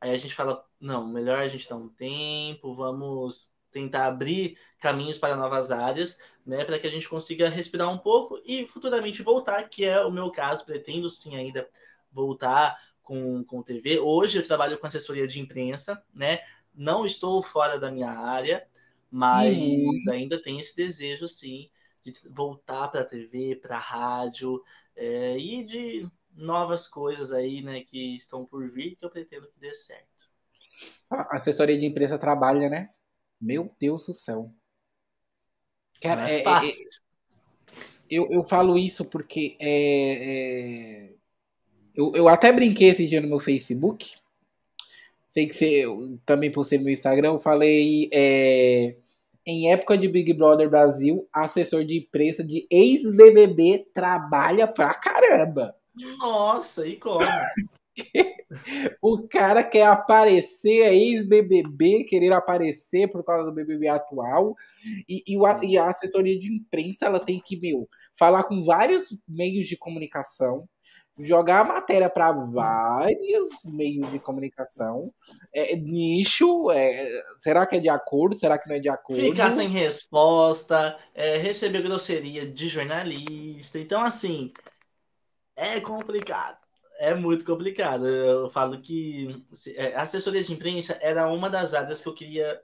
aí 0.00 0.10
a 0.12 0.16
gente 0.16 0.34
fala, 0.34 0.66
não, 0.80 1.06
melhor 1.08 1.40
a 1.40 1.48
gente 1.48 1.68
dar 1.68 1.76
um 1.76 1.88
tempo, 1.90 2.74
vamos 2.74 3.50
tentar 3.74 4.06
abrir 4.06 4.56
caminhos 4.80 5.18
para 5.18 5.34
novas 5.34 5.72
áreas, 5.72 6.18
né, 6.46 6.64
para 6.64 6.78
que 6.78 6.86
a 6.86 6.90
gente 6.90 7.08
consiga 7.08 7.48
respirar 7.48 7.90
um 7.92 7.98
pouco 7.98 8.40
e 8.46 8.64
futuramente 8.66 9.20
voltar, 9.20 9.68
que 9.68 9.84
é 9.84 10.00
o 10.00 10.12
meu 10.12 10.30
caso, 10.30 10.64
pretendo 10.64 11.10
sim 11.10 11.34
ainda 11.36 11.68
voltar 12.12 12.78
com, 13.02 13.42
com 13.44 13.62
TV. 13.62 13.98
Hoje 13.98 14.38
eu 14.38 14.44
trabalho 14.44 14.78
com 14.78 14.86
assessoria 14.86 15.26
de 15.26 15.40
imprensa, 15.40 16.00
né? 16.14 16.38
Não 16.72 17.04
estou 17.04 17.42
fora 17.42 17.78
da 17.78 17.90
minha 17.90 18.10
área, 18.10 18.64
mas 19.10 19.58
uhum. 19.58 20.12
ainda 20.12 20.40
tenho 20.40 20.60
esse 20.60 20.76
desejo 20.76 21.26
sim 21.26 21.68
de 22.00 22.12
voltar 22.30 22.88
para 22.88 23.00
a 23.00 23.04
TV, 23.04 23.56
para 23.56 23.76
a 23.76 23.80
rádio 23.80 24.62
é, 24.94 25.36
e 25.36 25.64
de 25.64 26.08
novas 26.36 26.86
coisas 26.86 27.32
aí, 27.32 27.62
né, 27.62 27.80
que 27.80 28.14
estão 28.14 28.44
por 28.44 28.68
vir 28.70 28.94
que 28.96 29.04
eu 29.04 29.10
pretendo 29.10 29.48
que 29.48 29.58
dê 29.58 29.72
certo. 29.72 30.28
A 31.10 31.36
assessoria 31.36 31.78
de 31.78 31.86
imprensa 31.86 32.18
trabalha, 32.18 32.68
né? 32.68 32.90
Meu 33.44 33.70
Deus 33.78 34.06
do 34.06 34.14
céu. 34.14 34.50
Cara, 36.00 36.30
é, 36.30 36.38
é, 36.38 36.42
é, 36.42 36.72
eu, 38.10 38.26
eu 38.30 38.42
falo 38.42 38.78
isso 38.78 39.04
porque 39.04 39.54
é, 39.60 41.08
é, 41.10 41.12
eu, 41.94 42.12
eu 42.14 42.26
até 42.26 42.50
brinquei 42.50 42.88
esse 42.88 43.06
dia 43.06 43.20
no 43.20 43.28
meu 43.28 43.38
Facebook. 43.38 44.16
Sei 45.30 45.46
que 45.46 45.52
você 45.52 45.84
também 46.24 46.50
postei 46.50 46.78
no 46.78 46.84
meu 46.84 46.94
Instagram. 46.94 47.32
Eu 47.32 47.40
falei 47.40 48.08
é, 48.14 48.96
em 49.44 49.70
época 49.70 49.98
de 49.98 50.08
Big 50.08 50.32
Brother 50.32 50.70
Brasil, 50.70 51.28
assessor 51.30 51.84
de 51.84 51.98
imprensa 51.98 52.42
de 52.42 52.66
ex-BBB 52.70 53.88
trabalha 53.92 54.66
pra 54.66 54.94
caramba. 54.94 55.76
Nossa, 56.18 56.86
e 56.86 56.96
como? 56.96 57.20
o 59.00 59.26
cara 59.28 59.62
quer 59.62 59.86
aparecer, 59.86 60.82
é 60.82 60.94
ex-BBB, 60.94 62.04
querer 62.04 62.32
aparecer 62.32 63.08
por 63.08 63.24
causa 63.24 63.44
do 63.44 63.52
BBB 63.52 63.88
atual. 63.88 64.54
E, 65.08 65.22
e, 65.26 65.36
o, 65.36 65.44
e, 65.62 65.78
a 65.78 65.86
assessoria 65.86 66.36
de 66.36 66.52
imprensa 66.52 67.06
ela 67.06 67.20
tem 67.20 67.40
que, 67.40 67.56
meu, 67.58 67.88
falar 68.18 68.44
com 68.44 68.62
vários 68.62 69.16
meios 69.28 69.66
de 69.66 69.76
comunicação, 69.76 70.68
jogar 71.18 71.60
a 71.60 71.64
matéria 71.64 72.10
para 72.10 72.32
vários 72.32 73.64
meios 73.66 74.10
de 74.10 74.18
comunicação. 74.18 75.12
É, 75.54 75.76
nicho, 75.76 76.70
é, 76.72 77.08
será 77.38 77.66
que 77.66 77.76
é 77.76 77.80
de 77.80 77.88
acordo? 77.88 78.34
Será 78.34 78.58
que 78.58 78.68
não 78.68 78.76
é 78.76 78.80
de 78.80 78.88
acordo? 78.88 79.22
Ficar 79.22 79.50
sem 79.52 79.68
resposta, 79.68 80.98
é, 81.14 81.36
receber 81.36 81.82
grosseria 81.82 82.46
de 82.50 82.68
jornalista. 82.68 83.78
Então, 83.78 84.00
assim, 84.00 84.52
é 85.56 85.80
complicado 85.80 86.63
é 87.10 87.14
muito 87.14 87.44
complicado. 87.44 88.06
Eu 88.06 88.48
falo 88.50 88.80
que 88.80 89.44
é, 89.76 89.94
a 89.94 90.02
assessoria 90.02 90.42
de 90.42 90.52
imprensa 90.52 90.98
era 91.00 91.30
uma 91.30 91.50
das 91.50 91.74
áreas 91.74 92.02
que 92.02 92.08
eu 92.08 92.14
queria 92.14 92.62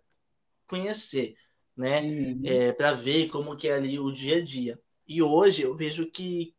conhecer, 0.66 1.36
né? 1.76 2.00
Uhum. 2.02 2.42
É, 2.44 2.72
para 2.72 2.92
ver 2.92 3.28
como 3.28 3.56
que 3.56 3.68
é 3.68 3.74
ali 3.74 3.98
o 3.98 4.10
dia 4.12 4.38
a 4.38 4.44
dia. 4.44 4.80
E 5.06 5.22
hoje 5.22 5.62
eu 5.62 5.74
vejo 5.74 6.10
que, 6.10 6.54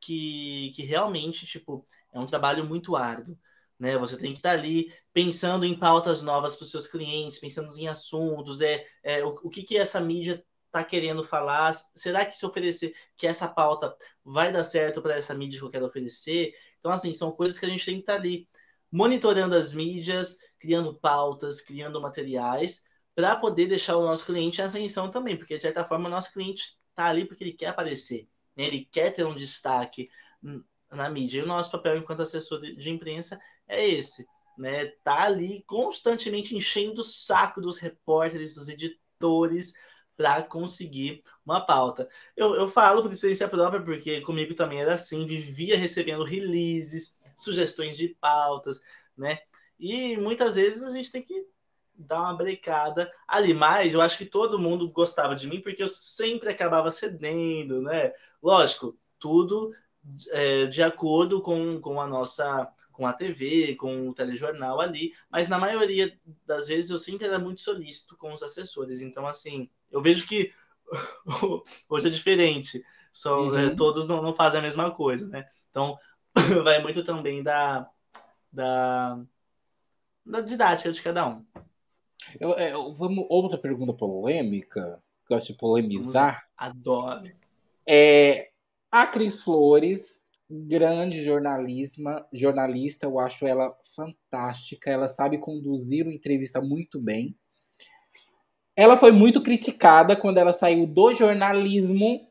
que, 0.00 0.72
que 0.74 0.82
realmente, 0.82 1.46
tipo, 1.46 1.86
é 2.12 2.18
um 2.18 2.26
trabalho 2.26 2.64
muito 2.64 2.96
árduo. 2.96 3.38
Né? 3.78 3.96
Você 3.96 4.16
tem 4.16 4.32
que 4.32 4.38
estar 4.38 4.52
ali 4.52 4.92
pensando 5.12 5.64
em 5.64 5.78
pautas 5.78 6.22
novas 6.22 6.54
para 6.54 6.64
os 6.64 6.70
seus 6.70 6.86
clientes, 6.86 7.38
pensando 7.38 7.70
em 7.78 7.88
assuntos, 7.88 8.60
é, 8.60 8.86
é 9.02 9.24
o, 9.24 9.28
o 9.42 9.48
que, 9.48 9.62
que 9.62 9.76
essa 9.76 10.00
mídia 10.00 10.44
está 10.66 10.84
querendo 10.84 11.24
falar, 11.24 11.74
será 11.94 12.24
que 12.24 12.36
se 12.36 12.46
oferecer 12.46 12.94
que 13.16 13.26
essa 13.26 13.48
pauta 13.48 13.94
vai 14.24 14.52
dar 14.52 14.62
certo 14.62 15.02
para 15.02 15.16
essa 15.16 15.34
mídia 15.34 15.58
que 15.58 15.64
eu 15.64 15.70
quero 15.70 15.86
oferecer? 15.86 16.54
Então, 16.80 16.90
assim, 16.90 17.12
são 17.12 17.30
coisas 17.30 17.58
que 17.58 17.66
a 17.66 17.68
gente 17.68 17.84
tem 17.84 17.94
que 17.96 18.00
estar 18.00 18.14
tá 18.14 18.18
ali 18.18 18.48
monitorando 18.90 19.54
as 19.54 19.72
mídias, 19.72 20.36
criando 20.58 20.94
pautas, 20.94 21.60
criando 21.60 22.00
materiais, 22.00 22.82
para 23.14 23.36
poder 23.36 23.66
deixar 23.66 23.96
o 23.96 24.02
nosso 24.02 24.24
cliente 24.24 24.60
em 24.60 24.64
ascensão 24.64 25.10
também, 25.10 25.36
porque 25.36 25.56
de 25.56 25.62
certa 25.62 25.84
forma 25.84 26.08
o 26.08 26.10
nosso 26.10 26.32
cliente 26.32 26.78
está 26.88 27.06
ali 27.06 27.24
porque 27.24 27.44
ele 27.44 27.52
quer 27.52 27.66
aparecer, 27.66 28.28
né? 28.56 28.64
ele 28.64 28.88
quer 28.90 29.12
ter 29.12 29.24
um 29.24 29.36
destaque 29.36 30.08
na 30.90 31.08
mídia. 31.08 31.40
E 31.40 31.42
o 31.42 31.46
nosso 31.46 31.70
papel 31.70 31.96
enquanto 31.96 32.22
assessor 32.22 32.60
de 32.60 32.90
imprensa 32.90 33.40
é 33.68 33.86
esse, 33.86 34.26
né? 34.58 34.86
Tá 35.04 35.24
ali 35.24 35.62
constantemente 35.66 36.54
enchendo 36.54 37.00
o 37.00 37.04
saco 37.04 37.60
dos 37.60 37.78
repórteres, 37.78 38.54
dos 38.54 38.68
editores, 38.68 39.72
para 40.20 40.42
conseguir 40.42 41.22
uma 41.46 41.64
pauta. 41.64 42.06
Eu, 42.36 42.54
eu 42.54 42.68
falo 42.68 43.00
por 43.00 43.10
experiência 43.10 43.48
própria, 43.48 43.80
porque 43.80 44.20
comigo 44.20 44.54
também 44.54 44.82
era 44.82 44.92
assim, 44.92 45.24
vivia 45.24 45.78
recebendo 45.78 46.24
releases, 46.24 47.16
sugestões 47.38 47.96
de 47.96 48.08
pautas, 48.08 48.82
né? 49.16 49.38
E 49.78 50.18
muitas 50.18 50.56
vezes 50.56 50.82
a 50.82 50.90
gente 50.90 51.10
tem 51.10 51.22
que 51.22 51.46
dar 51.94 52.20
uma 52.20 52.36
brecada 52.36 53.10
ali, 53.26 53.54
mas 53.54 53.94
eu 53.94 54.02
acho 54.02 54.18
que 54.18 54.26
todo 54.26 54.58
mundo 54.58 54.90
gostava 54.90 55.34
de 55.34 55.48
mim 55.48 55.62
porque 55.62 55.82
eu 55.82 55.88
sempre 55.88 56.50
acabava 56.50 56.90
cedendo, 56.90 57.80
né? 57.80 58.12
Lógico, 58.42 58.98
tudo 59.18 59.70
é, 60.32 60.66
de 60.66 60.82
acordo 60.82 61.40
com, 61.40 61.80
com 61.80 61.98
a 61.98 62.06
nossa 62.06 62.70
com 62.92 63.06
a 63.06 63.14
TV, 63.14 63.74
com 63.76 64.10
o 64.10 64.14
telejornal 64.14 64.78
ali, 64.82 65.14
mas 65.30 65.48
na 65.48 65.58
maioria 65.58 66.14
das 66.44 66.68
vezes 66.68 66.90
eu 66.90 66.98
sempre 66.98 67.26
era 67.26 67.38
muito 67.38 67.62
solícito 67.62 68.14
com 68.18 68.34
os 68.34 68.42
assessores. 68.42 69.00
Então, 69.00 69.26
assim, 69.26 69.70
eu 69.90 70.00
vejo 70.02 70.26
que 70.26 70.52
hoje 71.88 72.08
é 72.08 72.10
diferente. 72.10 72.82
São, 73.12 73.54
é, 73.56 73.66
uhum. 73.66 73.72
é, 73.72 73.74
todos 73.74 74.08
não, 74.08 74.22
não 74.22 74.34
fazem 74.34 74.60
a 74.60 74.62
mesma 74.62 74.90
coisa, 74.90 75.26
né? 75.26 75.46
Então, 75.70 75.98
vai 76.64 76.80
muito 76.82 77.04
também 77.04 77.42
da, 77.42 77.88
da, 78.52 79.20
da 80.24 80.40
didática 80.40 80.92
de 80.92 81.02
cada 81.02 81.28
um. 81.28 81.44
Eu, 82.38 82.50
eu, 82.50 82.94
vamos, 82.94 83.26
outra 83.28 83.58
pergunta 83.58 83.92
polêmica, 83.92 85.02
gosto 85.28 85.48
de 85.48 85.58
polemizar. 85.58 86.44
Adoro. 86.56 87.30
É, 87.88 88.50
a 88.90 89.06
Cris 89.06 89.42
Flores, 89.42 90.26
grande 90.48 91.22
jornalisma, 91.22 92.26
jornalista, 92.32 93.06
eu 93.06 93.18
acho 93.18 93.46
ela 93.46 93.76
fantástica. 93.96 94.90
Ela 94.90 95.08
sabe 95.08 95.38
conduzir 95.38 96.04
uma 96.04 96.14
entrevista 96.14 96.60
muito 96.60 97.00
bem. 97.00 97.36
Ela 98.76 98.96
foi 98.96 99.12
muito 99.12 99.42
criticada 99.42 100.16
quando 100.16 100.38
ela 100.38 100.52
saiu 100.52 100.86
do 100.86 101.12
jornalismo 101.12 102.26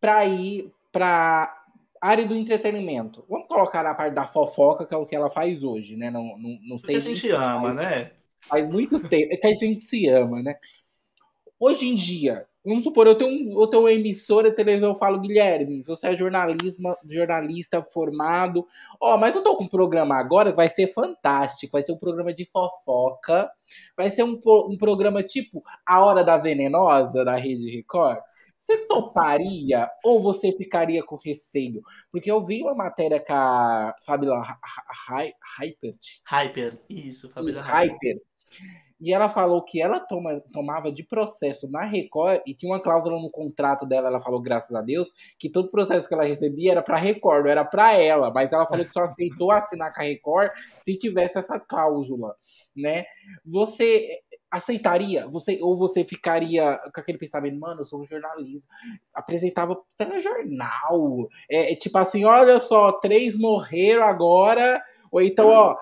para 0.00 0.24
ir 0.24 0.72
para 0.92 1.64
área 2.00 2.24
do 2.24 2.34
entretenimento. 2.34 3.24
Vamos 3.28 3.48
colocar 3.48 3.82
na 3.82 3.94
parte 3.94 4.14
da 4.14 4.24
fofoca, 4.24 4.86
que 4.86 4.94
é 4.94 4.96
o 4.96 5.06
que 5.06 5.16
ela 5.16 5.28
faz 5.28 5.64
hoje, 5.64 5.96
né? 5.96 6.10
Não, 6.10 6.38
não, 6.38 6.58
não 6.62 6.78
sei. 6.78 6.96
a 6.96 7.00
gente 7.00 7.28
ama, 7.30 7.74
né? 7.74 8.12
Faz 8.40 8.68
muito 8.68 9.00
tempo. 9.00 9.32
É 9.32 9.36
que 9.36 9.46
a 9.46 9.54
gente 9.54 9.84
se 9.84 10.08
ama, 10.08 10.42
né? 10.42 10.54
Hoje 11.58 11.88
em 11.88 11.94
dia, 11.94 12.46
vamos 12.66 12.84
supor, 12.84 13.06
eu 13.06 13.14
tenho, 13.14 13.60
eu 13.60 13.66
tenho 13.68 13.84
uma 13.84 13.92
emissora 13.92 14.50
de 14.50 14.56
televisão, 14.56 14.90
eu 14.90 14.96
falo, 14.96 15.20
Guilherme, 15.20 15.82
você 15.82 16.08
é 16.08 16.16
jornalismo, 16.16 16.94
jornalista 17.08 17.82
formado. 17.82 18.66
Ó, 19.00 19.14
oh, 19.14 19.18
mas 19.18 19.34
eu 19.34 19.42
tô 19.42 19.56
com 19.56 19.64
um 19.64 19.68
programa 19.68 20.16
agora 20.16 20.50
que 20.50 20.56
vai 20.56 20.68
ser 20.68 20.88
fantástico. 20.88 21.72
Vai 21.72 21.82
ser 21.82 21.92
um 21.92 21.98
programa 21.98 22.34
de 22.34 22.44
fofoca. 22.44 23.48
Vai 23.96 24.10
ser 24.10 24.24
um, 24.24 24.38
um 24.44 24.76
programa 24.76 25.22
tipo 25.22 25.62
A 25.86 26.04
Hora 26.04 26.24
da 26.24 26.36
Venenosa, 26.36 27.24
da 27.24 27.36
Rede 27.36 27.70
Record. 27.70 28.18
Você 28.58 28.78
toparia 28.88 29.88
ou 30.02 30.20
você 30.20 30.50
ficaria 30.50 31.02
com 31.04 31.16
receio? 31.16 31.82
Porque 32.10 32.30
eu 32.30 32.42
vi 32.42 32.62
uma 32.62 32.74
matéria 32.74 33.22
com 33.24 33.32
a 33.32 33.94
Fabiola 34.04 34.44
Hypert. 35.58 36.20
Hyper, 36.24 36.76
isso, 36.88 37.30
Fabiola 37.30 37.62
Hyper. 37.62 38.16
E 39.00 39.12
ela 39.12 39.28
falou 39.28 39.62
que 39.62 39.80
ela 39.80 40.00
toma, 40.00 40.40
tomava 40.52 40.90
de 40.90 41.02
processo 41.02 41.70
na 41.70 41.84
Record 41.84 42.40
e 42.46 42.54
tinha 42.54 42.72
uma 42.72 42.82
cláusula 42.82 43.20
no 43.20 43.30
contrato 43.30 43.86
dela, 43.86 44.08
ela 44.08 44.20
falou, 44.20 44.40
graças 44.40 44.74
a 44.74 44.80
Deus, 44.80 45.12
que 45.38 45.50
todo 45.50 45.70
processo 45.70 46.08
que 46.08 46.14
ela 46.14 46.24
recebia 46.24 46.72
era 46.72 46.82
para 46.82 46.96
Record, 46.96 47.44
não 47.44 47.50
era 47.50 47.64
para 47.64 47.94
ela. 47.94 48.32
Mas 48.32 48.52
ela 48.52 48.66
falou 48.66 48.84
que 48.84 48.92
só 48.92 49.02
aceitou 49.02 49.50
assinar 49.50 49.92
com 49.92 50.00
a 50.00 50.04
Record 50.04 50.50
se 50.76 50.96
tivesse 50.96 51.38
essa 51.38 51.60
cláusula, 51.60 52.34
né? 52.74 53.04
Você 53.44 54.20
aceitaria? 54.50 55.26
Você 55.28 55.58
ou 55.60 55.76
você 55.76 56.04
ficaria 56.04 56.78
com 56.94 57.00
aquele 57.00 57.18
pensamento, 57.18 57.58
mano, 57.58 57.82
eu 57.82 57.84
sou 57.84 58.00
um 58.00 58.06
jornalista, 58.06 58.68
apresentava 59.14 59.76
telejornal, 59.96 61.28
é, 61.50 61.72
é 61.72 61.76
tipo 61.76 61.98
assim, 61.98 62.24
olha 62.24 62.58
só, 62.58 62.92
três 62.92 63.36
morreram 63.36 64.04
agora, 64.04 64.82
ou 65.10 65.20
então, 65.20 65.48
ó, 65.48 65.76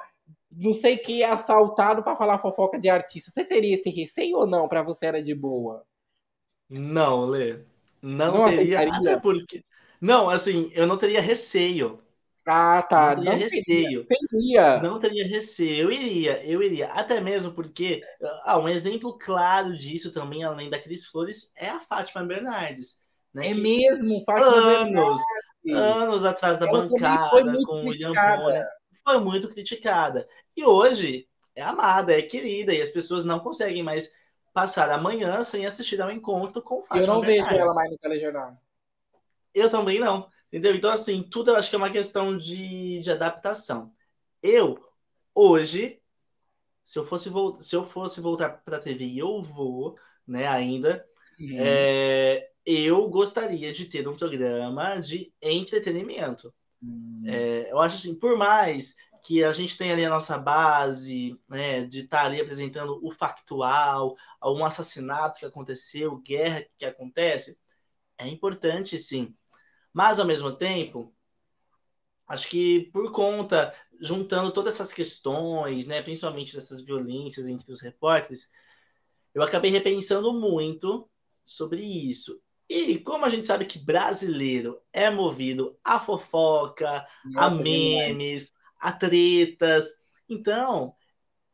não 0.56 0.72
sei 0.72 0.96
quem 0.96 1.22
é 1.22 1.30
assaltado 1.30 2.02
para 2.02 2.16
falar 2.16 2.38
fofoca 2.38 2.78
de 2.78 2.88
artista. 2.88 3.30
Você 3.30 3.44
teria 3.44 3.74
esse 3.74 3.90
receio 3.90 4.36
ou 4.36 4.46
não? 4.46 4.68
Para 4.68 4.82
você 4.82 5.06
era 5.06 5.22
de 5.22 5.34
boa? 5.34 5.84
Não, 6.68 7.26
Lê. 7.26 7.58
Não, 8.00 8.38
não 8.38 8.50
teria. 8.50 8.92
Até 8.92 9.18
porque. 9.18 9.64
Não, 10.00 10.28
assim, 10.28 10.70
eu 10.74 10.86
não 10.86 10.96
teria 10.96 11.20
receio. 11.20 12.02
Ah, 12.46 12.82
tá. 12.82 13.14
Não 13.14 13.16
teria 13.16 13.32
não 13.32 13.38
receio. 13.38 14.06
Teria. 14.06 14.82
Não 14.82 14.98
teria 14.98 15.26
receio. 15.26 15.84
Eu 15.84 15.92
iria, 15.92 16.44
eu 16.44 16.62
iria. 16.62 16.88
Até 16.88 17.20
mesmo 17.20 17.52
porque. 17.52 18.02
Ah, 18.42 18.58
um 18.58 18.68
exemplo 18.68 19.16
claro 19.18 19.76
disso 19.76 20.12
também, 20.12 20.44
além 20.44 20.68
da 20.68 20.78
Cris 20.78 21.06
Flores, 21.06 21.50
é 21.56 21.68
a 21.68 21.80
Fátima 21.80 22.24
Bernardes. 22.24 23.02
Né, 23.32 23.50
é 23.50 23.54
mesmo, 23.54 24.22
Fátima 24.24 24.46
anos, 24.46 25.20
Bernardes. 25.64 26.02
Anos 26.02 26.24
atrás 26.24 26.58
da 26.58 26.68
Ela 26.68 26.82
bancada 26.82 27.58
com 27.64 27.82
o 27.82 27.88
William 27.88 28.12
Bonner. 28.12 28.66
Foi 29.02 29.18
muito 29.18 29.48
criticada. 29.48 30.26
E 30.56 30.64
hoje 30.64 31.28
é 31.54 31.62
amada, 31.62 32.16
é 32.16 32.22
querida, 32.22 32.74
e 32.74 32.80
as 32.80 32.90
pessoas 32.90 33.24
não 33.24 33.40
conseguem 33.40 33.82
mais 33.82 34.10
passar 34.52 34.90
a 34.90 34.98
manhã 34.98 35.42
sem 35.42 35.66
assistir 35.66 36.00
ao 36.00 36.10
encontro 36.10 36.62
com 36.62 36.82
Fátima 36.82 37.02
Eu 37.02 37.06
não 37.06 37.20
Bernardes. 37.20 37.50
vejo 37.50 37.62
ela 37.62 37.74
mais 37.74 37.90
no 37.90 37.98
telejornal. 37.98 38.56
Eu 39.52 39.68
também 39.68 39.98
não. 39.98 40.28
Entendeu? 40.52 40.74
Então, 40.76 40.90
assim, 40.90 41.22
tudo 41.22 41.50
eu 41.50 41.56
acho 41.56 41.68
que 41.68 41.74
é 41.74 41.78
uma 41.78 41.90
questão 41.90 42.36
de, 42.36 43.00
de 43.00 43.10
adaptação. 43.10 43.92
Eu, 44.40 44.78
hoje, 45.34 46.00
se 46.84 46.98
eu 46.98 47.04
fosse, 47.04 47.30
se 47.60 47.74
eu 47.74 47.84
fosse 47.84 48.20
voltar 48.20 48.62
para 48.64 48.76
a 48.76 48.80
TV 48.80 49.04
e 49.04 49.18
eu 49.18 49.42
vou, 49.42 49.96
né, 50.26 50.46
ainda, 50.46 51.04
uhum. 51.40 51.56
é, 51.58 52.50
eu 52.64 53.08
gostaria 53.08 53.72
de 53.72 53.86
ter 53.86 54.06
um 54.06 54.16
programa 54.16 55.00
de 55.00 55.32
entretenimento. 55.42 56.54
Uhum. 56.80 57.22
É, 57.26 57.72
eu 57.72 57.80
acho 57.80 57.96
assim, 57.96 58.14
por 58.14 58.38
mais 58.38 58.94
que 59.24 59.42
a 59.42 59.52
gente 59.52 59.76
tem 59.78 59.90
ali 59.90 60.04
a 60.04 60.10
nossa 60.10 60.36
base, 60.36 61.40
né, 61.48 61.84
de 61.86 62.00
estar 62.00 62.20
tá 62.20 62.26
ali 62.26 62.40
apresentando 62.42 63.00
o 63.02 63.10
factual, 63.10 64.14
algum 64.38 64.64
assassinato 64.66 65.40
que 65.40 65.46
aconteceu, 65.46 66.18
guerra 66.18 66.66
que 66.76 66.84
acontece, 66.84 67.58
é 68.18 68.28
importante 68.28 68.98
sim. 68.98 69.34
Mas 69.94 70.20
ao 70.20 70.26
mesmo 70.26 70.52
tempo, 70.52 71.14
acho 72.28 72.46
que 72.48 72.90
por 72.92 73.10
conta, 73.12 73.74
juntando 73.98 74.52
todas 74.52 74.74
essas 74.74 74.92
questões, 74.92 75.86
né, 75.86 76.02
principalmente 76.02 76.54
dessas 76.54 76.82
violências 76.82 77.46
entre 77.46 77.72
os 77.72 77.80
repórteres, 77.80 78.50
eu 79.32 79.42
acabei 79.42 79.70
repensando 79.70 80.34
muito 80.34 81.08
sobre 81.46 81.80
isso. 81.82 82.38
E 82.68 82.98
como 82.98 83.24
a 83.24 83.30
gente 83.30 83.46
sabe 83.46 83.64
que 83.64 83.78
brasileiro 83.78 84.82
é 84.92 85.08
movido 85.08 85.78
a 85.82 85.98
fofoca, 85.98 87.06
Nossa, 87.24 87.46
a 87.46 87.50
memes, 87.50 88.52
a 88.84 88.92
tretas. 88.92 89.98
Então, 90.28 90.94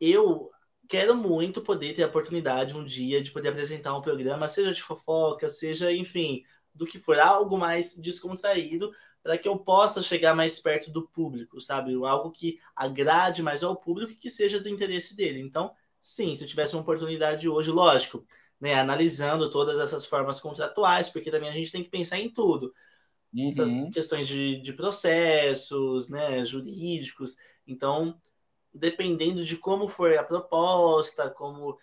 eu 0.00 0.48
quero 0.88 1.14
muito 1.14 1.62
poder 1.62 1.94
ter 1.94 2.02
a 2.02 2.08
oportunidade 2.08 2.76
um 2.76 2.84
dia 2.84 3.22
de 3.22 3.30
poder 3.30 3.50
apresentar 3.50 3.96
um 3.96 4.02
programa, 4.02 4.48
seja 4.48 4.74
de 4.74 4.82
fofoca, 4.82 5.48
seja, 5.48 5.92
enfim, 5.92 6.42
do 6.74 6.84
que 6.84 6.98
for, 6.98 7.20
algo 7.20 7.56
mais 7.56 7.94
descontraído, 7.94 8.90
para 9.22 9.38
que 9.38 9.46
eu 9.46 9.56
possa 9.56 10.02
chegar 10.02 10.34
mais 10.34 10.58
perto 10.58 10.90
do 10.90 11.06
público, 11.06 11.60
sabe? 11.60 11.94
Algo 12.04 12.32
que 12.32 12.58
agrade 12.74 13.44
mais 13.44 13.62
ao 13.62 13.76
público 13.76 14.10
e 14.10 14.16
que 14.16 14.28
seja 14.28 14.58
do 14.58 14.68
interesse 14.68 15.14
dele. 15.14 15.40
Então, 15.40 15.72
sim, 16.00 16.34
se 16.34 16.42
eu 16.42 16.48
tivesse 16.48 16.74
uma 16.74 16.82
oportunidade 16.82 17.48
hoje, 17.48 17.70
lógico, 17.70 18.26
né, 18.60 18.74
analisando 18.74 19.48
todas 19.50 19.78
essas 19.78 20.04
formas 20.04 20.40
contratuais, 20.40 21.08
porque 21.08 21.30
também 21.30 21.48
a 21.48 21.52
gente 21.52 21.70
tem 21.70 21.84
que 21.84 21.90
pensar 21.90 22.18
em 22.18 22.28
tudo 22.28 22.74
uhum. 23.32 23.48
essas 23.48 23.90
questões 23.90 24.26
de, 24.26 24.60
de 24.60 24.72
processos, 24.72 26.08
né, 26.08 26.44
jurídicos. 26.44 27.36
Então, 27.66 28.20
dependendo 28.72 29.44
de 29.44 29.56
como 29.56 29.88
for 29.88 30.12
a 30.16 30.22
proposta, 30.22 31.30
como 31.30 31.78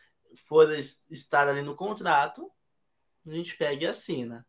for 0.48 0.72
estar 0.72 1.48
ali 1.48 1.62
no 1.62 1.76
contrato, 1.76 2.50
a 3.26 3.34
gente 3.34 3.58
pega 3.58 3.84
e 3.84 3.88
assina. 3.88 4.46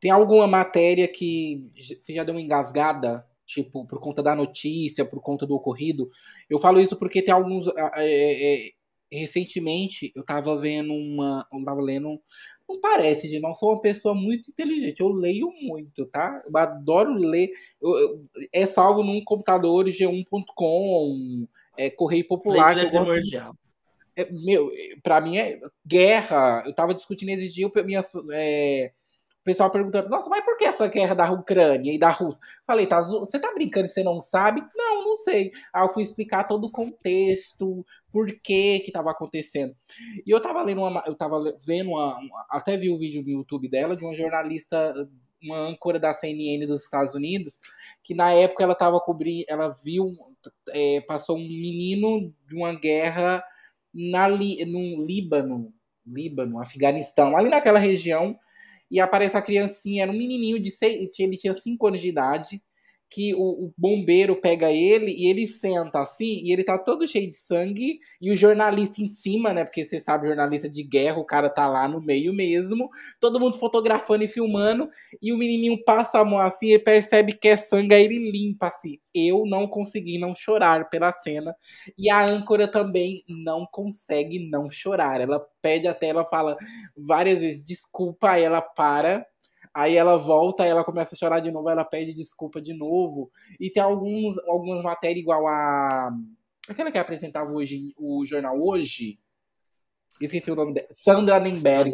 Tem 0.00 0.10
alguma 0.10 0.46
matéria 0.46 1.06
que 1.06 1.70
você 2.00 2.14
já 2.14 2.24
deu 2.24 2.34
uma 2.34 2.40
engasgada, 2.40 3.24
tipo, 3.46 3.86
por 3.86 4.00
conta 4.00 4.22
da 4.22 4.34
notícia, 4.34 5.04
por 5.04 5.20
conta 5.20 5.46
do 5.46 5.54
ocorrido? 5.54 6.10
Eu 6.48 6.58
falo 6.58 6.80
isso 6.80 6.96
porque 6.96 7.22
tem 7.22 7.32
alguns. 7.32 7.68
É, 7.68 8.66
é, 8.66 8.70
recentemente 9.12 10.12
eu 10.16 10.24
tava 10.24 10.56
vendo 10.56 10.92
uma. 10.92 11.46
Eu 11.52 11.64
tava 11.64 11.80
lendo 11.80 12.20
não 12.72 12.80
parece, 12.80 13.28
gente. 13.28 13.42
Não 13.42 13.54
sou 13.54 13.70
uma 13.70 13.80
pessoa 13.80 14.14
muito 14.14 14.50
inteligente. 14.50 15.00
Eu 15.00 15.08
leio 15.08 15.50
muito, 15.62 16.06
tá? 16.06 16.42
Eu 16.46 16.56
adoro 16.56 17.12
ler. 17.14 17.50
Eu, 17.80 17.90
eu, 17.90 18.26
é 18.52 18.66
salvo 18.66 19.02
num 19.02 19.22
computador 19.24 19.86
G1.com, 19.86 21.46
é, 21.76 21.90
Correio 21.90 22.26
Popular. 22.26 22.76
Leitura 22.76 23.02
é 23.02 23.04
primordial. 23.04 23.56
É, 24.14 24.30
meu, 24.30 24.70
pra 25.02 25.20
mim 25.20 25.38
é 25.38 25.58
guerra. 25.86 26.62
Eu 26.66 26.74
tava 26.74 26.94
discutindo 26.94 27.30
esses 27.30 27.54
dias, 27.54 27.70
minha, 27.84 28.04
é, 28.32 28.92
o 29.42 29.44
pessoal 29.44 29.70
perguntando, 29.72 30.08
nossa, 30.08 30.30
mas 30.30 30.44
por 30.44 30.56
que 30.56 30.64
essa 30.64 30.86
guerra 30.86 31.16
da 31.16 31.30
Ucrânia 31.32 31.92
e 31.92 31.98
da 31.98 32.10
Rússia? 32.10 32.40
Falei, 32.64 32.86
tá, 32.86 33.00
você 33.00 33.40
tá 33.40 33.52
brincando 33.52 33.86
e 33.86 33.88
você 33.88 34.04
não 34.04 34.20
sabe? 34.20 34.62
Não, 34.76 35.04
não 35.04 35.16
sei. 35.16 35.50
Aí 35.74 35.82
eu 35.82 35.88
fui 35.88 36.04
explicar 36.04 36.44
todo 36.44 36.66
o 36.66 36.70
contexto, 36.70 37.84
por 38.12 38.28
que 38.40 38.78
que 38.78 38.92
tava 38.92 39.10
acontecendo. 39.10 39.74
E 40.24 40.30
eu 40.30 40.40
tava 40.40 40.62
lendo 40.62 40.80
uma, 40.80 41.02
eu 41.06 41.16
tava 41.16 41.42
vendo 41.66 41.90
uma, 41.90 42.16
até 42.48 42.76
vi 42.76 42.88
o 42.88 42.94
um 42.94 42.98
vídeo 42.98 43.20
no 43.20 43.30
YouTube 43.30 43.68
dela, 43.68 43.96
de 43.96 44.04
uma 44.04 44.12
jornalista, 44.12 44.94
uma 45.42 45.58
âncora 45.58 45.98
da 45.98 46.12
CNN 46.12 46.64
dos 46.64 46.84
Estados 46.84 47.16
Unidos, 47.16 47.58
que 48.04 48.14
na 48.14 48.30
época 48.30 48.62
ela 48.62 48.76
tava 48.76 49.00
cobrindo, 49.00 49.44
ela 49.48 49.74
viu, 49.84 50.12
é, 50.70 51.00
passou 51.00 51.36
um 51.36 51.48
menino 51.48 52.32
de 52.46 52.54
uma 52.54 52.78
guerra 52.78 53.42
na, 53.92 54.28
no 54.28 55.04
Líbano, 55.04 55.74
Líbano, 56.06 56.60
Afeganistão, 56.60 57.36
ali 57.36 57.50
naquela 57.50 57.80
região, 57.80 58.38
e 58.92 59.00
aparece 59.00 59.38
a 59.38 59.42
criancinha, 59.42 60.02
era 60.02 60.12
um 60.12 60.16
menininho 60.16 60.60
de 60.60 60.70
seis, 60.70 60.94
ele 60.94 61.08
tinha 61.08 61.54
5 61.54 61.86
anos 61.86 61.98
de 61.98 62.08
idade, 62.08 62.62
que 63.12 63.34
o, 63.34 63.66
o, 63.66 63.74
bombeiro 63.76 64.40
pega 64.40 64.70
ele 64.72 65.12
e 65.12 65.26
ele 65.28 65.46
senta 65.46 66.00
assim, 66.00 66.40
e 66.42 66.52
ele 66.52 66.64
tá 66.64 66.78
todo 66.78 67.06
cheio 67.06 67.28
de 67.28 67.36
sangue, 67.36 67.98
e 68.20 68.30
o 68.30 68.36
jornalista 68.36 69.02
em 69.02 69.06
cima, 69.06 69.52
né? 69.52 69.64
Porque 69.64 69.84
você 69.84 69.98
sabe, 69.98 70.28
jornalista 70.28 70.68
de 70.68 70.82
guerra, 70.82 71.18
o 71.18 71.24
cara 71.24 71.50
tá 71.50 71.68
lá 71.68 71.86
no 71.86 72.00
meio 72.00 72.32
mesmo, 72.32 72.88
todo 73.20 73.38
mundo 73.38 73.58
fotografando 73.58 74.24
e 74.24 74.28
filmando, 74.28 74.88
e 75.20 75.32
o 75.32 75.36
menininho 75.36 75.82
passa 75.84 76.20
a 76.20 76.24
mão 76.24 76.38
assim 76.38 76.72
e 76.72 76.78
percebe 76.78 77.34
que 77.34 77.48
é 77.48 77.56
sangue, 77.56 77.94
aí 77.94 78.04
ele 78.04 78.30
limpa 78.30 78.68
assim. 78.68 78.98
Eu 79.14 79.44
não 79.46 79.66
consegui 79.68 80.18
não 80.18 80.34
chorar 80.34 80.88
pela 80.88 81.12
cena, 81.12 81.54
e 81.98 82.10
a 82.10 82.24
âncora 82.24 82.66
também 82.66 83.22
não 83.28 83.66
consegue 83.70 84.48
não 84.48 84.70
chorar. 84.70 85.20
Ela 85.20 85.44
pede 85.60 85.86
até, 85.86 86.08
ela 86.08 86.24
fala 86.24 86.56
várias 86.96 87.40
vezes 87.40 87.64
desculpa, 87.64 88.30
aí 88.30 88.42
ela 88.42 88.62
para 88.62 89.26
Aí 89.74 89.96
ela 89.96 90.16
volta, 90.16 90.62
aí 90.62 90.68
ela 90.68 90.84
começa 90.84 91.14
a 91.14 91.18
chorar 91.18 91.40
de 91.40 91.50
novo, 91.50 91.70
ela 91.70 91.84
pede 91.84 92.12
desculpa 92.12 92.60
de 92.60 92.74
novo. 92.74 93.30
E 93.58 93.70
tem 93.70 93.82
alguns, 93.82 94.36
algumas 94.46 94.82
matérias 94.82 95.22
igual 95.22 95.46
a. 95.46 96.10
Aquela 96.68 96.92
que 96.92 96.98
apresentava 96.98 97.50
hoje 97.50 97.94
o 97.96 98.24
jornal 98.24 98.60
hoje. 98.62 99.18
Esqueci 100.20 100.50
o 100.50 100.54
nome 100.54 100.74
dela. 100.74 100.86
Sandra 100.90 101.40
Nemberg. 101.40 101.90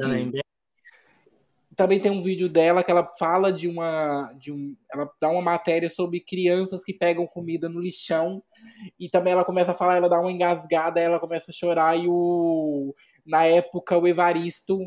também 1.76 2.00
tem 2.00 2.10
um 2.10 2.22
vídeo 2.22 2.48
dela 2.48 2.82
que 2.82 2.90
ela 2.90 3.08
fala 3.16 3.52
de 3.52 3.68
uma. 3.68 4.32
De 4.32 4.50
um, 4.50 4.76
ela 4.92 5.08
dá 5.20 5.30
uma 5.30 5.40
matéria 5.40 5.88
sobre 5.88 6.18
crianças 6.18 6.82
que 6.82 6.92
pegam 6.92 7.28
comida 7.28 7.68
no 7.68 7.80
lixão. 7.80 8.42
E 8.98 9.08
também 9.08 9.32
ela 9.32 9.44
começa 9.44 9.70
a 9.70 9.74
falar, 9.74 9.96
ela 9.96 10.08
dá 10.08 10.18
uma 10.20 10.32
engasgada, 10.32 10.98
ela 10.98 11.20
começa 11.20 11.52
a 11.52 11.54
chorar. 11.54 11.96
E 11.96 12.08
o. 12.08 12.92
Na 13.24 13.44
época, 13.44 13.96
o 13.96 14.06
Evaristo 14.06 14.80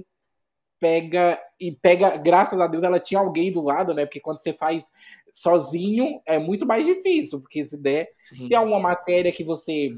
pega. 0.81 1.39
E 1.59 1.71
pega. 1.71 2.17
Graças 2.17 2.59
a 2.59 2.65
Deus, 2.65 2.83
ela 2.83 2.99
tinha 2.99 3.19
alguém 3.19 3.51
do 3.51 3.61
lado, 3.61 3.93
né? 3.93 4.05
Porque 4.05 4.19
quando 4.19 4.41
você 4.41 4.51
faz 4.51 4.91
sozinho, 5.31 6.19
é 6.25 6.39
muito 6.39 6.65
mais 6.65 6.85
difícil. 6.85 7.39
Porque 7.39 7.63
se 7.63 7.77
der. 7.77 8.09
Sim. 8.27 8.49
Tem 8.49 8.57
alguma 8.57 8.79
matéria 8.79 9.31
que 9.31 9.43
você 9.43 9.93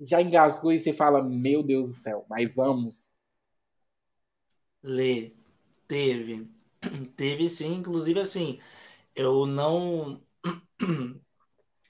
já 0.00 0.22
engasgou 0.22 0.72
e 0.72 0.78
você 0.78 0.92
fala, 0.92 1.22
meu 1.22 1.62
Deus 1.62 1.88
do 1.88 1.94
céu, 1.94 2.24
mas 2.30 2.54
vamos. 2.54 3.12
Lê, 4.82 5.32
teve. 5.86 6.48
Teve 7.14 7.50
sim, 7.50 7.74
inclusive 7.74 8.18
assim, 8.20 8.58
eu 9.14 9.44
não 9.44 10.22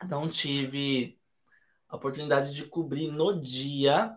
não 0.09 0.29
tive 0.29 1.17
a 1.89 1.95
oportunidade 1.95 2.53
de 2.53 2.65
cobrir 2.65 3.09
no 3.09 3.41
dia, 3.41 4.12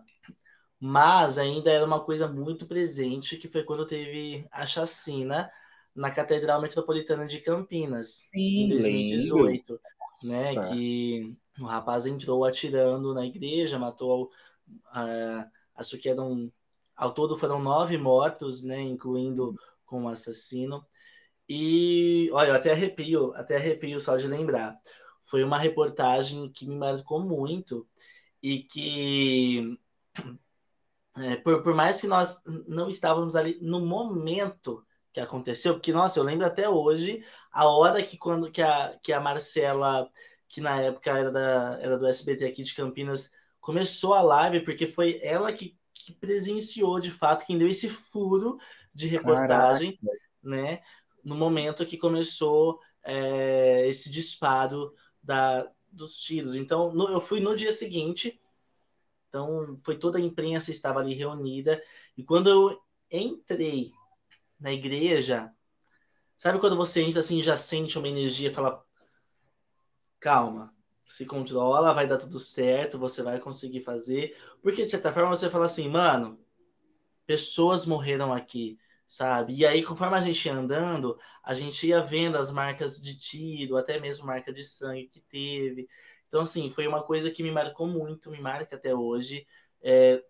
mas 0.80 1.38
ainda 1.38 1.70
era 1.70 1.84
uma 1.84 2.04
coisa 2.04 2.28
muito 2.28 2.66
presente, 2.66 3.36
que 3.36 3.48
foi 3.48 3.62
quando 3.64 3.86
teve 3.86 4.46
a 4.50 4.66
chacina 4.66 5.50
na 5.94 6.10
Catedral 6.10 6.60
Metropolitana 6.60 7.26
de 7.26 7.40
Campinas, 7.40 8.26
sim, 8.34 8.64
em 8.64 8.68
2018, 8.68 9.80
lembro. 10.24 10.62
né, 10.62 10.68
que 10.68 11.36
o 11.60 11.64
rapaz 11.66 12.06
entrou 12.06 12.44
atirando 12.44 13.14
na 13.14 13.24
igreja, 13.24 13.78
matou, 13.78 14.30
uh, 14.68 15.50
acho 15.76 15.96
que 15.98 16.08
eram, 16.08 16.52
ao 16.96 17.12
todo 17.14 17.38
foram 17.38 17.60
nove 17.62 17.96
mortos, 17.96 18.62
né, 18.64 18.80
incluindo 18.80 19.54
com 19.86 20.04
o 20.04 20.08
assassino. 20.08 20.84
E, 21.48 22.30
olha, 22.32 22.48
eu 22.48 22.54
até 22.54 22.72
arrepio, 22.72 23.32
até 23.34 23.56
arrepio 23.56 24.00
só 24.00 24.16
de 24.16 24.26
lembrar. 24.26 24.78
Foi 25.26 25.44
uma 25.44 25.58
reportagem 25.58 26.50
que 26.50 26.66
me 26.66 26.76
marcou 26.76 27.20
muito 27.20 27.86
e 28.42 28.62
que, 28.62 29.78
é, 31.16 31.36
por, 31.36 31.62
por 31.62 31.74
mais 31.74 32.00
que 32.00 32.06
nós 32.06 32.42
não 32.66 32.88
estávamos 32.88 33.36
ali 33.36 33.58
no 33.60 33.80
momento 33.80 34.84
que 35.12 35.20
aconteceu, 35.20 35.74
porque, 35.74 35.92
nossa, 35.92 36.18
eu 36.18 36.24
lembro 36.24 36.44
até 36.44 36.68
hoje 36.68 37.24
a 37.52 37.68
hora 37.68 38.02
que 38.02 38.16
quando 38.16 38.50
que 38.50 38.60
a, 38.60 38.98
que 39.00 39.12
a 39.12 39.20
Marcela 39.20 40.10
que 40.54 40.60
na 40.60 40.80
época 40.80 41.10
era, 41.10 41.32
da, 41.32 41.78
era 41.82 41.98
do 41.98 42.06
SBT 42.06 42.44
aqui 42.44 42.62
de 42.62 42.74
Campinas, 42.74 43.32
começou 43.60 44.14
a 44.14 44.22
live, 44.22 44.60
porque 44.60 44.86
foi 44.86 45.18
ela 45.20 45.52
que, 45.52 45.76
que 45.92 46.12
presenciou, 46.12 47.00
de 47.00 47.10
fato, 47.10 47.44
quem 47.44 47.58
deu 47.58 47.66
esse 47.66 47.88
furo 47.88 48.56
de 48.94 49.08
reportagem, 49.08 49.96
Caraca. 49.96 50.20
né? 50.40 50.80
No 51.24 51.34
momento 51.34 51.84
que 51.84 51.98
começou 51.98 52.78
é, 53.02 53.84
esse 53.88 54.08
disparo 54.08 54.94
da, 55.20 55.68
dos 55.90 56.20
tiros. 56.20 56.54
Então, 56.54 56.94
no, 56.94 57.08
eu 57.08 57.20
fui 57.20 57.40
no 57.40 57.56
dia 57.56 57.72
seguinte, 57.72 58.40
então 59.34 59.80
foi 59.82 59.98
toda 59.98 60.18
a 60.18 60.20
imprensa 60.20 60.70
estava 60.70 61.00
ali 61.00 61.12
reunida, 61.12 61.82
e 62.16 62.22
quando 62.22 62.48
eu 62.48 62.80
entrei 63.10 63.90
na 64.60 64.72
igreja, 64.72 65.52
sabe 66.36 66.60
quando 66.60 66.76
você 66.76 67.02
entra 67.02 67.18
assim 67.18 67.42
já 67.42 67.56
sente 67.56 67.98
uma 67.98 68.08
energia, 68.08 68.54
fala, 68.54 68.84
calma, 70.20 70.72
se 71.08 71.26
controla, 71.26 71.92
vai 71.92 72.06
dar 72.06 72.16
tudo 72.16 72.38
certo, 72.38 72.96
você 72.96 73.22
vai 73.24 73.40
conseguir 73.40 73.80
fazer. 73.80 74.36
Porque, 74.62 74.84
de 74.84 74.90
certa 74.90 75.12
forma, 75.12 75.30
você 75.30 75.50
fala 75.50 75.64
assim, 75.64 75.88
mano, 75.88 76.38
pessoas 77.26 77.84
morreram 77.84 78.32
aqui, 78.32 78.78
sabe? 79.06 79.54
E 79.54 79.66
aí, 79.66 79.82
conforme 79.82 80.16
a 80.16 80.20
gente 80.20 80.46
ia 80.46 80.54
andando, 80.54 81.18
a 81.42 81.54
gente 81.54 81.86
ia 81.86 82.02
vendo 82.02 82.38
as 82.38 82.50
marcas 82.50 83.00
de 83.02 83.16
tiro, 83.18 83.76
até 83.76 84.00
mesmo 84.00 84.26
marca 84.26 84.52
de 84.52 84.64
sangue 84.64 85.08
que 85.08 85.20
teve. 85.20 85.88
Então, 86.34 86.42
assim, 86.42 86.68
foi 86.68 86.84
uma 86.88 87.00
coisa 87.00 87.30
que 87.30 87.44
me 87.44 87.52
marcou 87.52 87.86
muito, 87.86 88.28
me 88.28 88.40
marca 88.40 88.74
até 88.74 88.92
hoje. 88.92 89.46
É, 89.80 90.20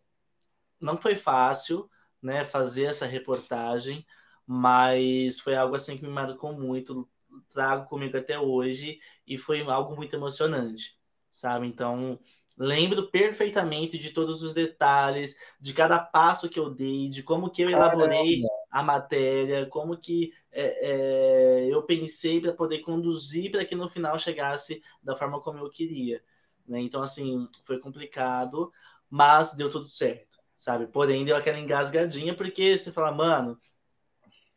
não 0.79 0.99
foi 1.01 1.17
fácil, 1.17 1.89
né, 2.21 2.45
fazer 2.45 2.85
essa 2.85 3.07
reportagem, 3.07 4.07
mas 4.47 5.41
foi 5.41 5.57
algo 5.57 5.75
assim 5.75 5.97
que 5.97 6.03
me 6.03 6.11
marcou 6.11 6.53
muito 6.53 7.09
trago 7.49 7.89
comigo 7.89 8.19
até 8.19 8.39
hoje 8.39 8.99
e 9.27 9.39
foi 9.39 9.63
algo 9.63 9.97
muito 9.97 10.15
emocionante, 10.15 11.01
sabe? 11.31 11.67
Então, 11.67 12.21
lembro 12.55 13.11
perfeitamente 13.11 13.99
de 13.99 14.11
todos 14.11 14.43
os 14.43 14.53
detalhes, 14.53 15.35
de 15.59 15.73
cada 15.73 15.99
passo 15.99 16.51
que 16.51 16.61
eu 16.61 16.69
dei, 16.69 17.09
de 17.09 17.23
como 17.23 17.51
que 17.51 17.63
eu 17.63 17.71
elaborei 17.71 18.43
Caramba. 18.43 18.49
a 18.71 18.83
matéria, 18.83 19.67
como 19.71 19.97
que 19.97 20.35
é, 20.55 21.67
é, 21.67 21.75
eu 21.75 21.83
pensei 21.83 22.41
para 22.41 22.53
poder 22.53 22.79
conduzir 22.81 23.51
para 23.51 23.65
que 23.65 23.75
no 23.75 23.91
final 23.91 24.19
chegasse 24.19 24.83
da 25.03 25.17
forma 25.17 25.41
como 25.41 25.59
eu 25.59 25.69
queria. 25.71 26.23
Né? 26.67 26.81
Então, 26.81 27.03
assim, 27.03 27.49
foi 27.65 27.79
complicado, 27.79 28.73
mas 29.11 29.53
deu 29.55 29.69
tudo 29.69 29.89
certo, 29.89 30.39
sabe? 30.57 30.87
Porém, 30.87 31.25
deu 31.25 31.37
aquela 31.37 31.59
engasgadinha, 31.59 32.35
porque 32.35 32.79
você 32.79 32.93
fala, 32.93 33.13
mano, 33.13 33.59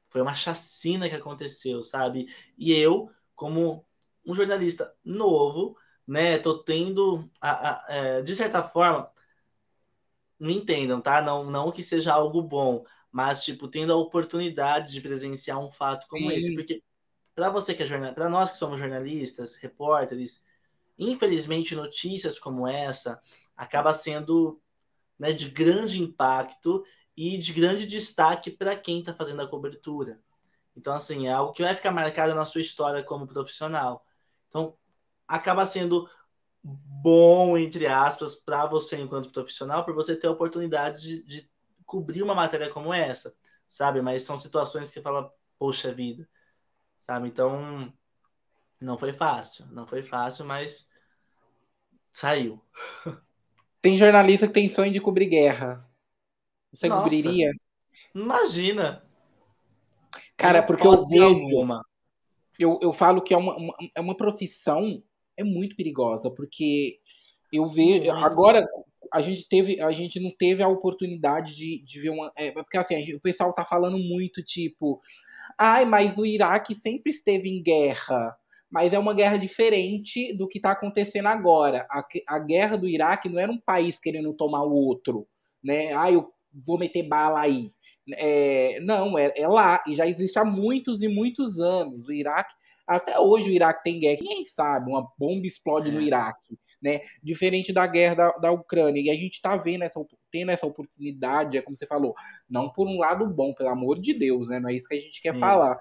foi 0.09 0.21
uma 0.21 0.35
chacina 0.35 1.09
que 1.09 1.15
aconteceu, 1.15 1.81
sabe? 1.83 2.27
E 2.57 2.71
eu, 2.73 3.11
como 3.35 3.85
um 4.25 4.33
jornalista 4.33 4.93
novo, 5.03 5.77
né, 6.07 6.37
tô 6.37 6.59
tendo, 6.63 7.29
a, 7.41 7.69
a, 7.69 7.85
é, 7.89 8.21
de 8.21 8.35
certa 8.35 8.63
forma, 8.63 9.11
me 10.39 10.55
entendam, 10.55 11.01
tá? 11.01 11.21
Não, 11.21 11.43
não 11.43 11.71
que 11.71 11.81
seja 11.83 12.13
algo 12.13 12.41
bom, 12.41 12.85
mas 13.17 13.43
tipo 13.43 13.67
tendo 13.67 13.91
a 13.91 13.97
oportunidade 13.97 14.93
de 14.93 15.01
presenciar 15.01 15.57
um 15.57 15.71
fato 15.71 16.05
como 16.07 16.29
Sim. 16.29 16.37
esse, 16.37 16.53
porque 16.53 16.83
para 17.33 17.49
você 17.49 17.73
que 17.73 17.81
é 17.81 17.85
jornalista, 17.87 18.13
para 18.13 18.29
nós 18.29 18.51
que 18.51 18.59
somos 18.59 18.79
jornalistas, 18.79 19.55
repórteres, 19.55 20.45
infelizmente 20.99 21.75
notícias 21.75 22.37
como 22.37 22.67
essa 22.67 23.19
acaba 23.55 23.91
sendo 23.91 24.61
né, 25.17 25.33
de 25.33 25.49
grande 25.49 25.99
impacto 25.99 26.83
e 27.15 27.39
de 27.39 27.53
grande 27.53 27.87
destaque 27.87 28.51
para 28.51 28.75
quem 28.75 28.99
está 28.99 29.15
fazendo 29.15 29.41
a 29.41 29.47
cobertura. 29.47 30.21
Então, 30.75 30.93
assim, 30.93 31.25
é 31.25 31.31
algo 31.31 31.53
que 31.53 31.63
vai 31.63 31.75
ficar 31.75 31.89
marcado 31.89 32.35
na 32.35 32.45
sua 32.45 32.61
história 32.61 33.01
como 33.01 33.25
profissional. 33.25 34.05
Então, 34.47 34.77
acaba 35.27 35.65
sendo 35.65 36.07
bom, 36.63 37.57
entre 37.57 37.87
aspas, 37.87 38.35
para 38.35 38.67
você 38.67 39.01
enquanto 39.01 39.31
profissional, 39.31 39.83
por 39.83 39.95
você 39.95 40.15
ter 40.15 40.27
a 40.27 40.31
oportunidade 40.31 41.01
de, 41.01 41.23
de, 41.23 41.49
cobrir 41.87 42.21
uma 42.21 42.35
matéria 42.35 42.69
como 42.69 42.93
essa, 42.93 43.35
sabe? 43.67 44.01
Mas 44.01 44.21
são 44.21 44.37
situações 44.37 44.91
que 44.91 45.01
fala, 45.01 45.33
poxa 45.57 45.91
vida, 45.93 46.29
sabe? 46.99 47.29
Então, 47.29 47.91
não 48.79 48.97
foi 48.97 49.13
fácil, 49.13 49.65
não 49.71 49.87
foi 49.87 50.03
fácil, 50.03 50.45
mas 50.45 50.87
saiu. 52.13 52.61
Tem 53.81 53.95
jornalista 53.95 54.47
que 54.47 54.53
tem 54.53 54.67
sonho 54.67 54.91
de 54.91 54.99
cobrir 54.99 55.27
guerra. 55.27 55.87
Você 56.73 56.89
Nossa, 56.89 57.03
cobriria? 57.03 57.51
Imagina. 58.13 59.07
Cara, 60.35 60.61
porque 60.63 60.85
eu 60.85 61.05
vejo. 61.05 61.83
Eu, 62.59 62.79
eu 62.81 62.91
falo 62.91 63.21
que 63.21 63.35
é 63.35 63.37
uma, 63.37 63.55
uma, 63.55 63.73
é 63.95 64.01
uma 64.01 64.17
profissão 64.17 65.01
é 65.37 65.43
muito 65.43 65.75
perigosa, 65.75 66.31
porque 66.31 66.99
eu 67.53 67.69
vejo. 67.69 68.11
Agora, 68.11 68.67
a 69.13 69.21
gente 69.21 69.47
teve. 69.47 69.81
A 69.81 69.91
gente 69.91 70.19
não 70.19 70.31
teve 70.37 70.63
a 70.63 70.67
oportunidade 70.67 71.55
de, 71.55 71.83
de 71.83 71.99
ver 71.99 72.09
uma. 72.09 72.31
É, 72.35 72.51
porque 72.51 72.77
assim, 72.77 72.99
gente, 72.99 73.15
o 73.15 73.21
pessoal 73.21 73.53
tá 73.53 73.65
falando 73.65 73.97
muito, 73.97 74.43
tipo. 74.43 75.01
Ai, 75.57 75.85
mas 75.85 76.17
o 76.17 76.25
Iraque 76.25 76.75
sempre 76.75 77.11
esteve 77.11 77.49
em 77.49 77.61
guerra. 77.61 78.35
Mas 78.69 78.91
é 78.91 78.99
uma 78.99 79.13
guerra 79.13 79.37
diferente 79.37 80.33
do 80.35 80.47
que 80.47 80.57
está 80.57 80.71
acontecendo 80.71 81.27
agora. 81.27 81.87
A, 81.89 82.05
a 82.27 82.39
guerra 82.39 82.77
do 82.77 82.87
Iraque 82.87 83.29
não 83.29 83.39
era 83.39 83.51
um 83.51 83.59
país 83.59 83.97
querendo 83.97 84.33
tomar 84.33 84.63
o 84.63 84.73
outro. 84.73 85.25
Né? 85.63 85.93
Ah, 85.93 86.11
eu 86.11 86.29
vou 86.65 86.77
meter 86.77 87.07
bala 87.07 87.41
aí. 87.41 87.69
É, 88.15 88.79
não, 88.81 89.17
é, 89.17 89.33
é, 89.35 89.47
lá, 89.47 89.83
e 89.87 89.95
já 89.95 90.07
existe 90.07 90.37
há 90.39 90.45
muitos 90.45 91.01
e 91.01 91.07
muitos 91.07 91.59
anos. 91.59 92.07
O 92.07 92.13
Iraque, 92.13 92.53
até 92.87 93.19
hoje 93.19 93.49
o 93.49 93.53
Iraque 93.53 93.83
tem 93.83 93.99
guerra, 93.99 94.17
quem 94.19 94.45
sabe, 94.45 94.89
uma 94.89 95.05
bomba 95.17 95.45
explode 95.45 95.89
é. 95.89 95.93
no 95.93 96.01
Iraque, 96.01 96.57
né? 96.81 97.01
Diferente 97.23 97.73
da 97.73 97.85
guerra 97.87 98.15
da, 98.15 98.31
da 98.33 98.51
Ucrânia. 98.51 99.01
E 99.01 99.09
a 99.09 99.15
gente 99.15 99.41
tá 99.41 99.55
vendo 99.57 99.83
essa, 99.83 99.99
tendo 100.31 100.51
essa 100.51 100.65
oportunidade, 100.65 101.57
é 101.57 101.61
como 101.61 101.77
você 101.77 101.85
falou, 101.85 102.13
não 102.49 102.69
por 102.69 102.87
um 102.87 102.97
lado 102.97 103.27
bom, 103.27 103.53
pelo 103.53 103.69
amor 103.69 103.99
de 103.99 104.13
Deus, 104.13 104.49
né? 104.49 104.59
Não 104.59 104.69
é 104.69 104.73
isso 104.73 104.87
que 104.87 104.95
a 104.95 104.99
gente 104.99 105.21
quer 105.21 105.37
falar. 105.37 105.79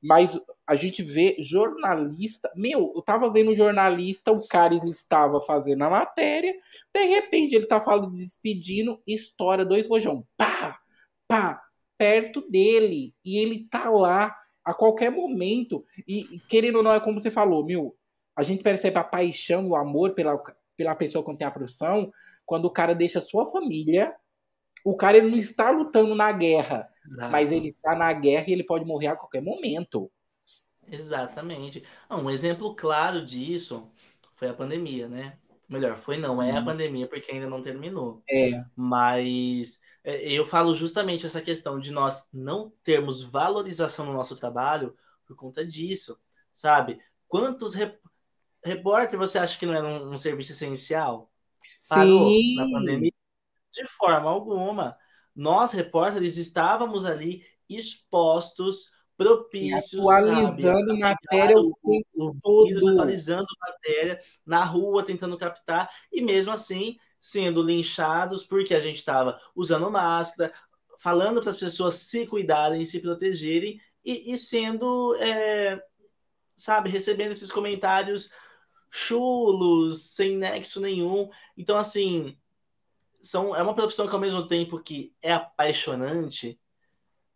Mas 0.00 0.38
a 0.66 0.74
gente 0.74 1.02
vê 1.02 1.36
jornalista. 1.38 2.50
Meu, 2.56 2.92
eu 2.94 3.02
tava 3.02 3.30
vendo 3.30 3.54
jornalista, 3.54 4.32
o 4.32 4.46
cara 4.46 4.74
estava 4.88 5.40
fazendo 5.40 5.82
a 5.82 5.90
matéria, 5.90 6.54
de 6.94 7.04
repente 7.04 7.54
ele 7.54 7.66
tá 7.66 7.80
falando, 7.80 8.12
despedindo, 8.12 9.02
estoura 9.06 9.64
dois 9.64 9.86
rojão. 9.88 10.26
Pá! 10.36 10.78
Pá! 11.28 11.62
Perto 11.98 12.40
dele. 12.50 13.14
E 13.24 13.38
ele 13.38 13.68
tá 13.68 13.90
lá 13.90 14.34
a 14.64 14.72
qualquer 14.72 15.10
momento. 15.10 15.84
E, 16.06 16.40
querendo 16.48 16.76
ou 16.76 16.82
não, 16.82 16.94
é 16.94 17.00
como 17.00 17.20
você 17.20 17.30
falou, 17.30 17.64
meu, 17.64 17.94
a 18.36 18.42
gente 18.42 18.62
percebe 18.62 18.98
a 18.98 19.04
paixão, 19.04 19.68
o 19.68 19.76
amor 19.76 20.14
pela, 20.14 20.40
pela 20.76 20.94
pessoa 20.94 21.24
que 21.24 21.36
tem 21.36 21.46
a 21.46 21.50
profissão, 21.50 22.10
quando 22.46 22.64
o 22.66 22.70
cara 22.70 22.94
deixa 22.94 23.18
a 23.18 23.22
sua 23.22 23.46
família, 23.46 24.14
O 24.84 24.96
cara 24.96 25.16
ele 25.18 25.30
não 25.30 25.38
está 25.38 25.70
lutando 25.70 26.14
na 26.14 26.32
guerra, 26.32 26.88
Exato. 27.06 27.30
mas 27.30 27.52
ele 27.52 27.68
está 27.68 27.94
na 27.94 28.12
guerra 28.12 28.46
e 28.48 28.52
ele 28.52 28.64
pode 28.64 28.84
morrer 28.84 29.08
a 29.08 29.16
qualquer 29.16 29.42
momento. 29.42 30.10
Exatamente. 30.86 31.84
Ah, 32.08 32.16
um 32.16 32.30
exemplo 32.30 32.74
claro 32.74 33.24
disso 33.24 33.90
foi 34.36 34.48
a 34.48 34.54
pandemia, 34.54 35.08
né? 35.08 35.38
Melhor, 35.68 35.96
foi 35.96 36.18
não, 36.18 36.42
é 36.42 36.50
a 36.50 36.58
uhum. 36.58 36.64
pandemia 36.64 37.08
porque 37.08 37.32
ainda 37.32 37.48
não 37.48 37.62
terminou. 37.62 38.22
É. 38.28 38.50
Mas 38.76 39.80
é, 40.04 40.30
eu 40.32 40.44
falo 40.44 40.74
justamente 40.74 41.24
essa 41.24 41.40
questão 41.40 41.78
de 41.78 41.90
nós 41.92 42.28
não 42.32 42.72
termos 42.82 43.22
valorização 43.22 44.04
no 44.06 44.12
nosso 44.12 44.34
trabalho 44.34 44.94
por 45.24 45.36
conta 45.36 45.64
disso, 45.64 46.18
sabe? 46.52 46.98
Quantos. 47.28 47.74
Repórter 48.64 49.18
você 49.18 49.38
acha 49.38 49.58
que 49.58 49.66
não 49.66 49.74
é 49.74 49.82
um, 49.82 50.12
um 50.12 50.18
serviço 50.18 50.52
essencial? 50.52 51.30
Parou 51.88 52.28
Sim. 52.28 52.56
na 52.56 52.70
pandemia? 52.70 53.12
De 53.72 53.86
forma 53.86 54.28
alguma. 54.28 54.96
Nós, 55.34 55.72
repórteres, 55.72 56.36
estávamos 56.36 57.06
ali 57.06 57.44
expostos 57.68 58.90
propícios, 59.16 60.04
atualizando 60.06 60.88
sabe? 60.88 60.98
matéria 60.98 61.56
o, 61.58 61.76
o, 61.82 62.02
o 62.14 62.64
vírus 62.66 62.86
atualizando 62.86 63.46
matéria 63.60 64.18
na 64.44 64.64
rua, 64.64 65.04
tentando 65.04 65.38
captar, 65.38 65.90
e 66.12 66.20
mesmo 66.20 66.52
assim 66.52 66.96
sendo 67.20 67.62
linchados 67.62 68.42
porque 68.42 68.74
a 68.74 68.80
gente 68.80 68.96
estava 68.96 69.40
usando 69.54 69.90
máscara, 69.90 70.52
falando 70.98 71.40
para 71.40 71.50
as 71.50 71.56
pessoas 71.56 71.94
se 71.94 72.26
cuidarem, 72.26 72.84
se 72.84 72.98
protegerem, 73.00 73.80
e, 74.04 74.32
e 74.32 74.36
sendo, 74.36 75.14
é, 75.16 75.80
sabe, 76.56 76.90
recebendo 76.90 77.30
esses 77.30 77.52
comentários 77.52 78.30
chulos, 78.94 80.02
sem 80.02 80.36
nexo 80.36 80.78
nenhum. 80.78 81.30
Então, 81.56 81.78
assim, 81.78 82.36
são, 83.22 83.56
é 83.56 83.62
uma 83.62 83.74
profissão 83.74 84.06
que 84.06 84.14
ao 84.14 84.20
mesmo 84.20 84.46
tempo 84.46 84.78
que 84.78 85.14
é 85.22 85.32
apaixonante, 85.32 86.60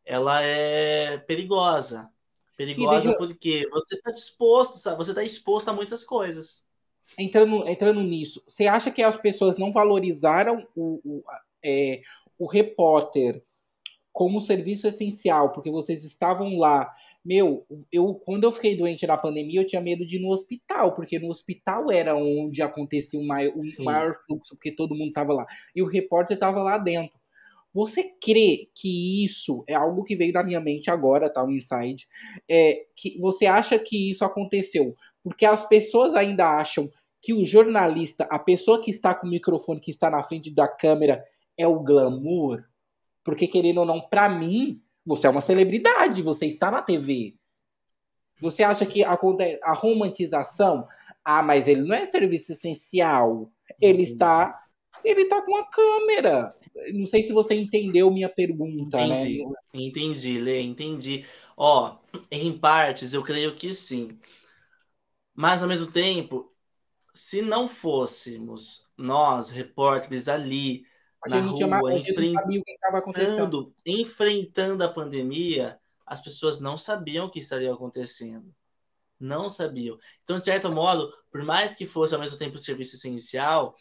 ela 0.05 0.43
é 0.43 1.17
perigosa. 1.17 2.11
Perigosa 2.59 3.01
deixa... 3.01 3.19
porque 3.19 3.67
você 3.71 3.97
está 3.97 4.11
disposto, 4.13 4.77
sabe? 4.77 4.99
você 4.99 5.13
está 5.13 5.25
exposto 5.25 5.69
a 5.69 5.73
muitas 5.73 6.05
coisas. 6.05 6.65
Entrando, 7.19 7.67
entrando 7.67 8.03
nisso, 8.03 8.43
você 8.47 8.67
acha 8.67 8.91
que 8.91 9.03
as 9.03 9.17
pessoas 9.17 9.57
não 9.57 9.73
valorizaram 9.73 10.67
o, 10.75 11.01
o, 11.05 11.25
é, 11.65 12.03
o 12.39 12.47
repórter 12.47 13.43
como 14.13 14.41
serviço 14.41 14.87
essencial, 14.89 15.53
porque 15.53 15.71
vocês 15.71 16.05
estavam 16.05 16.59
lá. 16.59 16.95
Meu, 17.27 17.67
eu 17.91 18.15
quando 18.15 18.45
eu 18.45 18.53
fiquei 18.53 18.77
doente 18.77 19.05
na 19.07 19.17
pandemia, 19.17 19.61
eu 19.61 19.67
tinha 19.67 19.83
medo 19.83 20.07
de 20.07 20.17
ir 20.17 20.21
no 20.21 20.31
hospital, 20.31 20.95
porque 20.95 21.19
no 21.19 21.29
hospital 21.29 21.91
era 21.91 22.15
onde 22.15 22.63
acontecia 22.63 23.19
o 23.19 23.27
maior, 23.27 23.53
o 23.57 23.85
maior 23.85 24.15
fluxo, 24.25 24.55
porque 24.55 24.71
todo 24.71 24.95
mundo 24.95 25.09
estava 25.09 25.33
lá. 25.33 25.45
E 25.75 25.83
o 25.83 25.89
repórter 25.89 26.37
estava 26.37 26.63
lá 26.63 26.79
dentro. 26.79 27.19
Você 27.75 28.05
crê 28.23 28.71
que 28.75 29.25
isso 29.25 29.65
é 29.69 29.75
algo 29.75 30.05
que 30.05 30.17
veio 30.17 30.33
da 30.33 30.45
minha 30.45 30.61
mente 30.61 30.91
agora, 30.91 31.29
tá? 31.29 31.45
Um 31.45 31.51
insight. 31.51 32.07
É, 32.49 32.87
que 32.95 33.19
você 33.19 33.45
acha 33.47 33.79
que 33.79 34.11
isso 34.11 34.25
aconteceu 34.25 34.95
porque 35.27 35.45
as 35.45 35.67
pessoas 35.67 36.15
ainda 36.15 36.57
acham 36.57 36.89
que 37.21 37.35
o 37.35 37.45
jornalista, 37.45 38.29
a 38.31 38.39
pessoa 38.39 38.81
que 38.81 38.93
está 38.93 39.13
com 39.13 39.27
o 39.27 39.31
microfone, 39.31 39.81
que 39.81 39.91
está 39.91 40.09
na 40.09 40.23
frente 40.23 40.55
da 40.55 40.69
câmera, 40.69 41.21
é 41.59 41.67
o 41.67 41.81
glamour? 41.81 42.63
Porque, 43.25 43.49
querendo 43.49 43.79
ou 43.79 43.85
não, 43.85 44.01
para 44.01 44.29
mim, 44.29 44.81
você 45.07 45.29
é 45.29 45.31
uma 45.31 45.41
celebridade, 45.41 46.21
você 46.21 46.47
está 46.47 46.71
na 46.71 46.83
TV. 46.83 47.35
Você 48.41 48.63
acha 48.63 48.85
que 48.85 49.05
a, 49.05 49.19
a 49.63 49.73
romantização, 49.73 50.87
ah, 51.25 51.43
mas 51.43 51.69
ele 51.69 51.83
não 51.83 51.95
é 51.95 52.05
serviço 52.05 52.53
essencial. 52.53 53.51
Ele 53.81 54.03
está, 54.03 54.63
ele 55.05 55.23
está 55.23 55.41
com 55.41 55.57
a 55.57 55.71
câmera. 55.71 56.55
Não 56.93 57.07
sei 57.07 57.23
se 57.23 57.33
você 57.33 57.55
entendeu 57.55 58.11
minha 58.11 58.29
pergunta, 58.29 59.01
entendi, 59.01 59.39
né? 59.39 59.55
Entendi, 59.73 60.39
Lê, 60.39 60.61
entendi. 60.61 61.25
Ó, 61.57 61.97
em 62.31 62.59
partes 62.59 63.15
eu 63.15 63.23
creio 63.23 63.57
que 63.57 63.73
sim. 63.73 64.19
Mas 65.35 65.63
ao 65.63 65.69
mesmo 65.69 65.91
tempo, 65.91 66.53
se 67.15 67.41
não 67.41 67.69
fôssemos 67.69 68.87
nós, 68.97 69.51
repórteres 69.51 70.29
ali 70.29 70.85
na 71.29 71.79
rua, 71.79 71.95
enfrentando, 71.99 73.75
enfrentando 73.85 74.85
a 74.85 74.93
pandemia, 74.93 75.79
as 76.07 76.23
pessoas 76.23 76.61
não 76.61 76.79
sabiam 76.79 77.27
o 77.27 77.31
que 77.31 77.39
estaria 77.39 77.73
acontecendo. 77.73 78.55
Não 79.19 79.49
sabiam. 79.49 79.99
Então, 80.23 80.39
de 80.39 80.45
certo 80.45 80.71
modo, 80.71 81.13
por 81.31 81.43
mais 81.43 81.75
que 81.75 81.87
fosse 81.87 82.15
ao 82.15 82.21
mesmo 82.21 82.39
tempo 82.39 82.57
o 82.57 82.59
serviço 82.59 82.97
essencial, 82.97 83.75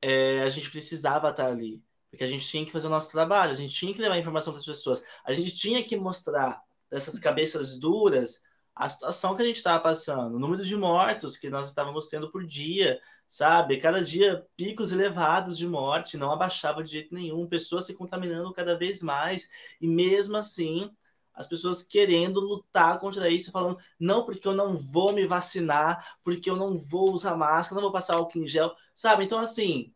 é, 0.00 0.42
a 0.42 0.48
gente 0.48 0.70
precisava 0.70 1.30
estar 1.30 1.46
ali. 1.46 1.82
Porque 2.10 2.24
a 2.24 2.28
gente 2.28 2.46
tinha 2.46 2.64
que 2.64 2.72
fazer 2.72 2.86
o 2.86 2.90
nosso 2.90 3.10
trabalho, 3.10 3.52
a 3.52 3.56
gente 3.56 3.74
tinha 3.74 3.92
que 3.92 4.00
levar 4.00 4.18
informação 4.18 4.52
para 4.52 4.60
as 4.60 4.66
pessoas, 4.66 5.02
a 5.24 5.32
gente 5.32 5.54
tinha 5.54 5.82
que 5.82 5.96
mostrar 5.96 6.62
dessas 6.90 7.18
cabeças 7.18 7.78
duras 7.78 8.40
a 8.74 8.88
situação 8.88 9.34
que 9.34 9.42
a 9.42 9.46
gente 9.46 9.56
estava 9.56 9.82
passando, 9.82 10.36
o 10.36 10.38
número 10.38 10.64
de 10.64 10.76
mortos 10.76 11.36
que 11.36 11.48
nós 11.48 11.68
estávamos 11.68 12.08
tendo 12.08 12.30
por 12.30 12.46
dia, 12.46 13.00
sabe? 13.28 13.78
Cada 13.78 14.02
dia 14.02 14.46
picos 14.56 14.92
elevados 14.92 15.58
de 15.58 15.66
morte, 15.66 16.16
não 16.16 16.30
abaixava 16.30 16.82
de 16.82 16.90
jeito 16.92 17.14
nenhum, 17.14 17.48
pessoas 17.48 17.86
se 17.86 17.94
contaminando 17.94 18.52
cada 18.52 18.76
vez 18.76 19.02
mais, 19.02 19.50
e 19.80 19.88
mesmo 19.88 20.36
assim, 20.36 20.90
as 21.34 21.46
pessoas 21.46 21.82
querendo 21.82 22.40
lutar 22.40 22.98
contra 22.98 23.28
isso, 23.28 23.52
falando, 23.52 23.78
não, 24.00 24.24
porque 24.24 24.46
eu 24.48 24.54
não 24.54 24.76
vou 24.76 25.12
me 25.12 25.26
vacinar, 25.26 26.16
porque 26.24 26.48
eu 26.48 26.56
não 26.56 26.78
vou 26.78 27.12
usar 27.12 27.36
máscara, 27.36 27.76
não 27.76 27.82
vou 27.82 27.92
passar 27.92 28.14
álcool 28.16 28.38
em 28.38 28.46
gel, 28.46 28.74
sabe? 28.94 29.24
Então, 29.24 29.38
assim, 29.38 29.92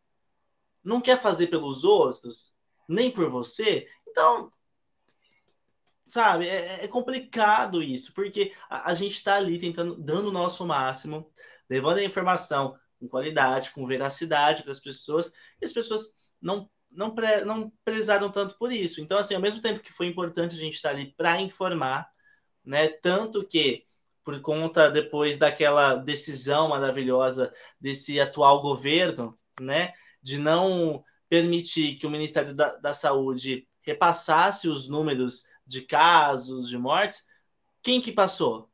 não 0.84 1.00
quer 1.00 1.20
fazer 1.20 1.46
pelos 1.46 1.84
outros, 1.84 2.54
nem 2.88 3.10
por 3.10 3.30
você, 3.30 3.88
então, 4.06 4.52
sabe, 6.06 6.46
é, 6.48 6.84
é 6.84 6.88
complicado 6.88 7.82
isso, 7.82 8.12
porque 8.12 8.52
a, 8.68 8.90
a 8.90 8.94
gente 8.94 9.14
está 9.14 9.36
ali 9.36 9.58
tentando, 9.58 9.96
dando 9.96 10.28
o 10.28 10.32
nosso 10.32 10.66
máximo, 10.66 11.32
levando 11.68 11.98
a 11.98 12.04
informação 12.04 12.76
com 13.00 13.08
qualidade, 13.08 13.72
com 13.72 13.86
veracidade 13.86 14.62
para 14.62 14.72
as 14.72 14.80
pessoas, 14.80 15.32
e 15.60 15.64
as 15.64 15.72
pessoas 15.72 16.14
não 16.40 16.70
não, 16.92 17.14
pre, 17.14 17.44
não 17.44 17.72
prezaram 17.84 18.30
tanto 18.32 18.58
por 18.58 18.72
isso. 18.72 19.00
Então, 19.00 19.16
assim, 19.16 19.34
ao 19.34 19.40
mesmo 19.40 19.62
tempo 19.62 19.78
que 19.80 19.92
foi 19.92 20.06
importante 20.06 20.56
a 20.56 20.58
gente 20.58 20.74
estar 20.74 20.90
ali 20.90 21.14
para 21.16 21.40
informar, 21.40 22.10
né? 22.64 22.88
Tanto 22.88 23.46
que 23.46 23.84
por 24.24 24.40
conta 24.40 24.88
depois 24.88 25.36
daquela 25.36 25.96
decisão 25.96 26.68
maravilhosa 26.68 27.52
desse 27.80 28.20
atual 28.20 28.62
governo, 28.62 29.36
né, 29.60 29.92
de 30.22 30.38
não 30.38 31.02
permitir 31.28 31.96
que 31.96 32.06
o 32.06 32.10
Ministério 32.10 32.54
da, 32.54 32.76
da 32.76 32.94
Saúde 32.94 33.66
repassasse 33.82 34.68
os 34.68 34.88
números 34.88 35.42
de 35.66 35.82
casos, 35.82 36.68
de 36.68 36.78
mortes, 36.78 37.24
quem 37.82 38.00
que 38.00 38.12
passou? 38.12 38.69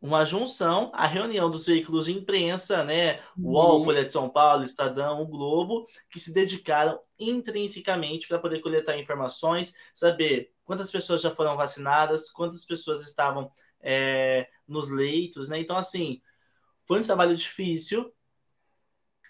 Uma 0.00 0.24
junção, 0.24 0.90
a 0.94 1.06
reunião 1.06 1.50
dos 1.50 1.66
veículos 1.66 2.06
de 2.06 2.12
imprensa, 2.12 2.84
né, 2.84 3.20
o 3.36 3.52
UOL, 3.52 3.78
uhum. 3.78 3.84
Folha 3.84 4.04
de 4.04 4.12
São 4.12 4.28
Paulo, 4.28 4.62
Estadão, 4.62 5.22
o 5.22 5.26
Globo, 5.26 5.86
que 6.10 6.20
se 6.20 6.32
dedicaram 6.32 7.00
intrinsecamente 7.18 8.28
para 8.28 8.38
poder 8.38 8.60
coletar 8.60 8.98
informações, 8.98 9.72
saber 9.94 10.52
quantas 10.64 10.90
pessoas 10.90 11.22
já 11.22 11.30
foram 11.30 11.56
vacinadas, 11.56 12.30
quantas 12.30 12.64
pessoas 12.64 13.02
estavam 13.02 13.50
é, 13.80 14.48
nos 14.68 14.90
leitos, 14.90 15.48
né? 15.48 15.58
Então, 15.58 15.76
assim, 15.76 16.20
foi 16.86 16.98
um 16.98 17.02
trabalho 17.02 17.34
difícil, 17.34 18.12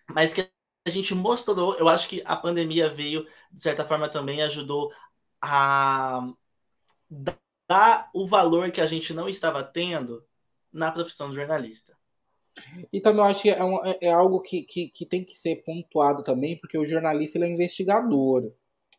mas 0.09 0.35
que 0.35 0.51
a 0.85 0.91
gente 0.91 1.15
mostrou, 1.15 1.75
eu 1.77 1.89
acho 1.89 2.09
que 2.09 2.23
a 2.25 2.37
pandemia 2.37 2.89
veio, 2.89 3.27
de 3.53 3.61
certa 3.61 3.85
forma, 3.85 4.09
também 4.09 4.43
ajudou 4.43 4.93
a 5.41 6.27
dar 7.69 8.11
o 8.15 8.27
valor 8.27 8.71
que 8.71 8.81
a 8.81 8.87
gente 8.87 9.13
não 9.13 9.29
estava 9.29 9.63
tendo 9.63 10.26
na 10.77 10.93
profissão 10.93 11.31
de 11.31 11.37
jornalista. 11.37 11.97
E 12.93 13.01
também 13.01 13.21
eu 13.21 13.27
acho 13.27 13.43
que 13.43 13.51
é, 13.51 13.65
um, 13.65 13.85
é, 13.85 13.99
é 14.03 14.13
algo 14.13 14.41
que, 14.41 14.63
que, 14.63 14.89
que, 14.89 15.05
tem 15.05 15.25
que 15.25 15.35
ser 15.35 15.57
pontuado 15.65 16.23
também, 16.23 16.57
porque 16.57 16.79
o 16.79 16.85
jornalista 16.85 17.39
ele 17.39 17.47
é 17.47 17.51
investigador. 17.51 18.51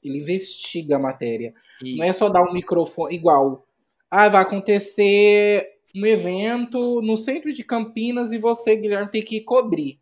Ele 0.03 0.19
investiga 0.19 0.97
a 0.97 0.99
matéria. 0.99 1.53
Não 1.81 2.03
é 2.03 2.11
só 2.13 2.29
dar 2.29 2.41
um 2.41 2.53
microfone 2.53 3.15
igual. 3.15 3.65
Ah, 4.09 4.29
vai 4.29 4.41
acontecer 4.41 5.77
um 5.95 6.05
evento 6.05 7.01
no 7.01 7.17
centro 7.17 7.51
de 7.51 7.63
Campinas 7.63 8.31
e 8.31 8.37
você, 8.37 8.75
Guilherme, 8.75 9.09
tem 9.09 9.23
que 9.23 9.41
cobrir. 9.41 9.99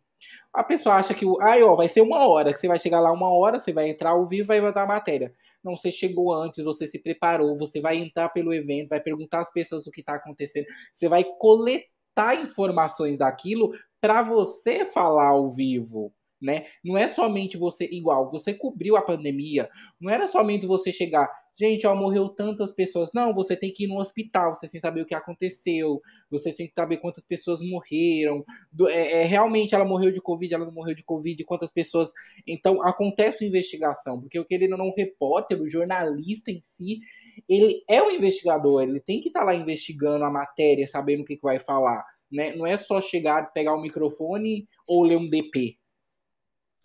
A 0.56 0.64
pessoa 0.64 0.94
acha 0.96 1.12
que 1.14 1.26
ah, 1.26 1.64
ó, 1.66 1.76
vai 1.76 1.86
ser 1.86 2.00
uma 2.00 2.26
hora, 2.26 2.50
que 2.52 2.58
você 2.58 2.66
vai 2.66 2.78
chegar 2.78 2.98
lá 3.00 3.12
uma 3.12 3.28
hora, 3.30 3.58
você 3.58 3.72
vai 3.74 3.90
entrar 3.90 4.10
ao 4.10 4.26
vivo 4.26 4.44
e 4.44 4.46
vai 4.46 4.60
mandar 4.60 4.84
a 4.84 4.86
matéria. 4.86 5.30
Não, 5.62 5.76
você 5.76 5.92
chegou 5.92 6.32
antes, 6.32 6.64
você 6.64 6.86
se 6.86 6.98
preparou, 6.98 7.54
você 7.56 7.78
vai 7.80 7.96
entrar 7.98 8.30
pelo 8.30 8.54
evento, 8.54 8.88
vai 8.88 9.00
perguntar 9.00 9.40
às 9.40 9.52
pessoas 9.52 9.86
o 9.86 9.90
que 9.90 10.00
está 10.00 10.14
acontecendo, 10.14 10.66
você 10.90 11.08
vai 11.08 11.24
coletar 11.38 12.42
informações 12.42 13.18
daquilo 13.18 13.70
para 14.00 14.22
você 14.22 14.86
falar 14.86 15.28
ao 15.28 15.50
vivo. 15.50 16.12
Né? 16.46 16.64
Não 16.84 16.96
é 16.96 17.08
somente 17.08 17.56
você 17.56 17.88
igual, 17.90 18.30
você 18.30 18.54
cobriu 18.54 18.96
a 18.96 19.02
pandemia, 19.02 19.68
não 20.00 20.10
era 20.10 20.26
somente 20.26 20.64
você 20.64 20.92
chegar, 20.92 21.28
gente, 21.58 21.86
ó, 21.86 21.94
morreu 21.96 22.28
tantas 22.28 22.72
pessoas. 22.72 23.10
Não, 23.14 23.32
você 23.32 23.56
tem 23.56 23.72
que 23.72 23.84
ir 23.84 23.86
no 23.88 23.98
hospital, 23.98 24.54
você 24.54 24.68
que 24.68 24.78
saber 24.78 25.00
o 25.00 25.06
que 25.06 25.14
aconteceu, 25.14 26.00
você 26.30 26.52
tem 26.52 26.68
que 26.68 26.74
saber 26.74 26.98
quantas 26.98 27.24
pessoas 27.24 27.60
morreram, 27.62 28.44
é, 28.88 29.22
é, 29.22 29.24
realmente 29.24 29.74
ela 29.74 29.84
morreu 29.84 30.12
de 30.12 30.20
Covid, 30.20 30.54
ela 30.54 30.66
não 30.66 30.72
morreu 30.72 30.94
de 30.94 31.02
Covid, 31.02 31.42
quantas 31.44 31.72
pessoas. 31.72 32.12
Então, 32.46 32.82
acontece 32.82 33.42
uma 33.42 33.48
investigação, 33.48 34.20
porque 34.20 34.38
o 34.38 34.44
que 34.44 34.54
ele 34.54 34.68
não 34.68 34.86
é 34.86 34.94
repórter, 34.96 35.60
o 35.60 35.66
jornalista 35.66 36.50
em 36.50 36.60
si, 36.62 37.00
ele 37.48 37.82
é 37.88 38.02
um 38.02 38.10
investigador, 38.10 38.82
ele 38.82 39.00
tem 39.00 39.20
que 39.20 39.28
estar 39.28 39.40
tá 39.40 39.46
lá 39.46 39.54
investigando 39.54 40.24
a 40.24 40.30
matéria, 40.30 40.86
sabendo 40.86 41.22
o 41.22 41.24
que, 41.24 41.36
que 41.36 41.42
vai 41.42 41.58
falar. 41.58 42.04
Né? 42.30 42.54
Não 42.54 42.66
é 42.66 42.76
só 42.76 43.00
chegar, 43.00 43.52
pegar 43.52 43.74
o 43.74 43.80
microfone 43.80 44.68
ou 44.86 45.02
ler 45.02 45.16
um 45.16 45.28
DP. 45.28 45.78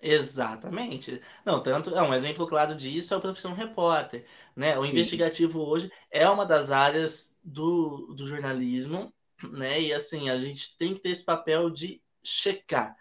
Exatamente. 0.02 1.22
Não, 1.46 1.62
tanto 1.62 1.96
é 1.96 2.02
um 2.02 2.14
exemplo 2.14 2.48
claro 2.48 2.76
disso 2.76 3.14
é 3.14 3.18
a 3.18 3.20
profissão 3.22 3.54
repórter, 3.54 4.26
né? 4.56 4.78
O 4.78 4.86
investigativo 4.86 5.60
Sim. 5.60 5.66
hoje 5.66 5.92
é 6.10 6.28
uma 6.28 6.46
das 6.46 6.72
áreas 6.72 7.36
do, 7.44 8.14
do 8.16 8.26
jornalismo, 8.26 9.14
né? 9.44 9.80
E 9.80 9.94
assim, 9.94 10.30
a 10.30 10.40
gente 10.40 10.76
tem 10.78 10.96
que 10.96 11.02
ter 11.02 11.10
esse 11.10 11.24
papel 11.24 11.70
de 11.70 12.02
checar. 12.24 12.96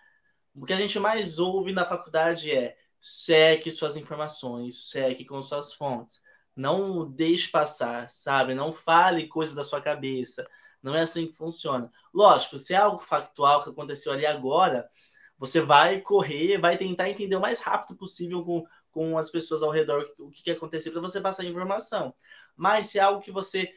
O 0.54 0.66
que 0.66 0.74
a 0.74 0.76
gente 0.76 0.98
mais 0.98 1.38
ouve 1.38 1.72
na 1.72 1.86
faculdade 1.86 2.50
é 2.50 2.76
cheque 3.00 3.70
suas 3.70 3.96
informações, 3.96 4.90
cheque 4.90 5.24
com 5.24 5.42
suas 5.42 5.72
fontes. 5.72 6.20
Não 6.54 7.10
deixe 7.10 7.48
passar, 7.50 8.10
sabe? 8.10 8.54
Não 8.54 8.74
fale 8.74 9.26
coisas 9.26 9.54
da 9.54 9.64
sua 9.64 9.80
cabeça. 9.80 10.46
Não 10.82 10.94
é 10.94 11.02
assim 11.02 11.26
que 11.26 11.32
funciona. 11.36 11.90
Lógico, 12.12 12.58
se 12.58 12.74
é 12.74 12.76
algo 12.76 12.98
factual 12.98 13.62
que 13.62 13.70
aconteceu 13.70 14.12
ali 14.12 14.26
agora, 14.26 14.88
você 15.40 15.58
vai 15.62 16.02
correr, 16.02 16.58
vai 16.58 16.76
tentar 16.76 17.08
entender 17.08 17.34
o 17.34 17.40
mais 17.40 17.60
rápido 17.60 17.96
possível 17.96 18.44
com, 18.44 18.62
com 18.90 19.16
as 19.16 19.30
pessoas 19.30 19.62
ao 19.62 19.70
redor 19.70 20.06
o 20.18 20.28
que, 20.28 20.42
que 20.42 20.50
aconteceu 20.50 20.92
para 20.92 21.00
você 21.00 21.18
passar 21.18 21.44
a 21.44 21.46
informação. 21.46 22.14
Mas 22.54 22.88
se 22.88 22.98
é 22.98 23.02
algo 23.02 23.22
que 23.22 23.32
você 23.32 23.72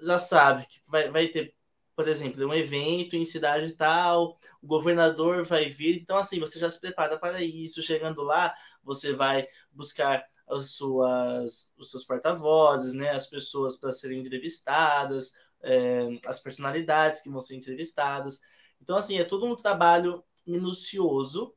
já 0.00 0.16
sabe, 0.16 0.64
que 0.66 0.80
vai, 0.86 1.10
vai 1.10 1.26
ter, 1.26 1.56
por 1.96 2.06
exemplo, 2.06 2.46
um 2.46 2.54
evento 2.54 3.16
em 3.16 3.24
cidade 3.24 3.72
tal, 3.72 4.38
o 4.62 4.66
governador 4.68 5.44
vai 5.44 5.68
vir, 5.68 6.00
então 6.00 6.16
assim, 6.16 6.38
você 6.38 6.60
já 6.60 6.70
se 6.70 6.80
prepara 6.80 7.18
para 7.18 7.42
isso. 7.42 7.82
Chegando 7.82 8.22
lá, 8.22 8.54
você 8.80 9.12
vai 9.12 9.48
buscar 9.72 10.24
as 10.48 10.70
suas, 10.70 11.74
os 11.76 11.90
seus 11.90 12.04
porta-vozes, 12.04 12.92
né, 12.92 13.10
as 13.10 13.26
pessoas 13.26 13.76
para 13.76 13.90
serem 13.90 14.20
entrevistadas, 14.20 15.32
é, 15.60 16.20
as 16.26 16.38
personalidades 16.38 17.20
que 17.20 17.28
vão 17.28 17.40
ser 17.40 17.56
entrevistadas. 17.56 18.40
Então, 18.80 18.96
assim, 18.96 19.18
é 19.18 19.24
todo 19.24 19.46
um 19.46 19.56
trabalho 19.56 20.22
minucioso, 20.46 21.54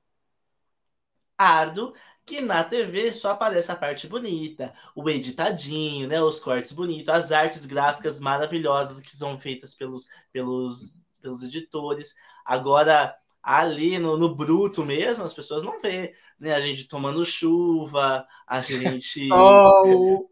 árduo, 1.37 1.93
que 2.25 2.41
na 2.41 2.63
TV 2.63 3.13
só 3.13 3.31
aparece 3.31 3.71
a 3.71 3.75
parte 3.75 4.07
bonita, 4.07 4.73
o 4.95 5.07
editadinho, 5.09 6.07
né, 6.07 6.21
os 6.21 6.39
cortes 6.39 6.71
bonitos, 6.71 7.13
as 7.13 7.31
artes 7.31 7.65
gráficas 7.65 8.19
maravilhosas 8.19 8.99
que 8.99 9.15
são 9.15 9.39
feitas 9.39 9.75
pelos, 9.75 10.07
pelos, 10.31 10.95
pelos 11.21 11.43
editores. 11.43 12.15
Agora, 12.43 13.15
ali 13.43 13.99
no, 13.99 14.17
no 14.17 14.33
bruto 14.33 14.83
mesmo, 14.83 15.23
as 15.23 15.33
pessoas 15.33 15.63
não 15.63 15.79
vê, 15.79 16.15
né? 16.39 16.55
A 16.55 16.59
gente 16.59 16.87
tomando 16.87 17.23
chuva, 17.23 18.25
a 18.47 18.61
gente... 18.61 19.29
oh. 19.31 20.27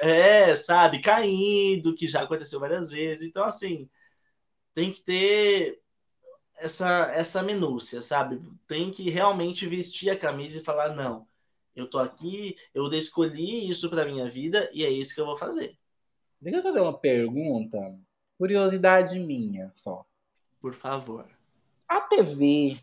É, 0.00 0.54
sabe, 0.54 1.00
caindo, 1.00 1.94
que 1.94 2.06
já 2.06 2.22
aconteceu 2.22 2.60
várias 2.60 2.88
vezes. 2.88 3.26
Então, 3.26 3.44
assim, 3.44 3.88
tem 4.74 4.92
que 4.92 5.02
ter 5.02 5.80
essa, 6.58 7.10
essa 7.12 7.42
minúcia, 7.42 8.02
sabe? 8.02 8.42
Tem 8.66 8.90
que 8.90 9.10
realmente 9.10 9.66
vestir 9.66 10.10
a 10.10 10.18
camisa 10.18 10.60
e 10.60 10.64
falar: 10.64 10.94
não, 10.94 11.26
eu 11.74 11.88
tô 11.88 11.98
aqui, 11.98 12.56
eu 12.74 12.86
escolhi 12.92 13.68
isso 13.68 13.88
para 13.88 14.04
minha 14.04 14.28
vida 14.28 14.68
e 14.72 14.84
é 14.84 14.90
isso 14.90 15.14
que 15.14 15.20
eu 15.20 15.26
vou 15.26 15.36
fazer. 15.36 15.78
Deixa 16.40 16.58
eu 16.58 16.62
fazer 16.62 16.80
uma 16.80 16.96
pergunta, 16.96 17.78
curiosidade 18.36 19.18
minha 19.18 19.70
só. 19.74 20.04
Por 20.60 20.74
favor. 20.74 21.28
A 21.88 22.00
TV, 22.00 22.78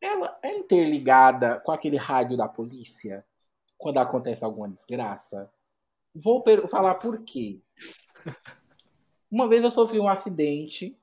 ela 0.00 0.38
é 0.42 0.56
interligada 0.56 1.60
com 1.60 1.72
aquele 1.72 1.96
rádio 1.96 2.36
da 2.36 2.48
polícia 2.48 3.24
quando 3.76 3.98
acontece 3.98 4.44
alguma 4.44 4.68
desgraça? 4.68 5.50
Vou 6.14 6.42
falar 6.68 6.94
por 6.94 7.22
quê. 7.22 7.60
Uma 9.30 9.48
vez 9.48 9.64
eu 9.64 9.70
sofri 9.70 9.98
um 9.98 10.08
acidente 10.08 10.96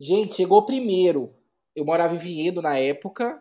Gente, 0.00 0.34
chegou 0.34 0.64
primeiro. 0.64 1.34
Eu 1.76 1.84
morava 1.84 2.14
em 2.14 2.18
Vinhedo 2.18 2.62
na 2.62 2.78
época. 2.78 3.40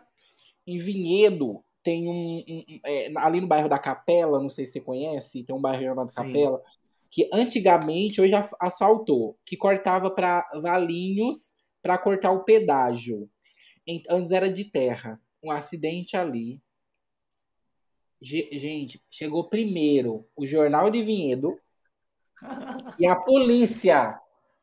Em 0.68 0.78
Vinhedo 0.78 1.64
tem 1.82 2.10
um. 2.10 2.44
um 2.46 2.64
é, 2.86 3.10
ali 3.16 3.40
no 3.40 3.48
bairro 3.48 3.70
da 3.70 3.80
Capela, 3.80 4.42
não 4.42 4.50
sei 4.50 4.66
se 4.66 4.74
você 4.74 4.82
conhece, 4.82 5.46
tem 5.46 5.56
um 5.56 5.62
bairro 5.62 5.82
chamado. 5.82 6.14
Capela, 6.14 6.62
que 7.10 7.30
antigamente, 7.32 8.20
hoje 8.20 8.34
assaltou, 8.60 9.38
que 9.46 9.56
cortava 9.56 10.12
para 10.12 10.48
Valinhos 10.62 11.56
para 11.82 11.98
cortar 11.98 12.32
o 12.32 12.44
pedágio. 12.44 13.30
Antes 14.10 14.32
era 14.32 14.52
de 14.52 14.66
terra. 14.66 15.20
Um 15.42 15.52
acidente 15.52 16.18
ali. 16.18 16.62
Gente, 18.22 19.02
chegou 19.10 19.48
primeiro 19.48 20.28
o 20.36 20.46
Jornal 20.46 20.92
de 20.92 21.02
Vinhedo 21.02 21.58
e 23.00 23.08
a 23.08 23.16
polícia 23.16 24.20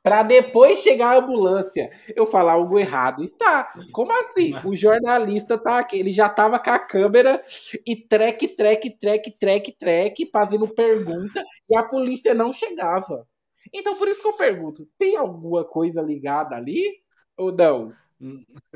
para 0.06 0.22
depois 0.22 0.78
chegar 0.78 1.16
a 1.16 1.18
ambulância 1.18 1.90
eu 2.14 2.24
falar 2.24 2.52
algo 2.52 2.78
errado. 2.78 3.24
Está. 3.24 3.72
Como 3.90 4.12
assim? 4.12 4.52
O 4.64 4.76
jornalista 4.76 5.58
tá 5.58 5.80
aqui, 5.80 5.98
ele 5.98 6.12
já 6.12 6.28
tava 6.28 6.60
com 6.60 6.70
a 6.70 6.78
câmera 6.78 7.44
e 7.84 7.96
trek, 7.96 8.46
trek, 8.54 8.90
trek, 9.00 9.32
trek, 9.32 9.72
trek, 9.72 10.30
fazendo 10.32 10.68
pergunta 10.68 11.42
e 11.68 11.76
a 11.76 11.82
polícia 11.82 12.34
não 12.34 12.52
chegava. 12.52 13.26
Então 13.74 13.96
por 13.96 14.06
isso 14.06 14.22
que 14.22 14.28
eu 14.28 14.34
pergunto, 14.34 14.88
tem 14.96 15.16
alguma 15.16 15.64
coisa 15.64 16.00
ligada 16.00 16.54
ali 16.54 17.00
ou 17.36 17.50
não? 17.50 17.92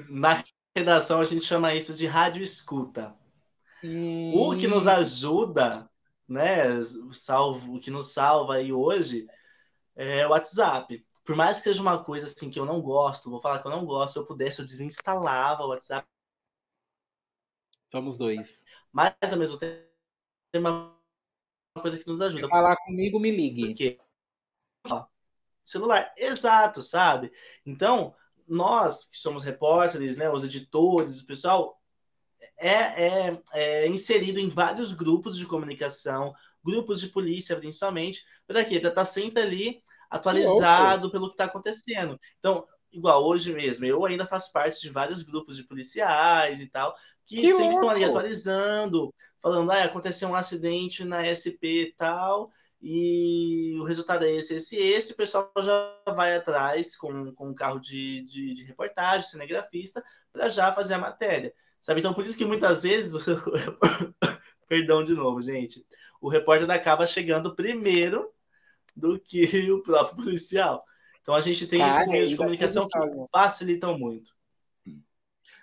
Na 0.09 0.43
redação 0.77 1.21
a 1.21 1.25
gente 1.25 1.45
chama 1.45 1.73
isso 1.77 1.95
de 1.95 2.09
rádio 2.09 2.43
escuta. 2.43 3.15
Hum... 3.85 4.33
O 4.35 4.59
que 4.59 4.67
nos 4.67 4.89
ajuda, 4.89 5.89
né, 6.29 6.81
salvo, 7.13 7.77
o 7.77 7.81
que 7.81 7.89
nos 7.89 8.13
salva 8.13 8.55
aí 8.55 8.73
hoje 8.73 9.29
é 9.95 10.27
o 10.27 10.31
WhatsApp 10.31 11.05
por 11.31 11.37
mais 11.37 11.59
que 11.59 11.63
seja 11.63 11.81
uma 11.81 12.03
coisa 12.03 12.27
assim 12.27 12.51
que 12.51 12.59
eu 12.59 12.67
não 12.67 12.83
gosto, 12.83 13.31
vou 13.31 13.41
falar 13.41 13.61
que 13.61 13.67
eu 13.69 13.71
não 13.71 13.87
gosto, 13.87 14.15
se 14.15 14.19
eu 14.19 14.27
pudesse, 14.27 14.59
eu 14.59 14.67
desinstalava 14.67 15.63
o 15.63 15.69
WhatsApp. 15.69 16.05
Somos 17.87 18.19
dois. 18.19 18.65
Mas 18.91 19.15
ao 19.23 19.39
mesmo 19.39 19.57
tempo 19.57 19.87
é 20.53 20.59
uma 20.59 20.93
coisa 21.81 21.97
que 21.97 22.07
nos 22.09 22.21
ajuda. 22.21 22.49
falar 22.49 22.75
comigo, 22.79 23.21
me 23.21 23.31
ligue. 23.31 23.69
Por 23.69 23.75
quê? 23.77 23.99
Celular, 25.65 26.13
exato, 26.19 26.83
sabe? 26.83 27.31
Então, 27.65 28.13
nós 28.45 29.05
que 29.05 29.17
somos 29.17 29.45
repórteres, 29.45 30.17
né, 30.17 30.29
os 30.29 30.43
editores, 30.43 31.21
o 31.21 31.27
pessoal 31.27 31.81
é, 32.59 33.29
é, 33.29 33.43
é 33.53 33.87
inserido 33.87 34.41
em 34.41 34.49
vários 34.49 34.93
grupos 34.93 35.39
de 35.39 35.47
comunicação, 35.47 36.35
grupos 36.65 37.01
de 37.01 37.07
polícia, 37.07 37.55
principalmente, 37.55 38.25
para 38.49 38.65
quê? 38.65 38.81
Para 38.81 38.89
estar 38.89 39.03
tá 39.03 39.05
sempre 39.05 39.41
ali 39.41 39.81
atualizado 40.11 41.11
pelo 41.11 41.29
que 41.29 41.35
está 41.35 41.45
acontecendo. 41.45 42.19
Então, 42.39 42.65
igual 42.93 43.25
hoje 43.25 43.53
mesmo, 43.53 43.87
eu 43.87 44.05
ainda 44.05 44.27
faço 44.27 44.53
parte 44.53 44.81
de 44.81 44.91
vários 44.91 45.23
grupos 45.23 45.57
de 45.57 45.65
policiais 45.65 46.61
e 46.61 46.67
tal, 46.67 46.95
que, 47.25 47.37
que 47.37 47.55
sempre 47.55 47.75
estão 47.75 47.89
ali 47.89 48.05
atualizando, 48.05 49.15
falando, 49.41 49.71
ah, 49.71 49.85
aconteceu 49.85 50.29
um 50.29 50.35
acidente 50.35 51.05
na 51.05 51.25
SP 51.25 51.83
e 51.87 51.93
tal, 51.93 52.51
e 52.83 53.77
o 53.79 53.85
resultado 53.85 54.25
é 54.25 54.33
esse, 54.33 54.55
esse, 54.55 54.77
esse, 54.77 55.13
o 55.13 55.17
pessoal 55.17 55.53
já 55.59 55.97
vai 56.15 56.35
atrás 56.37 56.97
com, 56.97 57.33
com 57.35 57.51
um 57.51 57.55
carro 57.55 57.79
de, 57.79 58.25
de, 58.25 58.55
de 58.55 58.65
reportagem, 58.65 59.29
cinegrafista, 59.29 60.03
para 60.33 60.49
já 60.49 60.73
fazer 60.73 60.95
a 60.95 60.99
matéria. 60.99 61.55
Sabe? 61.81 62.01
Então, 62.01 62.13
por 62.13 62.25
isso 62.27 62.37
que 62.37 62.45
muitas 62.45 62.83
vezes, 62.83 63.15
perdão 64.69 65.05
de 65.05 65.15
novo, 65.15 65.41
gente, 65.41 65.85
o 66.21 66.29
repórter 66.29 66.71
acaba 66.71 67.07
chegando 67.07 67.55
primeiro 67.55 68.31
do 69.01 69.19
que 69.19 69.71
o 69.73 69.83
próprio 69.83 70.23
policial. 70.25 70.85
Então 71.23 71.35
a 71.35 71.41
gente 71.41 71.67
tem 71.67 71.79
Cara, 71.79 72.01
esses 72.01 72.11
meios 72.11 72.29
de 72.29 72.37
comunicação 72.37 72.89
que 72.89 72.99
facilitam 73.33 73.99
muito. 73.99 74.33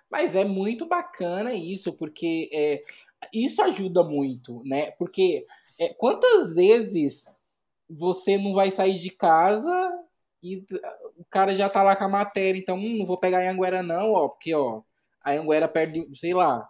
Mas 0.09 0.35
é 0.35 0.45
muito 0.45 0.85
bacana 0.85 1.53
isso, 1.53 1.91
porque 1.93 2.49
é, 2.53 2.83
isso 3.33 3.61
ajuda 3.61 4.03
muito, 4.03 4.63
né? 4.63 4.91
Porque 4.91 5.45
é, 5.79 5.93
quantas 5.93 6.55
vezes 6.55 7.25
você 7.89 8.37
não 8.37 8.53
vai 8.53 8.71
sair 8.71 8.97
de 8.99 9.09
casa 9.09 10.03
e 10.41 10.65
o 11.17 11.25
cara 11.29 11.53
já 11.55 11.69
tá 11.69 11.83
lá 11.83 11.95
com 11.95 12.05
a 12.05 12.09
matéria, 12.09 12.57
então 12.57 12.77
hum, 12.77 12.97
não 12.97 13.05
vou 13.05 13.17
pegar 13.17 13.39
a 13.39 13.51
Anguera 13.51 13.83
não, 13.83 14.13
ó, 14.13 14.29
porque 14.29 14.53
ó, 14.53 14.81
a 15.21 15.31
Anguera 15.31 15.67
perde, 15.67 16.07
sei 16.15 16.33
lá, 16.33 16.69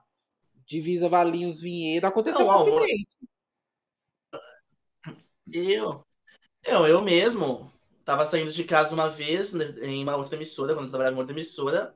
divisa 0.65 1.10
Valinhos 1.10 1.61
Vinhedo, 1.61 2.07
aconteceu 2.07 2.39
não, 2.39 2.48
um 2.48 2.52
acidente. 2.52 3.18
Eu, 5.52 6.06
eu, 6.68 6.85
eu 6.85 7.02
mesmo 7.02 7.72
estava 7.99 8.26
saindo 8.26 8.52
de 8.52 8.64
casa 8.64 8.94
uma 8.94 9.10
vez, 9.10 9.53
né, 9.53 9.73
em 9.81 10.03
uma 10.03 10.15
outra 10.15 10.35
emissora, 10.35 10.73
quando 10.73 10.85
eu 10.85 10.89
trabalhava 10.89 11.15
em 11.15 11.19
outra 11.19 11.34
emissora, 11.34 11.95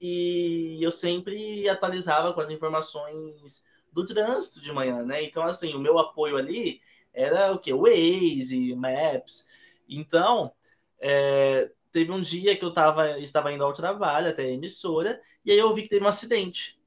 e 0.00 0.78
eu 0.82 0.90
sempre 0.90 1.68
atualizava 1.68 2.32
com 2.32 2.40
as 2.40 2.50
informações 2.50 3.64
do 3.92 4.04
trânsito 4.04 4.60
de 4.60 4.72
manhã, 4.72 5.02
né? 5.04 5.22
Então, 5.22 5.42
assim, 5.44 5.72
o 5.74 5.78
meu 5.78 5.98
apoio 5.98 6.36
ali 6.36 6.82
era 7.14 7.52
o 7.52 7.58
que? 7.58 7.72
O 7.72 7.82
Waze, 7.82 8.74
Maps. 8.74 9.48
Então, 9.88 10.52
é, 11.00 11.70
teve 11.90 12.12
um 12.12 12.20
dia 12.20 12.56
que 12.56 12.64
eu 12.64 12.72
tava, 12.72 13.18
estava 13.20 13.52
indo 13.52 13.64
ao 13.64 13.72
trabalho, 13.72 14.28
até 14.28 14.42
a 14.42 14.50
emissora, 14.50 15.20
e 15.44 15.50
aí 15.50 15.58
eu 15.58 15.72
vi 15.74 15.82
que 15.82 15.88
teve 15.88 16.04
um 16.04 16.08
acidente. 16.08 16.78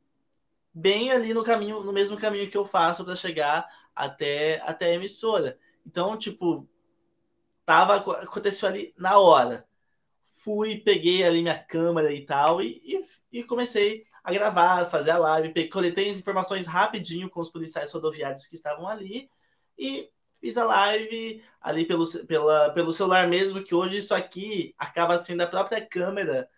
Bem 0.72 1.12
ali 1.12 1.34
no 1.34 1.44
caminho, 1.44 1.84
no 1.84 1.92
mesmo 1.92 2.18
caminho 2.18 2.50
que 2.50 2.58
eu 2.58 2.66
faço 2.66 3.04
para 3.04 3.16
chegar 3.16 3.68
até, 3.96 4.62
até 4.62 4.86
a 4.92 4.94
emissora. 4.94 5.58
Então, 5.86 6.16
tipo, 6.16 6.68
tava, 7.70 7.98
aconteceu 7.98 8.68
ali 8.68 8.92
na 8.98 9.20
hora. 9.20 9.64
Fui, 10.38 10.78
peguei 10.80 11.24
ali 11.24 11.44
minha 11.44 11.60
câmera 11.60 12.12
e 12.12 12.26
tal, 12.26 12.64
e, 12.64 12.82
e, 13.32 13.40
e 13.40 13.44
comecei 13.44 14.06
a 14.24 14.34
gravar, 14.34 14.90
fazer 14.90 15.12
a 15.12 15.20
live, 15.20 15.54
peguei, 15.54 15.70
coletei 15.70 16.10
as 16.10 16.18
informações 16.18 16.66
rapidinho 16.66 17.30
com 17.30 17.40
os 17.40 17.52
policiais 17.52 17.92
rodoviários 17.92 18.48
que 18.48 18.56
estavam 18.56 18.88
ali, 18.88 19.30
e 19.78 20.10
fiz 20.42 20.58
a 20.58 20.66
live 20.66 21.44
ali 21.62 21.86
pelo, 21.86 22.08
pela, 22.26 22.72
pelo 22.72 22.92
celular 22.92 23.28
mesmo, 23.28 23.64
que 23.64 23.76
hoje 23.76 23.98
isso 23.98 24.16
aqui 24.16 24.74
acaba 24.76 25.20
sendo 25.20 25.42
a 25.42 25.48
própria 25.48 25.86
câmera 25.86 26.50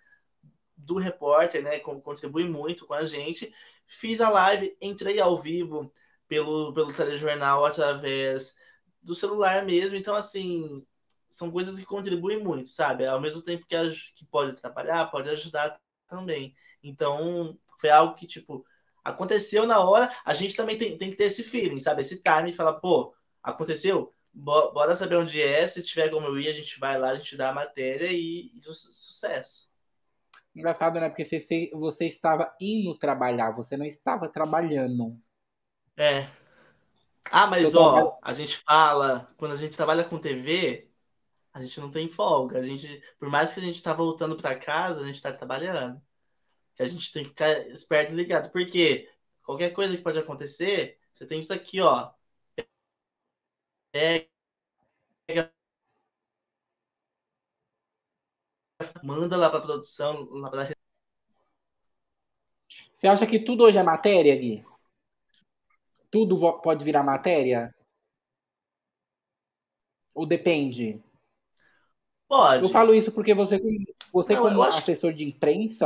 do 0.77 0.97
repórter, 0.97 1.61
né? 1.61 1.77
Contribui 1.79 2.45
muito 2.45 2.87
com 2.87 2.93
a 2.93 3.05
gente. 3.05 3.53
Fiz 3.85 4.21
a 4.21 4.29
live, 4.29 4.77
entrei 4.79 5.19
ao 5.19 5.37
vivo 5.37 5.91
pelo, 6.25 6.73
pelo 6.73 6.93
telejornal 6.93 7.65
através 7.65 8.55
do 9.01 9.13
celular 9.13 9.65
mesmo. 9.65 9.97
Então, 9.97 10.15
assim, 10.15 10.85
são 11.31 11.49
coisas 11.49 11.79
que 11.79 11.85
contribuem 11.85 12.43
muito, 12.43 12.69
sabe? 12.69 13.05
Ao 13.07 13.19
mesmo 13.19 13.41
tempo 13.41 13.65
que, 13.65 13.75
que 14.13 14.25
pode 14.25 14.51
atrapalhar, 14.51 15.09
pode 15.09 15.29
ajudar 15.29 15.79
também. 16.07 16.53
Então, 16.83 17.57
foi 17.79 17.89
algo 17.89 18.15
que, 18.15 18.27
tipo, 18.27 18.65
aconteceu 19.01 19.65
na 19.65 19.79
hora. 19.79 20.13
A 20.25 20.33
gente 20.33 20.55
também 20.55 20.77
tem, 20.77 20.97
tem 20.97 21.09
que 21.09 21.15
ter 21.15 21.23
esse 21.23 21.41
feeling, 21.41 21.79
sabe? 21.79 22.01
Esse 22.01 22.21
time 22.21 22.49
e 22.49 22.53
falar, 22.53 22.73
pô, 22.73 23.15
aconteceu? 23.41 24.13
Bora 24.33 24.93
saber 24.93 25.15
onde 25.15 25.41
é. 25.41 25.65
Se 25.65 25.81
tiver 25.81 26.09
como 26.09 26.27
eu 26.27 26.37
ir, 26.37 26.49
a 26.49 26.53
gente 26.53 26.77
vai 26.77 26.99
lá, 26.99 27.11
a 27.11 27.15
gente 27.15 27.37
dá 27.37 27.49
a 27.49 27.53
matéria 27.53 28.11
e, 28.11 28.51
e 28.53 28.61
sucesso. 28.61 29.71
Engraçado, 30.53 30.99
né? 30.99 31.07
Porque 31.07 31.23
você, 31.23 31.69
você 31.73 32.07
estava 32.07 32.53
indo 32.59 32.97
trabalhar, 32.97 33.51
você 33.51 33.77
não 33.77 33.85
estava 33.85 34.27
trabalhando. 34.27 35.17
É. 35.95 36.27
Ah, 37.31 37.47
mas 37.47 37.73
ó, 37.73 38.19
a 38.21 38.33
gente 38.33 38.57
fala, 38.57 39.33
quando 39.37 39.53
a 39.53 39.57
gente 39.57 39.77
trabalha 39.77 40.03
com 40.03 40.19
TV, 40.19 40.90
a 41.53 41.61
gente 41.61 41.79
não 41.79 41.91
tem 41.91 42.09
folga. 42.09 42.59
A 42.59 42.63
gente, 42.63 43.01
por 43.19 43.29
mais 43.29 43.53
que 43.53 43.59
a 43.59 43.63
gente 43.63 43.75
está 43.75 43.93
voltando 43.93 44.37
para 44.37 44.57
casa, 44.57 45.01
a 45.01 45.05
gente 45.05 45.15
está 45.15 45.31
trabalhando. 45.31 46.01
Que 46.75 46.83
a 46.83 46.85
gente 46.85 47.11
tem 47.11 47.23
que 47.23 47.29
ficar 47.29 47.67
esperto 47.69 48.13
e 48.13 48.15
ligado, 48.17 48.51
porque 48.51 49.09
qualquer 49.43 49.71
coisa 49.71 49.95
que 49.95 50.03
pode 50.03 50.19
acontecer, 50.19 50.99
você 51.13 51.25
tem 51.25 51.39
isso 51.39 51.53
aqui, 51.53 51.81
ó 51.81 52.11
pega, 53.91 54.27
manda 59.03 59.37
lá 59.37 59.49
para 59.49 59.61
produção, 59.61 60.23
lá 60.31 60.49
pra... 60.49 60.69
Você 62.93 63.07
acha 63.07 63.27
que 63.27 63.39
tudo 63.39 63.63
hoje 63.63 63.77
é 63.77 63.83
matéria, 63.83 64.35
Gui? 64.35 64.65
Tudo 66.09 66.61
pode 66.61 66.83
virar 66.83 67.03
matéria? 67.03 67.73
Ou 70.13 70.25
depende? 70.25 71.01
Pode. 72.31 72.63
Eu 72.63 72.69
falo 72.69 72.93
isso 72.93 73.11
porque 73.11 73.33
você, 73.33 73.61
você 74.09 74.35
Não, 74.35 74.43
como 74.43 74.63
assessor 74.63 75.11
de 75.11 75.25
imprensa, 75.25 75.85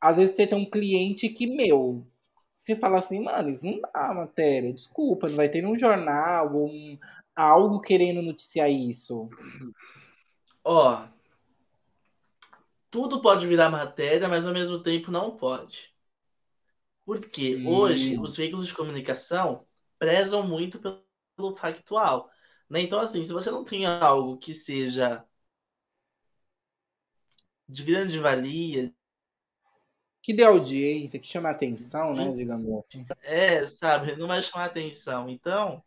às 0.00 0.16
vezes 0.16 0.36
você 0.36 0.46
tem 0.46 0.56
um 0.56 0.70
cliente 0.70 1.28
que, 1.30 1.48
meu, 1.48 2.06
você 2.54 2.76
fala 2.76 2.98
assim, 2.98 3.24
mano, 3.24 3.50
isso 3.50 3.66
não 3.66 3.80
dá 3.80 4.14
matéria, 4.14 4.72
desculpa, 4.72 5.28
não 5.28 5.34
vai 5.34 5.48
ter 5.48 5.66
um 5.66 5.76
jornal 5.76 6.54
ou 6.54 6.68
um, 6.68 6.96
algo 7.34 7.80
querendo 7.80 8.22
noticiar 8.22 8.70
isso. 8.70 9.28
Ó, 10.62 11.04
tudo 12.88 13.20
pode 13.20 13.44
virar 13.48 13.68
matéria, 13.68 14.28
mas 14.28 14.46
ao 14.46 14.54
mesmo 14.54 14.78
tempo 14.78 15.10
não 15.10 15.36
pode. 15.36 15.92
Porque 17.04 17.56
hum. 17.56 17.68
hoje 17.68 18.16
os 18.16 18.36
veículos 18.36 18.68
de 18.68 18.74
comunicação 18.74 19.66
prezam 19.98 20.46
muito 20.46 20.78
pelo 20.78 21.56
factual. 21.56 22.30
Né? 22.70 22.82
Então, 22.82 23.00
assim, 23.00 23.24
se 23.24 23.32
você 23.32 23.50
não 23.50 23.64
tem 23.64 23.86
algo 23.86 24.38
que 24.38 24.54
seja 24.54 25.24
de 27.68 27.84
grande 27.84 28.18
valia, 28.18 28.92
que 30.22 30.32
dê 30.32 30.44
audiência, 30.44 31.18
que 31.18 31.26
chame 31.26 31.46
atenção, 31.48 32.14
né? 32.14 32.32
Digamos 32.34 32.70
assim. 32.78 33.06
É, 33.22 33.66
sabe, 33.66 34.16
não 34.16 34.26
vai 34.26 34.42
chamar 34.42 34.66
atenção. 34.66 35.28
Então, 35.28 35.82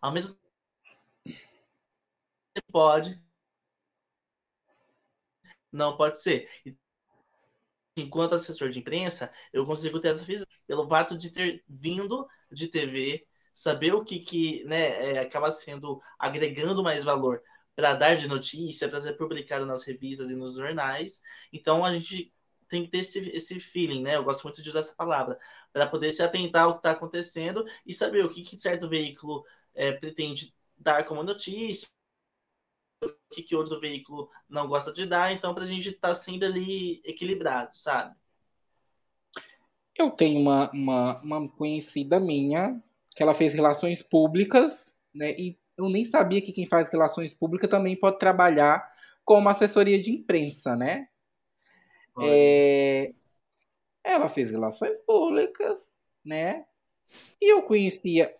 ao 0.00 0.12
mesmo 0.12 0.36
tempo, 1.24 2.72
pode. 2.72 3.22
Não 5.70 5.96
pode 5.96 6.20
ser. 6.20 6.48
Enquanto 7.96 8.34
assessor 8.34 8.70
de 8.70 8.78
imprensa, 8.78 9.30
eu 9.52 9.66
consigo 9.66 10.00
ter 10.00 10.08
essa 10.08 10.24
visão. 10.24 10.46
Pelo 10.66 10.88
fato 10.88 11.16
de 11.16 11.30
ter 11.30 11.64
vindo 11.68 12.28
de 12.50 12.68
TV, 12.68 13.26
saber 13.52 13.94
o 13.94 14.04
que, 14.04 14.20
que 14.20 14.64
né, 14.64 15.14
é, 15.14 15.18
acaba 15.18 15.50
sendo 15.50 16.00
agregando 16.18 16.82
mais 16.82 17.02
valor 17.04 17.42
para 17.78 17.94
dar 17.94 18.16
de 18.16 18.26
notícia, 18.26 18.88
para 18.88 19.00
ser 19.00 19.12
publicado 19.12 19.64
nas 19.64 19.84
revistas 19.84 20.32
e 20.32 20.34
nos 20.34 20.56
jornais. 20.56 21.22
Então 21.52 21.84
a 21.84 21.94
gente 21.94 22.34
tem 22.68 22.82
que 22.82 22.90
ter 22.90 22.98
esse, 22.98 23.20
esse 23.28 23.60
feeling, 23.60 24.02
né? 24.02 24.16
Eu 24.16 24.24
gosto 24.24 24.42
muito 24.42 24.60
de 24.60 24.68
usar 24.68 24.80
essa 24.80 24.96
palavra, 24.96 25.38
para 25.72 25.86
poder 25.86 26.10
se 26.10 26.20
atentar 26.20 26.64
ao 26.64 26.72
que 26.72 26.80
está 26.80 26.90
acontecendo 26.90 27.64
e 27.86 27.94
saber 27.94 28.24
o 28.24 28.30
que, 28.30 28.42
que 28.42 28.58
certo 28.58 28.88
veículo 28.88 29.44
é, 29.76 29.92
pretende 29.92 30.52
dar 30.76 31.04
como 31.04 31.22
notícia, 31.22 31.86
o 33.04 33.14
que, 33.32 33.44
que 33.44 33.54
outro 33.54 33.78
veículo 33.78 34.28
não 34.48 34.66
gosta 34.66 34.92
de 34.92 35.06
dar, 35.06 35.32
então 35.32 35.54
para 35.54 35.62
a 35.62 35.66
gente 35.68 35.90
estar 35.90 36.08
tá 36.08 36.14
sendo 36.16 36.44
ali 36.46 37.00
equilibrado, 37.04 37.78
sabe? 37.78 38.16
Eu 39.96 40.10
tenho 40.10 40.40
uma, 40.40 40.68
uma, 40.72 41.22
uma 41.22 41.48
conhecida 41.48 42.18
minha 42.18 42.82
que 43.14 43.22
ela 43.22 43.34
fez 43.34 43.54
relações 43.54 44.02
públicas, 44.02 44.96
né? 45.14 45.30
E 45.38 45.56
eu 45.78 45.88
nem 45.88 46.04
sabia 46.04 46.42
que 46.42 46.52
quem 46.52 46.66
faz 46.66 46.88
relações 46.88 47.32
públicas 47.32 47.70
também 47.70 47.94
pode 47.94 48.18
trabalhar 48.18 48.92
como 49.24 49.48
assessoria 49.48 50.00
de 50.00 50.10
imprensa, 50.10 50.74
né? 50.74 51.06
É, 52.20 53.14
ela 54.02 54.28
fez 54.28 54.50
relações 54.50 54.98
públicas, 54.98 55.94
né? 56.24 56.66
E 57.40 57.52
eu 57.52 57.62
conhecia 57.62 58.34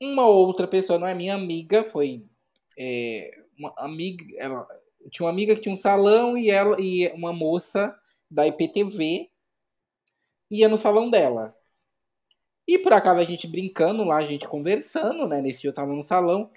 uma 0.00 0.26
outra 0.26 0.66
pessoa, 0.66 0.98
não 0.98 1.06
é 1.06 1.14
minha 1.14 1.34
amiga, 1.34 1.84
foi 1.84 2.24
é, 2.78 3.30
uma 3.58 3.74
amiga. 3.76 4.24
Ela, 4.38 4.66
tinha 5.10 5.26
uma 5.26 5.32
amiga 5.32 5.54
que 5.54 5.60
tinha 5.60 5.72
um 5.72 5.76
salão 5.76 6.36
e 6.38 6.50
ela 6.50 6.80
e 6.80 7.08
uma 7.08 7.32
moça 7.32 7.94
da 8.30 8.46
IPTV 8.46 9.30
ia 10.50 10.68
no 10.68 10.78
salão 10.78 11.10
dela. 11.10 11.54
E 12.66 12.78
por 12.78 12.92
acaso 12.92 13.20
a 13.20 13.24
gente 13.24 13.46
brincando 13.46 14.04
lá, 14.04 14.16
a 14.16 14.26
gente 14.26 14.48
conversando, 14.48 15.26
né? 15.26 15.40
Nesse 15.40 15.62
dia 15.62 15.70
eu 15.70 15.74
tava 15.74 15.92
no 15.92 16.02
salão. 16.02 16.50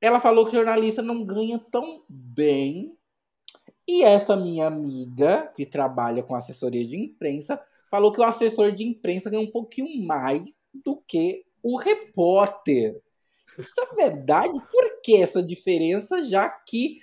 Ela 0.00 0.18
falou 0.18 0.46
que 0.46 0.56
jornalista 0.56 1.02
não 1.02 1.24
ganha 1.24 1.58
tão 1.58 2.02
bem 2.08 2.96
e 3.90 4.04
essa 4.04 4.36
minha 4.36 4.68
amiga, 4.68 5.52
que 5.56 5.66
trabalha 5.66 6.22
com 6.22 6.32
assessoria 6.32 6.86
de 6.86 6.96
imprensa, 6.96 7.60
falou 7.90 8.12
que 8.12 8.20
o 8.20 8.24
assessor 8.24 8.70
de 8.70 8.84
imprensa 8.84 9.28
ganha 9.28 9.42
um 9.42 9.50
pouquinho 9.50 10.06
mais 10.06 10.54
do 10.72 10.96
que 10.96 11.44
o 11.60 11.76
repórter. 11.76 13.02
Isso 13.58 13.74
é 13.80 13.94
verdade? 13.96 14.52
Por 14.70 15.02
que 15.02 15.16
essa 15.16 15.42
diferença? 15.42 16.22
Já 16.22 16.48
que 16.48 16.98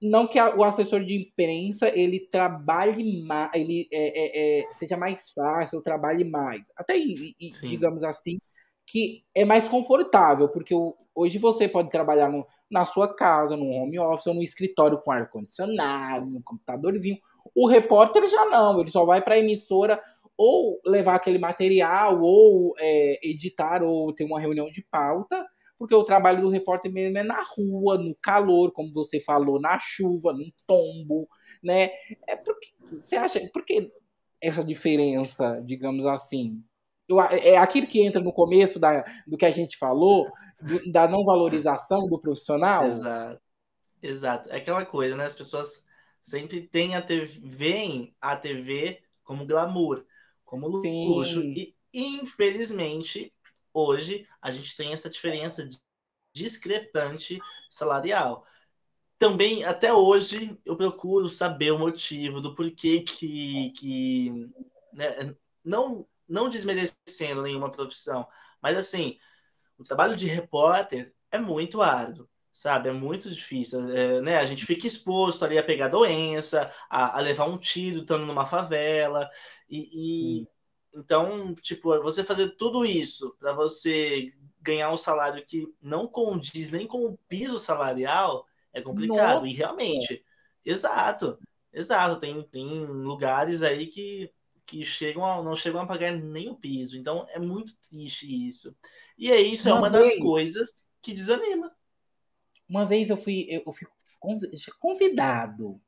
não 0.00 0.26
que 0.26 0.40
o 0.40 0.62
assessor 0.62 1.04
de 1.04 1.14
imprensa 1.14 1.90
ele 1.94 2.20
trabalhe 2.20 3.22
mais, 3.24 3.50
ele 3.54 3.88
é, 3.92 4.60
é, 4.60 4.60
é, 4.60 4.72
seja 4.72 4.96
mais 4.96 5.30
fácil, 5.30 5.82
trabalhe 5.82 6.24
mais. 6.24 6.70
Até 6.76 6.94
digamos 7.62 8.04
assim, 8.04 8.38
que 8.86 9.24
é 9.34 9.44
mais 9.44 9.68
confortável, 9.68 10.48
porque 10.48 10.74
o, 10.74 10.94
Hoje 11.18 11.36
você 11.36 11.66
pode 11.66 11.90
trabalhar 11.90 12.30
no, 12.30 12.46
na 12.70 12.86
sua 12.86 13.12
casa, 13.12 13.56
no 13.56 13.68
home 13.74 13.98
office, 13.98 14.28
ou 14.28 14.34
no 14.34 14.42
escritório 14.42 15.02
com 15.02 15.10
ar-condicionado, 15.10 16.26
no 16.26 16.40
computadorzinho. 16.40 17.18
O 17.52 17.66
repórter 17.66 18.24
já 18.28 18.44
não, 18.44 18.78
ele 18.78 18.88
só 18.88 19.04
vai 19.04 19.20
para 19.20 19.34
a 19.34 19.38
emissora 19.38 20.00
ou 20.36 20.80
levar 20.86 21.16
aquele 21.16 21.40
material, 21.40 22.22
ou 22.22 22.72
é, 22.78 23.28
editar, 23.28 23.82
ou 23.82 24.12
ter 24.12 24.22
uma 24.22 24.38
reunião 24.38 24.70
de 24.70 24.86
pauta, 24.88 25.44
porque 25.78 25.94
o 25.94 26.04
trabalho 26.04 26.42
do 26.42 26.48
repórter 26.48 26.92
mesmo 26.92 27.16
é 27.18 27.22
na 27.22 27.42
rua, 27.42 27.96
no 27.96 28.14
calor, 28.16 28.72
como 28.72 28.92
você 28.92 29.20
falou, 29.20 29.60
na 29.60 29.78
chuva, 29.78 30.32
no 30.32 30.52
tombo, 30.66 31.28
né? 31.62 31.90
É 32.26 32.34
porque 32.34 32.68
você 33.00 33.16
acha, 33.16 33.40
por 33.52 33.64
que 33.64 33.90
essa 34.40 34.64
diferença, 34.64 35.62
digamos 35.64 36.04
assim? 36.04 36.62
Eu, 37.08 37.20
é 37.20 37.56
aquilo 37.56 37.86
que 37.86 38.04
entra 38.04 38.20
no 38.20 38.32
começo 38.32 38.78
da, 38.78 39.04
do 39.26 39.36
que 39.36 39.46
a 39.46 39.50
gente 39.50 39.78
falou, 39.78 40.26
da 40.90 41.08
não 41.08 41.24
valorização 41.24 42.06
do 42.08 42.20
profissional. 42.20 42.86
Exato. 42.86 43.40
Exato. 44.02 44.50
É 44.50 44.56
aquela 44.56 44.84
coisa, 44.84 45.16
né? 45.16 45.24
As 45.24 45.34
pessoas 45.34 45.82
sempre 46.22 46.62
tem 46.62 46.94
a 46.94 47.02
TV, 47.02 47.40
vem 47.42 48.14
a 48.20 48.36
TV 48.36 49.00
como 49.24 49.46
glamour, 49.46 50.04
como 50.44 50.68
luxo. 50.68 51.40
Sim. 51.40 51.54
E 51.56 51.74
infelizmente, 51.92 53.32
hoje 53.72 54.26
a 54.40 54.50
gente 54.50 54.76
tem 54.76 54.92
essa 54.92 55.08
diferença 55.10 55.68
discrepante 56.32 57.38
salarial. 57.70 58.46
Também, 59.18 59.64
até 59.64 59.92
hoje, 59.92 60.58
eu 60.64 60.76
procuro 60.76 61.28
saber 61.28 61.72
o 61.72 61.78
motivo 61.78 62.40
do 62.40 62.54
porquê 62.54 63.00
que, 63.00 63.72
que 63.72 64.50
né, 64.92 65.34
não, 65.64 66.06
não 66.28 66.48
desmerecendo 66.48 67.42
nenhuma 67.42 67.72
profissão, 67.72 68.26
mas 68.62 68.76
assim, 68.76 69.18
o 69.76 69.82
trabalho 69.82 70.14
de 70.14 70.26
repórter 70.26 71.12
é 71.30 71.38
muito 71.38 71.82
árduo 71.82 72.28
sabe? 72.58 72.88
É 72.88 72.92
muito 72.92 73.30
difícil, 73.30 73.88
é, 73.92 74.20
né? 74.20 74.36
A 74.38 74.44
gente 74.44 74.66
fica 74.66 74.84
exposto 74.84 75.44
ali 75.44 75.56
a 75.56 75.62
pegar 75.62 75.86
doença, 75.88 76.72
a, 76.90 77.16
a 77.18 77.20
levar 77.20 77.44
um 77.46 77.56
tiro 77.56 78.00
estando 78.00 78.26
numa 78.26 78.46
favela, 78.46 79.30
e, 79.70 80.40
e 80.42 80.48
então, 80.94 81.54
tipo, 81.54 82.00
você 82.02 82.24
fazer 82.24 82.56
tudo 82.56 82.84
isso 82.84 83.36
para 83.38 83.52
você 83.52 84.32
ganhar 84.60 84.90
um 84.90 84.96
salário 84.96 85.44
que 85.44 85.66
não 85.80 86.06
condiz 86.06 86.70
nem 86.70 86.86
com 86.86 87.06
o 87.06 87.18
piso 87.28 87.58
salarial 87.58 88.46
é 88.72 88.80
complicado. 88.80 89.34
Nossa. 89.34 89.48
E 89.48 89.52
realmente, 89.52 90.24
exato, 90.64 91.38
exato. 91.72 92.20
Tem, 92.20 92.42
tem 92.44 92.86
lugares 92.86 93.62
aí 93.62 93.86
que, 93.86 94.32
que 94.66 94.84
chegam 94.84 95.24
a, 95.24 95.42
não 95.42 95.54
chegam 95.54 95.80
a 95.80 95.86
pagar 95.86 96.12
nem 96.12 96.48
o 96.48 96.56
piso. 96.56 96.98
Então 96.98 97.26
é 97.30 97.38
muito 97.38 97.76
triste 97.88 98.26
isso. 98.48 98.76
E 99.16 99.30
é 99.30 99.40
isso, 99.40 99.68
é 99.68 99.72
uma, 99.72 99.78
é 99.78 99.82
uma 99.82 99.90
das 99.90 100.16
coisas 100.16 100.86
que 101.00 101.14
desanima. 101.14 101.72
Uma 102.68 102.84
vez 102.84 103.08
eu 103.08 103.16
fui, 103.16 103.46
eu 103.48 103.72
fui 103.72 103.86
convidado. 104.78 105.80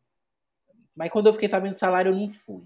Mas 0.96 1.10
quando 1.10 1.26
eu 1.26 1.32
fiquei 1.32 1.48
sabendo 1.48 1.72
do 1.72 1.78
salário, 1.78 2.12
eu 2.12 2.16
não 2.16 2.30
fui. 2.30 2.62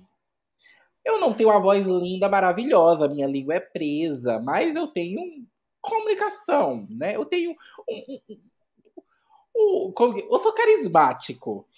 Eu 1.04 1.20
não 1.20 1.34
tenho 1.34 1.50
uma 1.50 1.60
voz 1.60 1.86
linda, 1.86 2.28
maravilhosa, 2.28 3.08
minha 3.08 3.26
língua 3.26 3.54
é 3.54 3.60
presa, 3.60 4.40
mas 4.40 4.74
eu 4.74 4.86
tenho 4.86 5.20
comunicação, 5.80 6.86
né? 6.90 7.14
Eu 7.14 7.26
tenho 7.26 7.54
um, 7.88 7.94
um, 7.94 8.20
um, 9.56 9.94
um 9.98 10.18
eu 10.18 10.38
sou 10.38 10.52
carismático. 10.52 11.68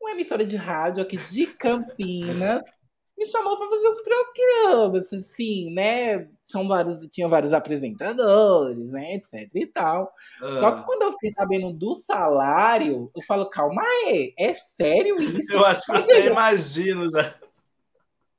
Uma 0.00 0.10
emissora 0.12 0.44
de 0.44 0.56
rádio 0.56 1.02
aqui 1.02 1.16
de 1.16 1.46
Campinas 1.46 2.62
me 3.16 3.24
chamou 3.24 3.56
para 3.56 3.70
fazer 3.70 3.88
um 3.88 4.04
programa, 4.04 5.04
assim, 5.18 5.70
né? 5.72 6.28
São 6.42 6.68
vários, 6.68 7.06
tinha 7.06 7.26
vários 7.26 7.54
apresentadores, 7.54 8.92
né, 8.92 9.14
etc 9.14 9.48
e 9.54 9.66
tal. 9.66 10.12
Só 10.54 10.70
que 10.70 10.80
ah. 10.80 10.82
quando 10.82 11.02
eu 11.02 11.12
fiquei 11.12 11.30
sabendo 11.30 11.72
do 11.72 11.94
salário, 11.94 13.10
eu 13.16 13.22
falo, 13.22 13.48
calma 13.48 13.82
aí, 13.82 14.34
é 14.38 14.52
sério 14.52 15.16
isso? 15.16 15.54
Eu 15.54 15.64
acho 15.64 15.82
que 15.86 15.92
eu 15.92 15.96
até 15.96 16.26
imagino 16.26 17.08
já 17.08 17.34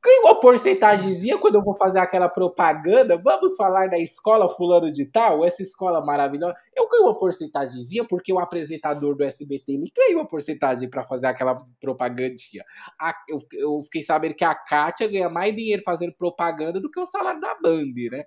ganho 0.04 0.22
uma 0.22 0.40
porcentagemzinha 0.40 1.38
quando 1.38 1.56
eu 1.56 1.64
vou 1.64 1.76
fazer 1.76 2.00
aquela 2.00 2.30
propaganda. 2.30 3.18
Vamos 3.18 3.56
falar 3.56 3.88
da 3.88 3.98
escola 3.98 4.48
fulano 4.50 4.92
de 4.92 5.06
tal, 5.06 5.44
essa 5.44 5.62
escola 5.62 6.04
maravilhosa. 6.04 6.56
Eu 6.76 6.88
ganho 6.88 7.04
uma 7.04 7.18
porcentagemzinha 7.18 8.06
porque 8.06 8.32
o 8.32 8.40
apresentador 8.40 9.16
do 9.16 9.24
SBT 9.24 9.72
ele 9.72 9.92
ganha 9.96 10.18
uma 10.18 10.28
porcentagem 10.28 10.90
para 10.90 11.04
fazer 11.04 11.28
aquela 11.28 11.66
propagandinha. 11.82 12.64
A, 13.00 13.16
eu, 13.28 13.40
eu, 13.54 13.84
fiquei 13.84 14.04
sabendo 14.04 14.36
que 14.36 14.44
a 14.44 14.56
Kátia 14.56 15.08
ganha 15.08 15.30
mais 15.30 15.56
dinheiro 15.56 15.82
fazendo 15.84 16.14
propaganda 16.14 16.80
do 16.80 16.90
que 16.90 17.00
o 17.00 17.06
salário 17.06 17.42
da 17.42 17.56
Band, 17.56 17.94
né? 18.12 18.24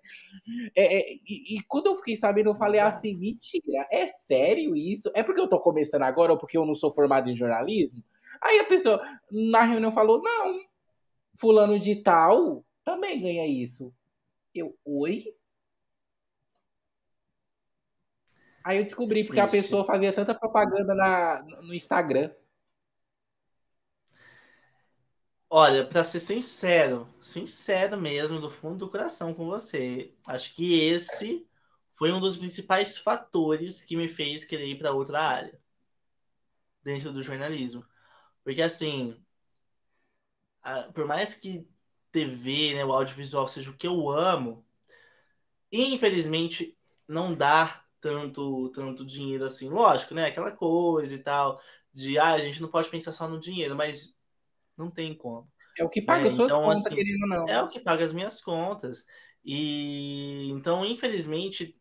É, 0.76 0.98
é, 0.98 1.12
e, 1.26 1.56
e, 1.56 1.62
quando 1.68 1.86
eu 1.86 1.94
fiquei 1.94 2.16
sabendo, 2.16 2.50
eu 2.50 2.54
falei 2.54 2.80
assim: 2.80 3.16
mentira, 3.16 3.86
é 3.90 4.06
sério 4.06 4.76
isso? 4.76 5.10
É 5.14 5.22
porque 5.22 5.40
eu 5.40 5.48
tô 5.48 5.60
começando 5.60 6.02
agora 6.02 6.32
ou 6.32 6.38
porque 6.38 6.58
eu 6.58 6.66
não 6.66 6.74
sou 6.74 6.90
formado 6.90 7.28
em 7.28 7.34
jornalismo? 7.34 8.02
Aí 8.42 8.58
a 8.58 8.64
pessoa 8.64 9.02
na 9.30 9.62
reunião 9.62 9.92
falou: 9.92 10.20
não, 10.22 10.69
fulano 11.38 11.78
de 11.78 12.02
tal 12.02 12.64
também 12.84 13.20
ganha 13.20 13.46
isso. 13.46 13.94
Eu, 14.54 14.76
oi? 14.84 15.24
Aí 18.64 18.78
eu 18.78 18.84
descobri 18.84 19.24
porque 19.24 19.40
a 19.40 19.46
pessoa 19.46 19.84
fazia 19.84 20.12
tanta 20.12 20.34
propaganda 20.34 20.94
na, 20.94 21.42
no 21.62 21.74
Instagram. 21.74 22.30
Olha, 25.48 25.84
para 25.86 26.04
ser 26.04 26.20
sincero, 26.20 27.08
sincero 27.20 27.96
mesmo, 27.98 28.40
do 28.40 28.48
fundo 28.48 28.78
do 28.78 28.90
coração 28.90 29.34
com 29.34 29.46
você, 29.46 30.14
acho 30.26 30.54
que 30.54 30.80
esse 30.80 31.46
foi 31.96 32.12
um 32.12 32.20
dos 32.20 32.36
principais 32.36 32.96
fatores 32.98 33.82
que 33.82 33.96
me 33.96 34.08
fez 34.08 34.44
querer 34.44 34.66
ir 34.66 34.78
para 34.78 34.92
outra 34.92 35.20
área 35.20 35.60
dentro 36.82 37.12
do 37.12 37.22
jornalismo. 37.22 37.84
Porque 38.44 38.62
assim, 38.62 39.16
por 40.94 41.06
mais 41.06 41.34
que 41.34 41.66
TV, 42.12 42.74
né, 42.74 42.84
o 42.84 42.92
audiovisual 42.92 43.46
seja 43.48 43.70
o 43.70 43.76
que 43.76 43.86
eu 43.86 44.10
amo, 44.10 44.64
infelizmente 45.70 46.76
não 47.06 47.34
dá 47.34 47.84
tanto 48.00 48.70
tanto 48.70 49.04
dinheiro 49.04 49.44
assim. 49.44 49.68
Lógico, 49.68 50.14
né? 50.14 50.26
Aquela 50.26 50.50
coisa 50.50 51.14
e 51.14 51.18
tal 51.18 51.60
de 51.92 52.18
ah, 52.18 52.32
a 52.32 52.38
gente 52.38 52.62
não 52.62 52.68
pode 52.68 52.88
pensar 52.88 53.12
só 53.12 53.28
no 53.28 53.40
dinheiro, 53.40 53.74
mas 53.74 54.16
não 54.76 54.90
tem 54.90 55.14
como. 55.14 55.48
É 55.78 55.84
o 55.84 55.88
que 55.88 56.02
paga 56.02 56.28
as 56.28 56.34
suas 56.34 56.50
então, 56.50 56.64
contas, 56.64 56.86
assim, 56.86 56.94
querendo 56.94 57.22
ou 57.22 57.28
não. 57.28 57.48
É 57.48 57.62
o 57.62 57.68
que 57.68 57.80
paga 57.80 58.04
as 58.04 58.12
minhas 58.12 58.40
contas. 58.40 59.06
E 59.44 60.48
então, 60.50 60.84
infelizmente, 60.84 61.74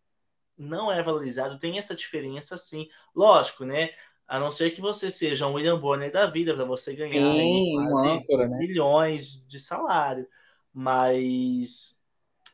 não 0.58 0.92
é 0.92 1.02
valorizado, 1.02 1.60
tem 1.60 1.78
essa 1.78 1.96
diferença 1.96 2.58
sim. 2.58 2.88
Lógico, 3.16 3.66
né? 3.66 3.92
A 4.30 4.40
não 4.40 4.52
ser 4.52 4.72
que 4.72 4.80
você 4.80 5.10
seja 5.10 5.48
um 5.48 5.54
William 5.54 5.80
Bonner 5.80 6.12
da 6.12 6.28
vida, 6.28 6.54
para 6.56 6.64
você 6.64 6.96
ganhar 6.96 7.32
Sim, 7.36 7.78
âncora, 7.98 8.48
né? 8.48 8.60
milhões 8.60 9.46
de 9.48 9.60
salário. 9.60 10.28
Mas 10.72 12.00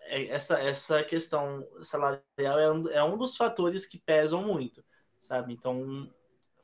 é, 0.03 0.27
essa, 0.27 0.59
essa 0.59 1.03
questão 1.03 1.67
salarial 1.81 2.59
é 2.59 2.71
um, 2.71 2.89
é 2.89 3.03
um 3.03 3.17
dos 3.17 3.35
fatores 3.35 3.85
que 3.85 3.99
pesam 3.99 4.43
muito, 4.43 4.83
sabe? 5.19 5.53
Então, 5.53 6.09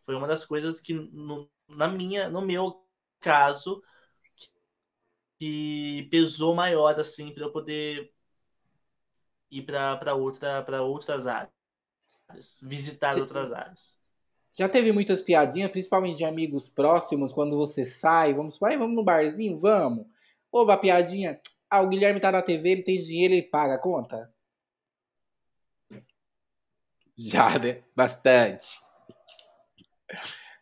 foi 0.06 0.16
uma 0.16 0.28
das 0.28 0.46
coisas 0.46 0.80
que, 0.80 0.94
no, 0.94 1.50
na 1.68 1.88
minha, 1.88 2.30
no 2.30 2.42
meu 2.42 2.82
caso, 3.20 3.84
que 5.40 6.08
pesou 6.12 6.56
maior, 6.56 7.00
assim, 7.00 7.34
para 7.34 7.44
eu 7.44 7.52
poder 7.52 8.14
ir 9.52 9.64
para 9.64 10.16
outra, 10.16 10.64
outras 10.82 11.28
áreas, 11.28 11.52
visitar 12.64 13.18
outras 13.18 13.52
áreas. 13.52 14.01
Já 14.54 14.68
teve 14.68 14.92
muitas 14.92 15.22
piadinhas, 15.22 15.72
principalmente 15.72 16.18
de 16.18 16.26
amigos 16.26 16.68
próximos, 16.68 17.32
quando 17.32 17.56
você 17.56 17.86
sai, 17.86 18.34
vamos, 18.34 18.58
vai, 18.58 18.78
vamos 18.78 18.96
no 18.96 19.04
barzinho, 19.04 19.58
vamos. 19.58 20.06
Houve 20.52 20.74
a 20.74 20.78
piadinha, 20.78 21.40
ah, 21.70 21.82
o 21.82 21.88
Guilherme 21.88 22.20
tá 22.20 22.32
na 22.32 22.42
TV, 22.42 22.70
ele 22.70 22.84
tem 22.84 23.02
dinheiro, 23.02 23.34
ele 23.34 23.44
paga 23.44 23.76
a 23.76 23.80
conta? 23.80 24.30
Já, 27.18 27.58
né? 27.58 27.82
Bastante. 27.96 28.80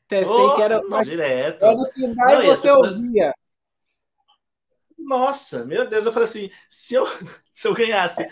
Até 0.06 0.28
oh, 0.28 0.56
que 0.56 0.62
era, 0.62 0.82
mas, 0.88 1.08
direto. 1.08 1.66
era 1.66 1.76
o 1.76 1.92
que 1.92 2.08
mais 2.08 2.38
não, 2.38 2.46
você 2.46 2.62
pessoas... 2.68 2.96
ouvia. 2.98 3.34
Nossa, 4.98 5.66
meu 5.66 5.90
Deus, 5.90 6.06
eu 6.06 6.12
falei 6.12 6.26
assim, 6.26 6.52
se 6.70 6.94
eu, 6.94 7.06
se 7.54 7.68
eu 7.68 7.74
ganhasse 7.74 8.28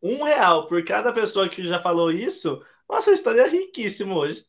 um 0.00 0.22
real 0.22 0.68
por 0.68 0.84
cada 0.84 1.12
pessoa 1.12 1.48
que 1.48 1.64
já 1.64 1.82
falou 1.82 2.12
isso, 2.12 2.64
nossa, 2.88 3.10
eu 3.10 3.14
estaria 3.14 3.46
riquíssimo 3.48 4.16
hoje. 4.16 4.46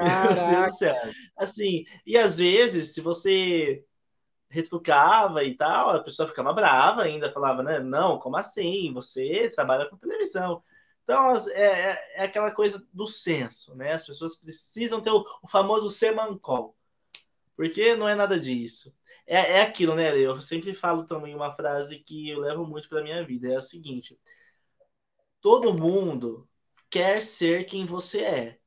Caraca. 0.00 0.34
Meu 0.34 0.60
Deus 0.60 0.72
do 0.72 0.78
céu. 0.78 0.96
Assim, 1.36 1.84
e 2.06 2.16
às 2.16 2.38
vezes, 2.38 2.94
se 2.94 3.00
você 3.00 3.84
retrucava 4.48 5.44
e 5.44 5.56
tal, 5.56 5.90
a 5.90 6.02
pessoa 6.02 6.28
ficava 6.28 6.52
brava 6.52 7.02
ainda, 7.02 7.32
falava, 7.32 7.62
né? 7.62 7.78
Não, 7.78 8.18
como 8.18 8.36
assim? 8.36 8.92
Você 8.92 9.48
trabalha 9.50 9.88
com 9.88 9.96
televisão. 9.96 10.62
Então, 11.04 11.36
é, 11.50 11.62
é, 11.62 12.04
é 12.16 12.24
aquela 12.24 12.50
coisa 12.50 12.84
do 12.92 13.06
senso, 13.06 13.74
né? 13.76 13.92
As 13.92 14.06
pessoas 14.06 14.36
precisam 14.36 15.00
ter 15.00 15.10
o, 15.10 15.24
o 15.42 15.48
famoso 15.48 15.90
semancol, 15.90 16.76
porque 17.56 17.94
não 17.94 18.08
é 18.08 18.14
nada 18.14 18.38
disso. 18.38 18.94
É, 19.26 19.58
é 19.58 19.62
aquilo, 19.62 19.94
né? 19.94 20.16
Eu 20.18 20.40
sempre 20.40 20.74
falo 20.74 21.04
também 21.04 21.34
uma 21.34 21.54
frase 21.54 22.00
que 22.00 22.30
eu 22.30 22.40
levo 22.40 22.66
muito 22.66 22.88
para 22.88 23.02
minha 23.02 23.24
vida, 23.24 23.52
é 23.52 23.56
a 23.56 23.60
seguinte: 23.60 24.18
todo 25.40 25.74
mundo 25.74 26.48
quer 26.90 27.22
ser 27.22 27.64
quem 27.64 27.86
você 27.86 28.22
é. 28.22 28.59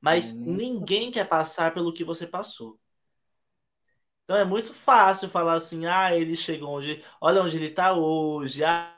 Mas 0.00 0.32
uhum. 0.32 0.56
ninguém 0.56 1.10
quer 1.10 1.28
passar 1.28 1.72
pelo 1.74 1.92
que 1.92 2.04
você 2.04 2.26
passou. 2.26 2.78
Então 4.24 4.36
é 4.36 4.44
muito 4.44 4.74
fácil 4.74 5.28
falar 5.28 5.54
assim, 5.54 5.86
ah, 5.86 6.14
ele 6.16 6.36
chegou 6.36 6.70
onde, 6.70 7.02
olha 7.20 7.42
onde 7.42 7.56
ele 7.56 7.68
está 7.68 7.92
hoje, 7.94 8.62
ah, 8.64 8.92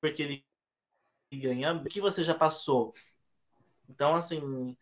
porque 0.00 0.22
ele 0.22 0.46
ganha, 1.32 1.72
o 1.74 1.84
que 1.84 2.00
você 2.00 2.22
já 2.22 2.34
passou. 2.34 2.92
Então, 3.88 4.14
assim, 4.14 4.76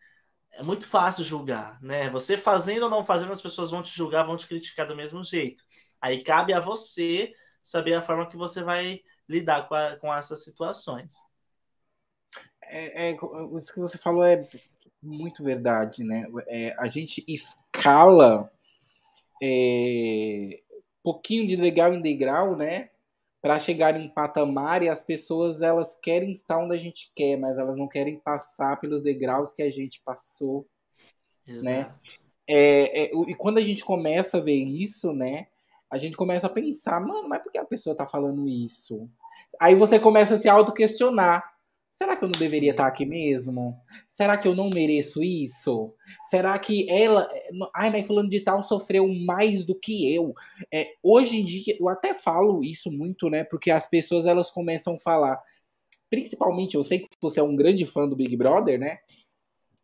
é 0.51 0.63
muito 0.63 0.87
fácil 0.87 1.23
julgar, 1.23 1.81
né? 1.81 2.09
Você 2.09 2.37
fazendo 2.37 2.83
ou 2.83 2.89
não 2.89 3.05
fazendo, 3.05 3.31
as 3.31 3.41
pessoas 3.41 3.71
vão 3.71 3.81
te 3.81 3.95
julgar, 3.95 4.25
vão 4.25 4.37
te 4.37 4.47
criticar 4.47 4.87
do 4.87 4.95
mesmo 4.95 5.23
jeito. 5.23 5.63
Aí 5.99 6.23
cabe 6.23 6.53
a 6.53 6.59
você 6.59 7.33
saber 7.63 7.95
a 7.95 8.01
forma 8.01 8.29
que 8.29 8.37
você 8.37 8.63
vai 8.63 9.01
lidar 9.27 9.67
com, 9.67 9.75
a, 9.75 9.95
com 9.97 10.13
essas 10.13 10.43
situações 10.43 11.15
é, 12.71 13.09
é, 13.09 13.17
isso 13.57 13.73
que 13.73 13.79
você 13.79 13.97
falou 13.97 14.23
é 14.23 14.47
Muito 15.01 15.43
verdade, 15.43 16.03
né? 16.03 16.25
É, 16.47 16.75
a 16.77 16.87
gente 16.87 17.23
escala 17.27 18.51
é, 19.41 20.61
pouquinho 21.03 21.47
de 21.47 21.55
legal 21.55 21.93
em 21.93 22.01
degrau, 22.01 22.55
né? 22.55 22.89
Para 23.41 23.57
chegar 23.57 23.99
em 23.99 24.07
patamar 24.07 24.83
e 24.83 24.89
as 24.89 25.01
pessoas 25.01 25.61
elas 25.61 25.97
querem 26.01 26.29
estar 26.29 26.59
onde 26.59 26.75
a 26.75 26.77
gente 26.77 27.11
quer, 27.15 27.37
mas 27.37 27.57
elas 27.57 27.75
não 27.75 27.87
querem 27.87 28.19
passar 28.19 28.79
pelos 28.79 29.01
degraus 29.01 29.53
que 29.53 29.63
a 29.63 29.69
gente 29.71 29.99
passou, 30.05 30.67
né? 31.47 31.55
Exato. 31.55 31.65
né? 31.65 31.95
É, 32.47 33.03
é, 33.03 33.11
e 33.27 33.33
quando 33.33 33.57
a 33.57 33.61
gente 33.61 33.83
começa 33.83 34.37
a 34.37 34.41
ver 34.41 34.63
isso, 34.63 35.13
né? 35.13 35.47
A 35.89 35.97
gente 35.97 36.15
começa 36.15 36.47
a 36.47 36.49
pensar, 36.49 36.99
mano, 36.99 37.27
mas 37.27 37.41
por 37.41 37.51
que 37.51 37.57
a 37.57 37.65
pessoa 37.65 37.95
tá 37.95 38.05
falando 38.05 38.47
isso? 38.47 39.09
Aí 39.59 39.75
você 39.75 39.99
começa 39.99 40.35
a 40.35 40.37
se 40.37 40.47
auto-questionar. 40.47 41.43
Será 42.01 42.15
que 42.15 42.23
eu 42.23 42.29
não 42.29 42.39
deveria 42.39 42.71
estar 42.71 42.87
aqui 42.87 43.05
mesmo? 43.05 43.79
Será 44.07 44.35
que 44.35 44.47
eu 44.47 44.55
não 44.55 44.71
mereço 44.73 45.21
isso? 45.21 45.93
Será 46.31 46.57
que 46.57 46.89
ela. 46.89 47.29
Ai, 47.75 47.91
mas 47.91 48.07
fulano 48.07 48.27
de 48.27 48.39
tal 48.39 48.63
sofreu 48.63 49.07
mais 49.07 49.63
do 49.63 49.75
que 49.75 50.11
eu. 50.11 50.33
É, 50.73 50.95
hoje 51.03 51.37
em 51.39 51.45
dia, 51.45 51.77
eu 51.79 51.87
até 51.87 52.15
falo 52.15 52.61
isso 52.63 52.91
muito, 52.91 53.29
né? 53.29 53.43
Porque 53.43 53.69
as 53.69 53.87
pessoas 53.87 54.25
elas 54.25 54.49
começam 54.49 54.95
a 54.95 54.99
falar. 54.99 55.39
Principalmente, 56.09 56.73
eu 56.73 56.83
sei 56.83 57.01
que 57.01 57.07
você 57.21 57.39
é 57.39 57.43
um 57.43 57.55
grande 57.55 57.85
fã 57.85 58.09
do 58.09 58.15
Big 58.15 58.35
Brother, 58.35 58.79
né? 58.79 58.97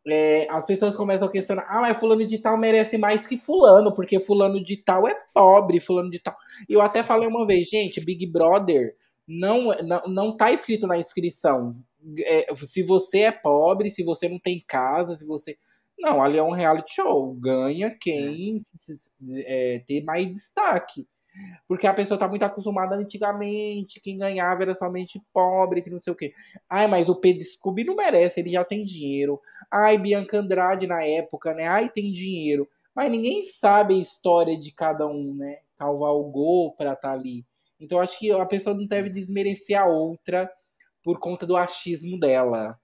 É, 0.07 0.47
as 0.49 0.65
pessoas 0.65 0.95
começam 0.95 1.27
a 1.27 1.31
questionar: 1.31 1.67
ah, 1.69 1.81
mas 1.81 1.99
fulano 1.99 2.25
de 2.25 2.39
tal 2.39 2.57
merece 2.57 2.97
mais 2.97 3.27
que 3.27 3.37
fulano, 3.37 3.93
porque 3.93 4.19
fulano 4.19 4.59
de 4.63 4.77
tal 4.77 5.07
é 5.07 5.15
pobre, 5.35 5.79
fulano 5.79 6.09
de 6.09 6.17
tal. 6.17 6.35
Eu 6.67 6.81
até 6.81 7.03
falei 7.03 7.27
uma 7.27 7.45
vez, 7.45 7.67
gente, 7.67 8.03
Big 8.03 8.25
Brother 8.25 8.95
não, 9.27 9.67
não, 9.83 10.01
não 10.07 10.35
tá 10.35 10.51
escrito 10.51 10.87
na 10.87 10.97
inscrição 10.97 11.75
é, 12.19 12.55
se 12.55 12.83
você 12.83 13.19
é 13.19 13.31
pobre, 13.31 13.89
se 13.89 14.03
você 14.03 14.29
não 14.29 14.39
tem 14.39 14.63
casa, 14.67 15.17
se 15.17 15.25
você. 15.25 15.57
Não, 15.99 16.21
ali 16.21 16.37
é 16.37 16.43
um 16.43 16.51
reality 16.51 16.93
show. 16.93 17.33
Ganha 17.35 17.95
quem 17.99 18.57
é, 19.45 19.79
ter 19.85 20.03
mais 20.03 20.27
destaque. 20.27 21.07
Porque 21.67 21.85
a 21.85 21.93
pessoa 21.93 22.19
tá 22.19 22.27
muito 22.27 22.43
acostumada 22.43 22.95
antigamente, 22.95 23.99
quem 24.01 24.17
ganhava 24.17 24.63
era 24.63 24.73
somente 24.73 25.21
pobre, 25.33 25.81
que 25.81 25.89
não 25.89 25.99
sei 25.99 26.13
o 26.13 26.15
quê. 26.15 26.33
Ai, 26.69 26.87
mas 26.87 27.09
o 27.09 27.15
Pedro 27.15 27.43
Scooby 27.43 27.83
não 27.83 27.95
merece, 27.95 28.39
ele 28.39 28.49
já 28.49 28.63
tem 28.63 28.83
dinheiro. 28.83 29.39
Ai, 29.71 29.97
Bianca 29.97 30.39
Andrade 30.39 30.87
na 30.87 31.03
época, 31.03 31.53
né? 31.53 31.67
Ai, 31.67 31.89
tem 31.89 32.11
dinheiro. 32.11 32.67
Mas 32.95 33.11
ninguém 33.11 33.45
sabe 33.45 33.93
a 33.93 33.99
história 33.99 34.57
de 34.57 34.71
cada 34.71 35.05
um, 35.07 35.35
né? 35.35 35.59
Cavalgou 35.75 36.73
pra 36.75 36.93
estar 36.93 37.09
tá 37.09 37.13
ali. 37.13 37.45
Então 37.79 37.99
acho 37.99 38.17
que 38.17 38.31
a 38.31 38.45
pessoa 38.45 38.75
não 38.75 38.87
deve 38.87 39.09
desmerecer 39.09 39.79
a 39.79 39.85
outra 39.85 40.49
por 41.07 41.19
conta 41.19 41.47
do 41.47 41.55
achismo 41.55 42.19
dela. 42.19 42.77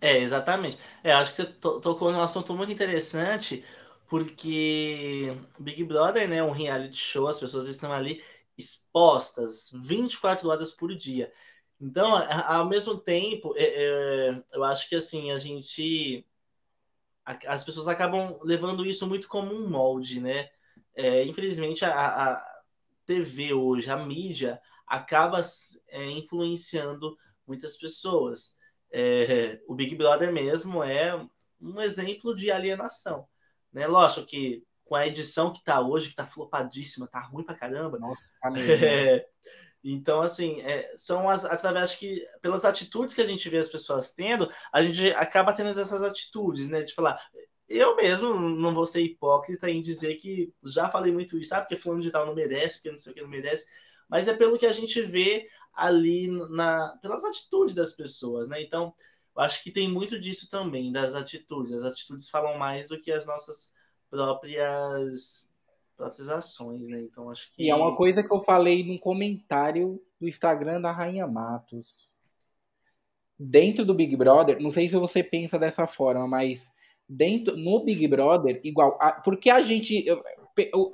É, 0.00 0.18
exatamente. 0.18 0.78
É, 1.02 1.12
acho 1.12 1.32
que 1.32 1.42
você 1.42 1.44
tocou 1.44 2.12
num 2.12 2.20
assunto 2.20 2.54
muito 2.54 2.70
interessante, 2.70 3.64
porque 4.08 5.36
Big 5.58 5.82
Brother 5.82 6.28
né, 6.28 6.36
é 6.36 6.44
um 6.44 6.52
reality 6.52 6.96
show, 6.96 7.26
as 7.26 7.40
pessoas 7.40 7.66
estão 7.66 7.92
ali 7.92 8.22
expostas 8.56 9.72
24 9.74 10.48
horas 10.48 10.70
por 10.70 10.94
dia. 10.94 11.32
Então, 11.80 12.14
ao 12.46 12.68
mesmo 12.68 12.96
tempo, 12.96 13.54
é, 13.56 13.64
é, 14.28 14.44
eu 14.52 14.62
acho 14.62 14.88
que 14.88 14.94
assim, 14.94 15.32
a 15.32 15.40
gente. 15.40 16.24
As 17.24 17.64
pessoas 17.64 17.88
acabam 17.88 18.38
levando 18.44 18.86
isso 18.86 19.04
muito 19.04 19.26
como 19.26 19.52
um 19.52 19.68
molde, 19.68 20.20
né? 20.20 20.48
É, 20.94 21.24
infelizmente, 21.24 21.84
a, 21.84 22.34
a 22.34 22.62
TV 23.04 23.52
hoje, 23.52 23.90
a 23.90 23.96
mídia, 23.96 24.60
acaba 24.92 25.40
é, 25.88 26.10
influenciando 26.10 27.16
muitas 27.46 27.78
pessoas. 27.78 28.54
É, 28.92 29.58
o 29.66 29.74
Big 29.74 29.94
Brother 29.96 30.30
mesmo 30.30 30.84
é 30.84 31.18
um 31.58 31.80
exemplo 31.80 32.34
de 32.34 32.50
alienação. 32.50 33.26
Né? 33.72 33.86
Lógico 33.86 34.26
que 34.26 34.62
com 34.84 34.94
a 34.94 35.06
edição 35.06 35.50
que 35.50 35.60
está 35.60 35.80
hoje, 35.80 36.08
que 36.08 36.12
está 36.12 36.26
flopadíssima, 36.26 37.06
tá 37.06 37.20
ruim 37.20 37.42
pra 37.42 37.54
caramba. 37.54 37.98
Nossa, 37.98 38.32
tá 38.42 38.50
mesmo, 38.52 38.84
é, 38.84 39.26
então, 39.82 40.20
assim, 40.20 40.60
é, 40.60 40.92
são 40.94 41.30
as 41.30 41.46
através 41.46 41.94
que, 41.94 42.22
pelas 42.42 42.66
atitudes 42.66 43.14
que 43.14 43.22
a 43.22 43.26
gente 43.26 43.48
vê 43.48 43.56
as 43.56 43.70
pessoas 43.70 44.10
tendo, 44.10 44.46
a 44.70 44.82
gente 44.82 45.10
acaba 45.12 45.54
tendo 45.54 45.70
essas 45.70 46.02
atitudes, 46.02 46.68
né? 46.68 46.82
De 46.82 46.92
falar, 46.92 47.18
eu 47.66 47.96
mesmo 47.96 48.34
não 48.38 48.74
vou 48.74 48.84
ser 48.84 49.00
hipócrita 49.00 49.70
em 49.70 49.80
dizer 49.80 50.16
que 50.16 50.52
já 50.62 50.90
falei 50.90 51.10
muito 51.10 51.38
isso, 51.38 51.48
sabe? 51.48 51.62
Porque 51.62 51.82
fulano 51.82 52.02
de 52.02 52.10
tal 52.10 52.26
não 52.26 52.34
merece, 52.34 52.76
porque 52.76 52.90
não 52.90 52.98
sei 52.98 53.12
o 53.12 53.14
que 53.14 53.22
não 53.22 53.28
merece 53.30 53.64
mas 54.12 54.28
é 54.28 54.34
pelo 54.34 54.58
que 54.58 54.66
a 54.66 54.72
gente 54.72 55.00
vê 55.00 55.48
ali 55.72 56.28
na 56.50 56.98
pelas 57.00 57.24
atitudes 57.24 57.74
das 57.74 57.94
pessoas, 57.94 58.46
né? 58.46 58.62
Então, 58.62 58.92
eu 59.34 59.42
acho 59.42 59.62
que 59.62 59.70
tem 59.70 59.90
muito 59.90 60.20
disso 60.20 60.50
também 60.50 60.92
das 60.92 61.14
atitudes. 61.14 61.72
As 61.72 61.82
atitudes 61.82 62.28
falam 62.28 62.58
mais 62.58 62.88
do 62.88 63.00
que 63.00 63.10
as 63.10 63.24
nossas 63.24 63.72
próprias 64.10 65.50
próprias 65.96 66.28
ações, 66.28 66.88
né? 66.88 67.00
Então, 67.00 67.30
acho 67.30 67.50
que 67.54 67.62
E 67.62 67.70
é 67.70 67.74
uma 67.74 67.96
coisa 67.96 68.22
que 68.22 68.30
eu 68.30 68.40
falei 68.40 68.84
num 68.84 68.98
comentário 68.98 69.98
do 70.20 70.28
Instagram 70.28 70.82
da 70.82 70.92
Rainha 70.92 71.26
Matos. 71.26 72.10
Dentro 73.38 73.82
do 73.82 73.94
Big 73.94 74.14
Brother, 74.14 74.60
não 74.60 74.70
sei 74.70 74.90
se 74.90 74.96
você 74.96 75.22
pensa 75.22 75.58
dessa 75.58 75.86
forma, 75.86 76.28
mas 76.28 76.70
dentro 77.08 77.56
no 77.56 77.82
Big 77.82 78.06
Brother, 78.08 78.60
igual, 78.62 78.98
a, 79.00 79.22
porque 79.22 79.48
a 79.48 79.62
gente 79.62 80.04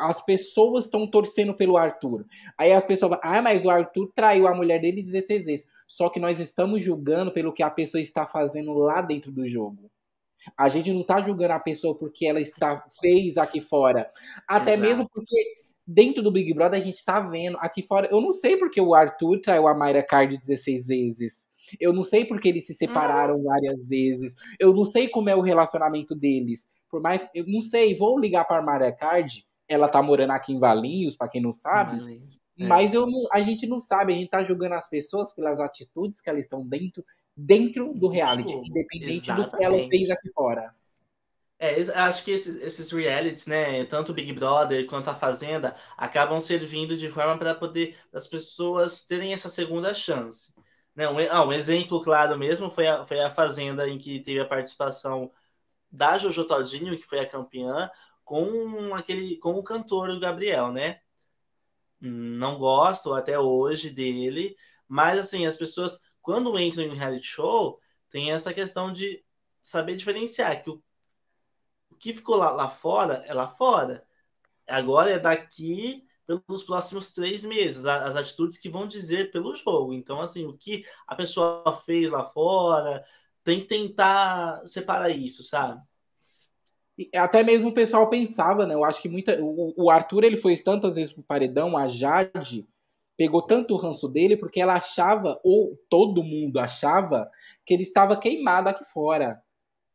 as 0.01 0.25
pessoas 0.25 0.85
estão 0.85 1.07
torcendo 1.07 1.55
pelo 1.55 1.77
Arthur. 1.77 2.25
Aí 2.57 2.73
as 2.73 2.85
pessoas 2.85 3.19
ah, 3.23 3.43
mas 3.43 3.65
o 3.65 3.71
Arthur 3.71 4.11
traiu 4.15 4.47
a 4.47 4.55
mulher 4.55 4.81
dele 4.81 5.03
16 5.03 5.47
vezes. 5.47 5.67
Só 5.87 6.09
que 6.09 6.21
nós 6.21 6.39
estamos 6.39 6.83
julgando 6.83 7.33
pelo 7.33 7.53
que 7.53 7.63
a 7.63 7.71
pessoa 7.71 8.01
está 8.01 8.27
fazendo 8.27 8.73
lá 8.75 9.01
dentro 9.01 9.33
do 9.33 9.47
jogo. 9.47 9.91
A 10.57 10.69
gente 10.69 10.93
não 10.93 11.01
está 11.01 11.21
julgando 11.21 11.55
a 11.55 11.61
pessoa 11.61 11.95
porque 11.95 12.27
ela 12.27 12.41
está 12.41 12.85
fez 13.01 13.37
aqui 13.37 13.61
fora. 13.61 14.07
Até 14.47 14.75
Exato. 14.75 14.89
mesmo 14.89 15.09
porque 15.09 15.59
dentro 15.87 16.23
do 16.23 16.31
Big 16.31 16.53
Brother 16.53 16.81
a 16.81 16.85
gente 16.85 16.99
está 16.99 17.21
vendo 17.21 17.57
aqui 17.61 17.83
fora. 17.83 18.09
Eu 18.11 18.21
não 18.21 18.33
sei 18.33 18.57
porque 18.57 18.81
o 18.81 18.95
Arthur 18.95 19.41
traiu 19.41 19.67
a 19.67 19.75
Mayra 19.75 20.03
Card 20.03 20.37
16 20.37 20.89
vezes. 20.89 21.49
Eu 21.81 21.93
não 21.93 22.03
sei 22.03 22.25
porque 22.25 22.49
eles 22.49 22.67
se 22.67 22.75
separaram 22.75 23.37
hum. 23.37 23.45
várias 23.45 23.89
vezes. 23.89 24.35
Eu 24.59 24.73
não 24.73 24.85
sei 24.85 25.09
como 25.09 25.29
é 25.29 25.35
o 25.35 25.41
relacionamento 25.41 26.15
deles. 26.15 26.69
Por 26.91 27.01
mais, 27.01 27.27
eu 27.35 27.45
não 27.47 27.61
sei, 27.61 27.95
vou 27.95 28.19
ligar 28.19 28.45
para 28.45 28.59
a 28.59 28.63
Mayra 28.63 28.93
Card 28.93 29.45
ela 29.69 29.89
tá 29.89 30.03
morando 30.03 30.33
aqui 30.33 30.53
em 30.53 30.59
Valinhos, 30.59 31.15
para 31.15 31.29
quem 31.29 31.43
não 31.43 31.53
sabe. 31.53 32.23
É. 32.59 32.67
Mas 32.67 32.93
eu 32.93 33.07
não, 33.07 33.21
a 33.33 33.41
gente 33.41 33.67
não 33.67 33.79
sabe, 33.79 34.13
a 34.13 34.17
gente 34.17 34.31
tá 34.31 34.43
julgando 34.45 34.75
as 34.75 34.89
pessoas 34.89 35.33
pelas 35.33 35.61
atitudes 35.61 36.21
que 36.21 36.29
elas 36.29 36.43
estão 36.43 36.67
dentro, 36.67 37.05
dentro 37.37 37.95
do 37.95 38.09
reality, 38.09 38.53
independente 38.53 39.31
Exatamente. 39.31 39.51
do 39.51 39.57
que 39.59 39.65
ela 39.65 39.89
fez 39.89 40.11
aqui 40.11 40.33
fora. 40.33 40.73
É, 41.61 41.81
acho 41.81 42.25
que 42.25 42.31
esses, 42.31 42.61
esses 42.63 42.91
realities, 42.93 43.47
né, 43.47 43.85
tanto 43.85 44.13
o 44.13 44.15
Big 44.15 44.33
Brother 44.33 44.87
quanto 44.87 45.11
a 45.11 45.15
Fazenda, 45.15 45.75
acabam 45.97 46.41
servindo 46.41 46.97
de 46.97 47.11
forma 47.11 47.37
para 47.37 47.55
poder 47.55 47.97
as 48.13 48.29
pessoas 48.29 49.05
terem 49.05 49.33
essa 49.33 49.49
segunda 49.49 49.93
chance. 49.93 50.53
Né, 50.95 51.09
um, 51.09 51.19
ah, 51.31 51.45
um 51.45 51.53
exemplo 51.53 52.01
claro 52.01 52.39
mesmo 52.39 52.71
foi 52.71 52.87
a, 52.87 53.05
foi 53.07 53.21
a 53.21 53.31
Fazenda 53.31 53.89
em 53.89 53.99
que 53.99 54.21
teve 54.21 54.41
a 54.41 54.47
participação 54.47 55.33
da 55.91 56.17
Jojo 56.17 56.45
Todinho, 56.45 56.97
que 56.97 57.07
foi 57.07 57.21
a 57.21 57.29
campeã, 57.29 57.91
com 58.29 58.95
aquele 58.95 59.39
com 59.39 59.55
o 59.55 59.63
cantor 59.63 60.21
Gabriel, 60.21 60.71
né? 60.71 61.01
Não 61.99 62.59
gosto 62.59 63.15
até 63.15 63.39
hoje 63.39 63.89
dele, 63.89 64.55
mas 64.87 65.19
assim, 65.19 65.47
as 65.47 65.57
pessoas 65.57 65.99
quando 66.21 66.59
entram 66.61 66.85
em 66.85 66.95
reality 66.95 67.27
show, 67.27 67.81
tem 68.11 68.31
essa 68.31 68.53
questão 68.53 68.93
de 68.93 69.25
saber 69.63 69.97
diferenciar 69.97 70.63
que 70.63 70.69
o, 70.69 70.83
o 71.91 71.97
que 71.97 72.13
ficou 72.13 72.37
lá, 72.37 72.51
lá 72.51 72.69
fora 72.69 73.25
é 73.27 73.33
lá 73.33 73.49
fora. 73.49 74.07
Agora 74.67 75.11
é 75.11 75.19
daqui 75.19 76.07
pelos 76.27 76.63
próximos 76.63 77.13
três 77.13 77.47
meses, 77.47 77.87
as 77.87 78.15
atitudes 78.15 78.59
que 78.59 78.69
vão 78.69 78.87
dizer 78.87 79.31
pelo 79.31 79.55
jogo. 79.55 79.95
Então, 79.95 80.21
assim, 80.21 80.45
o 80.45 80.53
que 80.53 80.85
a 81.07 81.17
pessoa 81.17 81.73
fez 81.87 82.11
lá 82.11 82.29
fora, 82.31 83.03
tem 83.43 83.61
que 83.61 83.67
tentar 83.67 84.67
separar 84.67 85.09
isso, 85.09 85.43
sabe? 85.43 85.83
Até 87.15 87.43
mesmo 87.43 87.69
o 87.69 87.75
pessoal 87.75 88.09
pensava, 88.09 88.67
né? 88.67 88.75
Eu 88.75 88.85
acho 88.85 89.01
que 89.01 89.09
muita. 89.09 89.39
O, 89.41 89.75
o 89.77 89.91
Arthur 89.91 90.25
ele 90.25 90.37
foi 90.37 90.57
tantas 90.57 90.97
vezes 90.97 91.13
pro 91.13 91.23
paredão, 91.23 91.77
a 91.77 91.87
Jade 91.87 92.67
pegou 93.17 93.43
tanto 93.43 93.75
o 93.75 93.77
ranço 93.77 94.09
dele 94.09 94.37
porque 94.37 94.61
ela 94.61 94.75
achava, 94.75 95.41
ou 95.43 95.77
todo 95.91 96.23
mundo 96.23 96.59
achava, 96.59 97.29
que 97.67 97.75
ele 97.75 97.83
estava 97.83 98.19
queimado 98.19 98.69
aqui 98.69 98.85
fora. 98.85 99.43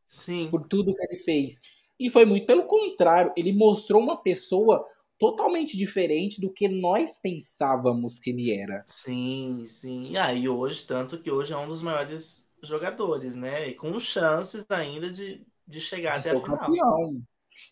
Sim. 0.10 0.48
Por 0.52 0.66
tudo 0.68 0.94
que 0.94 1.02
ele 1.02 1.24
fez. 1.24 1.62
E 2.00 2.10
foi 2.10 2.26
muito 2.26 2.46
pelo 2.46 2.64
contrário. 2.64 3.32
Ele 3.38 3.54
mostrou 3.54 4.02
uma 4.02 4.22
pessoa 4.22 4.86
totalmente 5.18 5.78
diferente 5.78 6.42
do 6.42 6.52
que 6.52 6.68
nós 6.68 7.18
pensávamos 7.18 8.20
que 8.20 8.32
ele 8.32 8.52
era. 8.52 8.84
Sim, 8.88 9.64
sim. 9.68 10.12
E 10.12 10.18
aí 10.18 10.50
hoje, 10.50 10.86
tanto 10.86 11.18
que 11.18 11.32
hoje 11.32 11.54
é 11.54 11.58
um 11.58 11.68
dos 11.68 11.82
maiores 11.82 12.46
jogadores, 12.62 13.36
né? 13.36 13.70
E 13.70 13.74
com 13.74 13.98
chances 14.00 14.66
ainda 14.70 15.10
de 15.10 15.46
de 15.74 15.82
chegar 15.82 16.20
de 16.20 16.30
até 16.30 16.38
a 16.38 16.42
final. 16.42 16.60
Campeão. 16.60 17.22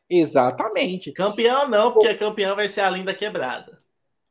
Exatamente. 0.09 1.11
Campeão 1.11 1.69
não, 1.69 1.93
porque 1.93 2.15
campeão 2.15 2.55
vai 2.55 2.67
ser 2.67 2.81
a 2.81 2.89
linda 2.89 3.13
quebrada. 3.13 3.79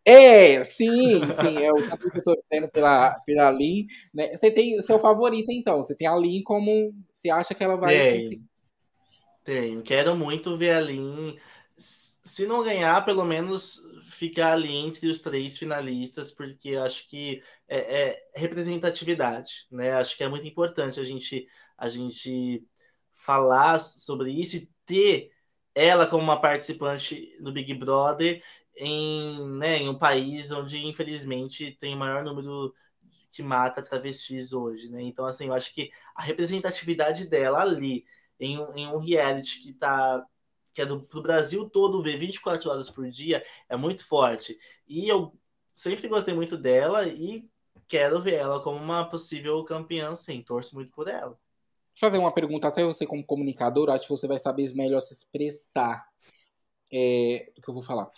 É, 0.05 0.65
sim, 0.65 1.31
sim, 1.31 1.63
é 1.63 1.73
o 1.73 1.83
que 1.83 1.93
eu 1.93 2.23
torcendo 2.23 2.69
pela, 2.71 3.15
pela 3.21 3.51
Lin. 3.51 3.87
Né? 4.15 4.35
Você 4.35 4.51
tem 4.51 4.77
o 4.79 4.83
seu 4.83 4.99
favorito, 4.99 5.51
então. 5.53 5.77
Você 5.83 5.95
tem 5.97 6.09
a 6.09 6.17
Lin 6.17 6.43
como. 6.43 6.93
Você 7.13 7.31
acha 7.31 7.55
que 7.55 7.63
ela 7.63 7.77
vai 7.77 7.95
Tem, 7.95 8.17
conseguir? 8.17 8.43
tem. 9.45 9.83
Quero 9.83 10.17
muito 10.17 10.57
ver 10.57 10.73
a 10.73 10.81
Lin. 10.81 11.37
Se 11.77 12.47
não 12.47 12.63
ganhar, 12.63 13.05
pelo 13.05 13.25
menos 13.25 13.81
ficar 14.05 14.53
ali 14.53 14.75
entre 14.75 15.09
os 15.09 15.21
três 15.21 15.57
finalistas, 15.59 16.31
porque 16.31 16.77
acho 16.77 17.09
que 17.09 17.43
é, 17.69 18.03
é 18.03 18.23
representatividade, 18.35 19.67
né? 19.71 19.93
Acho 19.93 20.17
que 20.17 20.25
é 20.25 20.29
muito 20.29 20.47
importante 20.47 21.01
a 21.01 21.05
gente, 21.05 21.47
a 21.79 21.89
gente 21.89 22.65
falar 23.25 23.79
sobre 23.79 24.33
isso 24.33 24.57
e 24.57 24.71
ter 24.87 25.31
ela 25.75 26.07
como 26.07 26.23
uma 26.23 26.41
participante 26.41 27.37
do 27.41 27.53
Big 27.53 27.73
Brother 27.75 28.43
em, 28.77 29.49
né, 29.59 29.77
em 29.79 29.89
um 29.89 29.99
país 29.99 30.51
onde, 30.53 30.85
infelizmente, 30.87 31.73
tem 31.79 31.95
o 31.95 31.99
maior 31.99 32.25
número 32.25 32.75
que 33.31 33.43
mata 33.43 33.83
travestis 33.83 34.53
hoje, 34.53 34.91
né? 34.91 35.03
Então, 35.03 35.25
assim, 35.27 35.47
eu 35.47 35.55
acho 35.55 35.73
que 35.73 35.91
a 36.15 36.23
representatividade 36.23 37.29
dela 37.29 37.61
ali, 37.63 38.05
em 38.39 38.59
um, 38.59 38.77
em 38.77 38.87
um 38.89 38.99
reality 38.99 39.61
que 39.63 39.73
tá 39.75 40.25
que 40.73 40.83
é 40.83 40.87
do, 40.87 40.99
do 41.01 41.21
Brasil 41.23 41.69
todo 41.69 42.03
ver 42.03 42.17
24 42.19 42.71
horas 42.71 42.89
por 42.89 43.09
dia, 43.11 43.45
é 43.69 43.77
muito 43.77 44.07
forte. 44.07 44.57
E 44.87 45.09
eu 45.09 45.37
sempre 45.75 46.07
gostei 46.09 46.33
muito 46.35 46.57
dela 46.57 47.07
e 47.09 47.45
quero 47.89 48.21
ver 48.23 48.35
ela 48.35 48.63
como 48.63 48.79
uma 48.79 49.09
possível 49.09 49.65
campeã, 49.65 50.15
sim. 50.15 50.43
Torço 50.43 50.75
muito 50.77 50.91
por 50.93 51.09
ela. 51.09 51.37
Deixa 52.01 52.07
eu 52.07 52.11
fazer 52.13 52.25
uma 52.25 52.33
pergunta, 52.33 52.67
até 52.67 52.83
você 52.83 53.07
como 53.07 53.23
comunicador, 53.23 53.91
acho 53.91 54.05
que 54.05 54.11
você 54.11 54.27
vai 54.27 54.39
saber 54.39 54.75
melhor 54.75 55.03
se 55.03 55.13
expressar 55.13 56.03
é, 56.91 57.53
do 57.55 57.61
que 57.61 57.69
eu 57.69 57.75
vou 57.75 57.83
falar. 57.83 58.11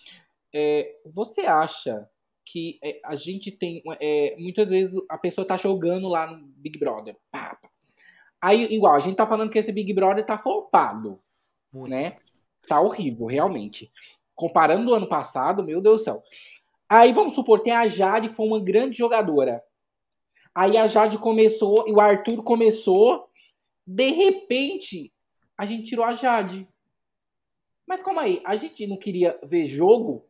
É, 0.54 1.00
você 1.12 1.40
acha 1.40 2.08
que 2.44 2.78
é, 2.80 3.00
a 3.04 3.16
gente 3.16 3.50
tem. 3.50 3.82
É, 4.00 4.36
muitas 4.38 4.68
vezes 4.68 4.94
a 5.08 5.18
pessoa 5.18 5.44
tá 5.44 5.56
jogando 5.56 6.08
lá 6.08 6.28
no 6.28 6.46
Big 6.58 6.78
Brother. 6.78 7.16
Pá, 7.28 7.58
pá. 7.60 7.68
Aí, 8.40 8.72
igual, 8.72 8.94
a 8.94 9.00
gente 9.00 9.16
tá 9.16 9.26
falando 9.26 9.50
que 9.50 9.58
esse 9.58 9.72
Big 9.72 9.92
Brother 9.92 10.24
tá 10.24 10.38
flopado. 10.38 11.20
Muito. 11.72 11.90
Né? 11.90 12.18
Tá 12.68 12.80
horrível, 12.80 13.26
realmente. 13.26 13.90
Comparando 14.32 14.92
o 14.92 14.94
ano 14.94 15.08
passado, 15.08 15.64
meu 15.64 15.80
Deus 15.80 16.02
do 16.02 16.04
céu. 16.04 16.22
Aí 16.88 17.12
vamos 17.12 17.34
supor, 17.34 17.58
tem 17.58 17.72
a 17.72 17.88
Jade, 17.88 18.28
que 18.28 18.36
foi 18.36 18.46
uma 18.46 18.60
grande 18.60 18.96
jogadora. 18.96 19.60
Aí 20.54 20.76
a 20.76 20.86
Jade 20.86 21.18
começou 21.18 21.84
e 21.88 21.92
o 21.92 22.00
Arthur 22.00 22.44
começou. 22.44 23.28
De 23.86 24.10
repente, 24.10 25.12
a 25.56 25.66
gente 25.66 25.84
tirou 25.84 26.04
a 26.04 26.14
Jade. 26.14 26.68
Mas 27.86 28.02
calma 28.02 28.22
aí, 28.22 28.40
a 28.44 28.56
gente 28.56 28.86
não 28.86 28.96
queria 28.96 29.38
ver 29.42 29.66
jogo, 29.66 30.28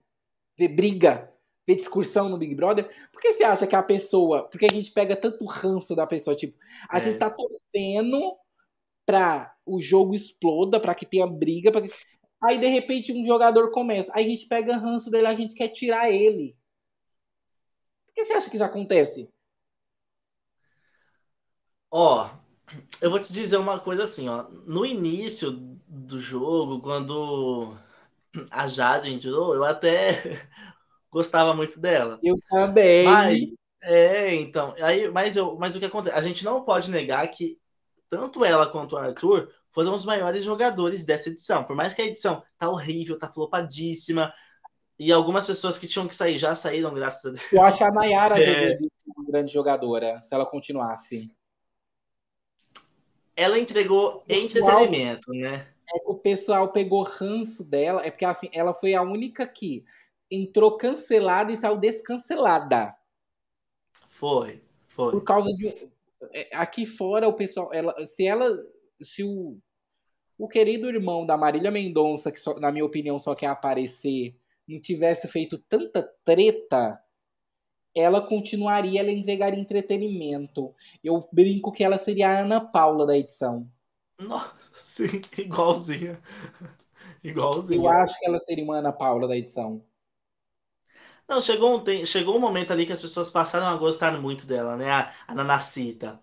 ver 0.57 0.69
briga, 0.69 1.33
ver 1.67 1.77
discussão 1.77 2.29
no 2.29 2.39
Big 2.39 2.55
Brother? 2.55 2.91
Por 3.13 3.21
que 3.21 3.33
você 3.33 3.45
acha 3.45 3.67
que 3.67 3.77
a 3.77 3.83
pessoa. 3.83 4.49
Porque 4.49 4.67
a 4.67 4.73
gente 4.73 4.91
pega 4.93 5.15
tanto 5.15 5.45
ranço 5.45 5.95
da 5.95 6.07
pessoa, 6.07 6.37
tipo, 6.37 6.59
a 6.89 6.99
é. 6.99 7.01
gente 7.01 7.19
tá 7.19 7.31
torcendo 7.31 8.37
pra 9.05 9.55
o 9.65 9.81
jogo 9.81 10.15
exploda, 10.15 10.81
pra 10.81 10.95
que 10.95 11.07
tenha 11.07 11.27
briga, 11.27 11.71
pra 11.71 11.83
que... 11.83 11.91
Aí, 12.43 12.59
de 12.59 12.67
repente, 12.67 13.13
um 13.13 13.25
jogador 13.25 13.71
começa. 13.71 14.11
Aí 14.15 14.25
a 14.25 14.29
gente 14.29 14.49
pega 14.49 14.77
ranço 14.77 15.11
dele, 15.11 15.29
a 15.29 15.35
gente 15.35 15.55
quer 15.55 15.69
tirar 15.69 16.11
ele. 16.11 16.57
Por 18.07 18.15
que 18.15 18.25
você 18.25 18.33
acha 18.33 18.51
que 18.51 18.57
isso 18.57 18.65
acontece? 18.65 19.29
Ó, 21.91 22.29
eu 23.01 23.11
vou 23.11 23.19
te 23.19 23.33
dizer 23.33 23.57
uma 23.57 23.79
coisa 23.79 24.05
assim, 24.05 24.29
ó. 24.29 24.47
No 24.67 24.85
início 24.85 25.51
do 25.51 26.21
jogo, 26.21 26.81
quando 26.81 27.77
a 28.51 28.67
Jade 28.67 29.13
entrou, 29.13 29.55
eu 29.55 29.65
até 29.65 30.47
gostava 31.11 31.55
muito 31.55 31.81
dela. 31.81 32.19
Eu 32.23 32.37
também. 32.49 33.05
Mas, 33.05 33.41
é, 33.83 34.35
então, 34.35 34.75
aí, 34.81 35.11
mas, 35.11 35.37
eu, 35.37 35.57
mas 35.59 35.75
o 35.75 35.79
que 35.79 35.87
acontece? 35.87 36.17
A 36.17 36.23
gente 36.23 36.45
não 36.45 36.65
pode 36.65 36.91
negar 36.91 37.27
que 37.29 37.59
tanto 38.09 38.45
ela 38.45 38.67
quanto 38.67 38.95
o 38.95 38.99
Arthur 38.99 39.51
foram 39.71 39.95
os 39.95 40.05
maiores 40.05 40.45
jogadores 40.45 41.05
dessa 41.05 41.31
edição. 41.31 41.65
Por 41.65 41.75
mais 41.75 41.95
que 41.95 42.03
a 42.03 42.07
edição 42.07 42.43
tá 42.59 42.69
horrível, 42.69 43.19
tá 43.19 43.29
flopadíssima, 43.29 44.33
e 44.99 45.11
algumas 45.11 45.47
pessoas 45.47 45.79
que 45.79 45.89
tinham 45.89 46.07
que 46.07 46.15
sair 46.15 46.39
já 46.39 46.55
saíram, 46.55 46.95
graças 46.95 47.25
a 47.25 47.31
Deus. 47.31 47.53
Eu 47.53 47.63
acho 47.63 47.83
a 47.83 47.91
Nayara 47.91 48.41
é... 48.41 48.79
uma 49.17 49.27
grande 49.27 49.53
jogadora, 49.53 50.23
se 50.23 50.35
ela 50.35 50.47
continuasse. 50.47 51.29
Ela 53.37 53.59
entregou 53.59 54.21
pessoal, 54.21 54.85
entretenimento, 54.85 55.33
né? 55.33 55.69
É 55.95 55.99
que 55.99 56.11
o 56.11 56.15
pessoal 56.15 56.73
pegou 56.73 57.03
ranço 57.03 57.65
dela, 57.65 58.05
é 58.05 58.11
porque 58.11 58.25
assim, 58.25 58.49
ela 58.53 58.75
foi 58.75 58.95
a 58.95 59.03
única 59.03 59.47
que 59.47 59.85
entrou 60.31 60.77
cancelada 60.77 61.53
e 61.53 61.57
saiu 61.57 61.77
descancelada. 61.77 62.95
Foi, 64.09 64.63
foi. 64.89 65.13
Por 65.13 65.25
causa 65.25 65.53
de. 65.55 65.91
É, 66.33 66.49
aqui 66.53 66.87
fora 66.87 67.29
o 67.29 67.33
pessoal. 67.33 67.71
Ela, 67.73 67.95
se 68.07 68.27
ela 68.27 68.57
se 69.01 69.25
o, 69.25 69.59
o 70.39 70.49
querido 70.49 70.89
irmão 70.89 71.27
da 71.27 71.37
Marília 71.37 71.71
Mendonça, 71.71 72.31
que 72.31 72.39
só, 72.39 72.59
na 72.59 72.71
minha 72.71 72.85
opinião 72.85 73.19
só 73.19 73.35
quer 73.35 73.49
aparecer, 73.49 74.37
não 74.67 74.81
tivesse 74.81 75.29
feito 75.29 75.59
tanta 75.69 76.03
treta, 76.25 76.99
ela 77.95 78.21
continuaria, 78.27 79.01
ela 79.01 79.13
entregaria 79.13 79.61
entretenimento. 79.61 80.75
Eu 81.03 81.21
brinco 81.33 81.73
que 81.73 81.85
ela 81.85 81.99
seria 81.99 82.31
a 82.31 82.41
Ana 82.41 82.61
Paula 82.61 83.07
da 83.07 83.17
edição. 83.17 83.71
Nossa, 84.19 84.55
sim, 84.75 85.21
igualzinha. 85.39 86.21
igualzinha. 87.23 87.81
Eu 87.81 87.89
acho 87.89 88.19
que 88.19 88.27
ela 88.27 88.39
seria 88.39 88.65
uma 88.65 88.79
Ana 88.79 88.93
Paula 88.93 89.27
da 89.29 89.37
edição. 89.37 89.85
Não, 91.29 91.41
chegou 91.41 91.81
um, 91.81 92.07
chegou 92.07 92.37
um 92.37 92.41
momento 92.41 92.73
ali 92.73 92.85
que 92.87 92.93
as 92.93 93.01
pessoas 93.01 93.31
passaram 93.31 93.67
a 93.67 93.77
gostar 93.77 94.21
muito 94.21 94.47
dela, 94.47 94.77
né? 94.77 94.91
A, 94.91 95.13
a 95.27 95.35
Nanacita. 95.35 96.21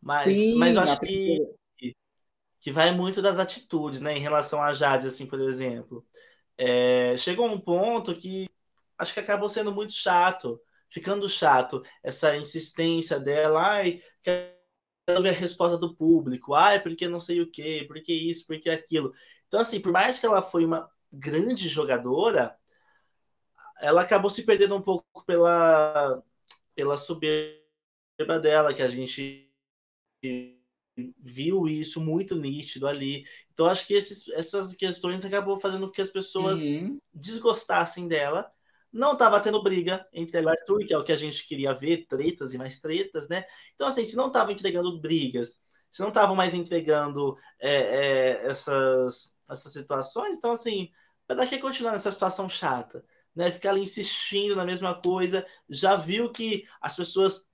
Mas, 0.00 0.34
Sim, 0.34 0.54
mas 0.54 0.76
eu 0.76 0.82
acho 0.82 1.00
que 1.00 1.38
que 2.60 2.72
vai 2.72 2.92
muito 2.92 3.22
das 3.22 3.38
atitudes, 3.38 4.00
né? 4.00 4.16
Em 4.16 4.20
relação 4.20 4.62
a 4.62 4.72
Jade, 4.72 5.06
assim, 5.08 5.26
por 5.26 5.40
exemplo. 5.40 6.06
É, 6.58 7.16
chegou 7.18 7.46
um 7.46 7.60
ponto 7.60 8.14
que 8.16 8.48
acho 8.98 9.14
que 9.14 9.20
acabou 9.20 9.48
sendo 9.48 9.72
muito 9.72 9.92
chato, 9.94 10.60
ficando 10.90 11.28
chato, 11.28 11.82
essa 12.02 12.36
insistência 12.36 13.18
dela, 13.18 13.62
ai, 13.62 14.02
quero 14.22 15.22
ver 15.22 15.30
a 15.30 15.32
resposta 15.32 15.78
do 15.78 15.94
público, 15.94 16.54
ai, 16.54 16.82
porque 16.82 17.08
não 17.08 17.20
sei 17.20 17.40
o 17.40 17.50
quê, 17.50 17.84
porque 17.86 18.12
isso, 18.12 18.46
porque 18.46 18.68
aquilo. 18.68 19.12
Então, 19.46 19.60
assim, 19.60 19.80
por 19.80 19.92
mais 19.92 20.18
que 20.18 20.26
ela 20.26 20.42
foi 20.42 20.64
uma 20.64 20.90
grande 21.12 21.68
jogadora, 21.68 22.56
ela 23.80 24.02
acabou 24.02 24.30
se 24.30 24.44
perdendo 24.44 24.76
um 24.76 24.82
pouco 24.82 25.24
pela, 25.24 26.22
pela 26.74 26.96
soberba 26.96 28.38
dela, 28.40 28.74
que 28.74 28.82
a 28.82 28.88
gente 28.88 29.50
viu 31.18 31.66
isso 31.66 32.00
muito 32.00 32.36
nítido 32.36 32.86
ali. 32.86 33.24
Então 33.52 33.66
acho 33.66 33.86
que 33.86 33.94
esses, 33.94 34.28
essas 34.30 34.74
questões 34.74 35.24
acabou 35.24 35.58
fazendo 35.58 35.86
com 35.86 35.92
que 35.92 36.02
as 36.02 36.10
pessoas 36.10 36.60
uhum. 36.60 37.00
desgostassem 37.12 38.06
dela. 38.06 38.50
Não 38.92 39.12
estava 39.12 39.40
tendo 39.40 39.62
briga 39.62 40.06
entre 40.12 40.40
e 40.40 40.48
Arthur, 40.48 40.84
que 40.84 40.92
é 40.92 40.98
o 40.98 41.04
que 41.04 41.12
a 41.12 41.16
gente 41.16 41.46
queria 41.46 41.72
ver, 41.72 42.06
tretas 42.06 42.54
e 42.54 42.58
mais 42.58 42.78
tretas, 42.80 43.28
né? 43.28 43.44
Então, 43.74 43.86
assim, 43.86 44.04
se 44.04 44.16
não 44.16 44.28
estava 44.28 44.52
entregando 44.52 45.00
brigas, 45.00 45.58
se 45.90 46.00
não 46.00 46.08
estavam 46.08 46.34
mais 46.34 46.54
entregando 46.54 47.36
é, 47.58 47.74
é, 47.74 48.46
essas, 48.46 49.36
essas 49.48 49.72
situações, 49.72 50.36
então, 50.36 50.52
assim, 50.52 50.90
para 51.26 51.46
que 51.46 51.58
continuar 51.58 51.92
nessa 51.92 52.10
situação 52.10 52.48
chata? 52.48 53.04
Né? 53.34 53.50
Ficar 53.52 53.70
ali 53.70 53.82
insistindo 53.82 54.56
na 54.56 54.64
mesma 54.64 55.00
coisa, 55.00 55.46
já 55.68 55.94
viu 55.96 56.32
que 56.32 56.64
as 56.80 56.96
pessoas 56.96 57.48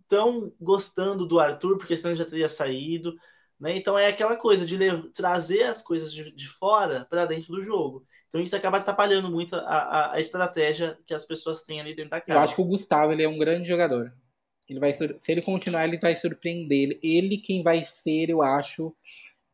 estão 0.00 0.52
gostando 0.60 1.26
do 1.26 1.38
Arthur, 1.40 1.78
porque 1.78 1.96
senão 1.96 2.14
já 2.14 2.24
teria 2.24 2.48
saído. 2.48 3.16
Né? 3.62 3.76
Então 3.76 3.96
é 3.96 4.08
aquela 4.08 4.34
coisa 4.34 4.66
de 4.66 4.76
trazer 5.14 5.62
as 5.62 5.80
coisas 5.80 6.12
de, 6.12 6.34
de 6.34 6.48
fora 6.48 7.06
para 7.08 7.24
dentro 7.26 7.52
do 7.52 7.62
jogo. 7.62 8.04
Então 8.28 8.40
isso 8.40 8.56
acaba 8.56 8.78
atrapalhando 8.78 9.30
muito 9.30 9.54
a, 9.54 9.60
a, 9.60 10.14
a, 10.14 10.20
estratégia 10.20 10.98
que 11.06 11.14
as 11.14 11.24
pessoas 11.24 11.62
têm 11.62 11.80
ali 11.80 11.94
dentro 11.94 12.10
da 12.10 12.20
casa. 12.20 12.40
Eu 12.40 12.42
acho 12.42 12.56
que 12.56 12.60
o 12.60 12.64
Gustavo 12.64 13.12
ele 13.12 13.22
é 13.22 13.28
um 13.28 13.38
grande 13.38 13.68
jogador. 13.68 14.12
Ele 14.68 14.80
vai, 14.80 14.92
se 14.92 15.16
ele 15.28 15.42
continuar, 15.42 15.86
ele 15.86 15.96
vai 15.96 16.12
surpreender. 16.16 16.98
Ele 17.04 17.36
quem 17.36 17.62
vai 17.62 17.84
ser, 17.84 18.30
eu 18.30 18.42
acho, 18.42 18.92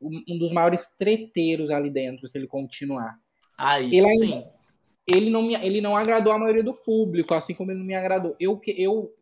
um 0.01 0.39
dos 0.39 0.53
maiores 0.53 0.89
treteiros 0.97 1.69
ali 1.69 1.91
dentro, 1.91 2.27
se 2.27 2.39
ele 2.39 2.47
continuar. 2.47 3.15
Ah, 3.59 3.79
isso 3.79 3.95
ele 3.95 4.19
sim. 4.19 4.45
ele 5.13 5.29
não, 5.29 5.43
me, 5.43 5.55
ele 5.55 5.83
não 5.83 5.95
agradou 5.95 6.33
a 6.33 6.39
maioria 6.39 6.65
do 6.65 6.73
público, 6.73 7.35
assim 7.35 7.53
como 7.53 7.73
ele 7.73 7.81
não 7.81 7.87
me 7.87 7.95
agradou. 7.95 8.35
Eu, 8.41 8.59
eu 8.75 9.13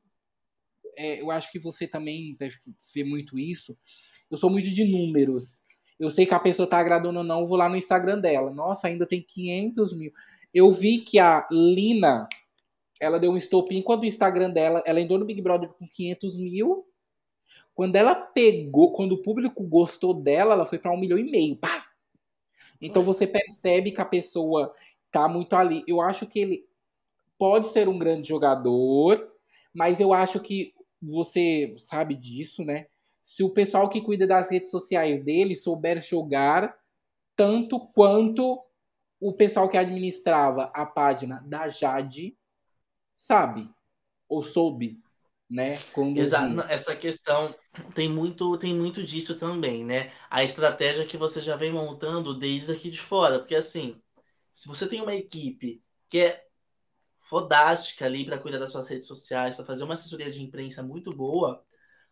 é, 0.96 1.20
eu 1.20 1.30
acho 1.30 1.50
que 1.50 1.58
você 1.58 1.86
também 1.86 2.34
deve 2.38 2.56
ver 2.94 3.04
muito 3.04 3.38
isso. 3.38 3.76
Eu 4.30 4.36
sou 4.36 4.50
muito 4.50 4.70
de 4.70 4.84
números. 4.84 5.62
Eu 5.98 6.10
sei 6.10 6.26
que 6.26 6.34
a 6.34 6.40
pessoa 6.40 6.68
tá 6.68 6.78
agradando 6.78 7.18
ou 7.18 7.24
não, 7.24 7.40
eu 7.40 7.46
vou 7.46 7.56
lá 7.56 7.68
no 7.68 7.76
Instagram 7.76 8.20
dela. 8.20 8.50
Nossa, 8.50 8.88
ainda 8.88 9.06
tem 9.06 9.22
500 9.22 9.96
mil. 9.96 10.12
Eu 10.52 10.70
vi 10.70 10.98
que 10.98 11.18
a 11.18 11.46
Lina, 11.50 12.28
ela 13.00 13.18
deu 13.18 13.30
um 13.30 13.36
estopim 13.36 13.82
quando 13.82 14.02
o 14.02 14.06
Instagram 14.06 14.50
dela, 14.50 14.82
ela 14.86 15.00
entrou 15.00 15.18
no 15.18 15.24
Big 15.24 15.40
Brother 15.40 15.68
com 15.70 15.88
500 15.88 16.36
mil. 16.36 16.86
Quando 17.74 17.96
ela 17.96 18.14
pegou, 18.14 18.92
quando 18.92 19.12
o 19.12 19.22
público 19.22 19.62
gostou 19.62 20.14
dela, 20.14 20.54
ela 20.54 20.66
foi 20.66 20.78
para 20.78 20.92
um 20.92 20.98
milhão 20.98 21.18
e 21.18 21.24
meio. 21.24 21.56
Pá! 21.56 21.86
Então 22.80 23.02
você 23.02 23.26
percebe 23.26 23.90
que 23.90 24.00
a 24.00 24.04
pessoa 24.04 24.74
tá 25.10 25.28
muito 25.28 25.54
ali. 25.54 25.82
Eu 25.86 26.00
acho 26.00 26.26
que 26.26 26.38
ele 26.40 26.66
pode 27.38 27.68
ser 27.68 27.88
um 27.88 27.98
grande 27.98 28.28
jogador, 28.28 29.30
mas 29.72 30.00
eu 30.00 30.12
acho 30.12 30.40
que 30.40 30.74
você 31.06 31.74
sabe 31.78 32.14
disso, 32.14 32.64
né? 32.64 32.86
Se 33.22 33.42
o 33.42 33.50
pessoal 33.50 33.88
que 33.88 34.00
cuida 34.00 34.26
das 34.26 34.50
redes 34.50 34.70
sociais 34.70 35.24
dele 35.24 35.56
souber 35.56 36.02
jogar 36.02 36.76
tanto 37.34 37.80
quanto 37.88 38.62
o 39.20 39.32
pessoal 39.32 39.68
que 39.68 39.76
administrava 39.76 40.70
a 40.74 40.86
página 40.86 41.42
da 41.46 41.68
Jade 41.68 42.36
sabe 43.14 43.68
ou 44.28 44.42
soube, 44.42 45.00
né? 45.50 45.78
Exato. 46.20 46.60
Essa 46.68 46.94
questão 46.94 47.54
tem 47.94 48.08
muito, 48.08 48.56
tem 48.58 48.74
muito 48.74 49.02
disso 49.02 49.36
também, 49.36 49.84
né? 49.84 50.12
A 50.30 50.44
estratégia 50.44 51.06
que 51.06 51.16
você 51.16 51.40
já 51.40 51.56
vem 51.56 51.72
montando 51.72 52.38
desde 52.38 52.72
aqui 52.72 52.90
de 52.90 53.00
fora, 53.00 53.38
porque 53.38 53.54
assim, 53.54 54.00
se 54.52 54.68
você 54.68 54.88
tem 54.88 55.00
uma 55.00 55.14
equipe 55.14 55.82
que 56.08 56.18
é 56.18 56.45
fodástica 57.28 58.04
ali 58.06 58.24
para 58.24 58.38
cuidar 58.38 58.58
das 58.58 58.72
suas 58.72 58.88
redes 58.88 59.08
sociais, 59.08 59.56
para 59.56 59.64
fazer 59.64 59.84
uma 59.84 59.94
assessoria 59.94 60.30
de 60.30 60.42
imprensa 60.42 60.82
muito 60.82 61.12
boa, 61.12 61.64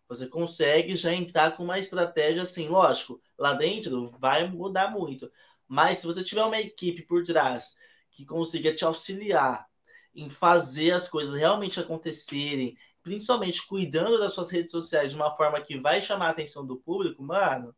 você 0.08 0.26
consegue 0.26 0.96
já 0.96 1.12
entrar 1.12 1.56
com 1.56 1.64
uma 1.64 1.78
estratégia 1.78 2.42
assim, 2.42 2.68
lógico, 2.68 3.20
lá 3.38 3.54
dentro 3.54 4.10
vai 4.18 4.48
mudar 4.48 4.90
muito. 4.90 5.30
Mas 5.66 5.98
se 5.98 6.06
você 6.06 6.22
tiver 6.22 6.44
uma 6.44 6.60
equipe 6.60 7.02
por 7.02 7.22
trás 7.24 7.76
que 8.10 8.24
consiga 8.26 8.74
te 8.74 8.84
auxiliar 8.84 9.66
em 10.14 10.28
fazer 10.28 10.90
as 10.90 11.08
coisas 11.08 11.34
realmente 11.34 11.80
acontecerem, 11.80 12.76
principalmente 13.02 13.66
cuidando 13.66 14.18
das 14.18 14.32
suas 14.32 14.50
redes 14.50 14.72
sociais 14.72 15.10
de 15.10 15.16
uma 15.16 15.36
forma 15.36 15.60
que 15.60 15.78
vai 15.78 16.02
chamar 16.02 16.28
a 16.28 16.30
atenção 16.30 16.66
do 16.66 16.76
público, 16.76 17.22
mano, 17.22 17.74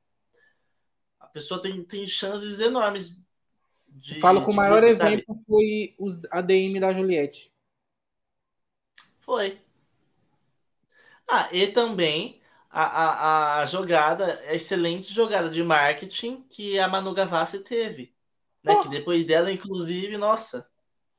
a 1.20 1.26
pessoa 1.26 1.60
tem, 1.60 1.82
tem 1.84 2.06
chances 2.06 2.60
enormes 2.60 3.20
de. 3.96 4.20
Falo 4.20 4.44
que 4.44 4.50
o 4.50 4.54
maior 4.54 4.82
exemplo 4.82 5.34
foi 5.46 5.94
os 5.98 6.24
ADM 6.30 6.78
da 6.80 6.92
Juliette. 6.92 7.52
Foi. 9.20 9.58
Ah, 11.28 11.48
e 11.52 11.66
também 11.66 12.40
a, 12.70 12.84
a, 12.84 13.60
a 13.62 13.66
jogada, 13.66 14.40
a 14.46 14.54
excelente 14.54 15.12
jogada 15.12 15.50
de 15.50 15.62
marketing 15.62 16.44
que 16.48 16.78
a 16.78 16.88
Manu 16.88 17.12
Gavassi 17.12 17.60
teve. 17.60 18.14
Né? 18.62 18.72
Oh. 18.72 18.82
Que 18.82 18.88
depois 18.90 19.24
dela, 19.24 19.50
inclusive, 19.50 20.16
nossa, 20.16 20.68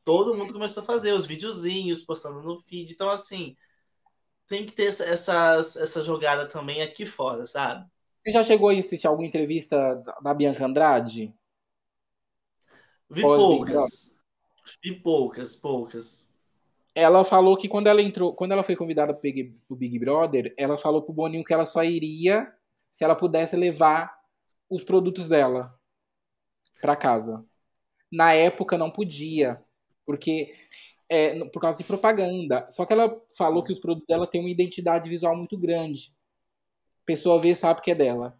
todo 0.03 0.37
mundo 0.37 0.53
começou 0.53 0.83
a 0.83 0.85
fazer 0.85 1.11
os 1.11 1.25
videozinhos, 1.25 2.03
postando 2.03 2.41
no 2.41 2.61
feed. 2.61 2.93
Então, 2.93 3.09
assim, 3.09 3.57
tem 4.47 4.65
que 4.65 4.71
ter 4.71 4.87
essa, 4.87 5.55
essa 5.57 6.03
jogada 6.03 6.47
também 6.47 6.81
aqui 6.81 7.05
fora, 7.05 7.45
sabe? 7.45 7.85
Você 8.23 8.31
já 8.31 8.43
chegou 8.43 8.69
a 8.69 8.73
assistir 8.73 9.07
alguma 9.07 9.27
entrevista 9.27 10.01
da 10.21 10.33
Bianca 10.33 10.65
Andrade? 10.65 11.33
Vi 13.09 13.21
poucas. 13.21 14.13
Vi 14.83 14.99
poucas, 14.99 15.55
poucas 15.55 16.27
ela 16.97 17.23
falou 17.23 17.55
que 17.55 17.69
quando 17.69 17.85
ela 17.85 18.01
entrou, 18.01 18.33
quando 18.33 18.53
ela 18.53 18.63
foi 18.63 18.75
convidada 18.75 19.13
pro 19.13 19.21
Big, 19.21 19.55
pro 19.67 19.75
Big 19.75 19.99
Brother, 19.99 20.51
ela 20.57 20.79
falou 20.79 21.03
pro 21.03 21.13
Boninho 21.13 21.43
que 21.43 21.53
ela 21.53 21.63
só 21.63 21.83
iria 21.83 22.51
se 22.91 23.03
ela 23.03 23.15
pudesse 23.15 23.55
levar 23.55 24.11
os 24.67 24.83
produtos 24.83 25.29
dela 25.29 25.79
para 26.81 26.95
casa. 26.95 27.45
Na 28.11 28.33
época 28.33 28.79
não 28.79 28.89
podia, 28.89 29.63
porque 30.07 30.55
é, 31.07 31.45
por 31.49 31.61
causa 31.61 31.77
de 31.77 31.83
propaganda. 31.83 32.67
Só 32.71 32.83
que 32.83 32.93
ela 32.93 33.15
falou 33.37 33.63
que 33.63 33.71
os 33.71 33.79
produtos 33.79 34.07
dela 34.07 34.25
têm 34.25 34.41
uma 34.41 34.49
identidade 34.49 35.07
visual 35.07 35.37
muito 35.37 35.55
grande. 35.55 36.15
A 37.03 37.05
pessoa 37.05 37.39
vê 37.39 37.53
sabe 37.53 37.79
que 37.81 37.91
é 37.91 37.95
dela. 37.95 38.35